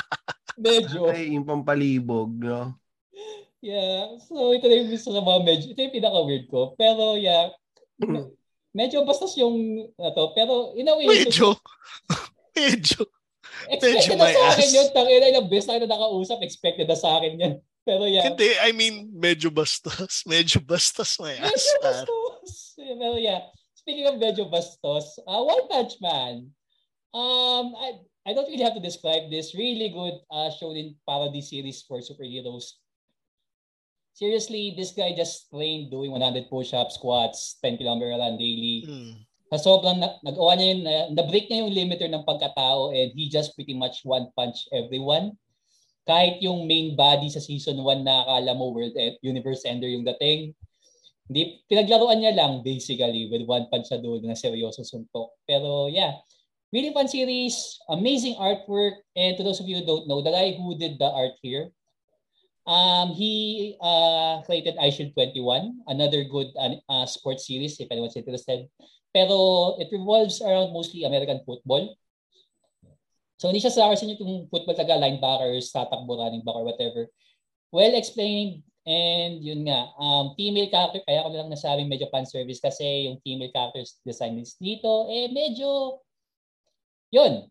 medyo. 0.56 1.12
Ay, 1.12 1.36
yung 1.36 1.44
pampalibog, 1.44 2.32
no? 2.40 2.80
Yeah. 3.62 4.16
So, 4.26 4.56
ito 4.56 4.66
na 4.66 4.80
yung 4.80 4.90
gusto 4.90 5.12
sa 5.12 5.22
mga 5.22 5.40
medyo. 5.44 5.66
Ito 5.70 5.80
yung 5.80 5.96
pinaka-weird 5.96 6.46
ko. 6.48 6.74
Pero, 6.80 7.14
yeah. 7.20 7.52
medyo 8.72 9.04
bastos 9.04 9.36
yung 9.36 9.84
ato, 10.00 10.32
pero 10.32 10.72
in 10.74 10.88
a 10.88 10.96
way 10.96 11.04
medyo 11.06 11.52
medyo 12.56 13.04
expected 13.68 14.16
medyo 14.16 14.16
na 14.16 14.32
sa 14.32 14.42
akin 14.56 14.68
yun 14.72 14.88
tangina 14.96 15.28
yung 15.28 15.48
best 15.52 15.68
na 15.68 15.84
nakausap 15.84 16.40
expected 16.40 16.88
na 16.88 16.96
sa 16.96 17.20
akin 17.20 17.36
yan 17.36 17.54
pero 17.82 18.06
yeah. 18.06 18.26
Hindi 18.30 18.48
I 18.62 18.70
mean 18.72 19.10
medyo 19.14 19.50
bastos. 19.50 20.22
Medyo 20.30 20.62
bastos 20.62 21.18
ass 21.18 21.18
medyo 21.18 21.76
bastos. 21.82 22.52
Pero 22.78 23.18
yeah. 23.18 23.42
Speaking 23.74 24.06
of 24.06 24.16
medyo 24.22 24.46
bastos 24.46 25.18
uh, 25.26 25.42
One 25.42 25.66
Punch 25.66 25.98
Man. 25.98 26.50
Um 27.12 27.74
I 27.76 28.00
I 28.22 28.30
don't 28.32 28.46
really 28.46 28.62
have 28.62 28.78
to 28.78 28.82
describe 28.82 29.30
this 29.30 29.54
really 29.58 29.90
good 29.90 30.22
uh, 30.30 30.50
show 30.54 30.70
in 30.70 30.94
parody 31.02 31.42
series 31.42 31.82
for 31.82 31.98
superheroes. 31.98 32.78
Seriously, 34.14 34.76
this 34.76 34.92
guy 34.92 35.10
just 35.16 35.50
trained 35.50 35.90
doing 35.90 36.12
100 36.12 36.46
push-ups, 36.46 37.00
squats, 37.00 37.58
10 37.64 37.78
kilometer 37.82 38.14
run 38.14 38.38
daily. 38.38 38.86
Mm. 38.86 39.12
Sa 39.50 39.58
sobrang 39.58 39.98
na, 39.98 40.16
nag-awa 40.22 40.54
niya 40.54 40.68
yun, 40.70 40.80
na, 40.86 40.94
na-break 41.18 41.50
niya 41.50 41.66
yung 41.66 41.74
limiter 41.74 42.06
ng 42.06 42.22
pagkatao 42.22 42.94
and 42.94 43.10
he 43.16 43.26
just 43.26 43.56
pretty 43.58 43.74
much 43.74 44.06
one 44.06 44.30
punch 44.38 44.70
everyone. 44.70 45.34
Kahit 46.02 46.42
yung 46.42 46.66
main 46.66 46.98
body 46.98 47.30
sa 47.30 47.38
season 47.38 47.78
1 47.78 48.02
na 48.02 48.26
akala 48.26 48.52
mo 48.58 48.74
world 48.74 48.94
e- 48.98 49.18
universe 49.22 49.62
ender 49.62 49.86
yung 49.86 50.02
dating, 50.02 50.50
hindi, 51.30 51.62
pinaglaruan 51.70 52.18
niya 52.18 52.34
lang 52.34 52.60
basically 52.66 53.30
with 53.30 53.46
one 53.46 53.70
punch 53.70 53.88
sa 53.88 54.02
dulo 54.02 54.18
na 54.22 54.34
seryoso 54.34 54.82
suntok. 54.82 55.30
Pero 55.46 55.86
yeah, 55.86 56.18
really 56.74 56.90
fun 56.90 57.06
series, 57.06 57.78
amazing 57.88 58.34
artwork, 58.36 58.98
and 59.14 59.38
to 59.38 59.46
those 59.46 59.62
of 59.62 59.70
you 59.70 59.78
who 59.78 59.86
don't 59.86 60.10
know, 60.10 60.18
the 60.18 60.34
guy 60.34 60.52
who 60.58 60.74
did 60.74 60.98
the 60.98 61.06
art 61.06 61.38
here, 61.40 61.70
Um, 62.62 63.10
he 63.18 63.74
uh, 63.82 64.38
created 64.46 64.78
iShield 64.78 65.14
21, 65.14 65.82
another 65.90 66.22
good 66.22 66.54
uh, 66.54 66.78
uh, 66.86 67.06
sports 67.06 67.46
series 67.46 67.78
if 67.80 67.90
anyone's 67.90 68.14
interested. 68.14 68.70
Pero 69.10 69.74
it 69.82 69.90
revolves 69.90 70.40
around 70.40 70.70
mostly 70.70 71.02
American 71.02 71.42
football. 71.42 71.90
So 73.42 73.50
hindi 73.50 73.58
siya 73.58 73.74
sa 73.74 73.90
arsin 73.90 74.14
yung 74.14 74.46
football 74.46 74.78
taga 74.78 74.94
linebackers, 75.02 75.74
tatakbo, 75.74 76.14
running 76.14 76.46
back 76.46 76.54
or 76.54 76.62
whatever. 76.62 77.10
Well 77.74 77.98
explained 77.98 78.62
and 78.86 79.42
yun 79.42 79.66
nga, 79.66 79.90
um, 79.98 80.38
female 80.38 80.70
character, 80.70 81.02
kaya 81.02 81.26
ko 81.26 81.34
lang 81.34 81.50
nasabing 81.50 81.90
medyo 81.90 82.06
fan 82.14 82.22
service 82.22 82.62
kasi 82.62 83.10
yung 83.10 83.18
female 83.26 83.50
characters 83.50 83.98
design 84.06 84.38
is 84.38 84.54
dito, 84.62 85.10
eh 85.10 85.26
medyo 85.34 85.98
Yun. 87.12 87.44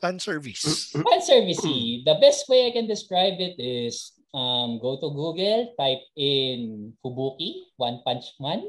Fan 0.00 0.16
service. 0.16 0.64
Fan 1.06 1.20
service. 1.20 1.60
The 1.60 2.16
best 2.20 2.48
way 2.48 2.68
I 2.68 2.72
can 2.72 2.88
describe 2.88 3.36
it 3.36 3.60
is 3.60 4.16
um, 4.32 4.80
go 4.80 4.96
to 4.96 5.08
Google, 5.12 5.76
type 5.76 6.04
in 6.16 6.92
Fubuki, 7.04 7.68
One 7.76 8.00
Punch 8.00 8.32
Man. 8.40 8.64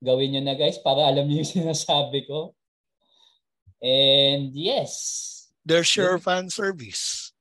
Gawin 0.00 0.32
nyo 0.32 0.42
na 0.46 0.54
guys 0.54 0.78
para 0.80 1.02
alam 1.02 1.26
niyo 1.26 1.42
yung 1.42 1.52
sinasabi 1.66 2.30
ko. 2.30 2.54
And 3.80 4.52
yes. 4.52 5.48
There's 5.64 5.92
your 5.96 6.20
fan 6.20 6.48
service. 6.48 7.32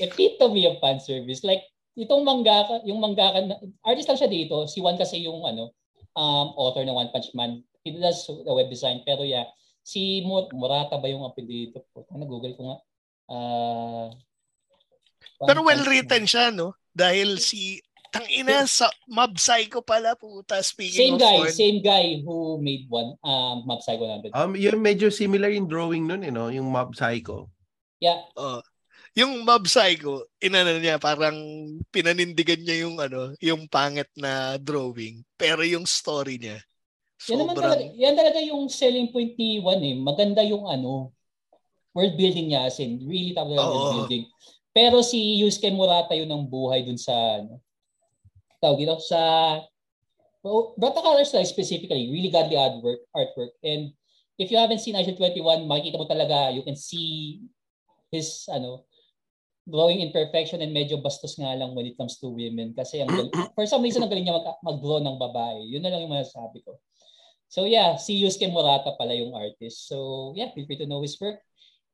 Epitome 0.00 0.66
of 0.66 0.78
fan 0.82 0.98
service. 0.98 1.42
Like, 1.42 1.62
itong 1.94 2.26
mangaka, 2.26 2.82
yung 2.86 2.98
mangaka, 2.98 3.54
artist 3.86 4.10
lang 4.10 4.18
siya 4.18 4.30
dito. 4.30 4.66
Si 4.66 4.82
Juan 4.82 4.98
kasi 4.98 5.22
yung 5.22 5.42
ano, 5.46 5.74
um, 6.14 6.54
author 6.58 6.82
ng 6.82 6.94
One 6.94 7.10
Punch 7.10 7.30
Man. 7.34 7.62
He 7.84 7.94
does 7.94 8.26
the 8.26 8.52
web 8.54 8.70
design. 8.70 9.02
Pero 9.06 9.22
yeah, 9.22 9.46
si 9.84 10.24
Murata 10.26 10.98
ba 10.98 11.06
yung 11.06 11.26
apelido 11.26 11.84
ko? 11.92 12.06
Ano, 12.10 12.24
Google 12.26 12.56
ko 12.56 12.62
nga. 12.72 12.78
Uh, 13.28 14.08
Pero 15.44 15.64
well 15.66 15.84
written 15.84 16.24
siya, 16.24 16.54
no? 16.54 16.74
Dahil 16.94 17.42
si 17.42 17.82
Tang 18.14 18.28
ina 18.30 18.62
sa 18.70 18.86
Mob 19.10 19.34
Psycho 19.34 19.82
pala 19.82 20.14
puta 20.14 20.62
speaking 20.62 21.18
same 21.18 21.18
of 21.18 21.26
guy, 21.26 21.38
fun. 21.42 21.50
same 21.50 21.78
guy 21.82 22.22
who 22.22 22.62
made 22.62 22.86
one 22.86 23.18
um 23.26 23.66
Mob 23.66 23.82
Psycho 23.82 24.06
100. 24.06 24.30
Um 24.30 24.54
yung 24.54 24.78
medyo 24.78 25.10
similar 25.10 25.50
in 25.50 25.66
drawing 25.66 26.06
noon 26.06 26.22
eh 26.22 26.30
no, 26.30 26.46
yung 26.54 26.70
Mob 26.70 26.94
Psycho. 26.94 27.50
Yeah. 27.98 28.22
Uh, 28.38 28.62
yung 29.18 29.42
Mob 29.42 29.66
Psycho, 29.66 30.30
inano 30.38 30.78
niya 30.78 31.02
parang 31.02 31.34
pinanindigan 31.90 32.62
niya 32.62 32.86
yung 32.86 33.02
ano, 33.02 33.34
yung 33.42 33.66
pangit 33.66 34.10
na 34.14 34.54
drawing, 34.62 35.26
pero 35.34 35.66
yung 35.66 35.82
story 35.82 36.38
niya 36.38 36.62
yan 37.30 37.38
naman 37.40 37.54
talaga, 37.56 37.84
yan 37.96 38.14
talaga 38.16 38.40
yung 38.44 38.68
selling 38.68 39.08
point 39.08 39.32
ni 39.40 39.62
Juan 39.62 39.80
eh. 39.80 39.96
Maganda 39.96 40.44
yung 40.44 40.68
ano, 40.68 41.14
world 41.96 42.14
building 42.18 42.52
niya 42.52 42.68
as 42.68 42.76
in, 42.82 43.00
really 43.06 43.32
talaga 43.32 43.64
oh. 43.64 43.70
world 43.70 43.92
building. 44.04 44.24
Pero 44.74 45.00
si 45.00 45.40
Yusuke 45.40 45.70
Murata 45.70 46.12
yun 46.12 46.28
ang 46.28 46.44
buhay 46.44 46.84
dun 46.84 46.98
sa 46.98 47.14
ano, 47.14 47.62
tawag 48.64 48.80
dito, 48.80 48.96
sa 49.04 49.20
well, 50.40 50.72
Brata 50.80 51.04
Colors 51.04 51.32
like 51.36 51.48
specifically, 51.48 52.08
really 52.08 52.32
godly 52.32 52.56
artwork, 52.56 53.04
artwork. 53.12 53.52
And 53.60 53.92
if 54.40 54.52
you 54.52 54.56
haven't 54.56 54.80
seen 54.80 54.96
Agent 54.96 55.20
21, 55.20 55.68
makikita 55.68 56.00
mo 56.00 56.08
talaga, 56.08 56.52
you 56.56 56.64
can 56.64 56.76
see 56.76 57.44
his, 58.08 58.48
ano, 58.48 58.88
drawing 59.64 60.04
imperfection 60.04 60.60
and 60.60 60.76
medyo 60.76 61.00
bastos 61.00 61.40
nga 61.40 61.56
lang 61.56 61.72
when 61.72 61.88
it 61.88 61.96
comes 61.96 62.20
to 62.20 62.28
women. 62.28 62.76
Kasi 62.76 63.00
ang, 63.00 63.08
for 63.56 63.64
some 63.64 63.80
reason, 63.80 64.04
ang 64.04 64.12
galing 64.12 64.28
niya 64.28 64.36
mag, 64.36 64.60
mag-draw 64.60 65.00
ng 65.00 65.16
babae. 65.16 65.64
Yun 65.72 65.80
na 65.80 65.88
lang 65.88 66.04
yung 66.04 66.12
masasabi 66.12 66.60
ko. 66.60 66.76
So 67.48 67.64
yeah, 67.64 67.96
si 67.96 68.18
Yusuke 68.18 68.50
Murata 68.50 68.92
pala 68.98 69.14
yung 69.16 69.32
artist. 69.32 69.88
So 69.88 70.34
yeah, 70.36 70.50
feel 70.52 70.66
free 70.66 70.80
to 70.82 70.90
know 70.90 71.00
his 71.00 71.16
work. 71.22 71.40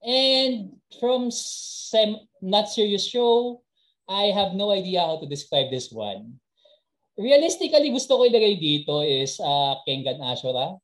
And 0.00 0.80
from 0.96 1.28
Sem 1.28 2.16
Not 2.40 2.72
Serious 2.72 3.04
Show, 3.04 3.60
I 4.08 4.32
have 4.32 4.56
no 4.56 4.72
idea 4.72 5.04
how 5.04 5.20
to 5.20 5.28
describe 5.28 5.68
this 5.68 5.92
one 5.92 6.39
realistically 7.20 7.92
gusto 7.92 8.16
ko 8.16 8.22
ilagay 8.24 8.56
dito 8.56 9.04
is 9.04 9.36
uh, 9.38 9.76
Kengan 9.84 10.18
Ashura. 10.24 10.80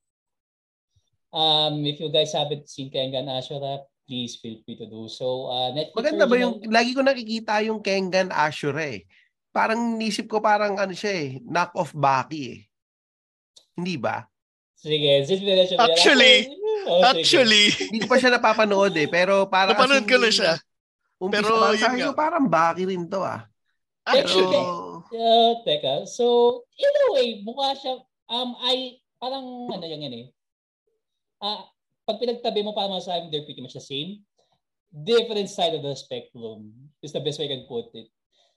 Um, 1.33 1.83
if 1.83 1.99
you 1.99 2.13
guys 2.13 2.31
haven't 2.31 2.69
seen 2.69 2.93
Kengan 2.93 3.27
Ashura, 3.27 3.83
please 4.07 4.37
feel 4.39 4.61
free 4.63 4.77
to 4.77 4.87
do 4.87 5.09
so. 5.09 5.49
Uh, 5.49 5.73
Netflix 5.73 5.97
Maganda 5.97 6.23
original... 6.23 6.31
ba 6.31 6.35
yung, 6.37 6.55
lagi 6.69 6.91
ko 6.93 7.01
nakikita 7.03 7.53
yung 7.65 7.81
Kengan 7.81 8.29
Ashura 8.31 8.85
eh. 8.85 9.03
Parang 9.51 9.97
nisip 9.97 10.29
ko 10.29 10.37
parang 10.37 10.77
ano 10.77 10.93
siya 10.93 11.13
eh, 11.17 11.29
knock 11.41 11.73
off 11.73 11.91
Baki 11.91 12.41
eh. 12.53 12.59
Hindi 13.73 13.97
ba? 13.97 14.23
Sige, 14.77 15.25
Actually, 15.73 16.53
oh, 16.85 17.01
actually. 17.01 17.73
Hindi 17.73 18.05
ko 18.05 18.07
pa 18.13 18.21
siya 18.21 18.37
napapanood 18.37 18.93
eh, 18.93 19.09
pero 19.09 19.49
parang... 19.49 19.73
Napanood 19.73 20.05
ko 20.05 20.21
na 20.21 20.29
siya. 20.29 20.53
Pero 21.17 21.73
yun 21.73 22.13
nga. 22.13 22.13
parang 22.13 22.45
Baki 22.45 22.85
rin 22.85 23.09
to 23.09 23.25
ah. 23.25 23.49
Actually, 24.05 24.53
pero, 24.53 24.86
uh, 25.13 25.53
teka. 25.63 26.07
So, 26.07 26.63
in 26.75 26.93
a 26.93 27.07
way, 27.13 27.27
mukha 27.45 27.77
siya, 27.77 28.01
um, 28.29 28.55
I, 28.59 28.99
parang, 29.21 29.71
ano 29.71 29.85
yan 29.85 30.03
yan 30.03 30.15
eh. 30.15 30.27
Uh, 31.41 31.61
pag 32.07 32.19
pinagtabi 32.19 32.63
mo, 32.63 32.73
parang 32.73 32.97
masasabi, 32.97 33.29
they're 33.29 33.47
pretty 33.47 33.61
much 33.61 33.77
the 33.77 33.83
same. 33.83 34.23
Different 34.91 35.51
side 35.51 35.75
of 35.75 35.83
the 35.83 35.93
spectrum 35.93 36.71
is 37.03 37.11
the 37.11 37.21
best 37.21 37.37
way 37.37 37.51
I 37.51 37.53
can 37.59 37.65
put 37.67 37.91
it. 37.93 38.07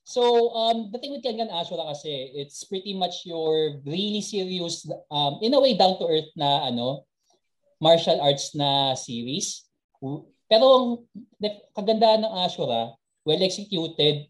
So, 0.02 0.54
um, 0.56 0.88
the 0.90 0.98
thing 0.98 1.12
with 1.12 1.22
Kengan 1.22 1.52
Ashura 1.52 1.92
kasi, 1.92 2.32
it's 2.34 2.64
pretty 2.64 2.96
much 2.96 3.26
your 3.28 3.78
really 3.84 4.24
serious, 4.24 4.88
um, 5.10 5.38
in 5.42 5.54
a 5.54 5.60
way, 5.60 5.76
down-to-earth 5.76 6.32
na, 6.34 6.66
ano, 6.66 7.04
martial 7.80 8.20
arts 8.20 8.54
na 8.54 8.94
series. 8.96 9.68
Pero 10.50 10.64
ang 10.66 10.86
kagandahan 11.76 12.24
ng 12.24 12.34
Ashura, 12.42 12.96
well 13.22 13.42
executed, 13.44 14.26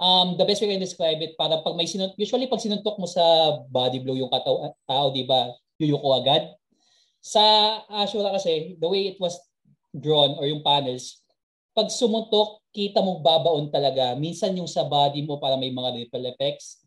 um, 0.00 0.36
the 0.36 0.44
best 0.44 0.60
way 0.62 0.72
I 0.72 0.76
can 0.76 0.84
describe 0.84 1.20
it, 1.20 1.36
para 1.36 1.60
pag 1.60 1.76
may 1.76 1.88
sinuntok, 1.88 2.16
usually 2.20 2.48
pag 2.48 2.62
sinuntok 2.62 2.96
mo 3.00 3.08
sa 3.08 3.22
body 3.68 4.00
blow 4.04 4.16
yung 4.16 4.32
katao, 4.32 4.72
tao, 4.84 5.12
di 5.12 5.24
ba, 5.24 5.52
yuyuko 5.80 6.16
agad. 6.16 6.52
Sa 7.20 7.42
Ashura 7.90 8.32
kasi, 8.32 8.76
the 8.78 8.88
way 8.88 9.12
it 9.12 9.18
was 9.18 9.36
drawn 9.90 10.36
or 10.38 10.46
yung 10.46 10.62
panels, 10.62 11.24
pag 11.76 11.92
sumuntok, 11.92 12.64
kita 12.72 13.00
mo 13.00 13.20
babaon 13.20 13.72
talaga. 13.72 14.16
Minsan 14.16 14.56
yung 14.56 14.68
sa 14.68 14.84
body 14.84 15.24
mo 15.24 15.40
para 15.40 15.56
may 15.56 15.72
mga 15.72 15.92
ripple 15.96 16.28
effects. 16.28 16.84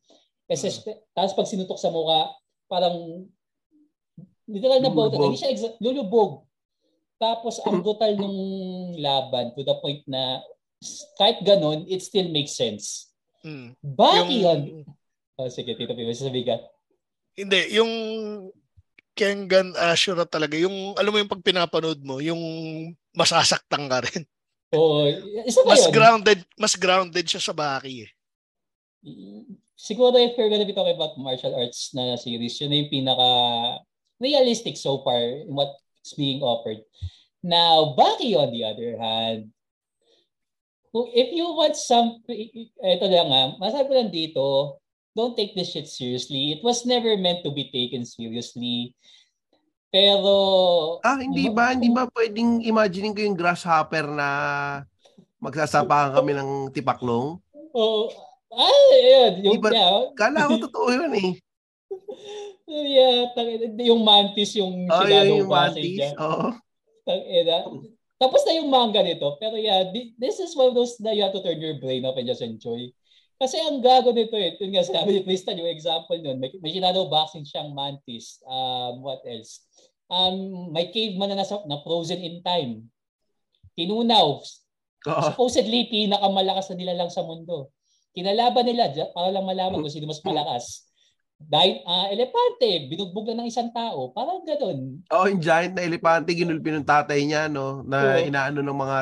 Kasi, 0.50 0.70
hmm. 0.70 1.14
Tapos 1.14 1.34
pag 1.38 1.50
sinuntok 1.50 1.78
sa 1.78 1.94
mukha, 1.94 2.30
parang 2.70 3.26
literal 4.50 4.82
na 4.82 4.94
boat. 4.94 5.14
Hindi 5.14 5.38
siya 5.38 5.54
exa- 5.54 5.78
lulubog. 5.82 6.46
Tapos 7.22 7.62
ang 7.68 7.84
brutal 7.84 8.16
nung 8.16 8.40
laban 8.98 9.52
to 9.54 9.62
the 9.62 9.76
point 9.78 10.02
na 10.08 10.40
kahit 11.20 11.44
ganun, 11.44 11.84
it 11.88 12.00
still 12.00 12.28
makes 12.32 12.56
sense. 12.56 13.12
Mm. 13.44 13.76
Bakit 13.84 14.28
yung... 14.40 14.62
Oh, 15.40 15.48
sige, 15.48 15.72
Tito 15.76 15.96
Pivo, 15.96 16.12
sasabihin 16.12 16.60
Hindi, 17.36 17.62
yung 17.72 17.92
Kengan 19.16 19.76
Ashura 19.76 20.24
talaga, 20.24 20.56
yung, 20.56 20.96
alam 20.96 21.12
mo 21.12 21.20
yung 21.20 21.32
pag 21.32 21.44
pinapanood 21.44 22.00
mo, 22.04 22.24
yung 22.24 22.40
masasaktan 23.16 23.88
ka 23.88 24.04
rin. 24.08 24.24
Oo. 24.76 25.08
Isa 25.44 25.66
mas 25.66 25.88
yun? 25.88 25.92
grounded, 25.92 26.40
mas 26.56 26.76
grounded 26.80 27.26
siya 27.28 27.42
sa 27.44 27.56
Baki 27.56 28.08
eh. 28.08 28.12
Siguro 29.80 30.20
if 30.20 30.36
we're 30.36 30.52
gonna 30.52 30.68
be 30.68 30.76
talking 30.76 30.96
about 30.96 31.16
martial 31.16 31.56
arts 31.56 31.96
na 31.96 32.20
series, 32.20 32.60
yun 32.60 32.72
na 32.72 32.84
yung 32.84 32.92
pinaka 32.92 33.30
realistic 34.20 34.76
so 34.76 35.00
far 35.04 35.20
in 35.20 35.56
what's 35.56 36.16
being 36.20 36.44
offered. 36.44 36.84
Now, 37.40 37.96
Baki 37.96 38.36
on 38.36 38.52
the 38.52 38.68
other 38.68 39.00
hand, 39.00 39.56
if 40.94 41.30
you 41.34 41.46
want 41.54 41.78
some, 41.78 42.22
ito 42.28 43.06
lang 43.06 43.30
nga, 43.30 43.44
masabi 43.62 43.86
ko 43.90 43.94
lang 43.94 44.12
dito, 44.14 44.46
don't 45.14 45.38
take 45.38 45.54
this 45.54 45.74
shit 45.74 45.86
seriously. 45.86 46.58
It 46.58 46.62
was 46.66 46.86
never 46.86 47.18
meant 47.18 47.46
to 47.46 47.52
be 47.54 47.70
taken 47.70 48.06
seriously. 48.06 48.94
Pero... 49.90 50.34
Ah, 51.02 51.18
hindi 51.18 51.50
ba? 51.50 51.74
Hindi 51.74 51.90
ba 51.90 52.06
pwedeng 52.14 52.62
imagining 52.62 53.14
ko 53.14 53.22
yung 53.26 53.38
grasshopper 53.38 54.06
na 54.06 54.30
magsasapahan 55.42 56.14
kami 56.14 56.38
ng 56.38 56.50
tipaklong? 56.74 57.42
Oo. 57.74 58.10
Oh, 58.10 58.58
ah, 58.58 58.94
yun. 58.98 59.34
Yung, 59.46 59.62
ba, 59.62 59.70
yeah. 59.74 60.10
Kala 60.18 60.50
ko 60.50 60.54
totoo 60.70 60.90
yun 60.94 61.14
eh. 61.18 61.32
yeah, 62.70 63.30
yung 63.82 64.06
mantis 64.06 64.54
yung 64.58 64.86
oh, 64.90 65.06
yun, 65.06 65.46
yung 65.46 65.50
mantis. 65.50 66.14
Oo. 66.18 66.54
Oh. 66.54 67.82
Tapos 68.20 68.44
na 68.44 68.60
yung 68.60 68.68
manga 68.68 69.00
nito. 69.00 69.40
Pero 69.40 69.56
yeah, 69.56 69.88
this 70.20 70.44
is 70.44 70.52
one 70.52 70.70
of 70.70 70.76
those 70.76 71.00
na 71.00 71.16
you 71.16 71.24
have 71.24 71.32
to 71.32 71.40
turn 71.40 71.64
your 71.64 71.80
brain 71.80 72.04
off 72.04 72.20
and 72.20 72.28
just 72.28 72.44
enjoy. 72.44 72.92
Kasi 73.40 73.56
ang 73.64 73.80
gago 73.80 74.12
nito 74.12 74.36
eh. 74.36 74.60
Ito 74.60 74.68
nga 74.68 74.84
sabi 74.84 75.16
ni 75.16 75.22
Tristan, 75.24 75.56
yung 75.56 75.72
example 75.72 76.20
nun. 76.20 76.44
May, 76.44 76.52
may 76.60 76.76
shadow 76.76 77.08
boxing 77.08 77.48
siyang 77.48 77.72
mantis. 77.72 78.44
Um, 78.44 79.00
what 79.00 79.24
else? 79.24 79.64
Um, 80.12 80.68
may 80.76 80.92
caveman 80.92 81.32
na 81.32 81.40
nasa, 81.40 81.64
na 81.64 81.80
frozen 81.80 82.20
in 82.20 82.44
time. 82.44 82.92
Tinunaw. 83.80 84.44
Uh-huh. 85.08 85.24
Supposedly, 85.32 85.88
pinakamalakas 85.88 86.68
na 86.76 86.76
nila 86.76 87.00
lang 87.00 87.08
sa 87.08 87.24
mundo. 87.24 87.72
Kinalaban 88.12 88.68
nila 88.68 88.92
para 89.16 89.32
lang 89.32 89.48
malaman 89.48 89.80
kung 89.80 89.94
sino 89.94 90.12
mas 90.12 90.20
malakas. 90.28 90.89
Dahil 91.40 91.80
uh, 91.88 92.12
elepante, 92.12 92.92
binugbog 92.92 93.32
na 93.32 93.40
ng 93.40 93.48
isang 93.48 93.72
tao. 93.72 94.12
Parang 94.12 94.44
ganoon. 94.44 95.00
Oo, 95.08 95.24
oh, 95.24 95.28
yung 95.32 95.40
giant 95.40 95.72
na 95.72 95.88
elepante, 95.88 96.36
ginulpi 96.36 96.76
ng 96.76 96.84
tatay 96.84 97.24
niya, 97.24 97.48
no? 97.48 97.80
Na 97.88 98.20
oh. 98.20 98.28
inaano 98.28 98.60
ng 98.60 98.76
mga, 98.76 98.98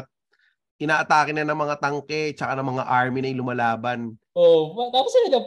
inaatake 0.78 1.34
na 1.34 1.50
ng 1.50 1.58
mga 1.58 1.76
tangke, 1.82 2.38
tsaka 2.38 2.54
ng 2.54 2.70
mga 2.78 2.84
army 2.86 3.20
na 3.26 3.30
yung 3.34 3.42
lumalaban. 3.42 4.14
Oh, 4.38 4.78
tapos 4.94 5.10
sila, 5.18 5.42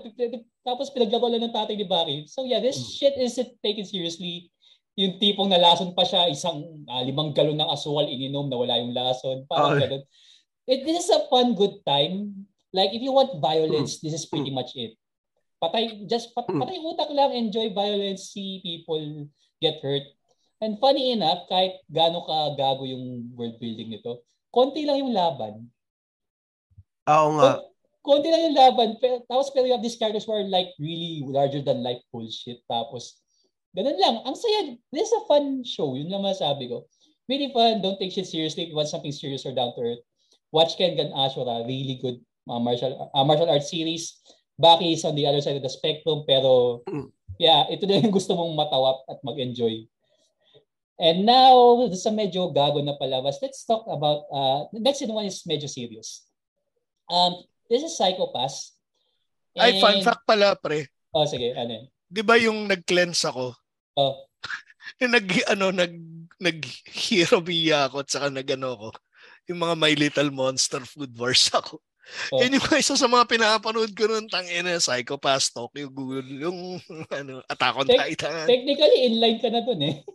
tapos 0.67 0.91
pinaglaro 0.91 1.31
lang 1.31 1.47
ng 1.47 1.55
tatay 1.55 1.79
ni 1.79 1.87
Barry. 1.87 2.27
So 2.27 2.43
yeah, 2.43 2.59
this 2.59 2.75
hmm. 2.75 2.91
shit 2.91 3.15
isn't 3.15 3.55
taken 3.63 3.87
seriously. 3.87 4.51
Yung 4.99 5.23
tipong 5.23 5.47
nalason 5.47 5.95
pa 5.95 6.03
siya, 6.03 6.27
isang 6.27 6.85
uh, 6.91 7.03
limang 7.07 7.31
galon 7.31 7.55
ng 7.55 7.71
asukal 7.71 8.03
ininom 8.03 8.51
na 8.51 8.59
wala 8.59 8.83
yung 8.83 8.91
lason. 8.91 9.47
Parang 9.47 9.79
oh. 9.79 9.81
ganun. 9.81 10.03
It, 10.67 10.83
this 10.83 11.07
is 11.07 11.11
a 11.15 11.23
fun, 11.31 11.55
good 11.55 11.79
time. 11.87 12.51
Like, 12.75 12.91
if 12.91 12.99
you 12.99 13.15
want 13.15 13.39
violence, 13.39 14.03
hmm. 14.03 14.11
this 14.11 14.19
is 14.19 14.27
pretty 14.27 14.51
much 14.51 14.75
it 14.75 14.99
patay 15.61 16.09
just 16.09 16.33
pat, 16.33 16.49
hmm. 16.49 16.59
patay 16.59 16.81
utak 16.81 17.13
lang 17.13 17.37
enjoy 17.37 17.69
violence 17.71 18.33
see 18.33 18.65
people 18.65 19.29
get 19.61 19.77
hurt 19.85 20.05
And 20.61 20.77
funny 20.77 21.17
enough, 21.17 21.49
kahit 21.49 21.81
gaano 21.89 22.21
ka 22.29 22.53
gago 22.53 22.85
yung 22.85 23.33
world 23.33 23.57
building 23.57 23.97
nito, 23.97 24.21
konti 24.53 24.85
lang 24.85 25.01
yung 25.01 25.17
laban. 25.17 25.73
Oo 27.09 27.29
nga. 27.41 27.65
konti 28.05 28.29
lang 28.29 28.53
yung 28.53 28.57
laban. 28.61 29.01
Pero, 29.01 29.25
tapos 29.25 29.49
pero 29.57 29.65
you 29.65 29.73
have 29.73 29.81
these 29.81 29.97
characters 29.97 30.29
who 30.29 30.37
are 30.37 30.45
like 30.45 30.69
really 30.77 31.25
larger 31.25 31.65
than 31.65 31.81
life 31.81 32.05
bullshit. 32.13 32.61
Tapos, 32.69 33.25
ganun 33.73 33.97
lang. 33.97 34.21
Ang 34.29 34.37
saya. 34.37 34.77
This 34.93 35.09
is 35.09 35.17
a 35.17 35.25
fun 35.25 35.65
show. 35.65 35.97
Yun 35.97 36.13
lang 36.13 36.29
masabi 36.29 36.69
ko. 36.69 36.85
Really 37.25 37.49
fun. 37.57 37.81
Don't 37.81 37.97
take 37.97 38.13
shit 38.13 38.29
seriously. 38.29 38.69
If 38.69 38.77
you 38.77 38.77
want 38.77 38.93
something 38.93 39.17
serious 39.17 39.49
or 39.49 39.57
down 39.57 39.73
to 39.73 39.81
earth, 39.81 40.05
watch 40.53 40.77
Kengan 40.77 41.17
Ashura. 41.17 41.65
Really 41.65 41.97
good 42.05 42.21
uh, 42.53 42.61
martial, 42.61 43.09
uh, 43.17 43.25
martial 43.25 43.49
arts 43.49 43.73
series. 43.73 44.21
Baki 44.61 44.93
is 44.93 45.05
on 45.09 45.17
the 45.17 45.25
other 45.25 45.41
side 45.41 45.57
of 45.57 45.65
the 45.65 45.73
spectrum. 45.73 46.29
Pero, 46.29 46.85
mm. 46.85 47.09
yeah, 47.41 47.65
ito 47.73 47.89
na 47.89 47.97
yung 47.97 48.13
gusto 48.13 48.37
mong 48.37 48.53
matawap 48.53 49.09
at 49.09 49.25
mag-enjoy. 49.25 49.89
And 51.01 51.25
now, 51.25 51.81
sa 51.97 52.13
medyo 52.13 52.53
gago 52.53 52.85
na 52.85 52.93
palabas, 53.01 53.41
let's 53.41 53.65
talk 53.65 53.89
about, 53.89 54.29
uh, 54.29 54.69
the 54.69 54.85
next 54.85 55.01
one 55.09 55.25
is 55.25 55.41
medyo 55.49 55.65
serious. 55.65 56.29
Um, 57.09 57.41
this 57.73 57.81
is 57.81 57.97
Psychopass. 57.97 58.77
And... 59.57 59.65
Ay, 59.65 59.81
fun 59.81 60.05
fact 60.05 60.29
pala, 60.29 60.53
pre. 60.61 60.85
Oh, 61.17 61.25
sige, 61.25 61.57
ano 61.57 61.81
yun? 61.81 61.87
Di 62.05 62.21
ba 62.21 62.37
yung 62.37 62.69
nag-cleanse 62.69 63.33
ako? 63.33 63.57
Oh. 63.97 64.15
nag, 65.01 65.25
ano, 65.49 65.73
nag, 65.73 65.95
nag-hero 66.37 67.41
ako 67.89 67.97
at 68.05 68.09
saka 68.13 68.29
nag-ano 68.29 68.77
ko. 68.77 68.89
Yung 69.49 69.65
mga 69.65 69.75
My 69.81 69.97
Little 69.97 70.29
Monster 70.29 70.85
Food 70.85 71.17
Wars 71.17 71.49
ako. 71.49 71.81
Oh. 72.31 72.39
Yan 72.43 72.57
yung 72.57 72.65
isa 72.83 72.95
sa 72.99 73.09
mga 73.11 73.27
pinapanood 73.27 73.93
ko 73.95 74.05
noon, 74.07 74.27
tangina, 74.27 74.79
Psychopass, 74.79 75.55
Tokyo 75.55 75.91
Ghoul, 75.91 76.27
yung 76.27 76.79
ano, 77.19 77.43
Attack 77.47 77.75
on 77.77 77.89
Te- 77.89 77.99
Titan. 77.99 78.47
Technically, 78.47 78.99
inline 79.07 79.39
ka 79.39 79.49
na 79.51 79.63
dun 79.63 79.83
eh. 79.83 79.97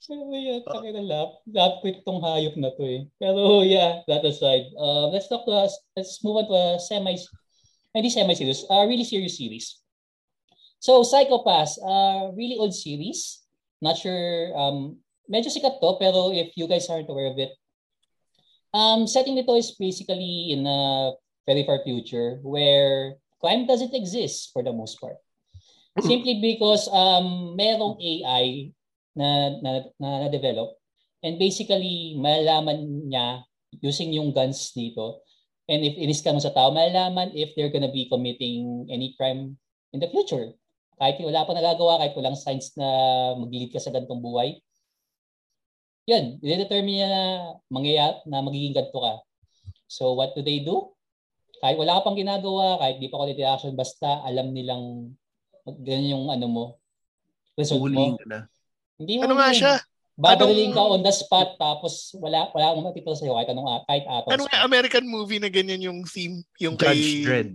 So, 0.00 0.16
yeah, 0.32 0.64
takin 0.64 0.96
na 0.96 1.04
lap. 1.04 1.44
Lap 1.44 1.84
quick 1.84 2.00
tong 2.08 2.24
hayop 2.24 2.56
na 2.56 2.72
to 2.72 2.82
eh. 2.88 3.04
Pero 3.20 3.60
yeah, 3.60 4.00
that 4.08 4.24
aside. 4.24 4.64
Uh, 4.72 5.12
let's 5.12 5.28
talk 5.28 5.44
to 5.44 5.52
us. 5.52 5.76
Let's 5.92 6.24
move 6.24 6.40
on 6.40 6.48
to 6.48 6.56
a 6.56 6.66
semi, 6.80 7.20
hindi 7.92 8.08
semi-serious, 8.08 8.64
a 8.72 8.80
uh, 8.80 8.84
really 8.88 9.04
serious 9.04 9.36
series. 9.36 9.84
So, 10.80 11.04
Psychopass, 11.04 11.76
uh, 11.84 12.32
really 12.32 12.56
old 12.56 12.72
series. 12.72 13.44
Not 13.84 14.00
sure, 14.00 14.56
um, 14.56 14.96
medyo 15.28 15.52
sikat 15.52 15.78
to, 15.78 16.00
pero 16.00 16.32
if 16.32 16.56
you 16.56 16.64
guys 16.64 16.88
aren't 16.88 17.12
aware 17.12 17.28
of 17.28 17.36
it, 17.36 17.52
um, 18.74 19.06
setting 19.06 19.34
nito 19.34 19.54
is 19.54 19.74
basically 19.74 20.54
in 20.54 20.66
a 20.66 21.12
very 21.46 21.64
far 21.66 21.82
future 21.82 22.38
where 22.42 23.18
crime 23.40 23.66
doesn't 23.66 23.94
exist 23.94 24.50
for 24.52 24.62
the 24.62 24.72
most 24.72 25.00
part. 25.00 25.16
Simply 26.00 26.38
because 26.38 26.86
um, 26.94 27.58
merong 27.58 27.98
AI 27.98 28.70
na, 29.18 29.58
na, 29.58 29.70
na, 29.98 30.08
na 30.26 30.28
develop 30.30 30.78
and 31.20 31.36
basically 31.36 32.16
malalaman 32.16 33.10
niya 33.10 33.42
using 33.82 34.14
yung 34.14 34.32
guns 34.32 34.72
dito 34.72 35.20
and 35.66 35.82
if 35.84 35.98
iniskan 35.98 36.38
mo 36.38 36.40
sa 36.40 36.54
tao 36.54 36.70
malalaman 36.70 37.34
if 37.34 37.52
they're 37.58 37.74
gonna 37.74 37.90
be 37.90 38.06
committing 38.06 38.86
any 38.88 39.12
crime 39.18 39.58
in 39.92 39.98
the 39.98 40.08
future. 40.08 40.54
Kahit 41.00 41.18
wala 41.18 41.48
pa 41.48 41.52
nagagawa 41.56 42.00
kahit 42.00 42.14
walang 42.14 42.38
signs 42.38 42.76
na 42.76 42.86
mag-lead 43.34 43.72
ka 43.72 43.80
sa 43.82 43.90
ganitong 43.90 44.22
buhay 44.22 44.60
yun 46.08 46.40
i-determine 46.40 46.96
niya 46.96 47.08
na 47.08 47.22
mangyayari 47.68 48.16
na 48.28 48.44
magiging 48.44 48.76
ganito 48.76 48.98
ka 49.00 49.14
so 49.90 50.14
what 50.16 50.32
do 50.32 50.40
they 50.40 50.62
do 50.62 50.92
kahit 51.60 51.76
wala 51.76 52.00
ka 52.00 52.08
pang 52.08 52.16
ginagawa 52.16 52.80
kahit 52.80 52.96
di 53.02 53.12
pa 53.12 53.20
quality 53.20 53.44
action 53.44 53.76
basta 53.76 54.24
alam 54.24 54.52
nilang 54.54 55.12
ganyan 55.84 56.16
yung 56.16 56.26
ano 56.32 56.46
mo 56.48 56.64
result 57.60 57.92
mo 57.92 58.16
na. 58.24 58.48
Hindi 58.96 59.20
ano 59.20 59.36
nga 59.36 59.52
siya? 59.52 59.74
Babaliling 60.20 60.76
ka 60.76 60.84
on 60.84 61.00
the 61.00 61.12
spot 61.12 61.56
tapos 61.56 62.12
wala 62.20 62.52
wala 62.52 62.76
akong 62.76 62.84
matitira 62.84 63.16
sa'yo 63.16 63.32
kahit 63.40 63.48
anong 63.56 63.68
kahit 63.88 64.04
atos. 64.04 64.32
Ano 64.36 64.44
nga 64.44 64.60
American 64.64 65.04
movie 65.08 65.40
na 65.40 65.48
ganyan 65.48 65.80
yung 65.80 66.04
theme? 66.04 66.44
Yung 66.60 66.76
Judge 66.76 67.24
kay... 67.24 67.24
Dredd. 67.24 67.52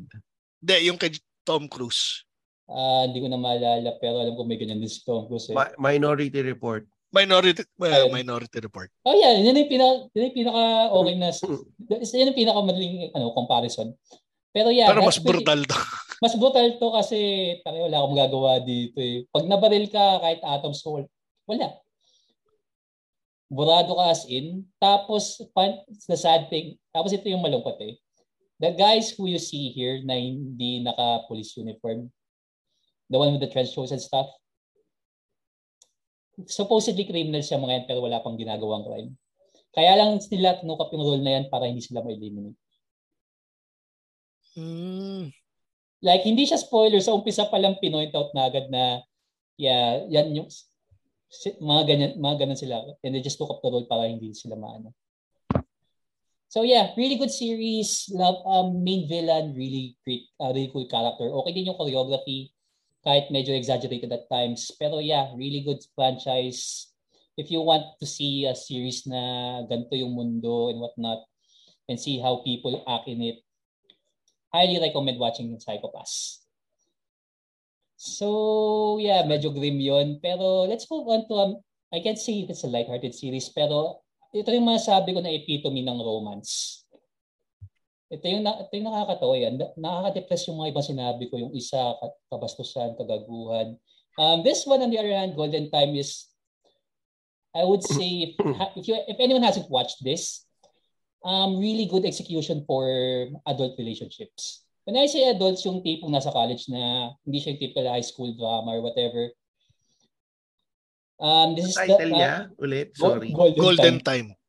Hindi, 0.66 0.76
yung 0.90 0.98
kay 0.98 1.14
Tom 1.46 1.70
Cruise. 1.70 2.26
Ah, 2.66 2.74
uh, 2.74 3.02
hindi 3.06 3.22
ko 3.22 3.30
na 3.30 3.38
maalala 3.38 3.94
pero 4.02 4.26
alam 4.26 4.34
ko 4.34 4.42
may 4.50 4.58
ganyan 4.58 4.82
din 4.82 4.90
si 4.90 5.06
Tom 5.06 5.30
Cruise. 5.30 5.54
Eh. 5.54 5.56
Ma- 5.58 5.78
minority 5.78 6.42
Report. 6.42 6.90
Minority 7.16 7.64
uh, 7.64 8.12
Minority 8.12 8.60
Report. 8.60 8.92
Oh 9.08 9.16
yeah, 9.16 9.40
yun 9.40 9.56
yung 9.56 9.72
pinaka 9.72 9.94
yun 10.12 10.28
yung 10.28 10.36
pinaka 10.36 10.64
okay 10.92 11.16
na 11.16 11.30
yun 11.96 12.28
yung 12.28 12.40
pinaka 12.40 12.60
madaling 12.60 12.96
ano 13.16 13.32
comparison. 13.32 13.88
Pero 14.52 14.68
yeah, 14.72 14.92
pero 14.92 15.08
mas 15.08 15.20
brutal 15.24 15.64
to. 15.64 15.76
mas 16.24 16.36
brutal 16.36 16.68
to 16.76 16.88
kasi 16.92 17.20
tayo 17.64 17.88
wala 17.88 18.04
akong 18.04 18.14
magagawa 18.16 18.52
dito 18.60 19.00
eh. 19.00 19.24
Pag 19.32 19.48
nabaril 19.48 19.88
ka 19.88 20.20
kahit 20.20 20.44
atoms 20.44 20.84
whole, 20.84 21.08
wala. 21.48 21.80
Burado 23.48 23.96
ka 23.96 24.12
as 24.12 24.28
in. 24.28 24.68
Tapos, 24.82 25.38
the 26.10 26.18
sad 26.18 26.50
thing, 26.50 26.76
tapos 26.90 27.14
ito 27.14 27.30
yung 27.30 27.46
malungkot 27.46 27.78
eh. 27.84 27.96
The 28.58 28.74
guys 28.74 29.14
who 29.14 29.28
you 29.28 29.38
see 29.38 29.70
here 29.70 30.02
na 30.02 30.16
hindi 30.18 30.82
naka-police 30.82 31.60
uniform, 31.60 32.10
the 33.12 33.20
one 33.20 33.36
with 33.36 33.44
the 33.44 33.52
trench 33.52 33.76
coats 33.76 33.92
and 33.92 34.02
stuff, 34.02 34.32
supposedly 36.44 37.08
criminals 37.08 37.48
siya 37.48 37.62
mga 37.62 37.74
yan 37.80 37.86
pero 37.88 38.00
wala 38.04 38.20
pang 38.20 38.36
ginagawang 38.36 38.84
crime. 38.84 39.12
Kaya 39.72 39.96
lang 40.00 40.20
nila 40.32 40.60
tinukap 40.60 40.92
yung 40.92 41.04
role 41.04 41.24
na 41.24 41.40
yan 41.40 41.46
para 41.52 41.68
hindi 41.68 41.84
sila 41.84 42.04
ma-eliminate. 42.04 42.60
Mm. 44.56 45.36
Like, 46.00 46.24
hindi 46.24 46.48
siya 46.48 46.60
spoiler. 46.60 47.04
Sa 47.04 47.16
umpisa 47.16 47.44
pa 47.52 47.60
lang 47.60 47.76
pinoint 47.84 48.16
out 48.16 48.32
na 48.32 48.48
agad 48.48 48.72
na 48.72 49.04
yeah, 49.60 50.04
yan 50.08 50.32
yung 50.32 50.48
mga 51.60 51.82
ganyan, 51.88 52.12
mga 52.20 52.36
ganun 52.46 52.60
sila. 52.60 52.80
And 53.04 53.12
they 53.16 53.24
just 53.24 53.36
took 53.36 53.52
up 53.52 53.60
the 53.60 53.68
role 53.68 53.88
para 53.88 54.08
hindi 54.08 54.32
sila 54.32 54.56
maano. 54.56 54.96
So 56.48 56.64
yeah, 56.64 56.96
really 56.96 57.20
good 57.20 57.36
series. 57.36 58.08
Love 58.16 58.40
um, 58.48 58.80
main 58.80 59.12
villain, 59.12 59.52
really 59.52 60.00
great, 60.08 60.32
uh, 60.40 60.56
really 60.56 60.72
cool 60.72 60.88
character. 60.88 61.28
Okay 61.28 61.52
din 61.52 61.68
yung 61.68 61.76
choreography, 61.76 62.55
kahit 63.06 63.30
medyo 63.30 63.54
exaggerated 63.54 64.10
at 64.10 64.26
times. 64.28 64.74
Pero 64.82 64.98
yeah, 64.98 65.30
really 65.38 65.62
good 65.62 65.80
franchise. 65.94 66.90
If 67.38 67.54
you 67.54 67.62
want 67.62 68.02
to 68.02 68.06
see 68.10 68.50
a 68.50 68.58
series 68.58 69.06
na 69.06 69.62
ganito 69.70 69.94
yung 69.94 70.18
mundo 70.18 70.74
and 70.74 70.82
whatnot, 70.82 71.24
and 71.88 72.00
see 72.00 72.18
how 72.18 72.42
people 72.42 72.82
act 72.90 73.08
in 73.08 73.22
it, 73.22 73.46
highly 74.50 74.80
recommend 74.82 75.20
watching 75.20 75.54
Psychopass. 75.60 76.42
So, 77.96 78.98
yeah, 79.00 79.24
medyo 79.24 79.54
grim 79.54 79.80
yon 79.80 80.20
Pero 80.20 80.68
let's 80.68 80.90
move 80.90 81.08
on 81.08 81.28
to, 81.28 81.34
um, 81.36 81.52
I 81.94 82.02
can't 82.02 82.20
say 82.20 82.44
it's 82.44 82.64
a 82.64 82.72
lighthearted 82.72 83.16
series, 83.16 83.50
pero 83.50 84.04
ito 84.36 84.52
yung 84.52 84.68
masabi 84.68 85.16
ko 85.16 85.24
na 85.24 85.32
epitome 85.32 85.82
ng 85.86 86.00
romance. 86.02 86.85
Ito 88.06 88.26
yung, 88.30 88.46
ito 88.46 88.72
yung 88.78 88.88
nakakatawa 88.88 89.34
yan. 89.34 89.54
Nakaka-depress 89.78 90.46
yung 90.48 90.62
mga 90.62 90.72
ibang 90.78 90.90
sinabi 90.90 91.24
ko. 91.26 91.42
Yung 91.42 91.54
isa, 91.58 91.98
kabastusan, 92.30 92.94
kagaguhan. 92.94 93.78
Um, 94.22 94.46
this 94.46 94.64
one, 94.64 94.80
on 94.86 94.94
the 94.94 95.00
other 95.02 95.12
hand, 95.12 95.34
Golden 95.34 95.74
Time 95.74 95.98
is, 95.98 96.30
I 97.56 97.66
would 97.66 97.82
say, 97.82 98.30
if, 98.30 98.32
if, 98.78 98.84
you, 98.88 98.96
if 99.10 99.18
anyone 99.20 99.44
hasn't 99.44 99.72
watched 99.74 100.04
this, 100.06 100.46
um, 101.26 101.58
really 101.58 101.90
good 101.90 102.06
execution 102.06 102.64
for 102.70 102.86
adult 103.50 103.74
relationships. 103.82 104.62
When 104.86 105.02
I 105.02 105.10
say 105.10 105.26
adults, 105.34 105.66
yung 105.66 105.82
tipong 105.82 106.14
nasa 106.14 106.30
college 106.30 106.70
na 106.70 107.10
hindi 107.26 107.42
siya 107.42 107.58
yung 107.58 107.62
typical 107.66 107.90
high 107.90 108.06
school 108.06 108.38
drama 108.38 108.78
or 108.78 108.86
whatever. 108.86 109.34
Um, 111.18 111.58
this 111.58 111.74
is 111.74 111.76
title 111.76 111.98
the, 111.98 112.14
uh, 112.14 112.18
niya 112.22 112.34
ulit, 112.62 112.88
sorry. 112.94 113.34
Golden, 113.34 113.58
Golden 113.58 113.98
Time. 113.98 114.30
Time. 114.30 114.45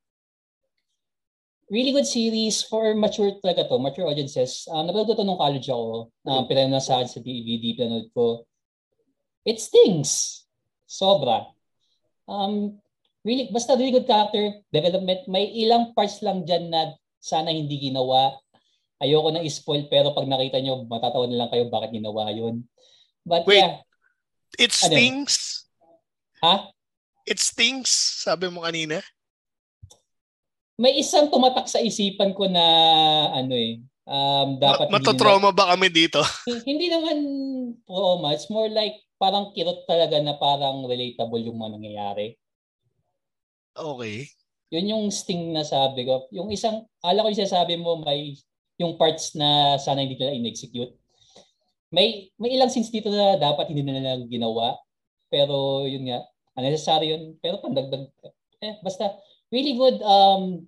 Really 1.67 1.91
good 1.91 2.07
series 2.07 2.63
for 2.63 2.95
mature 2.95 3.43
talaga 3.43 3.67
to, 3.67 3.83
mature 3.83 4.07
audiences. 4.07 4.71
Um, 4.71 4.87
napanood 4.87 5.11
ko 5.11 5.15
to 5.19 5.27
nung 5.27 5.41
college 5.41 5.67
ako. 5.67 6.15
Um, 6.23 6.47
pinanood 6.47 6.79
na 6.79 6.83
sa 6.83 7.03
sa 7.03 7.19
DVD, 7.19 7.75
pinanood 7.75 8.15
ko. 8.15 8.47
It 9.43 9.59
stings. 9.59 10.43
Sobra. 10.87 11.51
Um, 12.31 12.79
really, 13.27 13.51
basta 13.51 13.75
really 13.75 13.91
good 13.91 14.07
character 14.07 14.63
development. 14.71 15.27
May 15.27 15.51
ilang 15.67 15.91
parts 15.91 16.23
lang 16.23 16.47
dyan 16.47 16.71
na 16.71 16.95
sana 17.19 17.51
hindi 17.51 17.91
ginawa 17.91 18.39
ayoko 19.01 19.29
na 19.33 19.45
i-spoil 19.45 19.89
pero 19.93 20.17
pag 20.17 20.29
nakita 20.29 20.61
nyo, 20.61 20.89
matatawa 20.89 21.29
na 21.29 21.45
lang 21.45 21.51
kayo 21.53 21.69
bakit 21.69 21.93
ginawa 21.93 22.33
yun. 22.33 22.65
But 23.27 23.45
Wait, 23.45 23.61
yeah. 23.61 23.83
it 24.57 24.73
ano 24.73 24.95
stings? 24.95 25.35
Ano? 25.83 26.45
Ha? 26.45 26.55
It 27.27 27.43
stings, 27.43 27.91
sabi 28.23 28.49
mo 28.49 28.63
kanina? 28.63 29.03
May 30.77 31.01
isang 31.01 31.33
tumatak 31.33 31.73
sa 31.73 31.81
isipan 31.81 32.37
ko 32.37 32.45
na 32.53 32.65
ano 33.33 33.57
eh, 33.57 33.81
um, 34.05 34.61
dapat... 34.61 34.93
Ma- 34.93 35.01
matotrauma 35.01 35.51
ba 35.51 35.73
kami 35.73 35.89
dito? 35.89 36.21
hindi 36.69 36.93
naman 36.93 37.17
trauma. 37.89 38.37
It's 38.37 38.53
more 38.53 38.69
like 38.69 39.01
parang 39.17 39.57
kirot 39.57 39.89
talaga 39.89 40.21
na 40.21 40.37
parang 40.37 40.85
relatable 40.85 41.41
yung 41.41 41.57
mga 41.57 41.73
nangyayari. 41.81 42.37
Okay. 43.73 44.29
Yun 44.73 44.93
yung 44.93 45.05
sting 45.09 45.57
na 45.57 45.65
sabi 45.65 46.05
ko. 46.05 46.29
Yung 46.33 46.53
isang, 46.53 46.85
ala 47.01 47.25
ko 47.25 47.33
yung 47.33 47.41
sinasabi 47.41 47.81
mo, 47.81 48.05
may 48.05 48.37
yung 48.77 49.01
parts 49.01 49.33
na 49.33 49.81
sana 49.81 50.05
hindi 50.05 50.21
nila 50.21 50.37
in-execute. 50.37 50.93
May 51.89 52.29
may 52.37 52.53
ilang 52.53 52.69
scenes 52.69 52.93
dito 52.93 53.09
na 53.09 53.41
dapat 53.41 53.73
hindi 53.73 53.81
nila 53.81 54.21
ginawa. 54.29 54.77
Pero 55.33 55.89
yun 55.89 56.05
nga, 56.09 56.21
unnecessary 56.59 57.15
yun. 57.15 57.41
Pero 57.41 57.63
pandagdag, 57.65 58.11
eh, 58.61 58.77
basta 58.85 59.17
really 59.53 59.75
good 59.77 59.99
um 60.03 60.67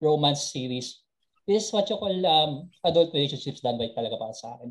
romance 0.00 0.50
series. 0.50 1.02
This 1.46 1.68
is 1.68 1.72
what 1.72 1.88
you 1.90 1.96
call 1.96 2.14
um, 2.14 2.70
adult 2.84 3.12
relationships 3.12 3.60
done 3.60 3.76
by 3.76 3.90
talaga 3.92 4.16
para 4.16 4.34
sa 4.34 4.54
akin. 4.56 4.70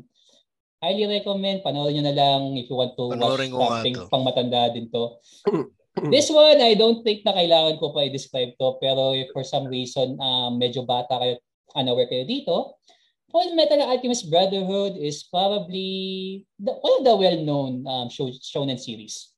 Highly 0.80 1.06
recommend. 1.20 1.60
Panoorin 1.60 2.00
nyo 2.00 2.04
na 2.08 2.16
lang 2.16 2.40
if 2.56 2.72
you 2.72 2.76
want 2.76 2.96
to 2.96 3.12
Panoorin 3.12 3.52
watch 3.52 3.84
something 3.84 3.96
pang 4.08 4.24
matanda 4.24 4.72
din 4.72 4.88
to. 4.88 5.20
This 6.08 6.32
one, 6.32 6.62
I 6.62 6.78
don't 6.78 7.04
think 7.04 7.26
na 7.26 7.36
kailangan 7.36 7.76
ko 7.76 7.92
pa 7.92 8.08
i-describe 8.08 8.56
to. 8.56 8.80
Pero 8.80 9.12
if 9.12 9.28
for 9.36 9.44
some 9.44 9.68
reason, 9.68 10.16
um, 10.16 10.56
medyo 10.56 10.86
bata 10.86 11.20
kayo, 11.20 11.36
unaware 11.76 12.08
kayo 12.08 12.24
dito, 12.24 12.80
Full 13.30 13.54
Metal 13.54 13.84
Alchemist 13.86 14.26
Brotherhood 14.26 14.98
is 14.98 15.22
probably 15.22 16.42
the, 16.58 16.74
one 16.74 16.94
of 16.98 17.04
the 17.06 17.14
well-known 17.14 17.86
um, 17.86 18.06
show, 18.10 18.26
shonen 18.42 18.80
series. 18.80 19.30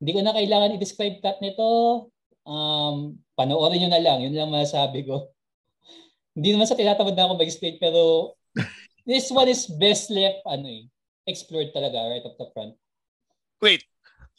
Hindi 0.00 0.10
ko 0.16 0.20
na 0.24 0.34
kailangan 0.34 0.74
i-describe 0.74 1.22
cut 1.22 1.38
nito. 1.38 1.68
Um, 2.48 3.20
panoorin 3.36 3.84
nyo 3.84 3.90
na 3.92 4.00
lang. 4.00 4.24
Yun 4.24 4.32
lang 4.32 4.48
masasabi 4.48 5.04
ko. 5.04 5.28
Hindi 6.36 6.56
naman 6.56 6.64
sa 6.64 6.78
tinatamad 6.78 7.12
na 7.12 7.28
ako 7.28 7.36
mag-explain 7.36 7.76
pero 7.76 8.32
this 9.08 9.28
one 9.28 9.52
is 9.52 9.68
best 9.76 10.08
left 10.08 10.40
ano 10.48 10.64
eh, 10.64 10.88
explored 11.28 11.68
talaga 11.76 12.08
right 12.08 12.24
off 12.24 12.40
the 12.40 12.48
front. 12.56 12.72
Wait, 13.60 13.84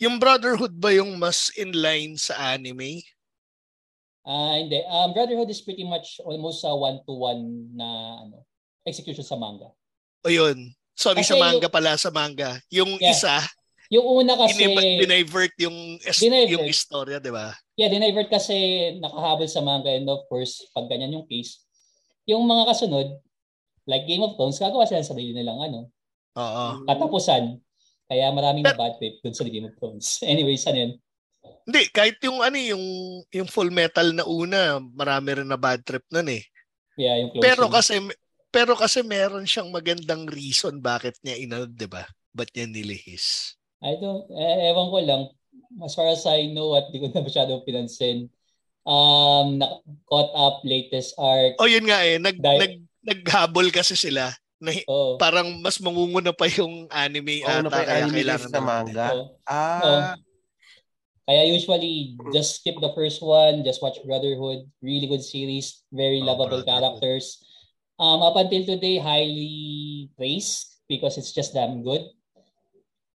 yung 0.01 0.17
Brotherhood 0.17 0.73
ba 0.79 0.89
yung 0.95 1.21
mas 1.21 1.53
in 1.53 1.75
line 1.75 2.17
sa 2.17 2.57
anime? 2.57 3.05
Ah, 4.23 4.55
uh, 4.55 4.55
hindi. 4.57 4.79
Um, 4.87 5.11
Brotherhood 5.13 5.51
is 5.51 5.61
pretty 5.61 5.85
much 5.85 6.17
almost 6.23 6.65
a 6.65 6.71
one-to-one 6.71 7.75
na 7.75 7.87
ano, 8.25 8.47
execution 8.87 9.27
sa 9.27 9.37
manga. 9.37 9.69
O 10.23 10.31
yun. 10.31 10.71
Sorry 10.95 11.23
kasi 11.23 11.35
sa 11.35 11.39
manga 11.39 11.67
yung, 11.67 11.75
pala, 11.75 11.91
sa 11.95 12.11
manga. 12.11 12.59
Yung 12.71 12.91
yeah. 12.99 13.15
isa, 13.15 13.39
yung 13.89 14.05
una 14.05 14.37
kasi... 14.37 14.69
Dinivert 15.01 15.53
yung, 15.57 15.97
dinivert. 15.97 16.53
yung 16.53 16.65
istorya, 16.69 17.17
di 17.17 17.33
ba? 17.33 17.53
Yeah, 17.73 17.89
dinivert 17.89 18.29
kasi 18.29 18.53
nakahabol 19.01 19.49
sa 19.49 19.65
manga 19.65 19.89
and 19.89 20.05
of 20.05 20.29
course, 20.29 20.69
pag 20.77 20.85
ganyan 20.85 21.17
yung 21.17 21.25
case, 21.25 21.65
yung 22.29 22.45
mga 22.45 22.69
kasunod, 22.69 23.17
like 23.89 24.05
Game 24.05 24.21
of 24.21 24.37
Thrones, 24.37 24.61
gagawa 24.61 24.85
sila 24.85 25.01
sa 25.01 25.17
sarili 25.17 25.33
nilang 25.33 25.57
ano, 25.57 25.79
Oo. 26.37 26.85
katapusan. 26.85 27.57
Kaya 28.09 28.29
maraming 28.33 28.65
na 28.65 28.77
bad 28.77 28.97
trip 29.01 29.21
dun 29.25 29.33
sa 29.33 29.45
Game 29.45 29.69
of 29.69 29.77
Thrones. 29.77 30.17
Anyways, 30.25 30.65
ano 30.69 30.77
yun? 30.77 30.93
Hindi, 31.65 31.81
kahit 31.93 32.17
yung 32.25 32.41
ano 32.41 32.57
yung 32.57 32.85
yung 33.29 33.49
full 33.49 33.69
metal 33.73 34.13
na 34.13 34.25
una, 34.25 34.81
marami 34.81 35.41
rin 35.41 35.49
na 35.49 35.57
bad 35.57 35.81
trip 35.81 36.05
nun 36.13 36.29
eh. 36.29 36.45
Yeah, 36.97 37.17
yung 37.21 37.29
closing. 37.33 37.45
Pero 37.45 37.65
kasi 37.69 37.93
pero 38.49 38.73
kasi 38.73 39.05
meron 39.05 39.45
siyang 39.45 39.69
magandang 39.69 40.25
reason 40.29 40.81
bakit 40.81 41.17
niya 41.21 41.37
inano, 41.37 41.69
'di 41.69 41.85
ba? 41.85 42.05
Ba't 42.33 42.49
niya 42.53 42.65
nilihis? 42.65 43.58
I 43.79 43.95
don't, 43.95 44.27
eh, 44.35 44.71
ewan 44.71 44.91
ko 44.91 44.99
lang. 45.03 45.23
As 45.85 45.95
far 45.95 46.11
as 46.11 46.25
I 46.27 46.51
know 46.51 46.75
at 46.75 46.91
di 46.91 46.99
ko 46.99 47.07
na 47.07 47.23
masyadong 47.23 47.63
pinansin. 47.63 48.27
Um, 48.83 49.61
na, 49.61 49.79
caught 50.09 50.31
up 50.33 50.65
latest 50.65 51.13
arc. 51.19 51.55
Oh, 51.61 51.69
yun 51.69 51.85
nga 51.85 52.01
eh. 52.03 52.17
Nag, 52.17 52.41
di- 52.41 52.59
nag, 52.59 52.73
naghabol 53.05 53.69
kasi 53.69 53.93
sila. 53.93 54.33
Na, 54.59 54.75
oh. 54.91 55.15
Parang 55.15 55.47
mas 55.63 55.79
mangunguna 55.79 56.35
pa 56.35 56.49
yung 56.51 56.91
anime 56.91 57.45
oh, 57.47 57.63
ata. 57.63 57.85
Kaya 57.85 58.03
anime 58.03 58.17
kailangan 58.19 58.49
sa 58.51 58.59
manga. 58.59 59.07
Oh. 59.15 59.25
Ah. 59.47 59.81
Oh. 59.83 60.01
Kaya 61.29 61.45
usually, 61.45 62.17
just 62.33 62.57
skip 62.59 62.81
the 62.81 62.89
first 62.97 63.21
one, 63.21 63.61
just 63.61 63.85
watch 63.85 64.01
Brotherhood. 64.01 64.65
Really 64.81 65.05
good 65.05 65.21
series, 65.21 65.85
very 65.93 66.25
oh, 66.25 66.25
lovable 66.25 66.65
characters. 66.65 67.45
Um, 68.01 68.25
up 68.25 68.33
until 68.33 68.65
today, 68.65 68.97
highly 68.97 70.09
praised 70.17 70.81
because 70.89 71.21
it's 71.21 71.29
just 71.29 71.53
damn 71.53 71.85
good. 71.85 72.01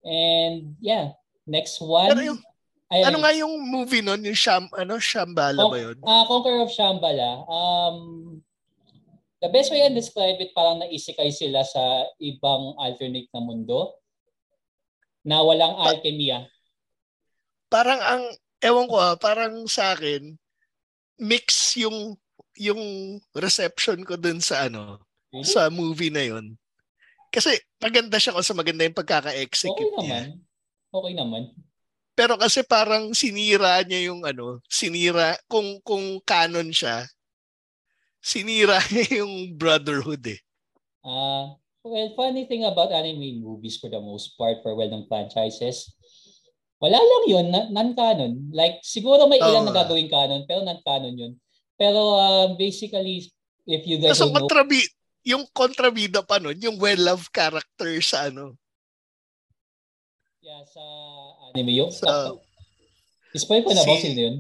And 0.03 0.77
yeah, 0.83 1.15
next 1.47 1.79
one. 1.81 2.11
Pero 2.11 2.35
yung, 2.35 2.41
ay, 2.93 3.07
ano 3.07 3.19
nga 3.23 3.33
yung 3.33 3.55
movie 3.67 4.05
nun? 4.05 4.21
Yung 4.27 4.37
Sham, 4.37 4.69
ano, 4.77 5.01
Shambhala 5.01 5.63
Con- 5.63 5.73
ba 5.73 5.79
yun? 5.81 5.97
Uh, 6.03 6.25
Conqueror 6.29 6.67
of 6.67 6.75
Shambhala. 6.75 7.49
Um, 7.49 7.97
the 9.41 9.49
best 9.49 9.73
way 9.73 9.87
I 9.87 9.91
describe 9.95 10.37
it, 10.43 10.53
parang 10.53 10.83
naisikay 10.83 11.33
sila 11.33 11.65
sa 11.65 12.11
ibang 12.21 12.77
alternate 12.77 13.33
na 13.33 13.41
mundo 13.41 13.97
na 15.25 15.41
walang 15.41 15.79
alchemy. 15.79 16.35
Ah 16.35 16.45
parang 17.73 18.01
ang 18.05 18.23
ewan 18.61 18.85
ko 18.85 19.01
ah, 19.01 19.17
parang 19.17 19.65
sa 19.65 19.97
akin 19.97 20.37
mix 21.17 21.73
yung 21.81 22.13
yung 22.61 23.17
reception 23.33 24.05
ko 24.05 24.21
dun 24.21 24.45
sa 24.45 24.69
ano 24.69 25.01
mm-hmm. 25.33 25.49
sa 25.49 25.73
movie 25.73 26.13
na 26.13 26.29
yon. 26.29 26.53
Kasi 27.33 27.57
maganda 27.81 28.21
siya 28.21 28.37
kasi 28.37 28.53
maganda 28.53 28.85
yung 28.85 28.99
pagkaka-execute 28.99 29.97
okay 29.97 30.05
niya. 30.05 30.21
Naman. 30.29 30.45
Okay 30.93 31.13
naman. 31.17 31.43
Pero 32.13 32.37
kasi 32.37 32.61
parang 32.61 33.17
sinira 33.17 33.81
niya 33.89 34.13
yung 34.13 34.21
ano, 34.21 34.61
sinira 34.69 35.41
kung 35.49 35.81
kung 35.81 36.21
canon 36.29 36.69
siya. 36.69 37.09
Sinira 38.21 38.77
niya 38.93 39.25
yung 39.25 39.57
brotherhood 39.57 40.21
eh. 40.29 40.41
Uh, 41.01 41.57
well, 41.83 42.09
funny 42.15 42.45
thing 42.45 42.69
about 42.69 42.93
anime 42.93 43.41
movies 43.41 43.81
for 43.81 43.89
the 43.89 43.99
most 43.99 44.37
part 44.37 44.61
for 44.61 44.77
well-known 44.77 45.09
franchises, 45.09 45.91
wala 46.79 47.01
lang 47.01 47.25
yun, 47.27 47.47
non-canon. 47.73 48.53
Like, 48.55 48.85
siguro 48.87 49.27
may 49.27 49.41
ilan 49.41 49.67
oh. 49.67 49.73
na 49.73 49.75
gagawin 49.75 50.07
canon, 50.07 50.47
pero 50.47 50.63
non-canon 50.63 51.15
yun. 51.15 51.33
Pero 51.75 52.19
uh, 52.19 52.47
basically, 52.55 53.27
if 53.67 53.83
you 53.87 53.99
guys 53.99 54.19
don't 54.19 54.31
know... 54.31 54.47
Kontrabi- 54.47 54.91
yung 55.23 55.47
kontrabida 55.55 56.23
pa 56.23 56.43
nun, 56.43 56.59
yung 56.59 56.79
well-loved 56.79 57.31
character 57.31 57.91
sa 58.03 58.31
ano? 58.31 58.59
Yeah, 60.43 60.63
sa 60.67 60.83
anime 61.51 61.79
yung... 61.79 61.91
Sa... 61.95 62.35
Spoil 63.33 63.65
ko 63.65 63.73
na 63.73 63.81
si, 63.81 63.89
ba 63.89 63.95
sino 63.97 64.21
yun? 64.21 64.37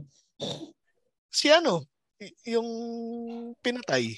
si 1.33 1.47
ano? 1.49 1.87
Yung 2.45 2.69
pinatay. 3.65 4.13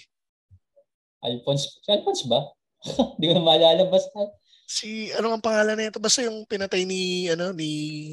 Alphonse. 1.22 1.78
Si 1.84 1.88
Alphonse 1.92 2.26
ba? 2.26 2.42
Hindi 3.16 3.24
ko 3.30 3.34
na 3.38 3.44
maalala. 3.44 3.86
Basta, 3.86 4.34
si 4.64 5.12
ano 5.12 5.30
ang 5.32 5.44
pangalan 5.44 5.76
nito 5.76 6.00
basta 6.00 6.24
yung 6.24 6.48
pinatay 6.48 6.88
ni 6.88 7.28
ano 7.28 7.52
ni 7.52 8.12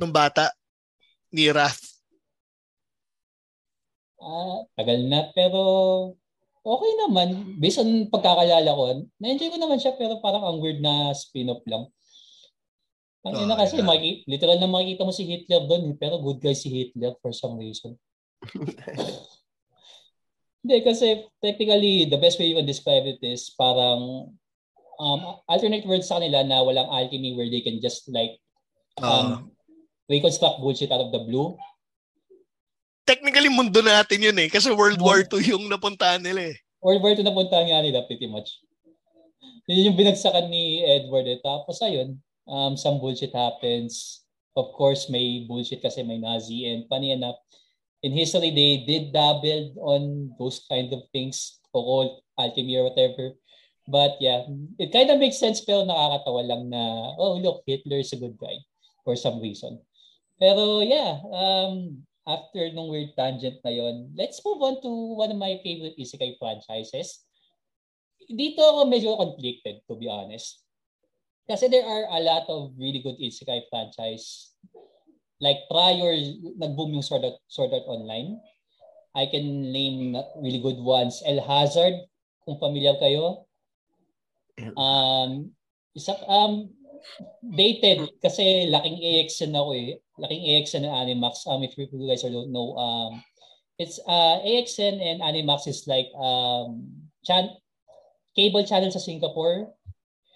nung 0.00 0.12
bata 0.12 0.52
ni 1.32 1.48
Wrath. 1.52 2.00
Ah, 4.16 4.64
tagal 4.74 5.04
na 5.06 5.28
pero 5.36 5.60
okay 6.66 6.92
naman. 7.06 7.28
Based 7.62 7.78
on 7.78 8.10
pagkakalala 8.10 8.66
ko, 8.66 9.06
na-enjoy 9.22 9.54
ko 9.54 9.58
naman 9.62 9.78
siya 9.78 9.94
pero 9.94 10.18
parang 10.18 10.42
ang 10.42 10.58
weird 10.58 10.82
na 10.82 11.14
spin-off 11.14 11.62
lang. 11.70 11.86
Ang 13.26 13.34
oh, 13.34 13.42
ina 13.42 13.58
kasi, 13.58 13.82
yeah. 13.82 13.86
maki, 13.86 14.22
literal 14.30 14.58
na 14.58 14.70
makikita 14.70 15.02
mo 15.02 15.10
si 15.10 15.26
Hitler 15.26 15.66
doon, 15.66 15.90
eh, 15.90 15.96
pero 15.98 16.22
good 16.22 16.38
guy 16.38 16.54
si 16.54 16.70
Hitler 16.70 17.18
for 17.18 17.34
some 17.34 17.58
reason. 17.58 17.98
Hindi, 20.62 20.76
kasi 20.82 21.26
technically, 21.42 22.06
the 22.06 22.18
best 22.18 22.38
way 22.38 22.50
you 22.50 22.58
can 22.58 22.66
describe 22.66 23.02
it 23.06 23.18
is 23.22 23.50
parang 23.54 24.30
um, 24.98 25.20
alternate 25.50 25.86
words 25.86 26.06
sa 26.06 26.18
kanila 26.18 26.42
na 26.46 26.62
walang 26.62 26.90
alchemy 26.90 27.34
where 27.34 27.50
they 27.50 27.62
can 27.62 27.82
just 27.82 28.06
like 28.10 28.38
um, 29.02 29.06
uh, 29.06 29.38
reconstruct 30.10 30.62
bullshit 30.62 30.90
out 30.90 31.02
of 31.02 31.10
the 31.10 31.22
blue. 31.22 31.54
Technically, 33.06 33.46
mundo 33.46 33.78
natin 33.80 34.18
yun 34.18 34.36
eh. 34.42 34.50
Kasi 34.50 34.74
World 34.74 34.98
War 34.98 35.22
II 35.22 35.38
yung 35.46 35.64
napuntahan 35.70 36.18
nila 36.18 36.50
eh. 36.50 36.56
World 36.82 37.00
War 37.06 37.14
II 37.14 37.22
napuntahan 37.22 37.70
nga 37.70 37.80
nila 37.80 38.02
pretty 38.04 38.26
much. 38.26 38.58
Yun 39.70 39.94
yung 39.94 39.98
binagsakan 39.98 40.50
ni 40.50 40.82
Edward 40.82 41.30
eh. 41.30 41.38
Tapos 41.38 41.78
ayun, 41.86 42.18
um, 42.50 42.74
some 42.74 42.98
bullshit 42.98 43.30
happens. 43.30 44.22
Of 44.58 44.74
course, 44.74 45.06
may 45.06 45.46
bullshit 45.46 45.86
kasi 45.86 46.02
may 46.02 46.18
Nazi. 46.18 46.66
And 46.66 46.90
funny 46.90 47.14
enough, 47.14 47.38
in 48.02 48.10
history, 48.10 48.50
they 48.50 48.82
did 48.82 49.14
dabble 49.14 49.74
on 49.82 50.34
those 50.38 50.66
kind 50.66 50.90
of 50.90 51.06
things, 51.14 51.62
occult, 51.70 52.26
alchemy 52.38 52.76
or 52.76 52.90
whatever. 52.90 53.38
But 53.86 54.18
yeah, 54.18 54.42
it 54.82 54.90
kind 54.90 55.10
of 55.14 55.22
makes 55.22 55.38
sense 55.38 55.62
pero 55.62 55.86
nakakatawa 55.86 56.42
lang 56.42 56.62
na, 56.74 57.14
oh 57.22 57.38
look, 57.38 57.62
Hitler 57.66 58.02
is 58.02 58.10
a 58.10 58.18
good 58.18 58.34
guy 58.34 58.58
for 59.06 59.14
some 59.14 59.38
reason. 59.38 59.78
Pero 60.42 60.82
yeah, 60.82 61.22
um, 61.30 62.02
after 62.26 62.66
nung 62.74 62.90
weird 62.90 63.14
tangent 63.14 63.62
na 63.62 63.70
yon, 63.70 64.10
let's 64.18 64.42
move 64.42 64.58
on 64.58 64.82
to 64.82 64.90
one 65.14 65.30
of 65.30 65.38
my 65.38 65.62
favorite 65.62 65.94
isekai 65.94 66.34
franchises. 66.36 67.22
Dito 68.26 68.58
ako 68.58 68.90
medyo 68.90 69.14
conflicted, 69.14 69.86
to 69.86 69.94
be 69.94 70.10
honest. 70.10 70.66
Kasi 71.46 71.70
there 71.70 71.86
are 71.86 72.10
a 72.10 72.20
lot 72.26 72.50
of 72.50 72.74
really 72.74 72.98
good 72.98 73.14
isekai 73.22 73.70
franchise. 73.70 74.58
Like 75.38 75.70
prior, 75.70 76.18
nag-boom 76.58 76.98
yung 76.98 77.06
Sword 77.06 77.22
Art, 77.22 77.38
Sword 77.46 77.70
Art 77.70 77.86
Online. 77.86 78.42
I 79.14 79.30
can 79.30 79.70
name 79.70 80.18
really 80.42 80.58
good 80.58 80.82
ones. 80.82 81.22
El 81.22 81.38
Hazard, 81.38 81.94
kung 82.42 82.58
familiar 82.58 82.98
kayo. 82.98 83.46
Um, 84.74 85.54
isa, 85.94 86.18
um, 86.26 86.72
dated 87.44 88.10
kasi 88.18 88.66
laking 88.66 88.98
AXN 88.98 89.54
ako 89.54 89.70
eh. 89.76 90.00
Laking 90.18 90.42
AXN 90.42 90.84
ng 90.88 90.94
Animax. 90.96 91.44
Um, 91.46 91.62
if 91.62 91.76
you 91.76 91.86
guys 92.08 92.22
don't 92.24 92.52
know, 92.52 92.76
um, 92.76 93.22
it's 93.78 94.00
uh, 94.08 94.40
AXN 94.40 95.00
and 95.00 95.20
Animax 95.20 95.68
is 95.68 95.84
like 95.86 96.08
um, 96.16 96.88
chan 97.24 97.52
cable 98.34 98.64
channel 98.64 98.92
sa 98.92 99.00
Singapore 99.00 99.72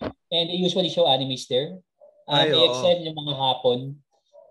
and 0.00 0.46
they 0.48 0.58
usually 0.60 0.88
show 0.88 1.04
animes 1.04 1.48
there. 1.48 1.80
Um, 2.28 2.46
Ay, 2.46 2.52
AXN 2.52 3.08
yung 3.08 3.16
mga 3.16 3.34
hapon. 3.36 3.96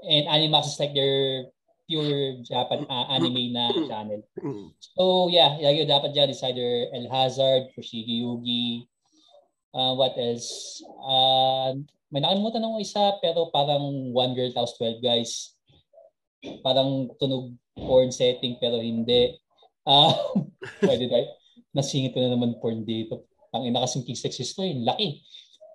And 0.04 0.26
Animax 0.32 0.74
is 0.74 0.80
like 0.80 0.96
their 0.96 1.52
pure 1.90 2.40
Japan 2.46 2.86
uh, 2.90 3.06
anime 3.10 3.52
na 3.52 3.74
channel. 3.90 4.22
So 4.96 5.28
yeah, 5.34 5.58
lagi 5.58 5.90
dapat 5.90 6.14
dyan 6.14 6.30
is 6.30 6.42
either 6.46 6.88
El 6.94 7.10
Hazard, 7.10 7.74
Fushigi 7.74 8.22
Yugi, 8.24 8.88
uh, 9.74 9.94
what 9.94 10.14
else? 10.18 10.82
Uh, 11.02 11.82
may 12.10 12.22
nakalimutan 12.22 12.62
ng 12.66 12.82
isa 12.82 13.18
pero 13.22 13.54
parang 13.54 14.14
One 14.14 14.34
Girl 14.34 14.54
House 14.58 14.78
12 14.78 15.02
guys. 15.02 15.54
Parang 16.66 17.10
tunog 17.22 17.54
porn 17.78 18.10
setting 18.10 18.58
pero 18.58 18.82
hindi. 18.82 19.38
Uh, 19.86 20.14
pwede 20.86 21.06
tayo. 21.06 21.26
Nasingit 21.74 22.18
ko 22.18 22.20
na 22.22 22.34
naman 22.34 22.58
porn 22.58 22.82
dito. 22.82 23.30
Ang 23.54 23.70
ina 23.70 23.86
kasing 23.86 24.06
sexist 24.18 24.58
ko 24.58 24.66
yun. 24.66 24.86
Laki. 24.86 25.22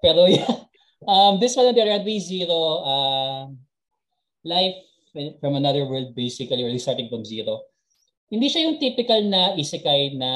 Pero 0.03 0.27
yeah. 0.35 0.67
Um, 1.05 1.39
this 1.39 1.55
one 1.55 1.69
on 1.69 1.77
the 1.77 1.85
other 1.85 2.01
Zero, 2.17 2.81
uh, 2.81 3.45
life 4.43 4.77
from 5.41 5.55
another 5.55 5.87
world 5.87 6.15
basically, 6.17 6.65
or 6.65 6.73
starting 6.79 7.09
from 7.09 7.23
zero. 7.23 7.63
Hindi 8.33 8.51
siya 8.51 8.67
yung 8.67 8.81
typical 8.83 9.21
na 9.29 9.55
isekai 9.55 10.17
na 10.19 10.31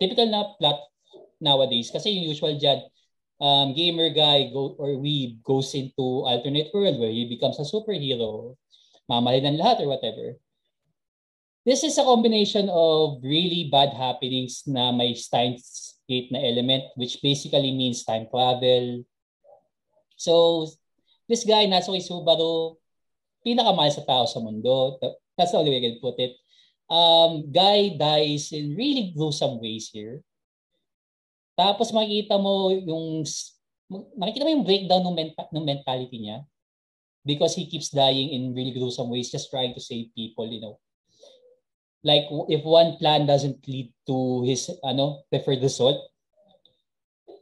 typical 0.00 0.26
na 0.26 0.56
plot 0.58 0.90
nowadays. 1.38 1.92
Kasi 1.92 2.10
yung 2.10 2.32
usual 2.32 2.56
dyan, 2.58 2.82
um, 3.40 3.72
gamer 3.72 4.12
guy 4.12 4.52
go, 4.52 4.76
or 4.78 5.00
we 5.00 5.40
goes 5.42 5.74
into 5.74 6.28
alternate 6.28 6.68
world 6.72 7.00
where 7.00 7.10
he 7.10 7.26
becomes 7.26 7.58
a 7.58 7.66
superhero, 7.66 8.54
mamahalin 9.10 9.56
ng 9.56 9.58
lahat 9.58 9.80
or 9.80 9.88
whatever. 9.88 10.36
This 11.64 11.84
is 11.84 11.96
a 11.98 12.04
combination 12.04 12.68
of 12.72 13.20
really 13.20 13.68
bad 13.72 13.92
happenings 13.92 14.64
na 14.64 14.92
may 14.92 15.12
time 15.16 15.56
skate 15.60 16.32
na 16.32 16.40
element 16.40 16.88
which 16.96 17.20
basically 17.20 17.72
means 17.72 18.04
time 18.04 18.28
travel. 18.32 19.04
So, 20.16 20.68
this 21.28 21.44
guy, 21.44 21.64
Natsuki 21.64 22.04
Subaru, 22.04 22.76
pinakamahal 23.44 23.92
sa 23.92 24.04
tao 24.04 24.24
sa 24.28 24.40
mundo. 24.40 25.00
That's 25.36 25.52
the 25.52 25.58
only 25.60 25.72
way 25.72 25.80
I 25.80 25.86
can 25.88 26.00
put 26.00 26.20
it. 26.20 26.36
Um, 26.90 27.48
guy 27.48 27.96
dies 27.96 28.52
in 28.52 28.76
really 28.76 29.14
gruesome 29.16 29.60
ways 29.60 29.88
here. 29.88 30.20
Tapos 31.60 31.92
makikita 31.92 32.40
mo 32.40 32.72
yung 32.72 33.20
makikita 34.16 34.48
mo 34.48 34.50
yung 34.56 34.64
breakdown 34.64 35.04
ng, 35.04 35.16
menta- 35.16 35.52
ng 35.52 35.66
mentality 35.68 36.16
niya? 36.16 36.40
Because 37.20 37.52
he 37.52 37.68
keeps 37.68 37.92
dying 37.92 38.32
in 38.32 38.56
really 38.56 38.72
gruesome 38.72 39.12
ways 39.12 39.28
just 39.28 39.52
trying 39.52 39.76
to 39.76 39.82
save 39.84 40.08
people, 40.16 40.48
you 40.48 40.64
know? 40.64 40.80
Like 42.00 42.32
if 42.48 42.64
one 42.64 42.96
plan 42.96 43.28
doesn't 43.28 43.60
lead 43.68 43.92
to 44.08 44.48
his 44.48 44.72
ano 44.80 45.20
preferred 45.28 45.60
result 45.60 46.00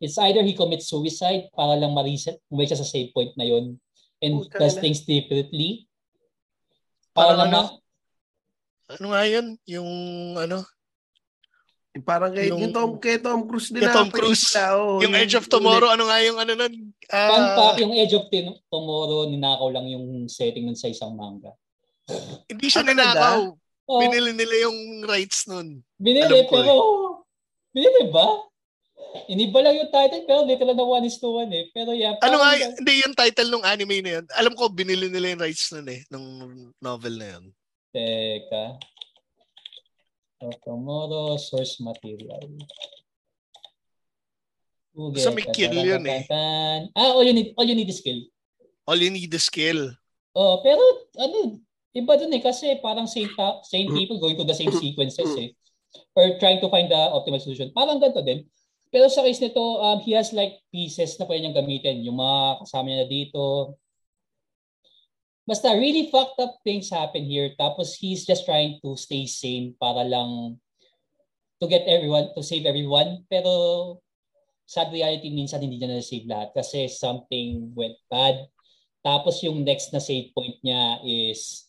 it's 0.02 0.18
either 0.18 0.42
he 0.42 0.54
commits 0.54 0.90
suicide 0.90 1.50
para 1.54 1.74
lang 1.78 1.94
ma-reset 1.94 2.38
umuwi 2.50 2.66
siya 2.70 2.80
sa 2.80 2.86
save 2.86 3.10
point 3.14 3.34
na 3.34 3.46
yon 3.46 3.78
and 4.22 4.34
Puta 4.46 4.58
does 4.58 4.74
na. 4.78 4.82
things 4.82 5.02
differently. 5.06 5.86
Para 7.14 7.34
lang 7.34 7.50
ano, 7.54 7.82
ano 8.90 9.06
nga 9.14 9.22
yun? 9.26 9.46
Yung 9.66 9.90
ano 10.38 10.62
Parang 12.04 12.30
kay, 12.30 12.52
yung, 12.52 12.60
yung 12.62 12.74
Tom, 12.74 12.90
kay 13.00 13.18
Tom 13.18 13.48
Cruise 13.48 13.72
din 13.72 13.82
na. 13.82 13.90
Tom 13.90 14.12
Cruise. 14.12 14.54
Pala, 14.54 14.78
oh, 14.78 15.02
yung, 15.02 15.10
yung 15.10 15.14
Edge 15.18 15.34
of 15.34 15.50
Tomorrow, 15.50 15.90
ano 15.90 16.06
nga 16.06 16.18
yung 16.22 16.38
ano 16.38 16.52
nun? 16.54 16.74
Uh, 17.10 17.30
Fun 17.32 17.46
fact, 17.58 17.78
yung 17.82 17.94
Edge 17.96 18.14
of 18.14 18.26
Tomorrow, 18.70 19.26
ninakaw 19.26 19.68
lang 19.72 19.86
yung 19.90 20.28
setting 20.30 20.68
nun 20.68 20.78
sa 20.78 20.86
isang 20.92 21.16
manga. 21.16 21.50
Hindi 22.46 22.66
siya 22.70 22.84
ah, 22.84 22.88
ninakaw. 22.88 23.38
Oh. 23.88 24.00
Binili 24.04 24.36
nila 24.36 24.68
yung 24.68 25.08
rights 25.08 25.48
nun. 25.48 25.80
Binili, 25.96 26.44
pero... 26.46 26.72
Eh. 26.72 27.80
Binili 27.80 28.12
ba? 28.12 28.46
Iniba 29.28 29.64
lang 29.64 29.76
yung 29.80 29.88
title, 29.88 30.24
pero 30.28 30.44
literal 30.44 30.76
na 30.76 30.84
one 30.84 31.08
is 31.08 31.16
to 31.16 31.32
one 31.32 31.48
eh. 31.52 31.72
Pero 31.72 31.96
yeah. 31.96 32.16
Ano 32.20 32.44
nga, 32.44 32.52
hindi 32.56 32.94
yung 33.00 33.16
title 33.16 33.48
ng 33.48 33.64
anime 33.64 34.04
na 34.04 34.10
yun. 34.20 34.26
Alam 34.36 34.52
ko, 34.52 34.68
binili 34.68 35.08
nila 35.08 35.32
yung 35.32 35.42
rights 35.42 35.72
nun 35.72 35.88
eh, 35.88 36.04
ng 36.12 36.24
novel 36.80 37.14
na 37.16 37.28
yun. 37.36 37.44
Teka. 37.88 38.76
Tomorrow 40.38 41.34
source 41.36 41.82
material. 41.82 42.46
Okay, 44.98 45.22
so 45.22 45.30
may 45.34 45.46
kill 45.50 45.74
yun 45.74 46.06
eh. 46.06 46.26
Ah, 46.94 47.14
all 47.14 47.26
you 47.26 47.34
need, 47.34 47.54
all 47.58 47.66
you 47.66 47.74
need 47.74 47.90
is 47.90 47.98
skill. 47.98 48.22
All 48.86 48.98
you 48.98 49.10
need 49.10 49.30
is 49.30 49.46
skill. 49.46 49.94
Oh, 50.34 50.62
pero 50.62 50.82
ano, 51.18 51.58
Iba 51.96 52.20
dun 52.20 52.30
eh, 52.36 52.42
kasi 52.44 52.78
parang 52.84 53.08
same, 53.08 53.32
ta- 53.32 53.64
same 53.64 53.88
people 53.90 54.20
going 54.20 54.36
to 54.36 54.44
the 54.44 54.54
same 54.54 54.70
sequences 54.70 55.26
eh. 55.40 55.50
Or 56.12 56.36
trying 56.36 56.60
to 56.60 56.68
find 56.68 56.86
the 56.86 57.00
optimal 57.10 57.40
solution. 57.40 57.72
Parang 57.72 57.98
ganito 57.98 58.20
din. 58.20 58.44
Pero 58.92 59.08
sa 59.08 59.24
case 59.24 59.40
nito, 59.40 59.60
um, 59.60 59.98
he 60.04 60.12
has 60.12 60.30
like 60.36 60.60
pieces 60.68 61.16
na 61.16 61.24
pwede 61.24 61.44
niyang 61.44 61.58
gamitin. 61.58 62.04
Yung 62.04 62.20
mga 62.20 62.64
kasama 62.64 62.86
niya 62.88 62.98
na 63.04 63.08
dito. 63.08 63.42
Basta 65.48 65.72
really 65.72 66.12
fucked 66.12 66.36
up 66.44 66.60
things 66.60 66.92
happen 66.92 67.24
here. 67.24 67.56
Tapos 67.56 67.96
he's 67.96 68.28
just 68.28 68.44
trying 68.44 68.76
to 68.84 69.00
stay 69.00 69.24
sane 69.24 69.72
para 69.80 70.04
lang 70.04 70.60
to 71.56 71.64
get 71.64 71.88
everyone, 71.88 72.28
to 72.36 72.44
save 72.44 72.68
everyone. 72.68 73.24
Pero 73.32 73.96
sad 74.68 74.92
reality 74.92 75.32
minsan 75.32 75.64
hindi 75.64 75.80
niya 75.80 75.88
na-save 75.88 76.28
lahat 76.28 76.52
kasi 76.52 76.84
something 76.92 77.72
went 77.72 77.96
bad. 78.12 78.44
Tapos 79.00 79.40
yung 79.40 79.64
next 79.64 79.88
na 79.88 80.04
save 80.04 80.28
point 80.36 80.60
niya 80.60 81.00
is 81.00 81.64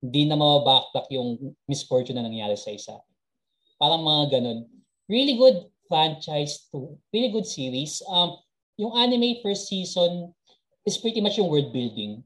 hindi 0.00 0.24
na 0.24 0.40
mababacktrack 0.40 1.12
yung 1.12 1.52
misfortune 1.68 2.16
na 2.16 2.24
nangyari 2.24 2.56
sa 2.56 2.72
isa. 2.72 2.96
Parang 3.76 4.00
mga 4.00 4.40
ganun. 4.40 4.64
Really 5.12 5.36
good 5.36 5.68
franchise 5.92 6.64
to 6.72 6.96
really 7.12 7.28
good 7.28 7.44
series. 7.44 8.00
Um, 8.08 8.40
yung 8.80 8.96
anime 8.96 9.44
first 9.44 9.68
season 9.68 10.32
is 10.88 10.96
pretty 10.96 11.20
much 11.20 11.36
yung 11.36 11.52
world 11.52 11.68
building. 11.68 12.24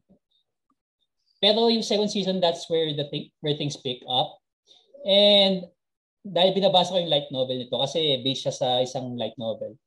Pero 1.41 1.69
yung 1.69 1.85
second 1.85 2.09
season, 2.09 2.41
that's 2.41 2.65
where 2.69 2.89
the 2.97 3.07
th- 3.13 3.33
where 3.45 3.57
things 3.57 3.77
pick 3.77 4.01
up. 4.09 4.41
And 5.05 5.69
dahil 6.27 6.57
binabasa 6.57 6.91
ko 6.91 6.99
yung 6.99 7.13
light 7.13 7.31
novel 7.31 7.63
nito 7.63 7.79
kasi 7.79 8.19
based 8.27 8.49
siya 8.49 8.55
sa 8.55 8.69
isang 8.83 9.15
light 9.15 9.37
novel. 9.39 9.79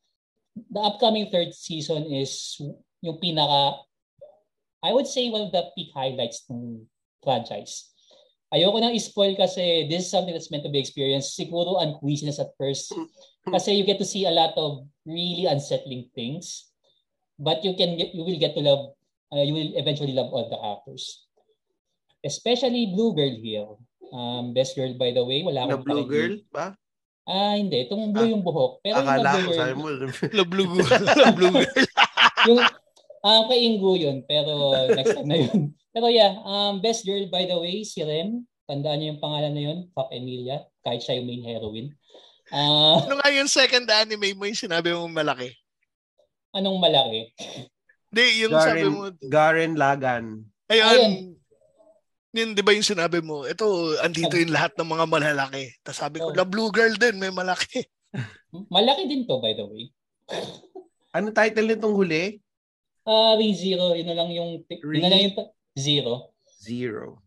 The 0.56 0.80
upcoming 0.80 1.28
third 1.28 1.52
season 1.52 2.08
is 2.08 2.56
yung 3.04 3.20
pinaka 3.20 3.84
I 4.80 4.96
would 4.96 5.08
say 5.08 5.28
one 5.28 5.44
of 5.44 5.52
the 5.52 5.68
peak 5.76 5.92
highlights 5.92 6.48
ng 6.48 6.88
franchise. 7.20 7.92
Ayoko 8.50 8.80
nang 8.80 8.96
spoil 8.98 9.36
kasi 9.36 9.86
this 9.92 10.08
is 10.08 10.12
something 10.12 10.32
that's 10.34 10.50
meant 10.50 10.64
to 10.64 10.72
be 10.72 10.80
experienced. 10.80 11.36
Siguro 11.36 11.84
unqueasiness 11.84 12.40
at 12.40 12.56
first. 12.56 12.96
Kasi 13.46 13.76
you 13.76 13.84
get 13.84 14.00
to 14.00 14.08
see 14.08 14.26
a 14.26 14.34
lot 14.34 14.56
of 14.56 14.88
really 15.06 15.46
unsettling 15.46 16.08
things. 16.16 16.72
But 17.38 17.62
you 17.64 17.76
can 17.76 18.00
you 18.00 18.24
will 18.24 18.40
get 18.40 18.56
to 18.56 18.64
love, 18.64 18.96
uh, 19.32 19.44
you 19.44 19.54
will 19.54 19.72
eventually 19.76 20.16
love 20.16 20.32
all 20.32 20.48
the 20.48 20.60
actors. 20.60 21.29
Especially 22.24 22.92
Blue 22.92 23.16
Girl 23.16 23.36
here. 23.40 23.70
Um, 24.10 24.58
best 24.58 24.74
girl 24.74 24.92
by 24.98 25.14
the 25.14 25.24
way. 25.24 25.46
Wala 25.46 25.70
akong 25.70 25.86
Blue 25.86 26.08
Girl 26.10 26.36
ba? 26.50 26.76
Ah, 27.30 27.54
hindi. 27.54 27.86
Itong 27.86 28.10
blue 28.10 28.26
ah, 28.26 28.32
yung 28.34 28.42
buhok. 28.42 28.82
Pero 28.82 29.06
akala 29.06 29.38
yung 29.38 29.46
ko, 29.46 29.52
sabi 29.54 29.74
mo. 29.78 29.86
La 30.34 30.46
Blue 30.50 30.70
Girl. 30.74 31.04
Blue 31.38 31.54
Girl. 31.54 31.86
yung, 32.50 32.60
ah, 33.22 33.42
kay 33.46 33.60
Ingo 33.70 33.94
yun. 33.94 34.26
Pero 34.26 34.74
next 34.98 35.14
time 35.14 35.30
na 35.30 35.38
yun. 35.38 35.78
Pero 35.94 36.10
yeah, 36.10 36.38
um, 36.42 36.82
best 36.82 37.06
girl 37.06 37.26
by 37.30 37.46
the 37.46 37.58
way, 37.58 37.86
si 37.86 38.02
Rem. 38.02 38.46
Tandaan 38.70 39.02
niyo 39.02 39.18
yung 39.18 39.22
pangalan 39.22 39.54
na 39.58 39.64
yun, 39.66 39.80
Pop 39.98 40.14
Emilia, 40.14 40.62
kahit 40.86 41.02
siya 41.02 41.18
yung 41.18 41.26
main 41.26 41.42
heroine. 41.42 41.90
Uh, 42.54 43.02
ano 43.02 43.18
nga 43.18 43.30
yung 43.34 43.50
second 43.50 43.90
anime 43.90 44.38
mo 44.38 44.46
yung 44.46 44.58
sinabi 44.58 44.94
mo 44.94 45.10
malaki? 45.10 45.58
Anong 46.54 46.78
malaki? 46.78 47.34
Hindi, 48.14 48.26
yung 48.46 48.54
Garen, 48.54 48.66
sabi 48.66 48.82
mo... 48.90 49.10
Garen 49.26 49.74
Lagan. 49.74 50.26
Ayun. 50.70 50.86
Ayun. 50.86 51.14
Yun, 52.30 52.54
di 52.54 52.62
ba 52.62 52.78
yung 52.78 52.86
sinabi 52.86 53.26
mo, 53.26 53.42
ito, 53.50 53.66
andito 54.06 54.38
yung 54.38 54.54
lahat 54.54 54.78
ng 54.78 54.86
mga 54.86 55.06
malalaki. 55.10 55.74
Tapos 55.82 55.98
sabi 55.98 56.22
ko, 56.22 56.30
oh. 56.30 56.38
la 56.38 56.46
blue 56.46 56.70
girl 56.70 56.94
din, 56.94 57.18
may 57.18 57.34
malaki. 57.34 57.82
malaki 58.76 59.10
din 59.10 59.26
to, 59.26 59.42
by 59.42 59.58
the 59.58 59.66
way. 59.66 59.90
ano 61.18 61.34
title 61.34 61.66
nitong 61.66 61.96
huli? 61.98 62.38
Ah, 63.02 63.34
uh, 63.34 63.42
Zero. 63.58 63.98
Yun 63.98 64.08
na 64.14 64.18
lang 64.22 64.30
yung... 64.30 64.62
Re- 64.62 65.02
yun 65.02 65.02
na 65.02 65.10
lang 65.10 65.22
yung 65.26 65.38
Zero. 65.74 66.38
Zero. 66.62 67.26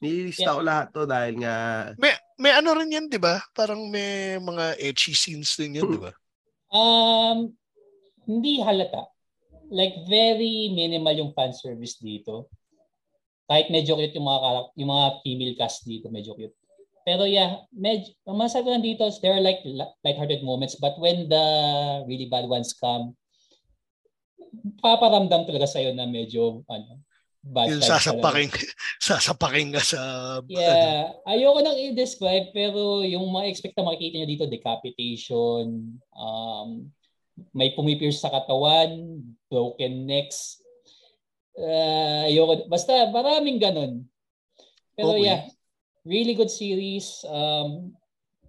Nililista 0.00 0.48
yeah. 0.48 0.56
ko 0.56 0.60
lahat 0.64 0.86
to 0.96 1.02
dahil 1.04 1.34
nga... 1.44 1.56
May, 2.00 2.16
may 2.40 2.52
ano 2.56 2.72
rin 2.72 2.88
yan, 2.88 3.12
di 3.12 3.20
ba? 3.20 3.44
Parang 3.52 3.84
may 3.92 4.40
mga 4.40 4.80
ecchi 4.80 5.12
scenes 5.12 5.60
din 5.60 5.80
yan, 5.80 5.88
di 5.92 6.00
ba? 6.00 6.12
Um, 6.74 7.54
hindi 8.26 8.58
halata. 8.58 9.06
Like, 9.70 9.94
very 10.10 10.74
minimal 10.74 11.14
yung 11.14 11.30
fan 11.30 11.54
service 11.54 12.02
dito. 12.02 12.50
Kahit 13.44 13.68
medyo 13.68 13.96
cute 13.96 14.16
yung 14.16 14.28
mga, 14.28 14.48
yung 14.80 14.90
mga 14.90 15.06
female 15.20 15.54
cast 15.56 15.84
dito, 15.84 16.08
medyo 16.08 16.32
cute. 16.32 16.56
Pero 17.04 17.28
yeah, 17.28 17.60
medyo, 17.68 18.16
masabi 18.24 18.64
ko 18.64 18.70
lang 18.72 18.84
dito, 18.84 19.04
there 19.20 19.36
are 19.36 19.44
like 19.44 19.60
light-hearted 20.04 20.40
moments, 20.40 20.80
but 20.80 20.96
when 20.96 21.28
the 21.28 21.44
really 22.08 22.24
bad 22.32 22.48
ones 22.48 22.72
come, 22.72 23.12
paparamdam 24.80 25.44
talaga 25.44 25.68
sa'yo 25.68 25.92
na 25.92 26.08
medyo, 26.08 26.64
ano, 26.72 27.04
bad 27.44 27.76
yung 27.76 27.84
sasapaking 27.84 28.48
sasapaking 29.04 29.68
nga 29.76 29.84
sa 29.84 30.00
yeah 30.48 31.12
ano. 31.12 31.28
ayoko 31.28 31.60
nang 31.60 31.76
i-describe 31.76 32.48
pero 32.56 33.04
yung 33.04 33.28
mga 33.28 33.52
expect 33.52 33.76
na 33.76 33.84
makikita 33.84 34.24
niyo 34.24 34.28
dito 34.32 34.44
decapitation 34.48 35.92
um 36.16 36.88
may 37.52 37.76
pumipierce 37.76 38.24
sa 38.24 38.32
katawan 38.32 39.20
broken 39.52 40.08
necks 40.08 40.63
Uh, 41.54 42.26
ayoko. 42.26 42.66
Basta 42.66 43.06
maraming 43.14 43.62
ganun. 43.62 44.02
Pero 44.98 45.14
okay. 45.14 45.26
yeah, 45.26 45.40
really 46.06 46.34
good 46.34 46.50
series. 46.50 47.22
Um, 47.26 47.94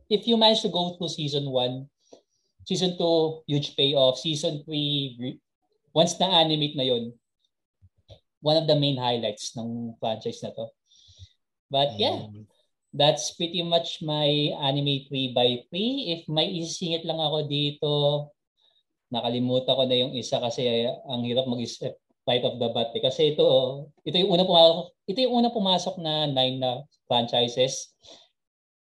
if 0.10 0.26
you 0.26 0.38
manage 0.38 0.61
to 0.65 0.73
go 0.73 0.98
through 0.98 1.14
season 1.14 1.49
1, 1.49 1.86
season 2.65 2.98
2, 2.98 3.45
huge 3.49 3.77
payoff. 3.77 4.18
Season 4.18 4.61
3, 4.65 5.38
once 5.94 6.18
na-animate 6.18 6.77
na 6.77 6.86
yon 6.86 7.14
one 8.45 8.61
of 8.61 8.69
the 8.69 8.77
main 8.77 8.98
highlights 8.98 9.57
ng 9.57 9.98
franchise 9.98 10.45
na 10.45 10.53
to. 10.53 10.69
But 11.73 11.98
yeah, 11.98 12.30
mm. 12.30 12.45
that's 12.94 13.34
pretty 13.34 13.65
much 13.65 14.06
my 14.06 14.53
anime 14.61 15.10
3 15.10 15.34
by 15.34 15.65
3 15.73 16.14
If 16.14 16.30
may 16.30 16.53
isisingit 16.61 17.10
lang 17.10 17.18
ako 17.18 17.49
dito, 17.49 17.94
nakalimutan 19.10 19.73
ko 19.73 19.84
na 19.90 19.98
yung 19.98 20.14
isa 20.14 20.38
kasi 20.38 20.86
ang 21.10 21.26
hirap 21.26 21.49
mag-isip 21.49 21.98
right 22.26 22.43
of 22.43 22.57
the 22.57 22.69
bat. 22.73 22.91
Eh. 22.93 23.02
Kasi 23.02 23.34
ito, 23.34 23.45
ito 24.03 24.15
yung 24.18 24.34
una 24.34 24.43
pumasok, 24.45 24.85
ito 25.10 25.19
yung 25.22 25.34
una 25.39 25.49
pumasok 25.53 25.95
na 26.02 26.30
nine 26.30 26.57
na 26.57 26.84
franchises. 27.06 27.93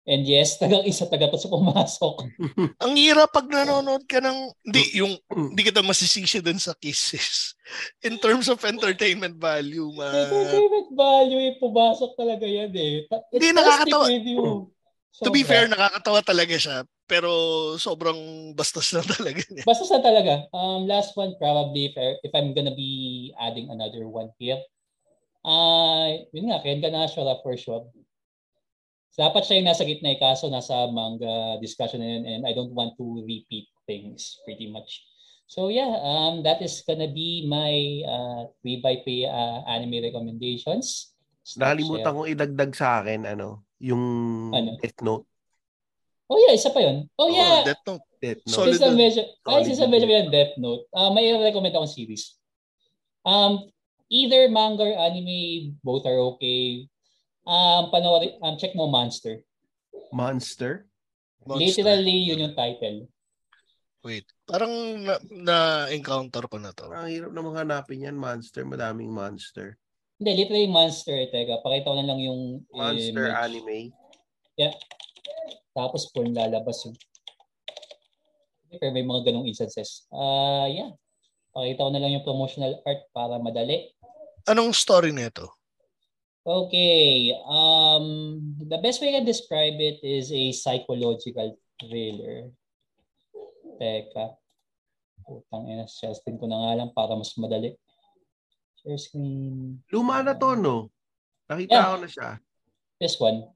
And 0.08 0.24
yes, 0.24 0.56
tagang 0.60 0.88
isa 0.88 1.04
taga 1.04 1.28
to 1.28 1.36
sa 1.36 1.52
pumasok. 1.52 2.24
Ang 2.84 2.94
hirap 2.96 3.28
pag 3.28 3.44
nanonood 3.44 4.08
ka 4.08 4.24
ng 4.24 4.38
hindi 4.64 4.82
yung 4.96 5.12
hindi 5.28 5.62
kita 5.62 5.84
masisisi 5.84 6.40
dun 6.40 6.56
sa 6.56 6.72
kisses. 6.72 7.52
In 8.00 8.16
terms 8.16 8.48
of 8.48 8.56
entertainment 8.64 9.36
value, 9.36 9.92
ma. 9.92 10.08
Entertainment 10.08 10.88
value 10.96 11.52
eh 11.52 11.54
pumasok 11.60 12.16
talaga 12.16 12.48
yan 12.48 12.72
eh. 12.72 13.04
Hindi 13.36 13.48
nakakatawa. 13.52 14.08
To 15.18 15.34
be 15.34 15.42
fair, 15.42 15.66
nakakatawa 15.66 16.22
talaga 16.22 16.54
siya. 16.54 16.86
Pero 17.08 17.74
sobrang 17.80 18.52
bastos 18.54 18.94
na 18.94 19.02
talaga 19.16 19.42
niya. 19.50 19.64
Bastos 19.66 19.90
na 19.90 19.98
talaga. 19.98 20.46
Um, 20.54 20.86
last 20.86 21.16
one 21.18 21.34
probably 21.40 21.90
if, 21.90 21.96
if 22.22 22.32
I'm 22.36 22.54
gonna 22.54 22.76
be 22.76 23.32
adding 23.40 23.72
another 23.72 24.06
one 24.06 24.30
here. 24.38 24.60
Uh, 25.42 26.22
yun 26.30 26.52
nga, 26.52 26.62
Ken 26.62 26.78
Ganashara 26.84 27.40
for 27.42 27.56
sure. 27.56 27.88
Dapat 29.18 29.42
siya 29.42 29.58
yung 29.58 29.66
nasa 29.66 29.82
gitna 29.82 30.14
eh, 30.14 30.20
kaso 30.22 30.46
nasa 30.46 30.86
manga 30.94 31.58
discussion 31.58 31.98
na 31.98 32.06
yun 32.06 32.22
and 32.22 32.42
I 32.46 32.54
don't 32.54 32.70
want 32.70 32.94
to 33.02 33.26
repeat 33.26 33.66
things 33.82 34.38
pretty 34.46 34.70
much. 34.70 35.02
So 35.50 35.74
yeah, 35.74 35.90
um, 36.04 36.46
that 36.46 36.62
is 36.62 36.86
gonna 36.86 37.10
be 37.10 37.48
my 37.50 38.04
uh, 38.06 38.46
3 38.62 38.78
by 38.78 39.02
3 39.02 39.26
uh, 39.26 39.58
anime 39.66 40.06
recommendations. 40.06 41.18
Nakalimutan 41.58 42.14
kong 42.14 42.30
idagdag 42.30 42.72
sa 42.76 43.02
akin, 43.02 43.26
ano, 43.26 43.66
yung 43.78 44.04
ano? 44.54 44.78
Death 44.82 45.00
Note. 45.02 45.24
Oh 46.28 46.36
yeah, 46.36 46.52
isa 46.52 46.68
pa 46.68 46.84
yun. 46.84 47.08
Oh 47.16 47.32
yeah. 47.32 47.62
Oh, 47.62 47.66
Death 47.66 47.84
Note. 47.88 48.04
Death 48.20 48.42
Note. 48.44 48.54
Solid. 48.54 48.76
Since 48.76 48.94
medyo, 48.98 49.22
ay, 49.48 49.62
since 49.64 49.80
medyo 49.80 50.06
yan, 50.06 50.28
Death 50.28 50.54
Note. 50.60 50.84
Uh, 50.92 51.10
may 51.14 51.32
recommend 51.32 51.72
akong 51.72 51.88
series. 51.88 52.36
Um, 53.24 53.72
either 54.12 54.48
manga 54.52 54.84
or 54.84 54.94
anime, 54.96 55.78
both 55.80 56.04
are 56.04 56.20
okay. 56.36 56.84
Um, 57.48 57.88
panoorin, 57.88 58.36
um, 58.44 58.60
check 58.60 58.76
mo 58.76 58.92
Monster. 58.92 59.40
Monster? 60.12 60.84
Monster? 61.48 61.64
Literally, 61.80 62.28
yun 62.28 62.44
yung 62.44 62.56
title. 62.56 63.08
Wait, 64.04 64.28
parang 64.44 64.70
na, 65.00 65.16
na-encounter 65.32 66.44
ko 66.44 66.60
na 66.60 66.76
to. 66.76 66.92
Ang 66.92 67.08
hirap 67.08 67.32
naman 67.32 67.56
hanapin 67.56 68.04
yan, 68.04 68.20
Monster. 68.20 68.68
Madaming 68.68 69.08
Monster. 69.08 69.80
Hindi, 70.18 70.30
literally 70.34 70.66
Monster. 70.66 71.30
Teka, 71.30 71.62
pakita 71.62 71.94
ko 71.94 71.96
na 71.96 72.08
lang 72.10 72.18
yung 72.18 72.66
Monster 72.74 73.30
image. 73.30 73.38
anime. 73.38 73.78
Yeah. 74.58 74.74
Tapos 75.70 76.10
porn 76.10 76.34
lalabas 76.34 76.82
yung 76.82 76.98
pero 78.76 78.92
may 78.92 79.06
mga 79.06 79.32
ganong 79.32 79.48
instances. 79.48 80.04
Uh, 80.12 80.68
yeah. 80.68 80.90
Pakita 81.56 81.88
ko 81.88 81.90
na 81.94 82.02
lang 82.04 82.12
yung 82.12 82.26
promotional 82.26 82.76
art 82.84 83.08
para 83.16 83.40
madali. 83.40 83.88
Anong 84.44 84.76
story 84.76 85.08
nito? 85.08 85.56
Okay. 86.44 87.32
Um, 87.48 88.40
the 88.60 88.76
best 88.84 89.00
way 89.00 89.12
I 89.12 89.20
can 89.20 89.24
describe 89.24 89.80
it 89.80 90.04
is 90.04 90.28
a 90.28 90.52
psychological 90.52 91.56
thriller. 91.80 92.52
Teka. 93.80 94.36
Putang 95.24 95.68
ina, 95.68 95.88
screen 95.88 96.40
ko 96.40 96.48
na 96.48 96.56
nga 96.60 96.72
lang 96.84 96.90
para 96.92 97.16
mas 97.16 97.32
madali. 97.40 97.76
Share 98.82 99.00
screen. 99.00 99.82
Luma 99.90 100.22
na 100.22 100.38
to, 100.38 100.54
no? 100.54 100.90
Nakita 101.50 101.72
yeah. 101.72 101.86
ko 101.88 101.96
na 101.98 102.08
siya. 102.08 102.28
This 103.00 103.18
one. 103.18 103.46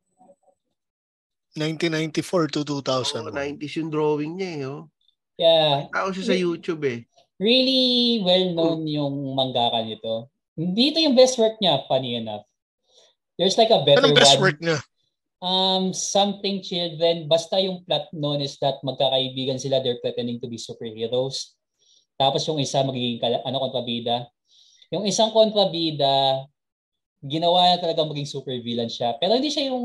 1994 1.55 2.49
to 2.57 2.61
2000. 2.65 3.29
Oh, 3.29 3.35
90s 3.35 3.77
yung 3.77 3.93
drawing 3.93 4.33
niya 4.41 4.51
eh. 4.57 4.65
Oh. 4.65 4.89
Yeah. 5.37 5.75
Tao 5.93 6.09
siya 6.11 6.25
sa 6.33 6.37
YouTube 6.37 6.83
eh. 6.89 7.05
Really 7.37 8.23
well-known 8.25 8.87
yung 8.89 9.37
mangaka 9.37 9.85
nito. 9.85 10.33
Hindi 10.57 10.95
ito 10.95 10.99
yung 11.01 11.17
best 11.17 11.37
work 11.37 11.59
niya, 11.61 11.85
funny 11.89 12.17
enough. 12.17 12.47
There's 13.37 13.59
like 13.59 13.73
a 13.73 13.83
better 13.83 14.05
Anong 14.05 14.17
best 14.17 14.39
one. 14.39 14.43
work 14.47 14.59
niya? 14.63 14.79
Um, 15.43 15.91
Something 15.91 16.63
Children. 16.63 17.27
Basta 17.27 17.59
yung 17.59 17.83
plot 17.83 18.15
noon 18.15 18.41
is 18.41 18.57
that 18.63 18.79
magkakaibigan 18.87 19.59
sila. 19.59 19.83
They're 19.83 19.99
pretending 19.99 20.39
to 20.41 20.49
be 20.49 20.61
superheroes. 20.61 21.59
Tapos 22.15 22.47
yung 22.47 22.63
isa 22.63 22.87
magiging 22.87 23.19
ano, 23.43 23.59
kontrabida. 23.59 24.31
Yung 24.93 25.09
isang 25.09 25.33
kontrabida, 25.33 26.45
ginawa 27.25 27.73
niya 27.73 27.83
talaga 27.83 28.05
maging 28.05 28.29
supervillain 28.29 28.93
siya. 28.93 29.17
Pero 29.17 29.41
hindi 29.41 29.49
siya 29.49 29.73
yung 29.73 29.85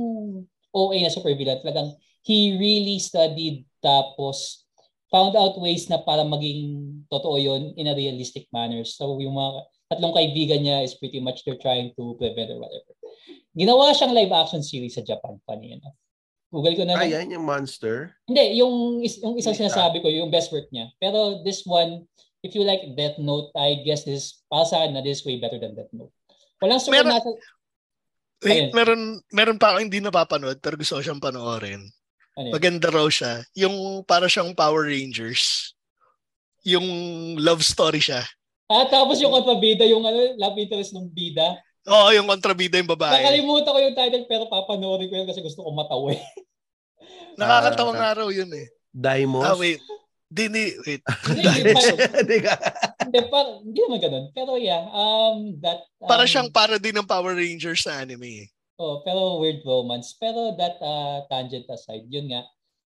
OA 0.75 0.99
na 0.99 1.13
supervillain. 1.13 1.63
Talagang 1.63 1.95
he 2.27 2.59
really 2.59 2.99
studied 2.99 3.63
tapos 3.79 4.67
found 5.07 5.31
out 5.39 5.55
ways 5.63 5.88
na 5.88 6.03
para 6.03 6.27
maging 6.27 6.91
totoo 7.07 7.39
yon 7.39 7.71
in 7.79 7.88
a 7.88 7.95
realistic 7.95 8.51
manner. 8.51 8.84
So 8.84 9.15
yung 9.23 9.39
mga 9.39 9.63
tatlong 9.88 10.11
kaibigan 10.11 10.61
niya 10.67 10.84
is 10.84 10.99
pretty 10.99 11.23
much 11.23 11.47
they're 11.47 11.59
trying 11.59 11.95
to 11.95 12.19
prevent 12.19 12.51
or 12.51 12.59
whatever. 12.59 12.91
Ginawa 13.55 13.95
siyang 13.95 14.11
live 14.11 14.35
action 14.35 14.61
series 14.61 14.99
sa 14.99 15.03
Japan, 15.07 15.39
funny 15.47 15.79
enough. 15.79 15.95
Google 16.51 16.75
ko 16.75 16.84
na 16.84 16.95
lang. 16.95 17.07
Ayan, 17.07 17.31
yung 17.31 17.43
monster? 17.47 18.15
Hindi, 18.27 18.59
yung, 18.59 19.03
yung 19.03 19.35
isang 19.35 19.55
sinasabi 19.55 19.99
ko, 19.99 20.07
yung 20.07 20.31
best 20.31 20.51
work 20.51 20.67
niya. 20.71 20.91
Pero 20.99 21.43
this 21.43 21.63
one, 21.67 22.07
if 22.45 22.53
you 22.53 22.64
like 22.64 22.84
Death 22.93 23.18
Note, 23.18 23.53
I 23.57 23.81
guess 23.85 24.05
this, 24.05 24.43
para 24.49 24.65
sa 24.65 24.84
akin 24.84 24.97
na 24.97 25.01
this 25.01 25.26
way 25.26 25.41
better 25.41 25.57
than 25.57 25.73
Death 25.73 25.93
Note. 25.93 26.14
Walang 26.61 26.81
supernatural, 26.81 27.38
Wait, 28.45 28.69
meron 28.69 29.18
meron 29.34 29.57
pa 29.57 29.73
ako 29.73 29.77
hindi 29.81 29.97
napapanood 29.97 30.61
pero 30.61 30.77
gusto 30.77 30.97
ko 30.97 31.01
siyang 31.01 31.22
panoorin. 31.22 31.81
Ano 32.38 32.53
Maganda 32.53 32.93
raw 32.93 33.09
siya. 33.09 33.41
Yung 33.57 34.05
para 34.05 34.30
siyang 34.30 34.53
Power 34.53 34.85
Rangers. 34.85 35.73
Yung 36.61 36.85
love 37.41 37.65
story 37.65 37.97
siya. 37.97 38.22
Ah, 38.69 38.85
tapos 38.85 39.18
yung 39.23 39.34
kontrabida, 39.34 39.88
yung 39.89 40.05
ano, 40.05 40.38
love 40.38 40.59
interest 40.61 40.93
ng 40.93 41.09
bida. 41.09 41.57
Oo, 41.88 42.14
yung 42.14 42.30
kontrabida 42.30 42.77
yung 42.77 42.91
babae. 42.93 43.26
Nakalimutan 43.26 43.73
ko 43.73 43.80
yung 43.80 43.97
title 43.97 44.26
pero 44.30 44.43
papanoorin 44.51 45.09
ko 45.09 45.15
yun 45.18 45.26
kasi 45.26 45.41
gusto 45.41 45.65
ko 45.65 45.73
matawa. 45.73 46.14
Eh. 46.14 46.22
Nakakatawa 47.39 47.91
uh, 47.95 47.97
nga 47.97 48.09
raw 48.22 48.30
yun 48.30 48.51
eh. 48.53 48.68
Daimos? 48.93 49.45
Ah, 49.47 49.57
wait. 49.57 49.81
Hindi, 50.36 50.76
wait. 50.84 51.02
Hindi, 51.24 51.48
hindi, 51.48 52.36
hindi, 52.99 53.20
pa, 53.32 53.40
hindi 53.64 53.80
naman 53.80 53.99
ganun. 54.04 54.26
Pero 54.36 54.60
yeah, 54.60 54.84
um, 54.91 55.56
that... 55.64 55.88
Um, 56.04 56.10
para 56.12 56.28
siyang 56.28 56.52
para 56.52 56.76
din 56.76 56.99
ng 56.99 57.08
Power 57.08 57.32
Rangers 57.32 57.88
sa 57.88 58.04
anime. 58.04 58.44
Eh. 58.44 58.48
Oh, 58.76 59.02
pero 59.08 59.40
weird 59.40 59.64
romance. 59.64 60.20
Pero 60.20 60.54
that 60.60 60.78
uh, 60.84 61.24
tangent 61.32 61.66
aside, 61.72 62.06
yun 62.12 62.28
nga. 62.28 62.44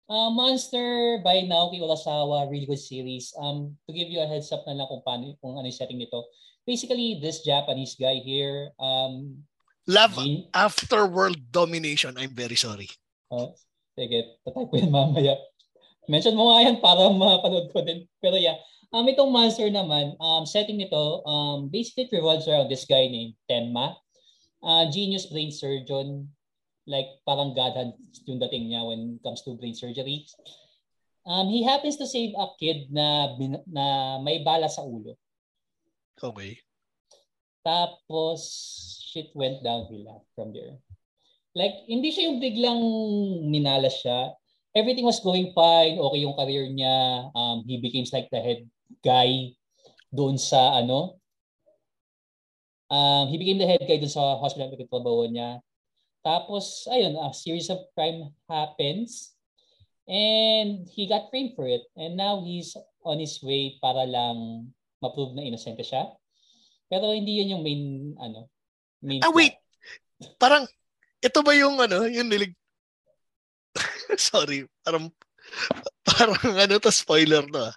Uh, 0.09 0.35
Monster 0.35 1.20
by 1.23 1.47
Naoki 1.47 1.78
Urasawa, 1.78 2.51
really 2.51 2.66
good 2.66 2.81
series. 2.81 3.31
Um, 3.39 3.77
to 3.86 3.94
give 3.94 4.10
you 4.10 4.19
a 4.19 4.27
heads 4.27 4.51
up 4.51 4.66
na 4.66 4.74
lang 4.74 4.89
kung 4.90 5.05
paano, 5.06 5.36
kung 5.39 5.55
ano 5.55 5.69
yung 5.69 5.78
setting 5.78 6.01
nito. 6.01 6.27
Basically, 6.66 7.23
this 7.23 7.47
Japanese 7.47 7.94
guy 7.94 8.19
here, 8.20 8.73
um, 8.82 9.44
Love 9.89 10.20
in, 10.20 10.44
after 10.52 11.09
world 11.09 11.40
domination. 11.48 12.20
I'm 12.20 12.36
very 12.36 12.60
sorry. 12.60 12.93
Oh, 13.32 13.56
sige, 13.97 14.36
tatay 14.44 14.69
ko 14.69 14.74
yun 14.77 14.93
mamaya. 14.93 15.40
Mention 16.09 16.35
mo 16.35 16.48
nga 16.51 16.64
yan 16.64 16.80
para 16.80 17.12
mapanood 17.12 17.68
ko 17.70 17.85
din. 17.85 18.09
Pero 18.18 18.40
yeah, 18.40 18.56
um, 18.97 19.05
itong 19.05 19.28
monster 19.28 19.68
naman, 19.68 20.16
um, 20.18 20.48
setting 20.48 20.80
nito, 20.80 21.20
um, 21.28 21.68
basically 21.68 22.09
it 22.09 22.16
revolves 22.16 22.48
around 22.48 22.72
this 22.72 22.89
guy 22.89 23.06
named 23.06 23.36
Tenma. 23.44 23.94
Uh, 24.64 24.89
genius 24.90 25.28
brain 25.28 25.52
surgeon. 25.52 26.26
Like 26.89 27.20
parang 27.28 27.52
God 27.52 27.76
hand 27.76 27.93
yung 28.24 28.40
dating 28.40 28.72
niya 28.72 28.80
when 28.89 29.20
it 29.20 29.22
comes 29.22 29.44
to 29.44 29.60
brain 29.60 29.76
surgery. 29.76 30.24
Um, 31.28 31.52
he 31.52 31.60
happens 31.60 32.01
to 32.01 32.09
save 32.09 32.32
a 32.32 32.48
kid 32.56 32.89
na, 32.89 33.36
na 33.68 34.16
may 34.24 34.40
bala 34.40 34.72
sa 34.72 34.80
ulo. 34.80 35.12
Okay. 36.16 36.56
Tapos, 37.60 38.40
shit 39.05 39.28
went 39.36 39.60
downhill 39.60 40.24
from 40.32 40.56
there. 40.56 40.80
Like, 41.52 41.85
hindi 41.85 42.09
siya 42.09 42.32
yung 42.32 42.40
biglang 42.40 42.80
minalas 43.44 44.01
siya 44.01 44.38
everything 44.78 45.05
was 45.05 45.18
going 45.18 45.50
fine, 45.52 45.98
okay 45.98 46.20
yung 46.22 46.38
career 46.38 46.70
niya. 46.70 47.28
Um, 47.34 47.66
he 47.66 47.82
became 47.82 48.06
like 48.14 48.30
the 48.30 48.38
head 48.38 48.62
guy 49.02 49.52
doon 50.14 50.38
sa 50.38 50.78
ano. 50.78 51.18
Um, 52.88 53.28
he 53.28 53.36
became 53.36 53.60
the 53.60 53.68
head 53.68 53.84
guy 53.84 54.00
doon 54.00 54.14
sa 54.14 54.40
hospital 54.40 54.72
na 54.72 54.88
trabaho 54.88 55.26
niya. 55.28 55.60
Tapos, 56.24 56.88
ayun, 56.88 57.18
a 57.18 57.30
series 57.34 57.68
of 57.68 57.84
crime 57.92 58.32
happens. 58.48 59.36
And 60.09 60.88
he 60.88 61.05
got 61.05 61.28
framed 61.28 61.52
for 61.52 61.68
it. 61.68 61.84
And 61.92 62.16
now 62.16 62.40
he's 62.40 62.72
on 63.05 63.20
his 63.20 63.36
way 63.44 63.76
para 63.76 64.09
lang 64.09 64.72
ma-prove 65.05 65.36
na 65.36 65.44
innocent 65.44 65.76
siya. 65.84 66.16
Pero 66.88 67.12
hindi 67.12 67.44
yun 67.44 67.60
yung 67.60 67.62
main, 67.62 67.82
ano, 68.16 68.48
main 69.05 69.20
Ah, 69.20 69.32
wait! 69.32 69.60
Parang, 70.40 70.64
ito 71.20 71.38
ba 71.44 71.52
yung, 71.52 71.76
ano, 71.76 72.09
yung 72.09 72.26
nilig... 72.32 72.56
Sorry, 74.32 74.64
parang, 74.85 75.12
parang 76.05 76.39
ano 76.43 76.74
to, 76.80 76.93
spoiler 76.93 77.44
to 77.44 77.72
ah. 77.72 77.74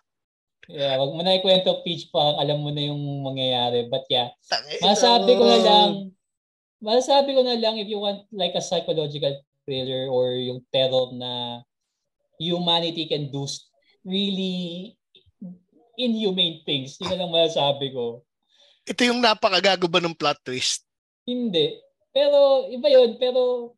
Yeah, 0.71 0.95
wag 0.95 1.11
mo 1.11 1.21
na 1.25 1.35
ikwento 1.35 1.83
Peach 1.83 2.07
pa, 2.13 2.39
alam 2.39 2.63
mo 2.63 2.71
na 2.71 2.85
yung 2.85 3.01
mangyayari. 3.27 3.91
But 3.91 4.07
yeah, 4.07 4.31
masabi 4.79 5.35
ko 5.35 5.43
na 5.43 5.59
lang, 5.59 5.89
masabi 6.79 7.35
ko 7.35 7.41
na 7.43 7.59
lang 7.59 7.75
if 7.75 7.91
you 7.91 7.99
want 7.99 8.23
like 8.31 8.55
a 8.55 8.63
psychological 8.63 9.35
thriller 9.67 10.07
or 10.07 10.31
yung 10.37 10.63
terror 10.71 11.11
na 11.11 11.61
humanity 12.39 13.05
can 13.05 13.27
do 13.29 13.43
really 14.07 14.95
inhumane 15.99 16.63
things. 16.63 16.97
Na 17.03 17.19
lang 17.19 17.29
masasabi 17.29 17.91
ko. 17.91 18.23
Ito 18.87 19.01
yung 19.05 19.21
napakagago 19.21 19.85
ba 19.85 20.01
ng 20.01 20.17
plot 20.17 20.41
twist? 20.41 20.87
Hindi. 21.27 21.77
Pero, 22.09 22.65
iba 22.73 22.87
yun. 22.89 23.15
Pero, 23.21 23.71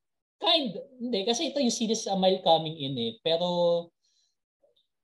kind. 0.44 0.76
Hindi. 1.00 1.20
Kasi 1.24 1.50
ito 1.50 1.64
yung 1.64 1.72
series 1.72 2.06
Amile 2.12 2.44
coming 2.44 2.76
in 2.76 2.96
eh. 3.00 3.14
Pero, 3.24 3.48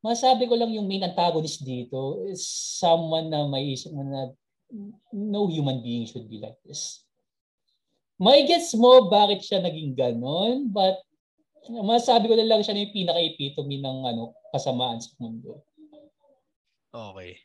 masabi 0.03 0.47
ko 0.47 0.55
lang 0.55 0.71
yung 0.71 0.87
main 0.87 1.07
antagonist 1.07 1.63
dito 1.63 2.23
is 2.27 2.43
someone 2.79 3.27
na 3.27 3.47
may 3.47 3.75
isip 3.75 3.91
mo 3.91 4.03
na 4.03 4.31
no 5.11 5.49
human 5.49 5.81
being 5.83 6.07
should 6.07 6.27
be 6.29 6.39
like 6.39 6.55
this. 6.63 7.03
May 8.19 8.43
gets 8.43 8.75
mo 8.75 9.07
bakit 9.07 9.43
siya 9.43 9.63
naging 9.63 9.95
ganon, 9.95 10.67
but 10.71 10.99
masabi 11.67 12.27
ko 12.27 12.35
lang 12.35 12.63
siya 12.63 12.75
na 12.75 12.83
yung 12.83 12.95
pinaka-epitome 12.95 13.79
ng 13.79 13.97
ano, 14.11 14.35
kasamaan 14.51 14.99
sa 14.99 15.11
mundo. 15.19 15.63
Okay. 16.91 17.39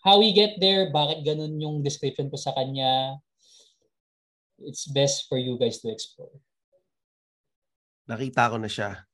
How 0.00 0.18
we 0.18 0.32
get 0.32 0.56
there, 0.58 0.88
bakit 0.90 1.22
ganun 1.22 1.60
yung 1.60 1.76
description 1.84 2.32
ko 2.32 2.40
sa 2.40 2.56
kanya, 2.56 3.20
it's 4.64 4.88
best 4.88 5.28
for 5.28 5.36
you 5.36 5.60
guys 5.60 5.78
to 5.82 5.92
explore. 5.92 6.32
Nakita 8.06 8.50
ko 8.50 8.56
na 8.58 8.70
siya. 8.70 9.06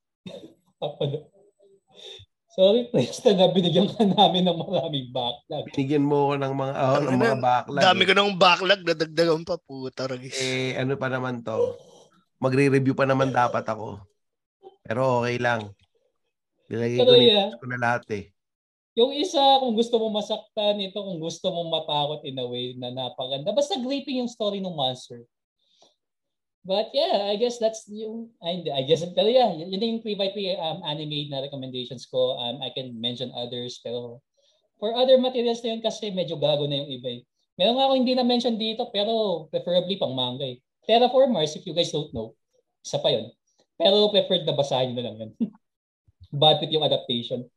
Sorry, 2.59 2.91
Preston, 2.91 3.39
na 3.39 3.47
binigyan 3.55 3.87
ka 3.87 4.03
namin 4.03 4.43
ng 4.43 4.59
maraming 4.59 5.15
backlog. 5.15 5.71
Binigyan 5.71 6.03
mo 6.03 6.33
ko 6.33 6.35
ng 6.43 6.55
mga, 6.59 6.73
oh, 6.75 6.99
ng 7.07 7.19
mga 7.21 7.39
backlog. 7.39 7.83
Dami 7.87 8.03
ko 8.03 8.13
ng 8.19 8.35
backlog, 8.35 8.83
dadagdagan 8.83 9.43
pa 9.47 9.57
po. 9.63 9.87
Taragis. 9.95 10.35
Eh, 10.43 10.75
ano 10.75 10.99
pa 10.99 11.07
naman 11.07 11.45
to? 11.47 11.79
Magre-review 12.43 12.99
pa 12.99 13.07
naman 13.07 13.31
dapat 13.31 13.63
ako. 13.63 14.03
Pero 14.83 15.23
okay 15.23 15.39
lang. 15.39 15.71
Nilagay 16.67 16.99
ko, 16.99 17.15
yeah. 17.15 17.55
ko 17.55 17.65
na 17.71 17.79
lahat 17.79 18.05
eh. 18.11 18.25
Yung 18.99 19.15
isa, 19.15 19.39
kung 19.63 19.79
gusto 19.79 19.95
mo 20.03 20.11
masaktan, 20.11 20.83
ito 20.83 20.99
kung 20.99 21.23
gusto 21.23 21.55
mo 21.55 21.71
matakot 21.71 22.27
in 22.27 22.43
a 22.43 22.47
way 22.49 22.75
na 22.75 22.91
napaganda. 22.91 23.55
Basta 23.55 23.79
gripping 23.79 24.19
yung 24.19 24.27
story 24.27 24.59
ng 24.59 24.75
monster. 24.75 25.23
But 26.69 26.93
yeah, 26.93 27.33
I 27.33 27.41
guess 27.41 27.57
that's 27.57 27.89
yung, 27.89 28.29
I, 28.45 28.61
I 28.69 28.85
guess, 28.85 29.01
pero 29.17 29.33
yeah, 29.33 29.49
yun 29.57 29.81
yung 29.81 30.05
3x3 30.05 30.61
um, 30.61 30.85
anime 30.85 31.33
na 31.33 31.41
recommendations 31.41 32.05
ko. 32.05 32.37
Um, 32.37 32.61
I 32.61 32.69
can 32.77 32.93
mention 32.93 33.33
others, 33.33 33.81
pero 33.81 34.21
for 34.77 34.93
other 34.93 35.17
materials 35.17 35.65
na 35.65 35.73
yun 35.73 35.81
kasi 35.81 36.13
medyo 36.13 36.37
gago 36.37 36.69
na 36.69 36.85
yung 36.85 36.93
iba 36.93 37.09
eh. 37.17 37.21
Meron 37.57 37.81
nga 37.81 37.85
ako 37.89 37.95
hindi 37.97 38.13
na-mention 38.13 38.61
dito, 38.61 38.85
pero 38.93 39.49
preferably 39.49 39.97
pang 39.97 40.13
manga 40.13 40.45
eh. 40.45 40.61
Terraformers, 40.85 41.57
if 41.57 41.65
you 41.65 41.73
guys 41.73 41.89
don't 41.89 42.13
know, 42.13 42.37
isa 42.85 43.01
pa 43.01 43.17
yun. 43.17 43.33
Pero 43.81 44.13
preferred 44.13 44.45
na 44.45 44.53
basahin 44.53 44.93
na 44.93 45.09
lang 45.09 45.17
yun. 45.17 45.33
Bad 46.37 46.61
with 46.61 46.69
yung 46.69 46.85
adaptation. 46.85 47.49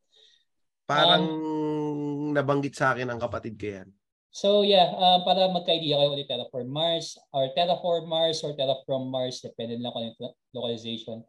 Parang 0.88 1.28
um, 1.28 2.32
nabanggit 2.32 2.80
sa 2.80 2.96
akin 2.96 3.12
ang 3.12 3.20
kapatid 3.20 3.60
ko 3.60 3.76
yan. 3.76 3.92
So 4.32 4.64
yeah, 4.64 4.96
uh, 4.96 5.28
para 5.28 5.52
magka-idea 5.52 6.00
kayo 6.00 6.16
ulit 6.16 6.32
Terraform 6.32 6.72
Mars 6.72 7.20
or 7.36 7.52
Terraform 7.52 8.08
Mars 8.08 8.40
or 8.48 8.56
Terraform 8.56 9.12
Mars, 9.12 9.44
depende 9.44 9.76
lang 9.76 9.92
kung 9.92 10.08
yung 10.08 10.16
localization. 10.56 11.20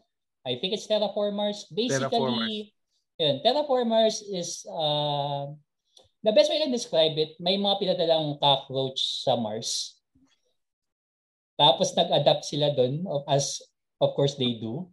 I 0.46 0.62
think 0.62 0.70
it's 0.70 0.86
Terraform 0.86 1.34
Mars. 1.34 1.66
Basically, 1.66 1.98
Terraform 2.06 2.34
Mars. 2.38 2.54
Yun, 3.18 3.34
Terraform 3.42 3.86
Mars 3.90 4.16
is 4.22 4.62
uh, 4.70 5.50
the 6.22 6.30
best 6.30 6.46
way 6.46 6.62
can 6.62 6.70
describe 6.70 7.18
it, 7.18 7.34
may 7.42 7.58
mga 7.58 7.82
pinadalang 7.82 8.38
cockroach 8.38 9.26
sa 9.26 9.34
Mars. 9.34 9.98
Tapos 11.58 11.94
nag-adapt 11.98 12.46
sila 12.46 12.70
doon 12.70 13.02
as 13.26 13.62
of 13.98 14.14
course 14.14 14.38
they 14.38 14.62
do 14.62 14.86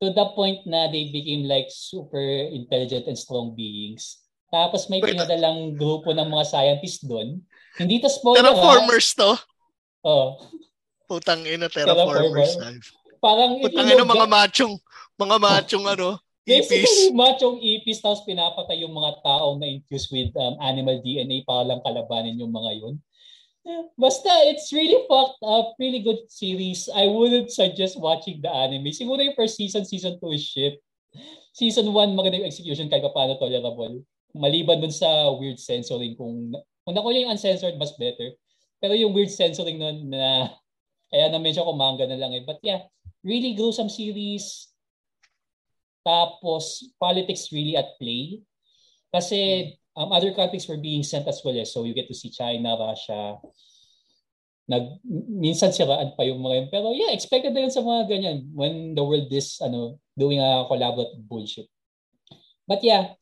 to 0.00 0.08
the 0.12 0.26
point 0.36 0.64
na 0.64 0.88
they 0.88 1.12
became 1.12 1.44
like 1.44 1.68
super 1.68 2.20
intelligent 2.52 3.08
and 3.08 3.16
strong 3.16 3.56
beings. 3.56 4.20
Tapos 4.50 4.90
may 4.90 4.98
pinadalang 4.98 5.78
grupo 5.78 6.10
ng 6.10 6.26
mga 6.26 6.44
scientists 6.50 7.06
doon. 7.06 7.38
Hindi 7.78 8.02
to 8.02 8.10
spoiler. 8.10 8.42
Terraformers 8.42 9.14
to? 9.14 9.38
Oo. 10.02 10.10
Oh. 10.10 10.30
Putang 11.06 11.46
ina, 11.46 11.70
terraformers. 11.70 12.58
terraformers. 12.58 12.86
Parang 13.22 13.62
Putang 13.62 13.86
ina, 13.86 14.02
mga 14.02 14.26
machong, 14.26 14.74
mga 15.14 15.36
machong 15.38 15.86
ano, 15.86 16.18
ipis. 16.46 16.66
Basically, 16.66 17.14
machong 17.14 17.58
ipis, 17.62 18.02
tapos 18.02 18.26
pinapatay 18.26 18.82
yung 18.82 18.94
mga 18.94 19.22
taong 19.22 19.62
na-infuse 19.62 20.10
with 20.10 20.34
um, 20.34 20.58
animal 20.58 20.98
DNA 20.98 21.46
para 21.46 21.62
lang 21.66 21.80
kalabanin 21.86 22.38
yung 22.42 22.50
mga 22.50 22.70
yun. 22.82 22.94
Basta, 23.94 24.30
it's 24.50 24.72
really 24.72 24.98
fucked 25.06 25.44
up. 25.44 25.76
Really 25.78 26.00
good 26.02 26.26
series. 26.26 26.88
I 26.90 27.06
wouldn't 27.06 27.52
suggest 27.52 28.00
watching 28.00 28.40
the 28.40 28.50
anime. 28.50 28.90
Siguro 28.90 29.20
yung 29.20 29.36
first 29.36 29.60
season, 29.60 29.84
season 29.86 30.16
2 30.18 30.32
is 30.32 30.42
shit. 30.42 30.74
Season 31.54 31.86
1, 31.86 32.16
maganda 32.18 32.40
yung 32.40 32.50
execution 32.50 32.88
kahit 32.88 33.04
paano 33.12 33.36
tolerable 33.36 34.00
maliban 34.34 34.80
dun 34.80 34.94
sa 34.94 35.30
weird 35.34 35.58
censoring 35.58 36.14
kung 36.14 36.54
kung 36.84 36.94
nakuha 36.96 37.16
yung 37.20 37.34
uncensored 37.34 37.76
mas 37.76 37.94
better. 37.98 38.34
Pero 38.80 38.96
yung 38.96 39.12
weird 39.12 39.30
censoring 39.30 39.76
nun 39.76 40.08
na 40.08 40.48
kaya 41.10 41.28
na-mention 41.28 41.66
ko 41.66 41.74
manga 41.74 42.06
na 42.06 42.16
lang 42.16 42.32
eh. 42.32 42.42
But 42.46 42.62
yeah 42.64 42.86
really 43.20 43.52
gruesome 43.54 43.92
series. 43.92 44.72
Tapos 46.00 46.88
politics 46.96 47.52
really 47.52 47.76
at 47.76 47.98
play. 48.00 48.40
Kasi 49.12 49.72
um, 49.94 50.14
other 50.14 50.32
countries 50.32 50.64
were 50.64 50.80
being 50.80 51.04
sent 51.04 51.28
as 51.28 51.42
well 51.44 51.56
eh. 51.56 51.68
so 51.68 51.84
you 51.84 51.92
get 51.92 52.08
to 52.08 52.16
see 52.16 52.32
China, 52.32 52.78
Russia. 52.78 53.36
Nag 54.70 55.02
minsan 55.26 55.74
siraan 55.74 56.14
pa 56.14 56.22
yung 56.24 56.40
mga 56.40 56.54
yun. 56.56 56.68
Pero 56.72 56.86
yeah 56.96 57.12
expected 57.12 57.52
na 57.52 57.68
yun 57.68 57.74
sa 57.74 57.84
mga 57.84 58.08
ganyan 58.08 58.38
when 58.56 58.96
the 58.96 59.04
world 59.04 59.28
is 59.28 59.58
ano 59.60 60.00
doing 60.16 60.40
a 60.40 60.64
collaborative 60.70 61.26
bullshit. 61.26 61.68
But 62.64 62.80
yeah 62.80 63.19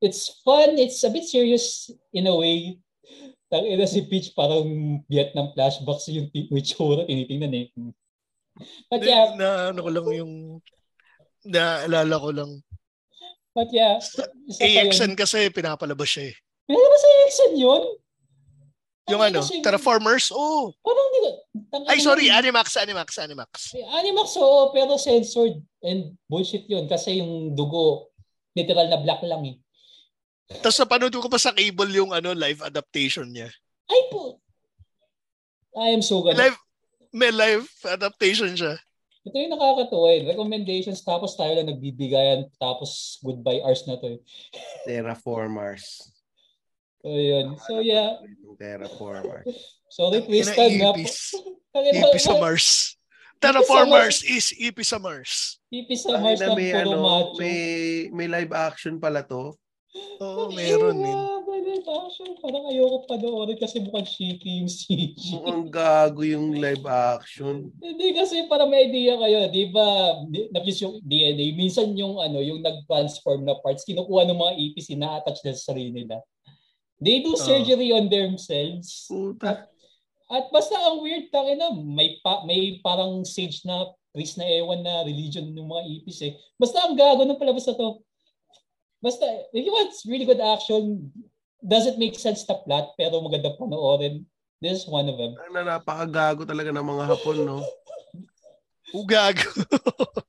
it's 0.00 0.40
fun. 0.42 0.80
It's 0.80 1.04
a 1.04 1.10
bit 1.12 1.28
serious 1.28 1.92
in 2.12 2.26
a 2.26 2.34
way. 2.34 2.80
Tang 3.50 3.66
ina 3.66 3.86
si 3.86 4.06
Peach 4.06 4.32
parang 4.32 5.02
Vietnam 5.10 5.52
flashbacks 5.52 6.08
yung 6.08 6.30
itsura 6.32 7.04
tinitingnan 7.04 7.54
eh. 7.54 7.66
But 8.88 9.04
yeah. 9.04 9.34
Na, 9.36 9.74
ano 9.74 9.80
ko 9.82 9.90
lang 9.90 10.06
yung 10.14 10.32
naalala 11.44 12.16
ko 12.16 12.30
lang. 12.30 12.50
But 13.52 13.74
yeah. 13.74 13.98
AXN 14.62 15.18
kasi 15.18 15.50
pinapalabas 15.50 16.08
siya 16.08 16.30
eh. 16.30 16.34
Pinapalabas 16.70 17.00
sa 17.00 17.08
AXN 17.10 17.54
yun? 17.58 17.82
Yung 19.10 19.22
ano, 19.26 19.42
kasi, 19.42 19.58
Terraformers? 19.58 20.30
Oo. 20.30 20.70
Oh. 20.70 20.78
Parang 20.86 21.06
hindi 21.10 21.20
ko. 21.26 21.30
Ay, 21.90 21.98
sorry, 21.98 22.30
Animax, 22.30 22.78
Animax, 22.78 23.18
Animax. 23.18 23.74
Animax, 23.74 24.38
oo, 24.38 24.70
pero 24.70 24.94
censored 24.94 25.58
and 25.82 26.14
bullshit 26.30 26.70
yun 26.70 26.86
kasi 26.86 27.18
yung 27.18 27.58
dugo, 27.58 28.14
literal 28.54 28.86
na 28.86 29.02
black 29.02 29.18
lang 29.26 29.42
eh. 29.50 29.56
Tapos 30.58 30.78
napanood 30.82 31.14
ko 31.14 31.30
pa 31.30 31.38
sa 31.38 31.54
cable 31.54 31.94
yung 31.94 32.10
ano 32.10 32.34
live 32.34 32.58
adaptation 32.66 33.30
niya. 33.30 33.46
Ay 33.86 34.02
po. 34.10 34.42
I 35.78 35.94
am 35.94 36.02
so 36.02 36.18
good. 36.26 36.34
Live, 36.34 36.58
may 37.14 37.30
live 37.30 37.70
adaptation 37.86 38.58
siya. 38.58 38.74
Ito 39.22 39.36
yung 39.38 39.54
nakakatuwa 39.54 40.08
eh. 40.10 40.26
Recommendations 40.26 41.06
tapos 41.06 41.38
tayo 41.38 41.54
lang 41.54 41.70
nagbibigayan 41.70 42.50
tapos 42.58 43.22
goodbye 43.22 43.62
hours 43.62 43.86
na 43.86 43.94
to 44.02 44.18
eh. 44.18 44.20
Terraformers. 44.90 46.10
So 47.00 47.14
yun. 47.14 47.54
So 47.62 47.78
yeah. 47.78 48.18
Terraformers. 48.58 49.46
Sorry, 49.94 50.22
twisted 50.22 50.78
na 50.78 50.94
po. 50.94 51.02
Ipis 51.74 52.22
sa 52.26 52.34
Mars. 52.38 52.94
Terraformers 53.40 54.22
is 54.22 54.54
Ipis 54.54 54.94
sa 54.94 54.98
Mars. 55.02 55.58
Ipis 55.70 56.06
sa 56.06 56.14
Mars 56.18 56.38
na 56.38 56.54
may, 56.54 56.70
ano, 56.76 57.34
may, 57.40 57.58
may 58.14 58.28
live 58.30 58.52
action 58.54 59.00
pala 59.02 59.26
to. 59.26 59.54
Oo, 60.22 60.46
oh, 60.46 60.48
meron 60.54 61.02
din. 61.02 61.18
Parang 62.40 62.66
ayoko 62.70 62.98
pa 63.10 63.16
doon 63.18 63.52
kasi 63.58 63.82
mukhang 63.82 64.06
shitty 64.06 64.62
yung 64.62 64.70
CG. 64.70 65.34
Mukhang 65.34 65.66
gago 65.66 66.22
yung 66.22 66.54
live 66.54 66.86
action. 66.86 67.74
Hindi 67.82 68.14
kasi 68.14 68.46
para 68.46 68.64
may 68.70 68.86
idea 68.86 69.18
kayo, 69.18 69.50
di 69.50 69.66
ba, 69.70 70.18
nabis 70.54 70.82
yung 70.82 71.02
DNA, 71.02 71.58
minsan 71.58 71.90
yung 71.98 72.22
ano, 72.22 72.38
yung 72.38 72.62
nag-transform 72.62 73.42
na 73.42 73.58
parts, 73.58 73.82
kinukuha 73.82 74.30
ng 74.30 74.38
mga 74.38 74.52
ipis, 74.56 74.94
ina-attach 74.94 75.42
na 75.42 75.52
sa 75.54 75.74
sarili 75.74 76.06
nila. 76.06 76.22
They 77.00 77.24
do 77.24 77.34
surgery 77.34 77.90
oh. 77.90 77.98
on 77.98 78.12
themselves. 78.12 79.08
Puta. 79.08 79.46
At, 79.46 79.58
at 80.30 80.44
basta 80.54 80.76
ang 80.76 81.02
weird 81.02 81.32
tayo 81.32 81.50
na, 81.56 81.74
may, 81.74 82.20
pa, 82.22 82.44
may 82.46 82.78
parang 82.84 83.24
sage 83.26 83.64
na 83.66 83.90
priest 84.10 84.36
na 84.38 84.46
ewan 84.46 84.82
na 84.82 85.06
religion 85.06 85.48
ng 85.50 85.66
mga 85.70 85.82
ipis 85.98 86.20
eh. 86.26 86.32
Basta 86.58 86.82
ang 86.82 86.98
gago 86.98 87.22
ng 87.24 87.38
palabas 87.38 87.66
na 87.66 87.74
to, 87.78 88.02
Basta, 89.00 89.24
if 89.56 89.64
you 89.64 89.72
want 89.72 89.96
really 90.04 90.28
good 90.28 90.44
action, 90.44 91.08
doesn't 91.64 91.96
make 91.96 92.16
sense 92.20 92.44
na 92.48 92.60
plot 92.60 92.92
pero 93.00 93.20
maganda 93.24 93.56
panoorin. 93.56 94.24
This 94.60 94.84
is 94.84 94.86
one 94.88 95.08
of 95.08 95.16
them. 95.16 95.40
Na 95.56 95.80
napakagago 95.80 96.44
talaga 96.44 96.68
ng 96.68 96.84
mga 96.84 97.04
Hapon, 97.08 97.38
no? 97.48 97.58
Ugago. 99.00 99.48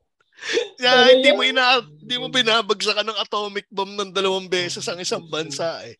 yeah, 0.80 1.11
hindi 1.11 1.35
mo 1.35 1.43
ina 1.43 1.84
hindi 1.84 2.15
mo 2.15 2.31
binabagsakan 2.31 3.11
ng 3.11 3.19
atomic 3.19 3.68
bomb 3.68 3.91
ng 3.99 4.15
dalawang 4.15 4.48
beses 4.48 4.88
ang 4.88 5.03
isang 5.03 5.27
bansa 5.27 5.84
eh. 5.84 5.99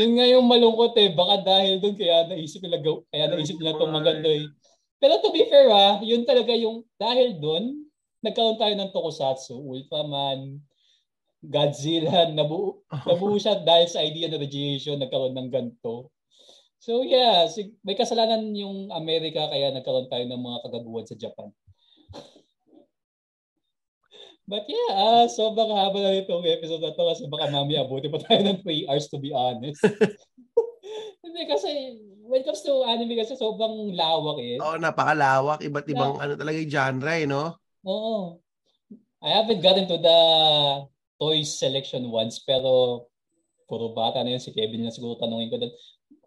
Yun 0.00 0.16
nga 0.16 0.24
yung 0.24 0.48
malungkot 0.48 0.96
eh. 0.96 1.12
Baka 1.12 1.44
dahil 1.44 1.84
doon 1.84 2.00
kaya 2.00 2.32
naisip 2.32 2.64
nila 2.64 2.80
kaya 3.12 3.24
naisip 3.28 3.60
nila 3.60 3.76
itong 3.76 3.92
maganda 3.92 4.30
eh. 4.32 4.48
Pero 4.96 5.20
to 5.20 5.28
be 5.28 5.44
fair 5.52 5.68
ah, 5.68 6.00
yun 6.00 6.24
talaga 6.24 6.56
yung 6.56 6.80
dahil 6.96 7.36
doon 7.36 7.84
nagkaroon 8.24 8.58
tayo 8.58 8.74
ng 8.74 8.90
tokusatsu, 8.90 9.54
Ultraman, 9.54 10.58
Godzilla, 11.46 12.26
nabuo, 12.34 12.82
nabuo 12.90 13.38
siya 13.38 13.62
dahil 13.62 13.86
sa 13.86 14.02
idea 14.02 14.26
ng 14.26 14.42
radiation, 14.42 14.98
nagkaroon 14.98 15.34
ng 15.38 15.50
ganto. 15.50 16.10
So 16.82 17.02
yeah, 17.06 17.48
may 17.86 17.96
kasalanan 17.96 18.52
yung 18.54 18.90
Amerika 18.92 19.48
kaya 19.50 19.72
nagkaroon 19.74 20.10
tayo 20.10 20.24
ng 20.26 20.42
mga 20.42 20.58
kagaguhan 20.66 21.06
sa 21.06 21.16
Japan. 21.16 21.48
But 24.46 24.62
yeah, 24.70 24.90
uh, 24.94 25.26
sobrang 25.26 25.74
haba 25.74 25.98
na 25.98 26.22
itong 26.22 26.46
episode 26.46 26.78
na 26.78 26.94
to 26.94 27.02
kasi 27.10 27.26
baka 27.26 27.50
mamaya 27.50 27.82
abuti 27.82 28.06
pa 28.06 28.22
tayo 28.22 28.46
ng 28.46 28.62
3 28.62 28.86
hours 28.86 29.10
to 29.10 29.18
be 29.18 29.34
honest. 29.34 29.82
Hindi 31.26 31.42
kasi 31.50 31.98
when 32.22 32.42
it 32.42 32.46
comes 32.46 32.62
to 32.62 32.86
anime 32.86 33.18
kasi 33.18 33.34
sobrang 33.34 33.90
lawak 33.98 34.38
eh. 34.38 34.62
Oo, 34.62 34.74
oh, 34.74 34.78
napakalawak. 34.78 35.58
Iba't 35.66 35.86
ibang 35.90 36.14
yeah. 36.14 36.22
ano 36.22 36.32
talaga 36.38 36.56
yung 36.62 36.70
genre 36.70 37.14
eh, 37.18 37.26
no? 37.26 37.58
Oo. 37.82 38.38
I 39.18 39.42
haven't 39.42 39.66
gotten 39.66 39.90
to 39.90 39.98
the 39.98 40.18
toys 41.16 41.56
selection 41.56 42.08
once 42.12 42.40
pero 42.44 43.04
puro 43.66 43.92
bata 43.92 44.22
na 44.22 44.36
yun 44.36 44.42
si 44.42 44.54
Kevin 44.54 44.86
na 44.86 44.94
siguro 44.94 45.18
tanungin 45.18 45.50
ko 45.50 45.58
doon 45.58 45.74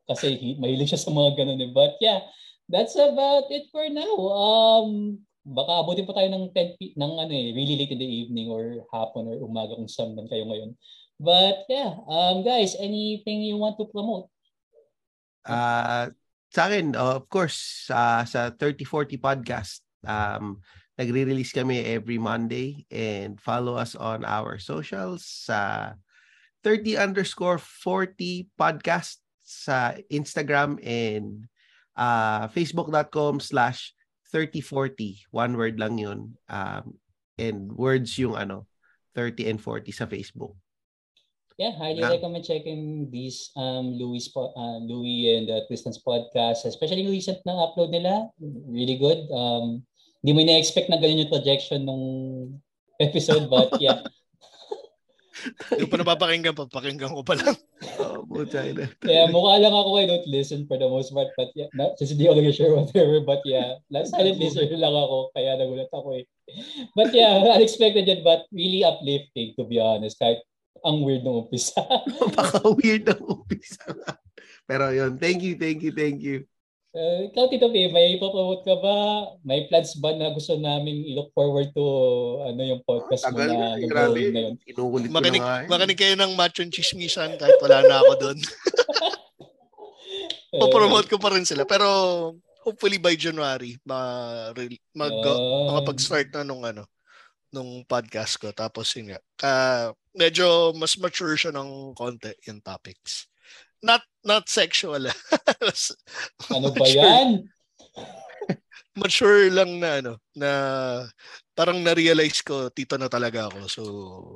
kasi 0.09 0.57
mahilig 0.57 0.89
siya 0.89 0.99
sa 0.99 1.13
mga 1.13 1.37
ganun 1.37 1.61
eh. 1.61 1.69
But 1.69 2.01
yeah, 2.01 2.25
that's 2.65 2.97
about 2.97 3.45
it 3.53 3.69
for 3.69 3.85
now. 3.93 4.13
Um, 4.33 5.21
baka 5.45 5.85
abutin 5.85 6.09
pa 6.09 6.17
tayo 6.17 6.33
ng 6.33 6.49
10 6.51 6.97
ng 6.97 7.13
ano 7.21 7.29
eh, 7.29 7.53
really 7.53 7.77
late 7.77 7.93
in 7.93 8.01
the 8.01 8.09
evening 8.09 8.49
or 8.49 8.81
hapon 8.89 9.29
or 9.29 9.37
umaga 9.37 9.77
kung 9.77 9.85
saan 9.85 10.17
man 10.17 10.25
kayo 10.25 10.49
ngayon. 10.49 10.73
But 11.21 11.69
yeah, 11.69 11.93
um 12.09 12.41
guys, 12.41 12.73
anything 12.79 13.45
you 13.45 13.61
want 13.61 13.77
to 13.77 13.85
promote? 13.85 14.33
Uh 15.45 16.09
sa 16.49 16.65
akin, 16.65 16.97
of 16.97 17.29
course, 17.29 17.85
uh, 17.93 18.25
sa 18.25 18.49
3040 18.49 19.21
podcast, 19.21 19.85
um, 20.01 20.57
nagre-release 20.99 21.55
kami 21.55 21.79
every 21.79 22.19
Monday 22.19 22.83
and 22.91 23.39
follow 23.39 23.79
us 23.79 23.95
on 23.95 24.27
our 24.27 24.59
socials 24.59 25.23
sa 25.23 25.95
30 26.67 26.99
underscore 26.99 27.55
40 27.55 28.51
podcast 28.59 29.23
sa 29.39 29.95
Instagram 30.11 30.75
and 30.83 31.47
uh, 31.95 32.51
facebook.com 32.51 33.39
slash 33.39 33.95
30-40. 34.35 35.23
One 35.31 35.55
word 35.55 35.79
lang 35.79 35.97
yun. 35.97 36.35
Um, 36.51 36.99
and 37.39 37.71
words 37.71 38.19
yung 38.19 38.35
ano, 38.35 38.67
30 39.15 39.55
and 39.55 39.59
40 39.63 39.95
sa 39.95 40.05
Facebook. 40.05 40.59
Yeah, 41.59 41.75
highly 41.75 41.99
yeah. 41.99 42.15
recommend 42.15 42.47
checking 42.47 43.11
these 43.11 43.51
um, 43.59 43.91
Louis 43.99 44.23
uh, 44.31 44.79
Louis 44.79 45.35
and 45.35 45.51
uh, 45.51 45.59
Tristan's 45.67 45.99
podcast, 45.99 46.63
especially 46.63 47.03
yung 47.03 47.11
recent 47.11 47.43
na 47.43 47.51
upload 47.51 47.91
nila. 47.91 48.31
Really 48.39 48.95
good. 48.95 49.27
Um, 49.27 49.83
hindi 50.19 50.31
mo 50.35 50.39
ina-expect 50.43 50.91
na 50.91 50.99
ganyan 50.99 51.25
yung 51.27 51.33
projection 51.33 51.81
nung 51.87 52.05
episode, 52.99 53.47
but 53.47 53.71
yeah. 53.79 54.03
Hindi 55.71 55.87
pa 55.87 55.95
napapakinggan, 56.03 56.51
papakinggan 56.51 57.15
ko 57.15 57.23
pa 57.23 57.39
lang. 57.39 57.55
oh, 58.03 58.43
ina. 58.43 58.91
Kaya 58.99 59.31
mukha 59.31 59.55
lang 59.63 59.71
ako 59.71 59.89
kayo 59.95 60.07
don't 60.11 60.27
listen 60.27 60.67
for 60.67 60.75
the 60.75 60.87
most 60.87 61.15
part. 61.15 61.31
But 61.39 61.55
yeah, 61.55 61.71
not, 61.71 61.95
since 61.95 62.11
hindi 62.11 62.27
ako 62.27 62.43
nag-share 62.43 62.75
whatever. 62.75 63.23
But 63.23 63.41
yeah, 63.47 63.79
silent 63.87 64.35
listener 64.35 64.67
lang 64.75 64.91
ako. 64.91 65.31
Kaya 65.31 65.55
nagulat 65.55 65.91
ako 65.95 66.19
eh. 66.19 66.23
But 66.91 67.15
yeah, 67.15 67.55
unexpected 67.55 68.03
yun. 68.03 68.19
But 68.19 68.51
really 68.51 68.83
uplifting 68.83 69.55
to 69.55 69.63
be 69.63 69.79
honest. 69.79 70.19
Kahit 70.19 70.43
ang 70.83 71.03
weird 71.03 71.23
ng 71.23 71.47
umpisa. 71.47 71.83
Baka 72.35 72.59
weird 72.75 73.07
ng 73.07 73.21
umpisa. 73.23 73.83
Pero 74.67 74.91
yun, 74.91 75.17
thank 75.19 75.43
you, 75.43 75.55
thank 75.55 75.79
you, 75.83 75.91
thank 75.91 76.19
you. 76.19 76.43
Uh, 76.89 77.29
ikaw, 77.29 77.45
Tito 77.45 77.69
P, 77.69 77.93
may 77.93 78.17
ipapromote 78.17 78.65
ka 78.65 78.73
ba? 78.81 78.97
May 79.45 79.69
plans 79.69 79.93
ba 80.01 80.09
na 80.17 80.33
gusto 80.33 80.57
namin 80.57 81.05
i-look 81.05 81.29
forward 81.37 81.69
to 81.77 81.85
ano 82.49 82.61
yung 82.65 82.81
podcast 82.81 83.29
mo 83.29 83.37
na 83.37 83.77
gagawin 83.77 84.33
ngayon? 84.33 84.55
Inuulit 84.65 85.09
makinig, 85.13 85.37
na 85.37 85.45
nga. 85.45 85.57
Eh. 85.61 85.67
Makinig 85.69 85.99
kayo 86.01 86.15
ng 86.17 86.33
Macho 86.33 86.65
Chismisan 86.65 87.37
kahit 87.37 87.61
wala 87.61 87.85
na 87.85 88.01
ako 88.01 88.13
doon. 88.17 88.39
Papromote 90.65 91.05
ko 91.13 91.21
pa 91.21 91.29
rin 91.29 91.45
sila. 91.45 91.61
Pero 91.69 91.85
hopefully 92.65 92.97
by 92.97 93.13
January, 93.13 93.77
ma 93.85 94.49
mag 94.97 95.13
uh, 95.13 95.69
makapag-start 95.69 96.33
na 96.33 96.41
nung 96.41 96.65
ano 96.65 96.89
nung 97.49 97.81
podcast 97.85 98.37
ko 98.37 98.53
tapos 98.53 98.93
yun 98.93 99.09
nga 99.09 99.19
uh, 99.41 99.89
medyo 100.13 100.69
mas 100.77 100.93
mature 101.01 101.33
siya 101.33 101.49
ng 101.49 101.97
konti 101.97 102.29
yung 102.45 102.61
topics 102.61 103.25
not 103.83 104.03
not 104.25 104.47
sexual. 104.51 105.07
ano 106.55 106.67
ba 106.75 106.85
yan? 106.87 107.47
Mature 108.99 109.47
lang 109.53 109.79
na 109.79 109.89
ano, 110.03 110.13
na 110.35 110.49
parang 111.55 111.79
na-realize 111.79 112.43
ko 112.43 112.67
tito 112.73 112.99
na 112.99 113.07
talaga 113.07 113.47
ako. 113.47 113.59
So, 113.71 113.83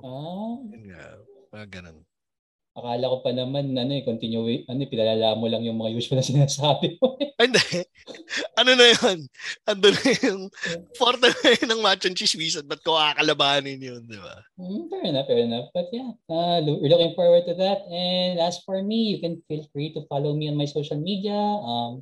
ah. 0.04 0.56
yun 0.72 0.84
nga, 0.94 1.04
mga 1.52 1.68
ganun. 1.80 2.00
Akala 2.74 3.06
ko 3.06 3.22
pa 3.22 3.30
naman, 3.30 3.70
ano 3.78 3.94
eh, 3.94 4.02
continue, 4.02 4.66
ano, 4.66 4.82
pinalala 4.90 5.38
mo 5.38 5.46
lang 5.46 5.62
yung 5.62 5.78
mga 5.78 5.94
usual 5.94 6.18
na 6.18 6.26
sinasabi 6.26 6.98
mo. 6.98 7.22
Hindi. 7.38 7.86
ano 8.58 8.72
na 8.74 8.86
yun? 8.90 9.18
Ando 9.70 9.94
na 9.94 10.10
yung 10.26 10.42
forte 10.98 11.30
na 11.30 11.54
yun 11.54 11.70
ng 11.70 11.84
macho 11.86 12.10
and 12.10 12.18
cheese 12.18 12.34
wizard. 12.34 12.66
Ba't 12.66 12.82
ko 12.82 12.98
kakalabanin 12.98 13.78
yun, 13.78 14.02
di 14.10 14.18
ba? 14.18 14.42
Mm, 14.58 14.90
fair 14.90 15.06
enough, 15.06 15.28
fair 15.30 15.42
enough. 15.46 15.70
But 15.70 15.94
yeah, 15.94 16.18
uh, 16.34 16.66
we're 16.66 16.90
looking 16.90 17.14
forward 17.14 17.46
to 17.46 17.54
that. 17.62 17.86
And 17.94 18.42
as 18.42 18.58
for 18.66 18.82
me, 18.82 19.14
you 19.14 19.22
can 19.22 19.46
feel 19.46 19.62
free 19.70 19.94
to 19.94 20.02
follow 20.10 20.34
me 20.34 20.50
on 20.50 20.58
my 20.58 20.66
social 20.66 20.98
media. 20.98 21.38
Um, 21.38 22.02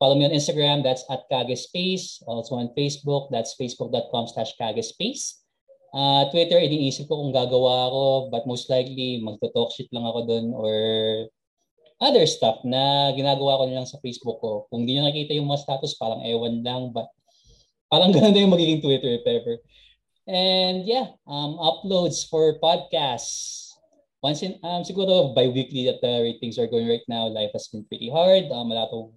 follow 0.00 0.16
me 0.16 0.24
on 0.24 0.32
Instagram, 0.32 0.80
that's 0.80 1.04
at 1.12 1.28
Kagespace. 1.28 2.24
Also 2.24 2.56
on 2.56 2.72
Facebook, 2.72 3.28
that's 3.28 3.52
facebook.com 3.60 4.32
slash 4.32 4.56
Kagespace. 4.56 5.43
Uh, 5.94 6.26
Twitter, 6.34 6.58
iniisip 6.58 7.06
ko 7.06 7.22
kung 7.22 7.30
gagawa 7.30 7.86
ako, 7.86 8.02
but 8.34 8.42
most 8.50 8.66
likely 8.66 9.22
magto-talk 9.22 9.70
shit 9.70 9.86
lang 9.94 10.02
ako 10.02 10.26
doon 10.26 10.50
or 10.50 10.74
other 12.02 12.26
stuff 12.26 12.58
na 12.66 13.14
ginagawa 13.14 13.62
ko 13.62 13.70
lang 13.70 13.86
sa 13.86 14.02
Facebook 14.02 14.42
ko. 14.42 14.66
Kung 14.74 14.82
di 14.82 14.98
nyo 14.98 15.06
nakita 15.06 15.38
yung 15.38 15.46
mga 15.46 15.62
status, 15.62 15.94
parang 15.94 16.26
ewan 16.26 16.66
lang, 16.66 16.90
but 16.90 17.06
parang 17.86 18.10
ganun 18.14 18.34
na 18.34 18.42
yung 18.42 18.50
magiging 18.50 18.82
Twitter 18.82 19.22
if 19.22 19.22
ever. 19.22 19.62
And 20.26 20.82
yeah, 20.82 21.14
um, 21.30 21.62
uploads 21.62 22.26
for 22.26 22.58
podcasts. 22.58 23.70
Once 24.18 24.42
in, 24.42 24.58
um, 24.64 24.82
siguro 24.82 25.30
bi-weekly 25.36 25.86
that 25.86 26.00
the 26.00 26.26
ratings 26.26 26.58
are 26.58 26.66
going 26.66 26.88
right 26.88 27.04
now. 27.06 27.28
Life 27.30 27.52
has 27.54 27.68
been 27.68 27.86
pretty 27.86 28.10
hard. 28.10 28.50
Um, 28.50 28.72
a 28.72 28.82
lot 28.82 28.90
of 28.90 29.14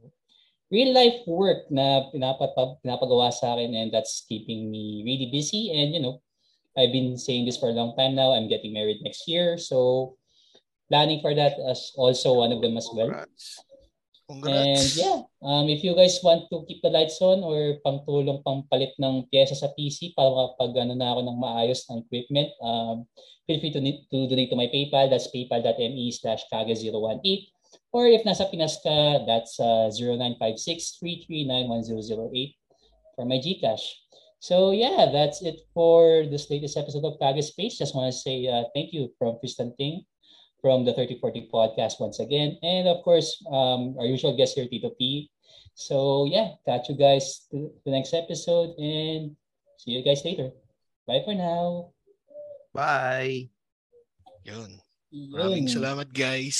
real 0.69 0.91
life 0.91 1.23
work 1.25 1.65
na 1.71 2.11
pinapag- 2.11 2.83
pinapagawa 2.83 3.31
sa 3.31 3.55
akin 3.55 3.71
and 3.71 3.89
that's 3.89 4.27
keeping 4.27 4.67
me 4.67 5.01
really 5.07 5.31
busy 5.31 5.71
and 5.71 5.95
you 5.95 6.03
know, 6.03 6.19
I've 6.77 6.93
been 6.93 7.17
saying 7.17 7.49
this 7.49 7.57
for 7.57 7.69
a 7.69 7.75
long 7.75 7.97
time 7.97 8.13
now. 8.13 8.31
I'm 8.31 8.47
getting 8.47 8.71
married 8.71 9.01
next 9.01 9.27
year. 9.27 9.57
So 9.57 10.15
planning 10.87 11.19
for 11.19 11.33
that 11.33 11.57
as 11.65 11.91
also 11.97 12.37
one 12.37 12.53
of 12.53 12.61
them 12.61 12.77
as 12.77 12.87
well. 12.93 13.09
Congrats. 13.09 13.65
Congrats. 14.29 14.59
And 14.59 14.85
yeah, 14.99 15.19
um, 15.41 15.65
if 15.71 15.83
you 15.83 15.95
guys 15.95 16.19
want 16.21 16.51
to 16.51 16.63
keep 16.67 16.83
the 16.83 16.91
lights 16.91 17.17
on 17.23 17.41
or 17.41 17.79
pangtulong 17.81 18.43
pangpalit 18.43 18.93
ng 18.99 19.25
pyesa 19.31 19.55
sa 19.55 19.71
PC 19.71 20.13
para 20.13 20.27
makapag 20.27 20.83
ano 20.83 20.93
na 20.99 21.15
ako 21.15 21.21
ng 21.23 21.37
maayos 21.39 21.87
ng 21.87 22.03
equipment, 22.03 22.51
um, 22.59 23.07
feel 23.47 23.59
free 23.63 23.71
to, 23.71 23.79
to 23.79 24.17
donate 24.27 24.51
to 24.51 24.59
my 24.59 24.67
PayPal. 24.67 25.07
That's 25.07 25.31
paypal.me 25.31 26.11
slash 26.11 26.43
kaga018. 26.51 27.55
Or 27.95 28.05
if 28.07 28.27
nasa 28.27 28.51
Pinas 28.51 28.83
ka, 28.83 29.23
that's 29.23 29.59
uh, 29.63 29.87
0956 29.95 30.99
for 33.15 33.25
my 33.25 33.39
GCash. 33.39 34.06
So 34.39 34.71
yeah, 34.71 35.09
that's 35.11 35.41
it 35.41 35.65
for 35.73 36.25
this 36.29 36.49
latest 36.49 36.77
episode 36.77 37.05
of 37.05 37.17
Kaga 37.17 37.41
Space. 37.41 37.77
Just 37.77 37.95
want 37.95 38.13
to 38.13 38.17
say 38.17 38.45
uh, 38.45 38.69
thank 38.73 38.93
you 38.93 39.09
from 39.17 39.41
Tristan 39.41 39.73
Ting 39.77 40.05
from 40.61 40.85
the 40.85 40.93
3040 40.93 41.49
podcast 41.53 41.99
once 41.99 42.19
again. 42.19 42.57
And 42.61 42.87
of 42.87 43.01
course, 43.03 43.41
um, 43.49 43.97
our 43.97 44.05
usual 44.05 44.37
guest 44.37 44.55
here, 44.55 44.67
Tito 44.67 44.93
P. 44.93 45.29
So 45.73 46.25
yeah, 46.25 46.57
catch 46.65 46.89
you 46.89 46.97
guys 46.97 47.45
to 47.53 47.73
the 47.85 47.91
next 47.91 48.13
episode 48.13 48.77
and 48.77 49.37
see 49.77 49.97
you 49.97 50.03
guys 50.05 50.25
later. 50.25 50.53
Bye 51.05 51.21
for 51.25 51.33
now. 51.33 51.93
Bye. 52.73 53.49
Yun. 54.45 54.81
Maraming 55.13 55.65
salamat 55.65 56.13
guys. 56.13 56.57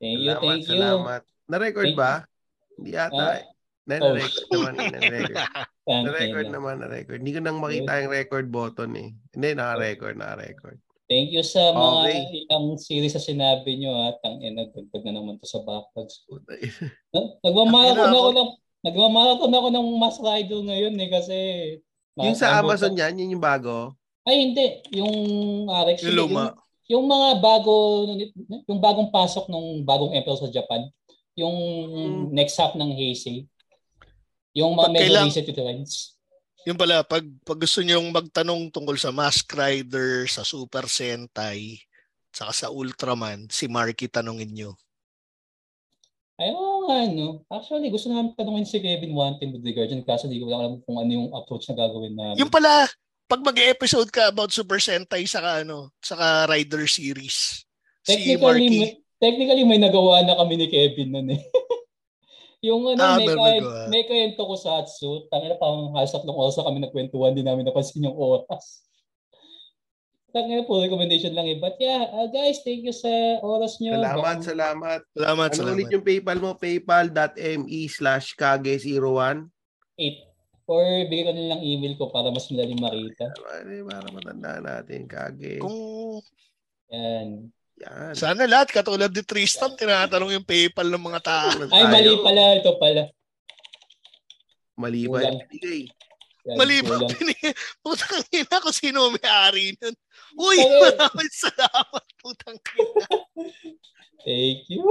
Thank 0.00 0.24
you, 0.24 0.32
salamat, 0.32 0.40
thank 0.40 0.62
you. 0.68 0.80
Salamat. 0.80 1.22
Na-record 1.50 1.86
thank 1.92 1.98
ba? 1.98 2.12
Hindi 2.78 2.92
ata. 2.96 3.44
Uh, 3.44 3.59
na-record 3.98 4.46
oh. 4.46 4.54
naman. 4.54 4.72
Na-record. 4.78 5.36
Na-record 6.06 6.48
naman, 6.54 6.76
na-record. 6.78 7.18
Hindi 7.18 7.34
ko 7.34 7.40
nang 7.42 7.58
makita 7.58 7.98
yung 8.06 8.14
record 8.14 8.46
button 8.46 8.92
eh. 8.94 9.10
Hindi, 9.34 9.48
naka-record, 9.58 10.14
naka-record. 10.14 10.78
Thank 11.10 11.34
you 11.34 11.42
sa 11.42 11.74
mga 11.74 11.90
okay. 12.06 12.46
ilang 12.46 12.78
series 12.78 13.18
na 13.18 13.22
sinabi 13.26 13.82
nyo 13.82 14.14
at 14.14 14.22
ang 14.22 14.38
inagdagdag 14.38 15.02
na 15.02 15.18
naman 15.18 15.42
to 15.42 15.46
sa 15.50 15.58
backlogs. 15.66 16.22
Nagmamarathon 17.42 18.14
ako 18.14 18.30
ng 18.30 18.50
nagmamarathon 18.86 19.50
ako 19.58 19.68
ng 19.74 19.86
Mass 19.98 20.22
Rider 20.22 20.62
ngayon 20.62 20.94
eh 21.02 21.10
kasi 21.10 21.38
yung 22.14 22.38
sa 22.38 22.62
Amazon 22.62 22.94
yan, 22.94 23.18
yun 23.18 23.34
yung 23.34 23.42
bago? 23.42 23.98
Ay 24.22 24.38
hindi, 24.38 24.86
yung 24.94 25.10
RX 25.66 26.06
yung 26.06 26.14
luma. 26.14 26.54
Yung, 26.54 26.54
yung 26.86 27.04
mga 27.10 27.28
bago 27.42 27.74
yung 28.70 28.78
bagong 28.78 29.10
pasok 29.10 29.50
ng 29.50 29.82
bagong 29.82 30.14
Emperor 30.14 30.38
sa 30.38 30.54
Japan, 30.54 30.86
yung 31.34 31.56
hmm. 31.90 32.22
next 32.30 32.54
half 32.54 32.78
ng 32.78 32.94
Heisei. 32.94 33.49
Yung 34.54 34.74
mga 34.74 34.88
medyo 34.90 35.20
recent 35.26 35.50
trends. 35.54 36.18
Yung 36.68 36.76
pala, 36.76 37.00
pag, 37.06 37.24
pag 37.46 37.56
gusto 37.56 37.80
nyo 37.80 38.02
magtanong 38.12 38.68
tungkol 38.68 38.98
sa 39.00 39.08
Mask 39.08 39.48
Rider, 39.56 40.28
sa 40.28 40.44
Super 40.44 40.84
Sentai, 40.90 41.80
saka 42.28 42.52
sa 42.52 42.66
Ultraman, 42.68 43.48
si 43.48 43.64
Marky 43.64 44.12
tanongin 44.12 44.52
nyo. 44.52 44.70
Ay, 46.40 46.52
oo 46.52 46.88
nga, 46.88 47.04
no. 47.08 47.44
Actually, 47.48 47.88
gusto 47.88 48.08
namin 48.08 48.36
tanongin 48.36 48.68
si 48.68 48.80
Kevin 48.80 49.12
Wantin 49.12 49.52
with 49.56 49.64
regard 49.64 49.88
dyan 49.88 50.04
kasi 50.04 50.28
hindi 50.28 50.40
ko 50.40 50.52
alam 50.52 50.80
kung 50.84 50.96
ano 51.00 51.10
yung 51.10 51.28
approach 51.32 51.68
na 51.68 51.76
gagawin 51.76 52.16
namin. 52.16 52.40
Yung 52.40 52.52
pala, 52.52 52.88
pag 53.28 53.40
mag-episode 53.44 54.08
ka 54.12 54.28
about 54.28 54.52
Super 54.52 54.80
Sentai 54.80 55.24
saka 55.24 55.64
ano, 55.64 55.92
saka 56.00 56.48
Rider 56.48 56.84
series, 56.88 57.64
si 58.04 58.36
Marky. 58.36 58.68
May, 58.68 58.90
technically, 59.20 59.64
may 59.64 59.80
nagawa 59.80 60.24
na 60.24 60.36
kami 60.36 60.60
ni 60.60 60.66
Kevin 60.68 61.08
nun 61.12 61.28
eh. 61.36 61.40
Yung 62.60 62.84
ano, 62.92 63.00
ah, 63.00 63.16
may, 63.16 63.24
kay, 63.24 63.56
may 63.88 64.02
kwento 64.04 64.44
ko 64.44 64.52
sa 64.52 64.84
Atsu. 64.84 65.24
Tangina 65.32 65.56
pang 65.56 65.96
hasak 65.96 66.28
ng 66.28 66.36
oras 66.36 66.60
na 66.60 66.68
kami 66.68 66.78
nagkwentuhan, 66.84 67.32
di 67.32 67.40
namin 67.40 67.64
napansin 67.64 68.04
yung 68.04 68.16
oras. 68.16 68.84
Tangina 70.30 70.68
po, 70.68 70.78
recommendation 70.78 71.32
lang 71.32 71.48
eh. 71.48 71.56
But 71.56 71.80
yeah, 71.80 72.04
uh, 72.12 72.28
guys, 72.28 72.60
thank 72.60 72.84
you 72.84 72.92
sa 72.92 73.40
oras 73.40 73.80
nyo. 73.80 73.96
Salamat, 73.96 74.36
Bang. 74.36 74.42
salamat. 74.44 75.00
Salamat, 75.16 75.48
ano 75.50 75.56
salamat. 75.56 75.74
ulit 75.74 75.88
yung 75.88 76.04
PayPal 76.04 76.38
mo? 76.38 76.50
paypal.me 76.54 77.80
slash 77.88 78.36
kage01 78.36 79.48
8 79.98 80.30
or 80.70 80.86
bigyan 81.10 81.26
ko 81.26 81.32
nilang 81.34 81.62
email 81.66 81.94
ko 81.98 82.14
para 82.14 82.30
mas 82.30 82.46
madaling 82.46 82.78
makita. 82.78 83.26
Para 83.90 84.08
matanda 84.14 84.52
natin, 84.62 85.08
kage. 85.10 85.58
Kung... 85.58 86.22
Yan. 86.94 87.50
Yan. 87.80 88.12
Sana 88.12 88.44
lahat, 88.44 88.68
katulad 88.68 89.08
ni 89.08 89.24
Tristan, 89.24 89.72
tinatanong 89.72 90.36
yung 90.36 90.44
PayPal 90.44 90.92
ng 90.92 91.00
mga 91.00 91.20
tao. 91.24 91.48
Ay, 91.72 91.84
mali 91.88 92.12
pala. 92.20 92.42
Ito 92.60 92.76
pala. 92.76 93.02
Mali 94.76 95.08
ba 95.08 95.20
binigay? 95.24 95.88
Mali 96.56 96.84
ba 96.84 97.00
binigay? 97.08 97.52
Putang 97.80 98.20
ina 98.32 98.56
ko 98.60 98.68
sino 98.68 99.08
may-ari 99.16 99.76
nun. 99.80 99.96
Uy, 100.36 100.56
maraming 100.60 101.32
salamat. 101.32 102.04
Putang 102.20 102.56
ina. 102.76 103.06
Thank 104.24 104.68
you. 104.68 104.84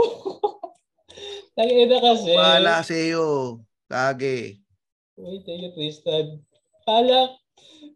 Tangina 1.58 1.98
kasi. 2.02 2.34
Wala 2.34 2.82
sa 2.82 2.96
iyo. 2.98 3.62
Kage. 3.86 4.62
Uy, 5.18 5.42
thank 5.46 5.62
you, 5.62 5.72
Tristan. 5.78 6.42
Kala, 6.86 7.38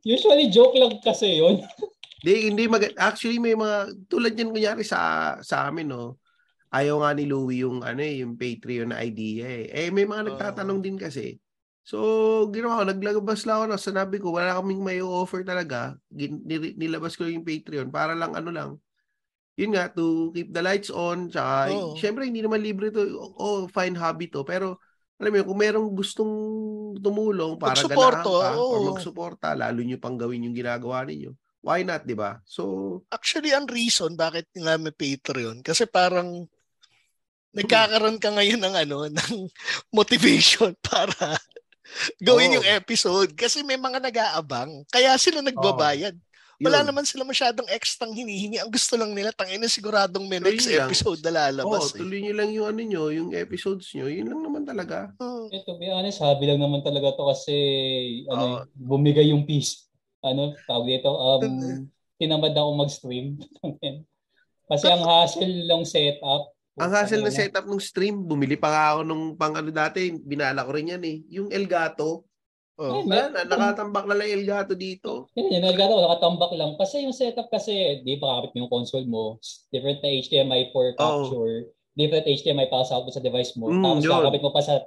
usually 0.05 0.53
joke 0.53 0.77
lang 0.77 1.01
kasi 1.01 1.41
yon 1.41 1.61
Di, 2.23 2.47
hindi 2.47 2.71
mag 2.71 2.87
actually 2.95 3.35
may 3.35 3.51
mga 3.51 4.07
tulad 4.07 4.31
yan 4.31 4.55
kunyari 4.55 4.87
sa 4.87 5.35
sa 5.43 5.67
amin 5.67 5.91
no. 5.91 6.23
Ayaw 6.71 7.03
nga 7.03 7.11
ni 7.11 7.27
Louie 7.27 7.67
yung 7.67 7.83
ano 7.83 7.99
eh, 7.99 8.23
yung 8.23 8.39
Patreon 8.39 8.95
na 8.95 9.03
idea 9.03 9.43
eh. 9.43 9.67
Eh 9.67 9.91
may 9.91 10.07
mga 10.07 10.31
nagtatanong 10.31 10.79
din 10.79 10.95
kasi. 10.95 11.37
So, 11.83 12.47
ginawa 12.49 12.81
ko, 12.81 12.83
naglagabas 12.87 13.43
lang 13.43 13.59
ako 13.59 13.65
na 13.67 13.77
sanabi 13.77 14.17
ko, 14.23 14.31
wala 14.31 14.55
kaming 14.55 14.81
may 14.81 15.03
offer 15.03 15.43
talaga. 15.43 15.99
Nilabas 16.09 17.19
ko 17.19 17.27
yung 17.27 17.43
Patreon 17.43 17.91
para 17.91 18.15
lang 18.15 18.33
ano 18.33 18.49
lang. 18.55 18.71
Yun 19.59 19.75
nga, 19.75 19.91
to 19.91 20.31
keep 20.33 20.49
the 20.49 20.63
lights 20.63 20.89
on. 20.89 21.27
Tsaka, 21.29 21.75
oh. 21.75 21.93
syempre, 21.99 22.25
hindi 22.25 22.41
naman 22.41 22.63
libre 22.63 22.89
to. 22.89 23.03
Oh, 23.37 23.67
fine 23.69 23.93
hobby 23.99 24.31
to. 24.31 24.41
Pero, 24.47 24.81
alam 25.19 25.29
mo 25.29 25.37
yun, 25.43 25.45
kung 25.51 25.59
merong 25.59 25.89
gustong 25.93 26.33
tumulong 27.03 27.59
para 27.59 27.77
ganahan 27.77 28.25
ka 28.25 28.57
oh. 28.57 28.79
o 28.79 28.95
magsuporta, 28.95 29.53
lalo 29.53 29.83
nyo 29.83 29.99
pang 30.01 30.17
gawin 30.17 30.49
yung 30.49 30.57
ginagawa 30.57 31.03
ninyo 31.05 31.35
why 31.63 31.81
not, 31.81 32.03
'di 32.03 32.13
ba? 32.13 32.43
So 32.43 33.01
actually 33.07 33.55
ang 33.55 33.65
reason 33.71 34.19
bakit 34.19 34.51
nga 34.51 34.75
may 34.75 34.91
Patreon 34.91 35.63
kasi 35.63 35.87
parang 35.87 36.45
nagkakaroon 37.55 38.19
ka 38.19 38.29
ngayon 38.35 38.61
ng 38.61 38.75
ano 38.75 38.97
ng 39.17 39.33
motivation 39.95 40.75
para 40.91 41.39
gawin 42.19 42.53
oh. 42.53 42.55
yung 42.59 42.67
episode 42.67 43.31
kasi 43.33 43.63
may 43.63 43.79
mga 43.79 44.03
nag-aabang 44.03 44.83
kaya 44.91 45.15
sila 45.15 45.39
nagbabayad. 45.39 46.13
Oh. 46.13 46.31
Wala 46.63 46.79
Yun. 46.79 46.87
naman 46.93 47.03
sila 47.03 47.27
masyadong 47.27 47.67
extrang 47.67 48.15
hinihingi. 48.15 48.61
Ang 48.61 48.71
gusto 48.71 48.95
lang 48.95 49.11
nila, 49.11 49.35
tangina 49.35 49.67
siguradong 49.67 50.23
may 50.31 50.39
next 50.39 50.69
lang. 50.71 50.87
episode 50.87 51.19
na 51.25 51.49
lalabas. 51.49 51.91
Oh, 51.91 51.97
eh. 51.97 51.99
tuloy 51.99 52.23
nyo 52.23 52.33
lang 52.39 52.49
yung 52.55 52.67
ano 52.71 52.81
nyo, 52.87 53.03
yung 53.11 53.29
episodes 53.35 53.91
nyo. 53.91 54.07
Yun 54.07 54.31
lang 54.31 54.41
naman 54.47 54.63
talaga. 54.63 55.11
Oh. 55.19 55.51
Eh, 55.51 55.59
to 55.67 55.75
be 55.75 55.91
honest, 55.91 56.23
habi 56.23 56.47
lang 56.47 56.63
naman 56.63 56.79
talaga 56.79 57.19
to 57.19 57.27
kasi 57.27 57.55
ano, 58.31 58.63
oh. 58.63 58.69
bumigay 58.79 59.33
yung 59.33 59.43
piece 59.43 59.82
ano, 60.23 60.55
tawag 60.65 60.87
dito, 60.87 61.11
um, 61.11 61.85
tinamad 62.17 62.55
ako 62.55 62.69
mag-stream. 62.79 63.37
Kasi 64.71 64.87
ang 64.87 65.03
hassle 65.03 65.67
lang 65.67 65.83
setup. 65.83 66.55
Ang 66.79 66.91
hassle 66.95 67.21
na 67.21 67.29
setup 67.29 67.67
ng 67.67 67.83
stream, 67.83 68.25
bumili 68.25 68.57
pa 68.57 68.71
nga 68.71 68.83
ako 68.95 68.99
nung 69.05 69.25
pang 69.37 69.53
ano 69.53 69.69
dati, 69.69 70.09
binala 70.15 70.65
ko 70.65 70.71
rin 70.73 70.95
yan 70.95 71.03
eh. 71.03 71.17
Yung 71.29 71.51
Elgato. 71.53 72.25
Oh, 72.73 73.05
na, 73.05 73.29
na, 73.29 73.45
nakatambak 73.45 74.09
na 74.09 74.17
lang 74.17 74.33
Elgato 74.33 74.73
dito. 74.73 75.29
Yan, 75.37 75.61
yung 75.61 75.67
Elgato, 75.69 75.93
nakatambak 76.01 76.49
lang. 76.57 76.73
Kasi 76.79 77.05
yung 77.05 77.13
setup 77.13 77.51
kasi, 77.53 78.01
di 78.01 78.17
ba 78.17 78.41
kapit 78.41 78.57
yung 78.57 78.71
console 78.71 79.05
mo, 79.05 79.37
different 79.69 80.01
na 80.01 80.09
HDMI 80.09 80.73
for 80.73 80.97
capture, 80.97 81.69
oh. 81.69 81.93
different 81.93 82.25
HDMI 82.25 82.71
para 82.73 82.87
sa 82.87 82.97
output 82.97 83.13
sa 83.13 83.21
device 83.21 83.53
mo, 83.53 83.69
mm, 83.69 83.83
tapos 83.83 84.01
yun. 84.01 84.13
kakabit 84.17 84.41
mo 84.41 84.51
pa 84.55 84.63
sa 84.65 84.81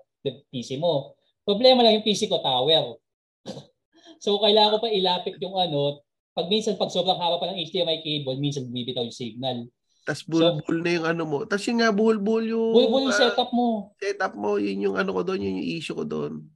PC 0.51 0.83
mo. 0.83 1.15
Problema 1.47 1.87
lang 1.87 2.03
yung 2.03 2.07
PC 2.07 2.27
ko 2.27 2.43
tower. 2.43 2.99
So, 4.21 4.41
kailangan 4.41 4.77
ko 4.77 4.79
pa 4.83 4.91
ilapit 4.93 5.37
yung 5.41 5.57
ano, 5.57 6.01
pag 6.37 6.53
minsan, 6.53 6.77
pag 6.77 6.93
sobrang 6.93 7.17
haba 7.17 7.41
pa 7.41 7.49
ng 7.49 7.61
HDMI 7.65 8.05
cable, 8.05 8.37
minsan 8.37 8.69
bumibitaw 8.69 9.09
yung 9.09 9.17
signal. 9.17 9.69
Tapos 10.07 10.23
bulbul 10.29 10.79
so, 10.79 10.85
na 10.85 10.91
yung 10.95 11.07
ano 11.09 11.23
mo. 11.27 11.39
Tapos 11.49 11.65
yung 11.67 11.81
nga, 11.83 11.91
bulbul 11.91 12.45
yung... 12.47 12.73
Bulbul 12.77 13.11
yung 13.11 13.17
uh, 13.17 13.21
setup 13.25 13.51
mo. 13.51 13.97
Setup 13.99 14.37
mo, 14.39 14.61
yun 14.61 14.87
yung 14.87 14.97
ano 15.01 15.11
ko 15.17 15.27
doon, 15.27 15.43
yun 15.43 15.59
yung 15.59 15.71
issue 15.81 15.97
ko 15.99 16.05
doon. 16.07 16.47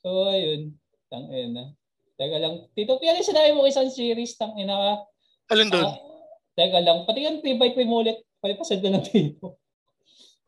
So, 0.00 0.30
ayun. 0.32 0.72
Tang 1.12 1.28
ina. 1.28 1.76
Teka 2.16 2.36
lang. 2.40 2.70
Tito, 2.72 2.96
Pierre, 2.96 3.20
sinabi 3.20 3.52
mo 3.52 3.68
isang 3.68 3.92
series, 3.92 4.38
tang 4.40 4.56
ina 4.56 4.72
ka. 4.72 4.92
Alin 5.52 5.68
doon? 5.68 5.86
Uh, 5.92 5.96
teka 6.56 6.78
lang. 6.80 7.04
Pati 7.04 7.26
yung 7.26 7.44
3x3 7.44 7.84
mo 7.84 8.00
ulit. 8.00 8.22
Palipasad 8.40 8.80
na 8.80 8.96
lang 8.96 9.04
dito. 9.04 9.60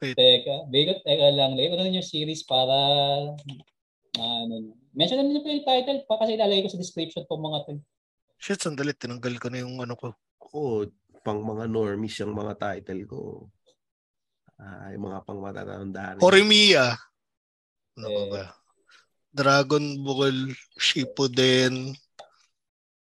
Wait. 0.01 0.17
Teka. 0.17 0.73
Bigot, 0.73 1.05
teka 1.05 1.29
lang. 1.37 1.53
Lagay 1.59 1.69
ko 1.69 1.77
na 1.77 1.93
yung 1.93 2.07
series 2.07 2.47
para 2.49 2.77
uh, 4.17 4.41
ano, 4.49 4.80
Mention 4.91 5.23
naman 5.23 5.39
niyo 5.39 5.47
yung 5.47 5.67
title 5.67 6.01
pa 6.07 6.19
kasi 6.19 6.35
ilalagay 6.35 6.67
ko 6.67 6.71
sa 6.75 6.83
description 6.83 7.23
po 7.27 7.39
mga 7.39 7.59
to. 7.67 7.73
Shit, 8.41 8.65
sandali. 8.65 8.97
Tinanggal 8.97 9.35
ko 9.39 9.47
na 9.53 9.63
yung 9.63 9.79
ano 9.79 9.95
ko. 9.95 10.17
Oo, 10.51 10.89
pang 11.21 11.39
mga 11.45 11.69
normies 11.69 12.17
yung 12.19 12.33
mga 12.35 12.57
title 12.57 13.03
ko. 13.07 13.21
Ah, 14.59 14.91
yung 14.93 15.13
mga 15.13 15.21
pang 15.23 15.41
matatandaan. 15.41 16.17
Horimiya. 16.19 16.97
Ano 18.01 18.09
eh, 18.09 18.29
ba? 18.33 18.45
Dragon 19.31 19.85
Ball 20.03 20.51
Shippuden. 20.75 21.95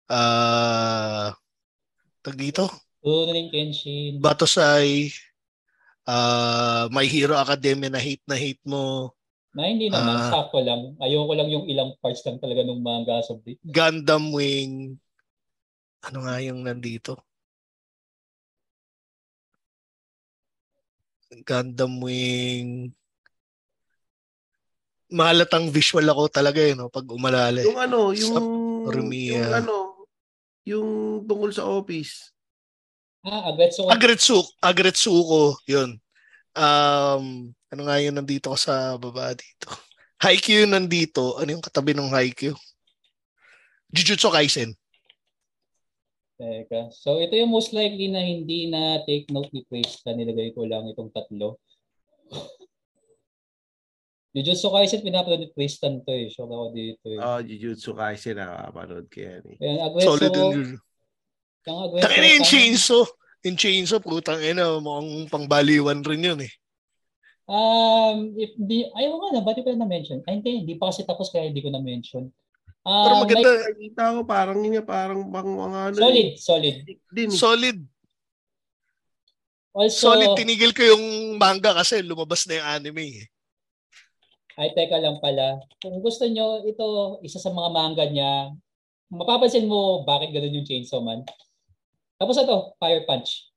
Ah, 0.07 1.33
uh, 1.33 1.41
tag 2.23 2.39
dito? 2.39 2.69
Rurouni 3.03 3.51
Kenshin. 3.51 4.23
Batosai. 4.23 5.11
Uh, 6.07 6.87
My 6.91 7.03
Hero 7.07 7.35
Academia 7.35 7.91
na 7.91 7.99
hate 7.99 8.23
na 8.27 8.39
hate 8.39 8.63
mo. 8.63 9.11
Na 9.53 9.69
hindi 9.69 9.85
naman, 9.85 10.17
uh, 10.17 10.33
sakto 10.33 10.57
lang. 10.65 10.97
Ayoko 10.97 11.33
lang 11.37 11.49
yung 11.53 11.69
ilang 11.69 11.93
parts 12.01 12.25
lang 12.25 12.41
talaga 12.41 12.65
ng 12.65 12.81
manga 12.81 13.21
date. 13.21 13.61
Gundam 13.61 14.33
Wing. 14.33 14.97
Ano 16.09 16.25
nga 16.25 16.41
yung 16.41 16.65
nandito? 16.65 17.21
Gundam 21.45 22.01
Wing. 22.01 22.97
Mahalatang 25.13 25.69
visual 25.69 26.09
ako 26.09 26.33
talaga 26.33 26.57
eh, 26.57 26.73
no? 26.73 26.89
pag 26.89 27.05
umalala. 27.05 27.61
Yung 27.61 27.77
ano, 27.77 28.09
yung, 28.09 28.33
yung 28.89 29.53
ano, 29.53 29.75
yung 30.65 30.89
tungkol 31.29 31.53
sa 31.53 31.69
office. 31.69 32.33
Ah, 33.21 33.53
Agretsuko. 33.53 33.87
Agretsuko. 33.93 34.49
Agretsuko, 34.59 35.41
yun. 35.69 36.01
Um, 36.57 37.53
ano 37.73 37.89
nga 37.89 37.97
yun 37.97 38.13
nandito 38.13 38.53
ko 38.53 38.57
sa 38.57 38.93
baba 39.01 39.33
dito? 39.33 39.65
Haikyuu 40.23 40.69
nandito. 40.69 41.41
Ano 41.41 41.57
yung 41.57 41.65
katabi 41.65 41.97
ng 41.97 42.13
Haikyuu? 42.13 42.53
Jujutsu 43.89 44.29
Kaisen. 44.29 44.77
Teka. 46.37 46.93
So 46.93 47.17
ito 47.17 47.33
yung 47.33 47.49
most 47.49 47.73
likely 47.73 48.13
na 48.13 48.21
hindi 48.21 48.69
na 48.69 49.01
take 49.09 49.25
note 49.33 49.49
ni 49.49 49.65
Krista. 49.65 50.13
Nilagay 50.13 50.53
ko 50.53 50.69
lang 50.69 50.85
itong 50.93 51.09
tatlo. 51.09 51.57
Jujutsu 54.33 54.69
Kaisen 54.73 55.05
pinapanood 55.05 55.45
ni 55.45 55.49
Tristan 55.53 56.01
to 56.01 56.13
eh. 56.13 56.29
Shock 56.29 56.49
ako 56.49 56.73
dito 56.73 57.05
eh. 57.09 57.21
Oh, 57.21 57.41
Jujutsu 57.41 57.93
Kaisen 57.93 58.37
nakapanood 58.37 59.05
ko 59.09 59.17
yan 59.17 59.43
eh. 59.49 59.57
Ayan, 59.61 59.77
Agreso, 59.81 60.07
Solid 60.13 60.33
in 60.33 60.77
Tangina 61.63 62.27
yung 62.37 62.47
chainsaw. 62.47 63.07
Yung 63.43 63.55
chainsaw, 63.59 63.99
putang 64.03 64.39
ina, 64.43 64.79
mukhang 64.83 65.31
pangbaliwan 65.31 66.03
rin 66.03 66.27
yun 66.27 66.41
eh. 66.43 66.51
Um, 67.43 68.31
if 68.39 68.55
di, 68.55 68.87
ayaw 68.95 69.19
nga 69.19 69.29
na, 69.35 69.43
ba't 69.43 69.59
ko 69.59 69.67
na-mention? 69.75 70.23
Ay, 70.23 70.39
hindi, 70.39 70.63
hindi 70.63 70.73
pa 70.79 70.91
kasi 70.91 71.03
tapos 71.03 71.27
kaya 71.27 71.51
hindi 71.51 71.59
ko 71.59 71.69
na-mention. 71.71 72.31
Um, 72.83 73.03
Pero 73.07 73.15
maganda. 73.23 73.49
Like, 73.51 73.67
nakita 73.75 74.03
ko 74.15 74.21
parang 74.27 74.59
yun 74.63 74.83
parang 74.83 75.21
pang 75.31 75.51
mga 75.51 75.79
ano. 75.91 75.97
Solid, 75.99 76.29
solid. 76.39 76.75
Din. 77.11 77.29
Solid. 77.31 77.77
Also, 79.73 80.13
solid, 80.13 80.37
tinigil 80.37 80.69
ko 80.69 80.85
yung 80.85 81.35
manga 81.41 81.73
kasi 81.73 81.99
lumabas 82.05 82.45
na 82.45 82.61
yung 82.61 82.67
anime 82.77 83.25
eh. 83.25 83.27
Ay, 84.53 84.69
teka 84.77 85.01
lang 85.01 85.17
pala. 85.17 85.57
Kung 85.81 85.97
gusto 85.97 86.29
nyo, 86.29 86.61
ito, 86.61 87.17
isa 87.25 87.41
sa 87.41 87.49
mga 87.49 87.69
manga 87.73 88.05
niya, 88.05 88.53
mapapansin 89.09 89.65
mo 89.65 90.05
bakit 90.05 90.29
ganun 90.29 90.61
yung 90.61 90.67
Chainsaw 90.67 91.01
Man. 91.01 91.25
Tapos 92.21 92.37
ito, 92.37 92.77
Fire 92.77 93.01
Punch. 93.09 93.49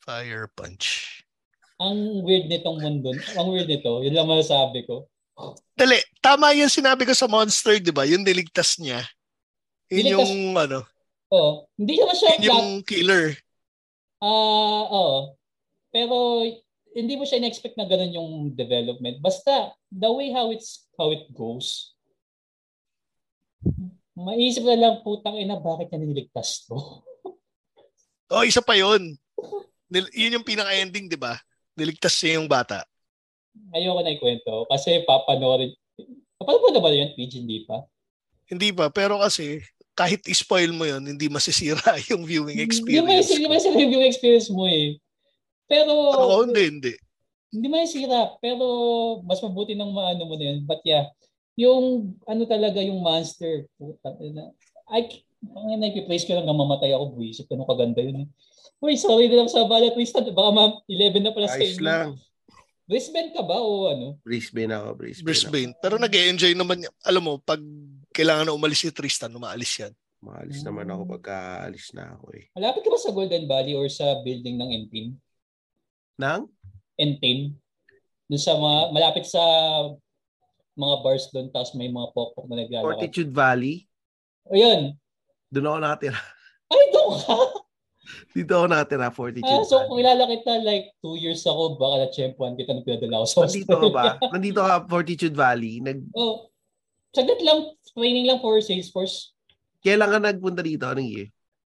Fire 0.00 0.48
Punch. 0.48 1.17
Ang 1.78 2.26
weird 2.26 2.50
nitong 2.50 2.78
mundo. 2.82 3.14
Ang 3.38 3.46
weird 3.54 3.70
nito. 3.70 4.02
Yun 4.02 4.14
lang 4.14 4.26
masasabi 4.26 4.82
ko. 4.82 5.06
Dali, 5.78 5.94
tama 6.18 6.50
yung 6.58 6.70
sinabi 6.70 7.06
ko 7.06 7.14
sa 7.14 7.30
Monster, 7.30 7.78
di 7.78 7.94
ba? 7.94 8.02
Yung 8.02 8.26
niligtas 8.26 8.82
niya. 8.82 9.06
Yun 9.86 10.02
niligtas, 10.02 10.18
yung 10.18 10.34
ano. 10.58 10.78
Oo. 11.30 11.70
Hindi 11.78 11.94
naman 12.02 12.16
siya... 12.18 12.30
Yun 12.42 12.50
yung 12.50 12.68
killer. 12.82 13.38
Ah, 14.18 14.26
uh, 14.26 14.82
oo. 14.90 15.18
Pero 15.94 16.42
hindi 16.98 17.14
mo 17.14 17.22
siya 17.22 17.38
in-expect 17.38 17.78
na 17.78 17.86
ganun 17.86 18.10
yung 18.10 18.30
development. 18.58 19.22
Basta, 19.22 19.70
the 19.94 20.10
way 20.10 20.34
how 20.34 20.50
it's 20.50 20.90
how 20.98 21.14
it 21.14 21.30
goes, 21.30 21.94
maisip 24.18 24.66
na 24.66 24.74
lang 24.74 24.94
putang 25.06 25.38
ina 25.38 25.62
bakit 25.62 25.94
niya 25.94 26.02
niligtas 26.02 26.66
to. 26.66 26.74
oh, 28.34 28.42
isa 28.42 28.58
pa 28.58 28.74
yun. 28.74 29.14
Yun 29.94 30.34
yung 30.42 30.46
pinaka-ending, 30.46 31.06
di 31.06 31.14
ba? 31.14 31.38
Niligtas 31.78 32.18
niya 32.18 32.42
yung 32.42 32.50
bata. 32.50 32.82
Ayoko 33.70 34.02
na 34.02 34.10
ikwento 34.10 34.66
kasi 34.66 35.06
papanoorin. 35.06 35.70
Papanood 36.42 36.74
na 36.74 36.82
ba 36.82 36.90
yun, 36.90 37.14
PG? 37.14 37.46
Hindi 37.46 37.62
pa? 37.62 37.86
Hindi 38.50 38.74
pa, 38.74 38.90
pero 38.90 39.22
kasi 39.22 39.62
kahit 39.98 40.22
i-spoil 40.30 40.70
mo 40.70 40.86
yun, 40.86 41.02
hindi 41.02 41.26
masisira 41.26 41.78
yung 42.10 42.26
viewing 42.26 42.62
experience. 42.62 43.02
Hindi 43.02 43.14
masisira, 43.18 43.46
masisira 43.50 43.82
yung 43.82 43.92
viewing 43.94 44.10
experience 44.10 44.48
mo 44.50 44.66
eh. 44.66 44.98
Pero... 45.66 45.92
Ako, 46.14 46.50
hindi, 46.50 46.62
hindi. 46.70 46.92
Hindi 47.50 47.66
masisira, 47.66 48.34
pero 48.38 48.64
mas 49.26 49.42
mabuti 49.42 49.74
ng 49.74 49.90
maano 49.90 50.22
mo 50.26 50.34
na 50.38 50.54
yun. 50.54 50.58
But 50.66 50.82
yeah, 50.86 51.10
yung 51.58 52.14
ano 52.30 52.42
talaga 52.46 52.78
yung 52.78 53.02
monster. 53.02 53.66
Puta, 53.74 54.14
na, 54.30 54.54
I, 54.94 55.26
ang 55.42 55.82
nagpipraise 55.82 56.24
ko 56.24 56.38
lang 56.38 56.46
na 56.46 56.54
mamatay 56.54 56.94
ako, 56.94 57.18
buwisip 57.18 57.50
ko 57.50 57.58
nung 57.58 57.66
kaganda 57.66 57.98
yun. 57.98 58.30
Uy, 58.78 58.94
sorry 58.94 59.26
na 59.26 59.42
lang 59.42 59.50
sa 59.50 59.66
bala 59.66 59.90
twisted. 59.90 60.30
Baka 60.30 60.50
ma 60.54 60.64
11 60.86 61.26
na 61.26 61.34
pala 61.34 61.50
sa 61.50 61.58
inyo. 61.58 61.82
lang. 61.82 62.14
Brisbane 62.88 63.36
ka 63.36 63.44
ba 63.44 63.60
o 63.60 63.92
ano? 63.92 64.16
Brisbane 64.24 64.72
ako, 64.72 64.88
Brisbane. 64.96 65.26
Brisbane. 65.28 65.72
Ako. 65.76 65.80
Pero 65.84 65.94
nag 66.00 66.14
enjoy 66.14 66.56
naman, 66.56 66.80
alam 67.04 67.20
mo, 67.20 67.36
pag 67.36 67.60
kailangan 68.16 68.48
na 68.48 68.56
umalis 68.56 68.80
si 68.80 68.88
Tristan, 68.88 69.34
umaalis 69.36 69.76
yan. 69.76 69.92
Maalis 70.24 70.64
hmm. 70.64 70.66
naman 70.72 70.88
ako 70.88 71.02
pagka 71.20 71.68
alis 71.68 71.92
na 71.92 72.16
ako 72.16 72.32
eh. 72.32 72.48
Malapit 72.56 72.80
ka 72.80 72.88
ba 72.88 72.98
sa 72.98 73.12
Golden 73.12 73.44
Valley 73.44 73.76
or 73.76 73.86
sa 73.92 74.24
building 74.24 74.56
ng 74.56 74.70
Entin? 74.72 75.08
Nang? 76.16 76.48
Entin. 76.96 77.54
Doon 78.24 78.40
sa 78.40 78.56
mga, 78.56 78.80
malapit 78.96 79.24
sa 79.28 79.42
mga 80.80 80.96
bars 81.04 81.28
doon, 81.28 81.52
tapos 81.52 81.76
may 81.76 81.92
mga 81.92 82.08
pokpok 82.16 82.46
na 82.48 82.56
naglalakad. 82.64 82.88
Fortitude 82.88 83.32
Valley? 83.36 83.84
O 84.48 84.56
yun. 84.56 84.96
Doon 85.52 85.68
ako 85.68 85.78
nakatira. 85.84 86.20
Ay, 86.72 86.84
doon 86.88 87.20
ka? 87.20 87.36
Dito 88.32 88.52
ako 88.56 88.66
nakatira, 88.70 89.08
Fortitude 89.12 89.48
ah, 89.48 89.64
so 89.64 89.84
kung 89.88 90.00
ilala 90.00 90.24
kita 90.28 90.64
like 90.64 90.92
two 91.00 91.16
years 91.20 91.44
ako, 91.44 91.76
baka 91.76 92.08
na-champuan 92.08 92.56
kita 92.56 92.72
nang 92.72 92.86
pinadala 92.86 93.22
ako 93.22 93.26
sa 93.26 93.38
Nandito 93.44 93.76
ka 93.76 93.88
ba? 93.92 94.04
Nandito 94.32 94.60
ka, 94.64 94.74
Fortitude 94.88 95.36
Valley? 95.36 95.80
Nag... 95.84 95.98
Oh, 96.16 96.48
saglit 97.12 97.40
lang, 97.44 97.72
training 97.92 98.26
lang 98.28 98.40
for 98.40 98.58
Salesforce. 98.60 99.32
Kailan 99.84 100.10
ka 100.10 100.18
nagpunta 100.18 100.62
dito? 100.64 100.84
Anong 100.88 101.08
year? 101.08 101.28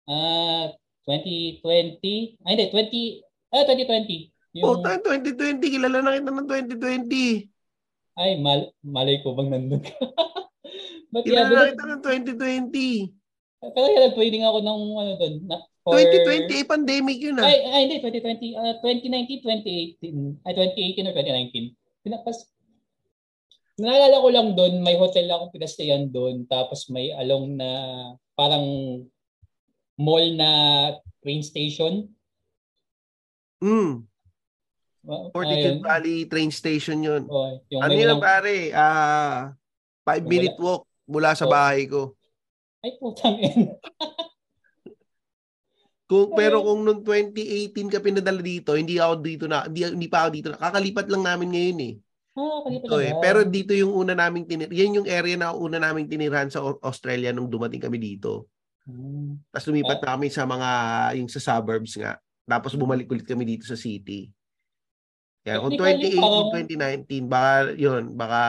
Ah, 0.05 0.71
uh, 0.71 0.77
2020. 1.09 2.01
Ay, 2.45 2.53
hindi, 2.57 2.67
20, 2.69 3.53
ah, 3.53 3.65
2020. 3.65 4.35
Yung... 4.61 4.65
Oh, 4.65 4.77
2020. 4.81 5.61
Kilala 5.61 5.99
na 6.01 6.17
kita 6.17 6.31
ng 6.31 6.49
2020. 6.49 7.51
Ay, 8.15 8.39
mal 8.39 8.71
malay 8.87 9.19
ko 9.27 9.35
bang 9.35 9.51
nandun 9.51 9.83
ka. 9.83 9.95
Kilala 11.27 11.51
yeah, 11.51 11.59
na 11.59 11.71
kita 11.75 11.85
ng 11.87 12.03
2020. 12.71 13.11
Pero 13.75 13.87
yan, 13.89 14.03
nag-training 14.11 14.45
ako 14.45 14.59
ng 14.61 14.81
ano 14.95 15.13
doon. 15.19 15.35
Na, 15.49 15.57
for... 15.85 16.01
2020, 16.01 16.49
eh, 16.49 16.65
pandemic 16.65 17.19
yun 17.21 17.37
ah. 17.39 17.47
Ay, 17.47 17.61
ay 17.69 17.81
hindi, 17.87 18.01
2020. 18.01 18.57
Uh, 18.57 18.75
2019, 18.81 19.45
2018. 20.01 20.49
Ay, 20.49 20.53
2018 20.57 21.09
or 21.09 21.15
2019. 21.15 21.77
Pinapas, 22.05 22.39
Naalala 23.75 24.23
ko 24.23 24.29
lang 24.31 24.49
doon, 24.55 24.87
may 24.87 24.95
hotel 24.95 25.27
akong 25.27 25.51
pinastayan 25.51 26.07
doon, 26.07 26.47
tapos 26.47 26.87
may 26.95 27.11
along 27.11 27.59
na 27.59 27.71
parang 28.39 28.63
mall 29.99 30.27
na 30.39 30.51
train 31.19 31.43
station. 31.43 32.07
Mm. 33.59 34.07
Fortitude 35.35 35.83
uh, 35.83 35.91
Valley 35.91 36.31
train 36.31 36.55
station 36.55 37.03
yun. 37.03 37.27
Oh, 37.27 37.59
yung 37.67 37.83
ano 37.83 37.99
yun, 37.99 38.23
pare? 38.23 38.71
Ah, 38.71 39.51
uh, 40.07 40.23
5 40.23 40.23
minute 40.23 40.55
walk 40.63 40.87
mula 41.11 41.35
sa 41.35 41.45
oh. 41.45 41.51
bahay 41.51 41.91
ko. 41.91 42.15
Ay, 42.79 42.95
putang 43.03 43.43
ina. 43.43 43.75
Kung, 46.15 46.31
pero 46.39 46.63
kung 46.63 46.87
noong 46.87 47.03
2018 47.03 47.91
ka 47.91 47.99
pinadala 47.99 48.39
dito, 48.39 48.79
hindi 48.79 49.03
ako 49.03 49.15
dito 49.19 49.45
na, 49.51 49.67
hindi, 49.67 49.83
hindi 49.83 50.07
pa 50.07 50.23
ako 50.23 50.31
dito 50.31 50.49
na. 50.55 50.63
Kakalipat 50.63 51.11
lang 51.11 51.27
namin 51.27 51.49
ngayon 51.51 51.79
eh. 51.83 51.95
Ah, 52.39 52.59
kalipat 52.63 52.87
lang. 52.87 53.03
Eh. 53.03 53.15
Pero 53.19 53.39
dito 53.43 53.73
yung 53.75 53.91
una 53.91 54.15
naming 54.15 54.47
tinir, 54.47 54.71
yan 54.71 55.03
yung 55.03 55.09
area 55.11 55.35
na 55.35 55.51
una 55.51 55.83
naming 55.83 56.07
tinirahan 56.07 56.55
sa 56.55 56.63
Australia 56.63 57.35
nung 57.35 57.51
dumating 57.51 57.83
kami 57.83 57.99
dito. 57.99 58.47
Hmm. 58.87 59.43
Tapos 59.51 59.67
lumipat 59.75 59.99
na 59.99 60.09
kami 60.15 60.31
sa 60.31 60.47
mga, 60.47 60.71
yung 61.19 61.27
sa 61.27 61.43
suburbs 61.43 61.99
nga. 61.99 62.15
Tapos 62.47 62.79
bumalik 62.79 63.11
ulit 63.11 63.27
kami 63.27 63.43
dito 63.43 63.67
sa 63.67 63.75
city. 63.75 64.31
Yan, 65.51 65.61
kung 65.67 65.75
2018, 65.75 67.11
2019, 67.11 67.27
baka, 67.27 67.75
yun, 67.75 68.15
baka, 68.15 68.41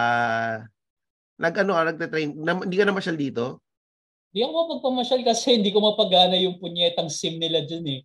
nag-ano 1.42 1.72
ka, 1.76 1.82
nagte-train, 1.92 2.30
na, 2.40 2.62
hindi 2.62 2.78
ka 2.78 2.86
na 2.88 2.96
masyal 2.96 3.18
dito? 3.18 3.65
Hindi 4.36 4.44
ako 4.44 4.52
mapagpamasyal 4.52 5.22
kasi 5.24 5.56
hindi 5.56 5.72
ko 5.72 5.80
mapagana 5.80 6.36
yung 6.36 6.60
punyetang 6.60 7.08
SIM 7.08 7.40
nila 7.40 7.64
dyan 7.64 7.88
eh. 7.88 8.02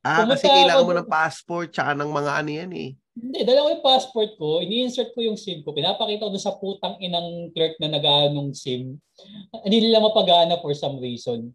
Ah, 0.00 0.24
Pumunta 0.24 0.40
kasi 0.40 0.48
kailangan 0.48 0.80
ako, 0.80 0.88
mo 0.88 0.94
ng 0.96 1.10
passport 1.12 1.68
tsaka 1.68 1.92
ng 1.92 2.08
mga 2.08 2.32
ano 2.40 2.50
yan 2.56 2.72
eh. 2.72 2.90
Hindi, 2.96 3.38
dala 3.44 3.60
ko 3.60 3.68
yung 3.76 3.84
passport 3.84 4.30
ko, 4.40 4.64
ini-insert 4.64 5.12
ko 5.12 5.20
yung 5.20 5.36
SIM 5.36 5.60
ko, 5.60 5.76
pinapakita 5.76 6.24
ko 6.24 6.40
sa 6.40 6.56
putang 6.56 6.96
inang 7.04 7.52
clerk 7.52 7.76
na 7.84 7.92
nag-aanong 7.92 8.56
SIM. 8.56 8.96
Hindi 9.60 9.78
nila 9.84 10.00
mapagana 10.00 10.56
for 10.56 10.72
some 10.72 10.96
reason. 11.04 11.52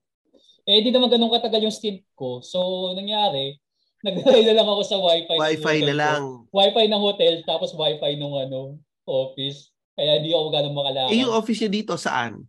Eh, 0.70 0.78
hindi 0.78 0.94
naman 0.94 1.10
ganun 1.10 1.34
katagal 1.34 1.66
yung 1.66 1.74
stint 1.74 2.06
ko. 2.14 2.38
So, 2.46 2.94
nangyari, 2.94 3.58
naglalay 4.06 4.46
na 4.46 4.62
lang 4.62 4.70
ako 4.70 4.82
sa 4.86 5.02
wifi. 5.02 5.42
Wifi 5.42 5.78
na 5.90 5.96
lang. 5.98 6.22
Ko. 6.22 6.54
Wifi 6.54 6.86
ng 6.86 7.02
hotel, 7.02 7.42
tapos 7.50 7.74
wifi 7.74 8.14
ng 8.22 8.34
ano, 8.46 8.78
office. 9.10 9.74
Kaya 9.98 10.22
hindi 10.22 10.38
ako 10.38 10.54
ganun 10.54 10.78
makalakad. 10.78 11.10
Eh, 11.10 11.26
yung 11.26 11.34
office 11.34 11.66
niya 11.66 11.72
dito, 11.82 11.98
saan? 11.98 12.46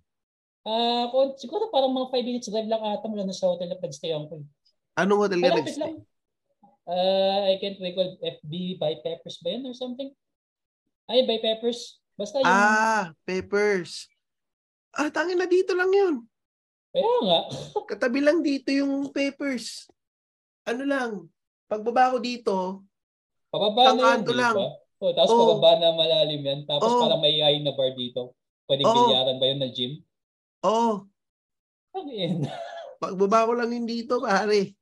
Ah, 0.65 1.13
uh, 1.13 1.37
siguro 1.37 1.69
parang 1.69 1.93
mga 1.93 2.09
5 2.09 2.25
minutes 2.25 2.49
drive 2.49 2.69
lang 2.69 2.81
ata 2.81 3.05
mula 3.05 3.29
na 3.29 3.37
sa 3.37 3.53
hotel 3.53 3.69
na 3.69 3.77
nagstay 3.77 4.17
ako. 4.17 4.41
Eh. 4.41 4.45
Anong 4.97 5.21
hotel 5.29 5.41
ka 5.45 5.61
nagstay? 5.61 5.93
Lang. 5.93 5.97
Uh, 6.85 7.41
I 7.49 7.61
can't 7.61 7.81
recall 7.81 8.17
FB 8.21 8.81
by 8.81 9.01
Peppers 9.05 9.41
ba 9.45 9.53
yun 9.53 9.69
or 9.69 9.77
something? 9.77 10.13
Ay, 11.09 11.25
by 11.29 11.37
Peppers. 11.41 12.01
Basta 12.17 12.41
yun. 12.41 12.49
Ah, 12.49 13.13
Peppers. 13.29 14.09
Ah, 14.97 15.13
tangin 15.13 15.37
na 15.37 15.45
dito 15.45 15.77
lang 15.77 15.93
yun. 15.93 16.25
Kaya 16.95 17.15
nga. 17.29 17.41
Katabi 17.93 18.25
lang 18.25 18.41
dito 18.41 18.73
yung 18.73 19.13
Peppers. 19.13 19.89
Ano 20.65 20.89
lang, 20.89 21.11
pagbaba 21.69 22.17
ko 22.17 22.19
dito, 22.23 22.57
pababa 23.53 23.93
na 23.93 24.17
yun, 24.17 24.33
lang. 24.33 24.57
Oh, 24.97 25.13
tapos 25.13 25.31
oh. 25.37 25.39
pababa 25.45 25.77
na 25.77 25.93
malalim 25.93 26.41
yan. 26.41 26.61
Tapos 26.65 26.89
oh. 26.89 27.05
parang 27.05 27.21
may 27.21 27.37
high 27.37 27.61
na 27.61 27.77
bar 27.77 27.93
dito. 27.93 28.33
Pwedeng 28.65 28.89
oh. 28.89 28.95
bilyaran 28.97 29.37
ba 29.37 29.47
yun 29.53 29.61
na 29.61 29.69
gym? 29.69 30.01
Oo. 30.65 31.05
Oh. 31.05 31.95
Ano 31.95 32.11
yun? 32.11 32.49
Pagbaba 33.03 33.47
ko 33.47 33.53
lang 33.53 33.71
yun 33.71 33.87
dito, 33.87 34.19
pare. 34.25 34.73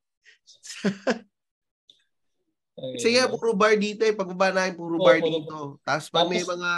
Kasi 2.73 3.09
nga, 3.15 3.29
puro 3.29 3.53
bar 3.53 3.75
dito 3.77 4.07
eh. 4.07 4.15
Pagbaba 4.15 4.55
na 4.55 4.71
puro 4.73 4.97
oh, 4.97 5.05
bar 5.05 5.19
puro, 5.19 5.29
dito. 5.29 5.57
Tapos 5.83 6.07
pag 6.09 6.31
may 6.31 6.43
mga 6.47 6.73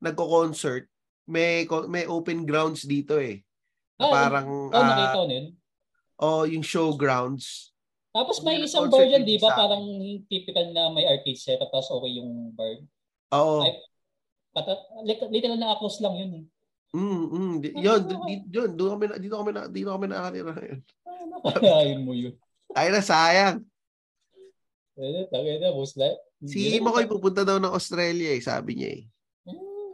nagko-concert, 0.00 0.88
may 1.24 1.64
may 1.88 2.04
open 2.04 2.44
grounds 2.44 2.84
dito 2.84 3.16
eh. 3.20 3.44
Ah, 3.96 4.10
parang 4.10 4.48
oh, 4.68 4.74
uh, 4.74 4.84
nakita 4.84 5.20
nun. 5.28 5.46
Oh, 6.18 6.44
yung 6.44 6.64
showgrounds. 6.66 7.72
Tapos 8.14 8.42
may 8.42 8.62
isang 8.62 8.90
bar 8.90 9.06
dyan, 9.06 9.26
di 9.26 9.38
ba? 9.38 9.54
Parang 9.54 9.84
typical 10.30 10.70
na 10.72 10.90
may 10.90 11.06
arcade 11.06 11.38
setup 11.38 11.70
tapos 11.70 11.90
okay 11.92 12.18
yung 12.18 12.54
bar. 12.54 12.74
Oo. 13.34 13.64
Pata, 14.54 14.78
literal 15.04 15.58
na 15.58 15.74
close 15.78 15.98
lang 15.98 16.14
yun 16.14 16.32
eh. 16.42 16.44
Mm, 16.94 17.24
mm. 17.26 17.54
Yun, 17.74 18.02
yun, 18.54 18.70
doon 18.78 18.90
kami 18.94 19.04
na, 19.10 19.18
dito 19.18 19.34
kami 19.34 19.50
na, 19.50 19.66
dito 19.66 19.90
kami 19.90 20.06
nakatira 20.06 20.54
ngayon. 20.54 20.80
Kakain 21.58 22.00
mo 22.06 22.14
yun? 22.14 22.34
Ay 22.70 22.94
na, 22.94 23.02
sayang. 23.02 23.66
Eh, 24.94 25.26
tagay 25.26 25.58
na, 25.58 25.74
boss 25.74 25.98
na. 25.98 26.14
Si 26.46 26.78
Makoy 26.78 27.10
pupunta 27.10 27.42
daw 27.42 27.58
ng 27.58 27.74
Australia 27.74 28.30
eh, 28.30 28.38
sabi 28.38 28.78
niya 28.78 28.90
eh. 29.02 29.04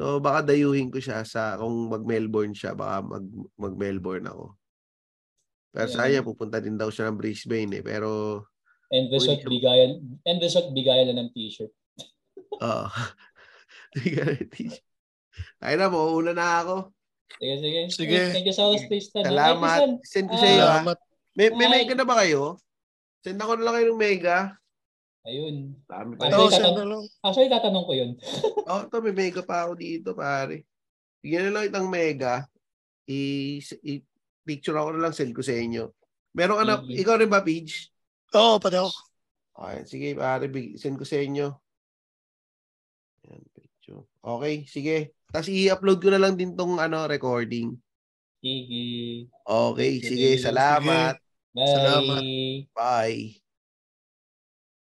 So 0.00 0.16
baka 0.20 0.52
dayuhin 0.52 0.88
ko 0.88 0.96
siya 0.96 1.24
sa 1.28 1.60
kung 1.60 1.92
mag-Melbourne 1.92 2.56
siya, 2.56 2.72
baka 2.72 3.04
mag 3.04 3.24
mag-Melbourne 3.56 4.28
ako. 4.28 4.56
Pero 5.70 5.88
yeah. 5.88 5.96
sayang 5.96 6.28
pupunta 6.28 6.56
din 6.60 6.76
daw 6.76 6.88
siya 6.88 7.08
ng 7.08 7.20
Brisbane 7.20 7.80
eh, 7.80 7.84
pero 7.84 8.42
And 8.90 9.06
the 9.06 9.22
shot 9.22 9.44
bigayan, 9.46 10.02
and 10.26 10.38
the 10.42 10.50
shot 10.50 10.66
bigayan 10.74 11.14
na 11.14 11.22
ng 11.22 11.30
t-shirt. 11.30 11.70
Oo. 12.58 12.86
bigayan 13.94 14.40
ng 14.40 14.50
t-shirt. 14.50 14.89
Ay 15.62 15.76
na, 15.78 15.92
mauuna 15.92 16.32
na 16.34 16.64
ako. 16.64 16.76
Sige, 17.38 17.54
sige. 17.62 17.80
Sige. 17.94 18.20
Thank 18.34 18.48
you 18.50 18.56
so 18.56 18.74
much, 18.74 18.84
Tristan. 18.90 19.24
Salamat. 19.24 19.78
Send 20.02 20.26
ko 20.26 20.36
sa 20.36 20.48
iyo. 20.48 20.64
Salamat. 20.66 20.98
May, 21.38 21.48
may 21.54 21.68
mega 21.70 21.94
na 21.94 22.06
ba 22.08 22.20
kayo? 22.20 22.58
Send 23.22 23.38
ako 23.38 23.60
na 23.60 23.64
lang 23.68 23.74
kayo 23.78 23.86
ng 23.94 24.00
mega. 24.00 24.38
Ayun. 25.28 25.76
Dami 25.84 26.16
pa. 26.16 26.26
Actually, 26.26 26.56
tatanong, 26.56 27.04
actually, 27.22 27.50
tatanong 27.52 27.84
ko 27.84 27.92
yun. 27.92 28.10
oh, 28.70 28.82
ito, 28.88 28.96
may 29.04 29.14
mega 29.14 29.42
pa 29.44 29.68
ako 29.68 29.72
dito, 29.76 30.16
pare. 30.16 30.64
Bigyan 31.20 31.52
na 31.52 31.60
lang 31.60 31.64
itang 31.68 31.88
mega. 31.92 32.48
I, 33.04 33.60
i 33.84 33.92
picture 34.42 34.74
ako 34.74 34.96
na 34.96 35.02
lang, 35.06 35.12
send 35.14 35.36
ko 35.36 35.44
sa 35.44 35.54
inyo. 35.54 35.92
Meron 36.32 36.58
ka 36.58 36.64
na, 36.64 36.76
mm-hmm. 36.80 37.00
ikaw 37.04 37.14
rin 37.20 37.30
ba, 37.30 37.44
Page? 37.44 37.92
Oo, 38.34 38.56
oh, 38.56 38.58
pati 38.58 38.80
ako. 38.80 38.90
Okay, 39.60 39.80
sige, 39.84 40.08
pare, 40.16 40.44
send 40.80 40.96
ko 40.96 41.04
sa 41.04 41.20
inyo. 41.20 41.46
Yan, 43.28 43.42
picture. 43.52 44.02
Okay, 44.24 44.64
sige. 44.64 45.19
Tapos 45.30 45.48
i-upload 45.48 45.98
ko 46.02 46.08
na 46.10 46.20
lang 46.20 46.34
din 46.34 46.54
tong 46.58 46.78
ano, 46.78 47.06
recording. 47.06 47.74
Sige. 48.42 49.30
Okay, 49.46 49.98
sige, 50.04 50.38
salamat. 50.38 51.18
Bye. 51.54 51.66
Salamat. 51.66 52.22
Bye. 52.74 53.39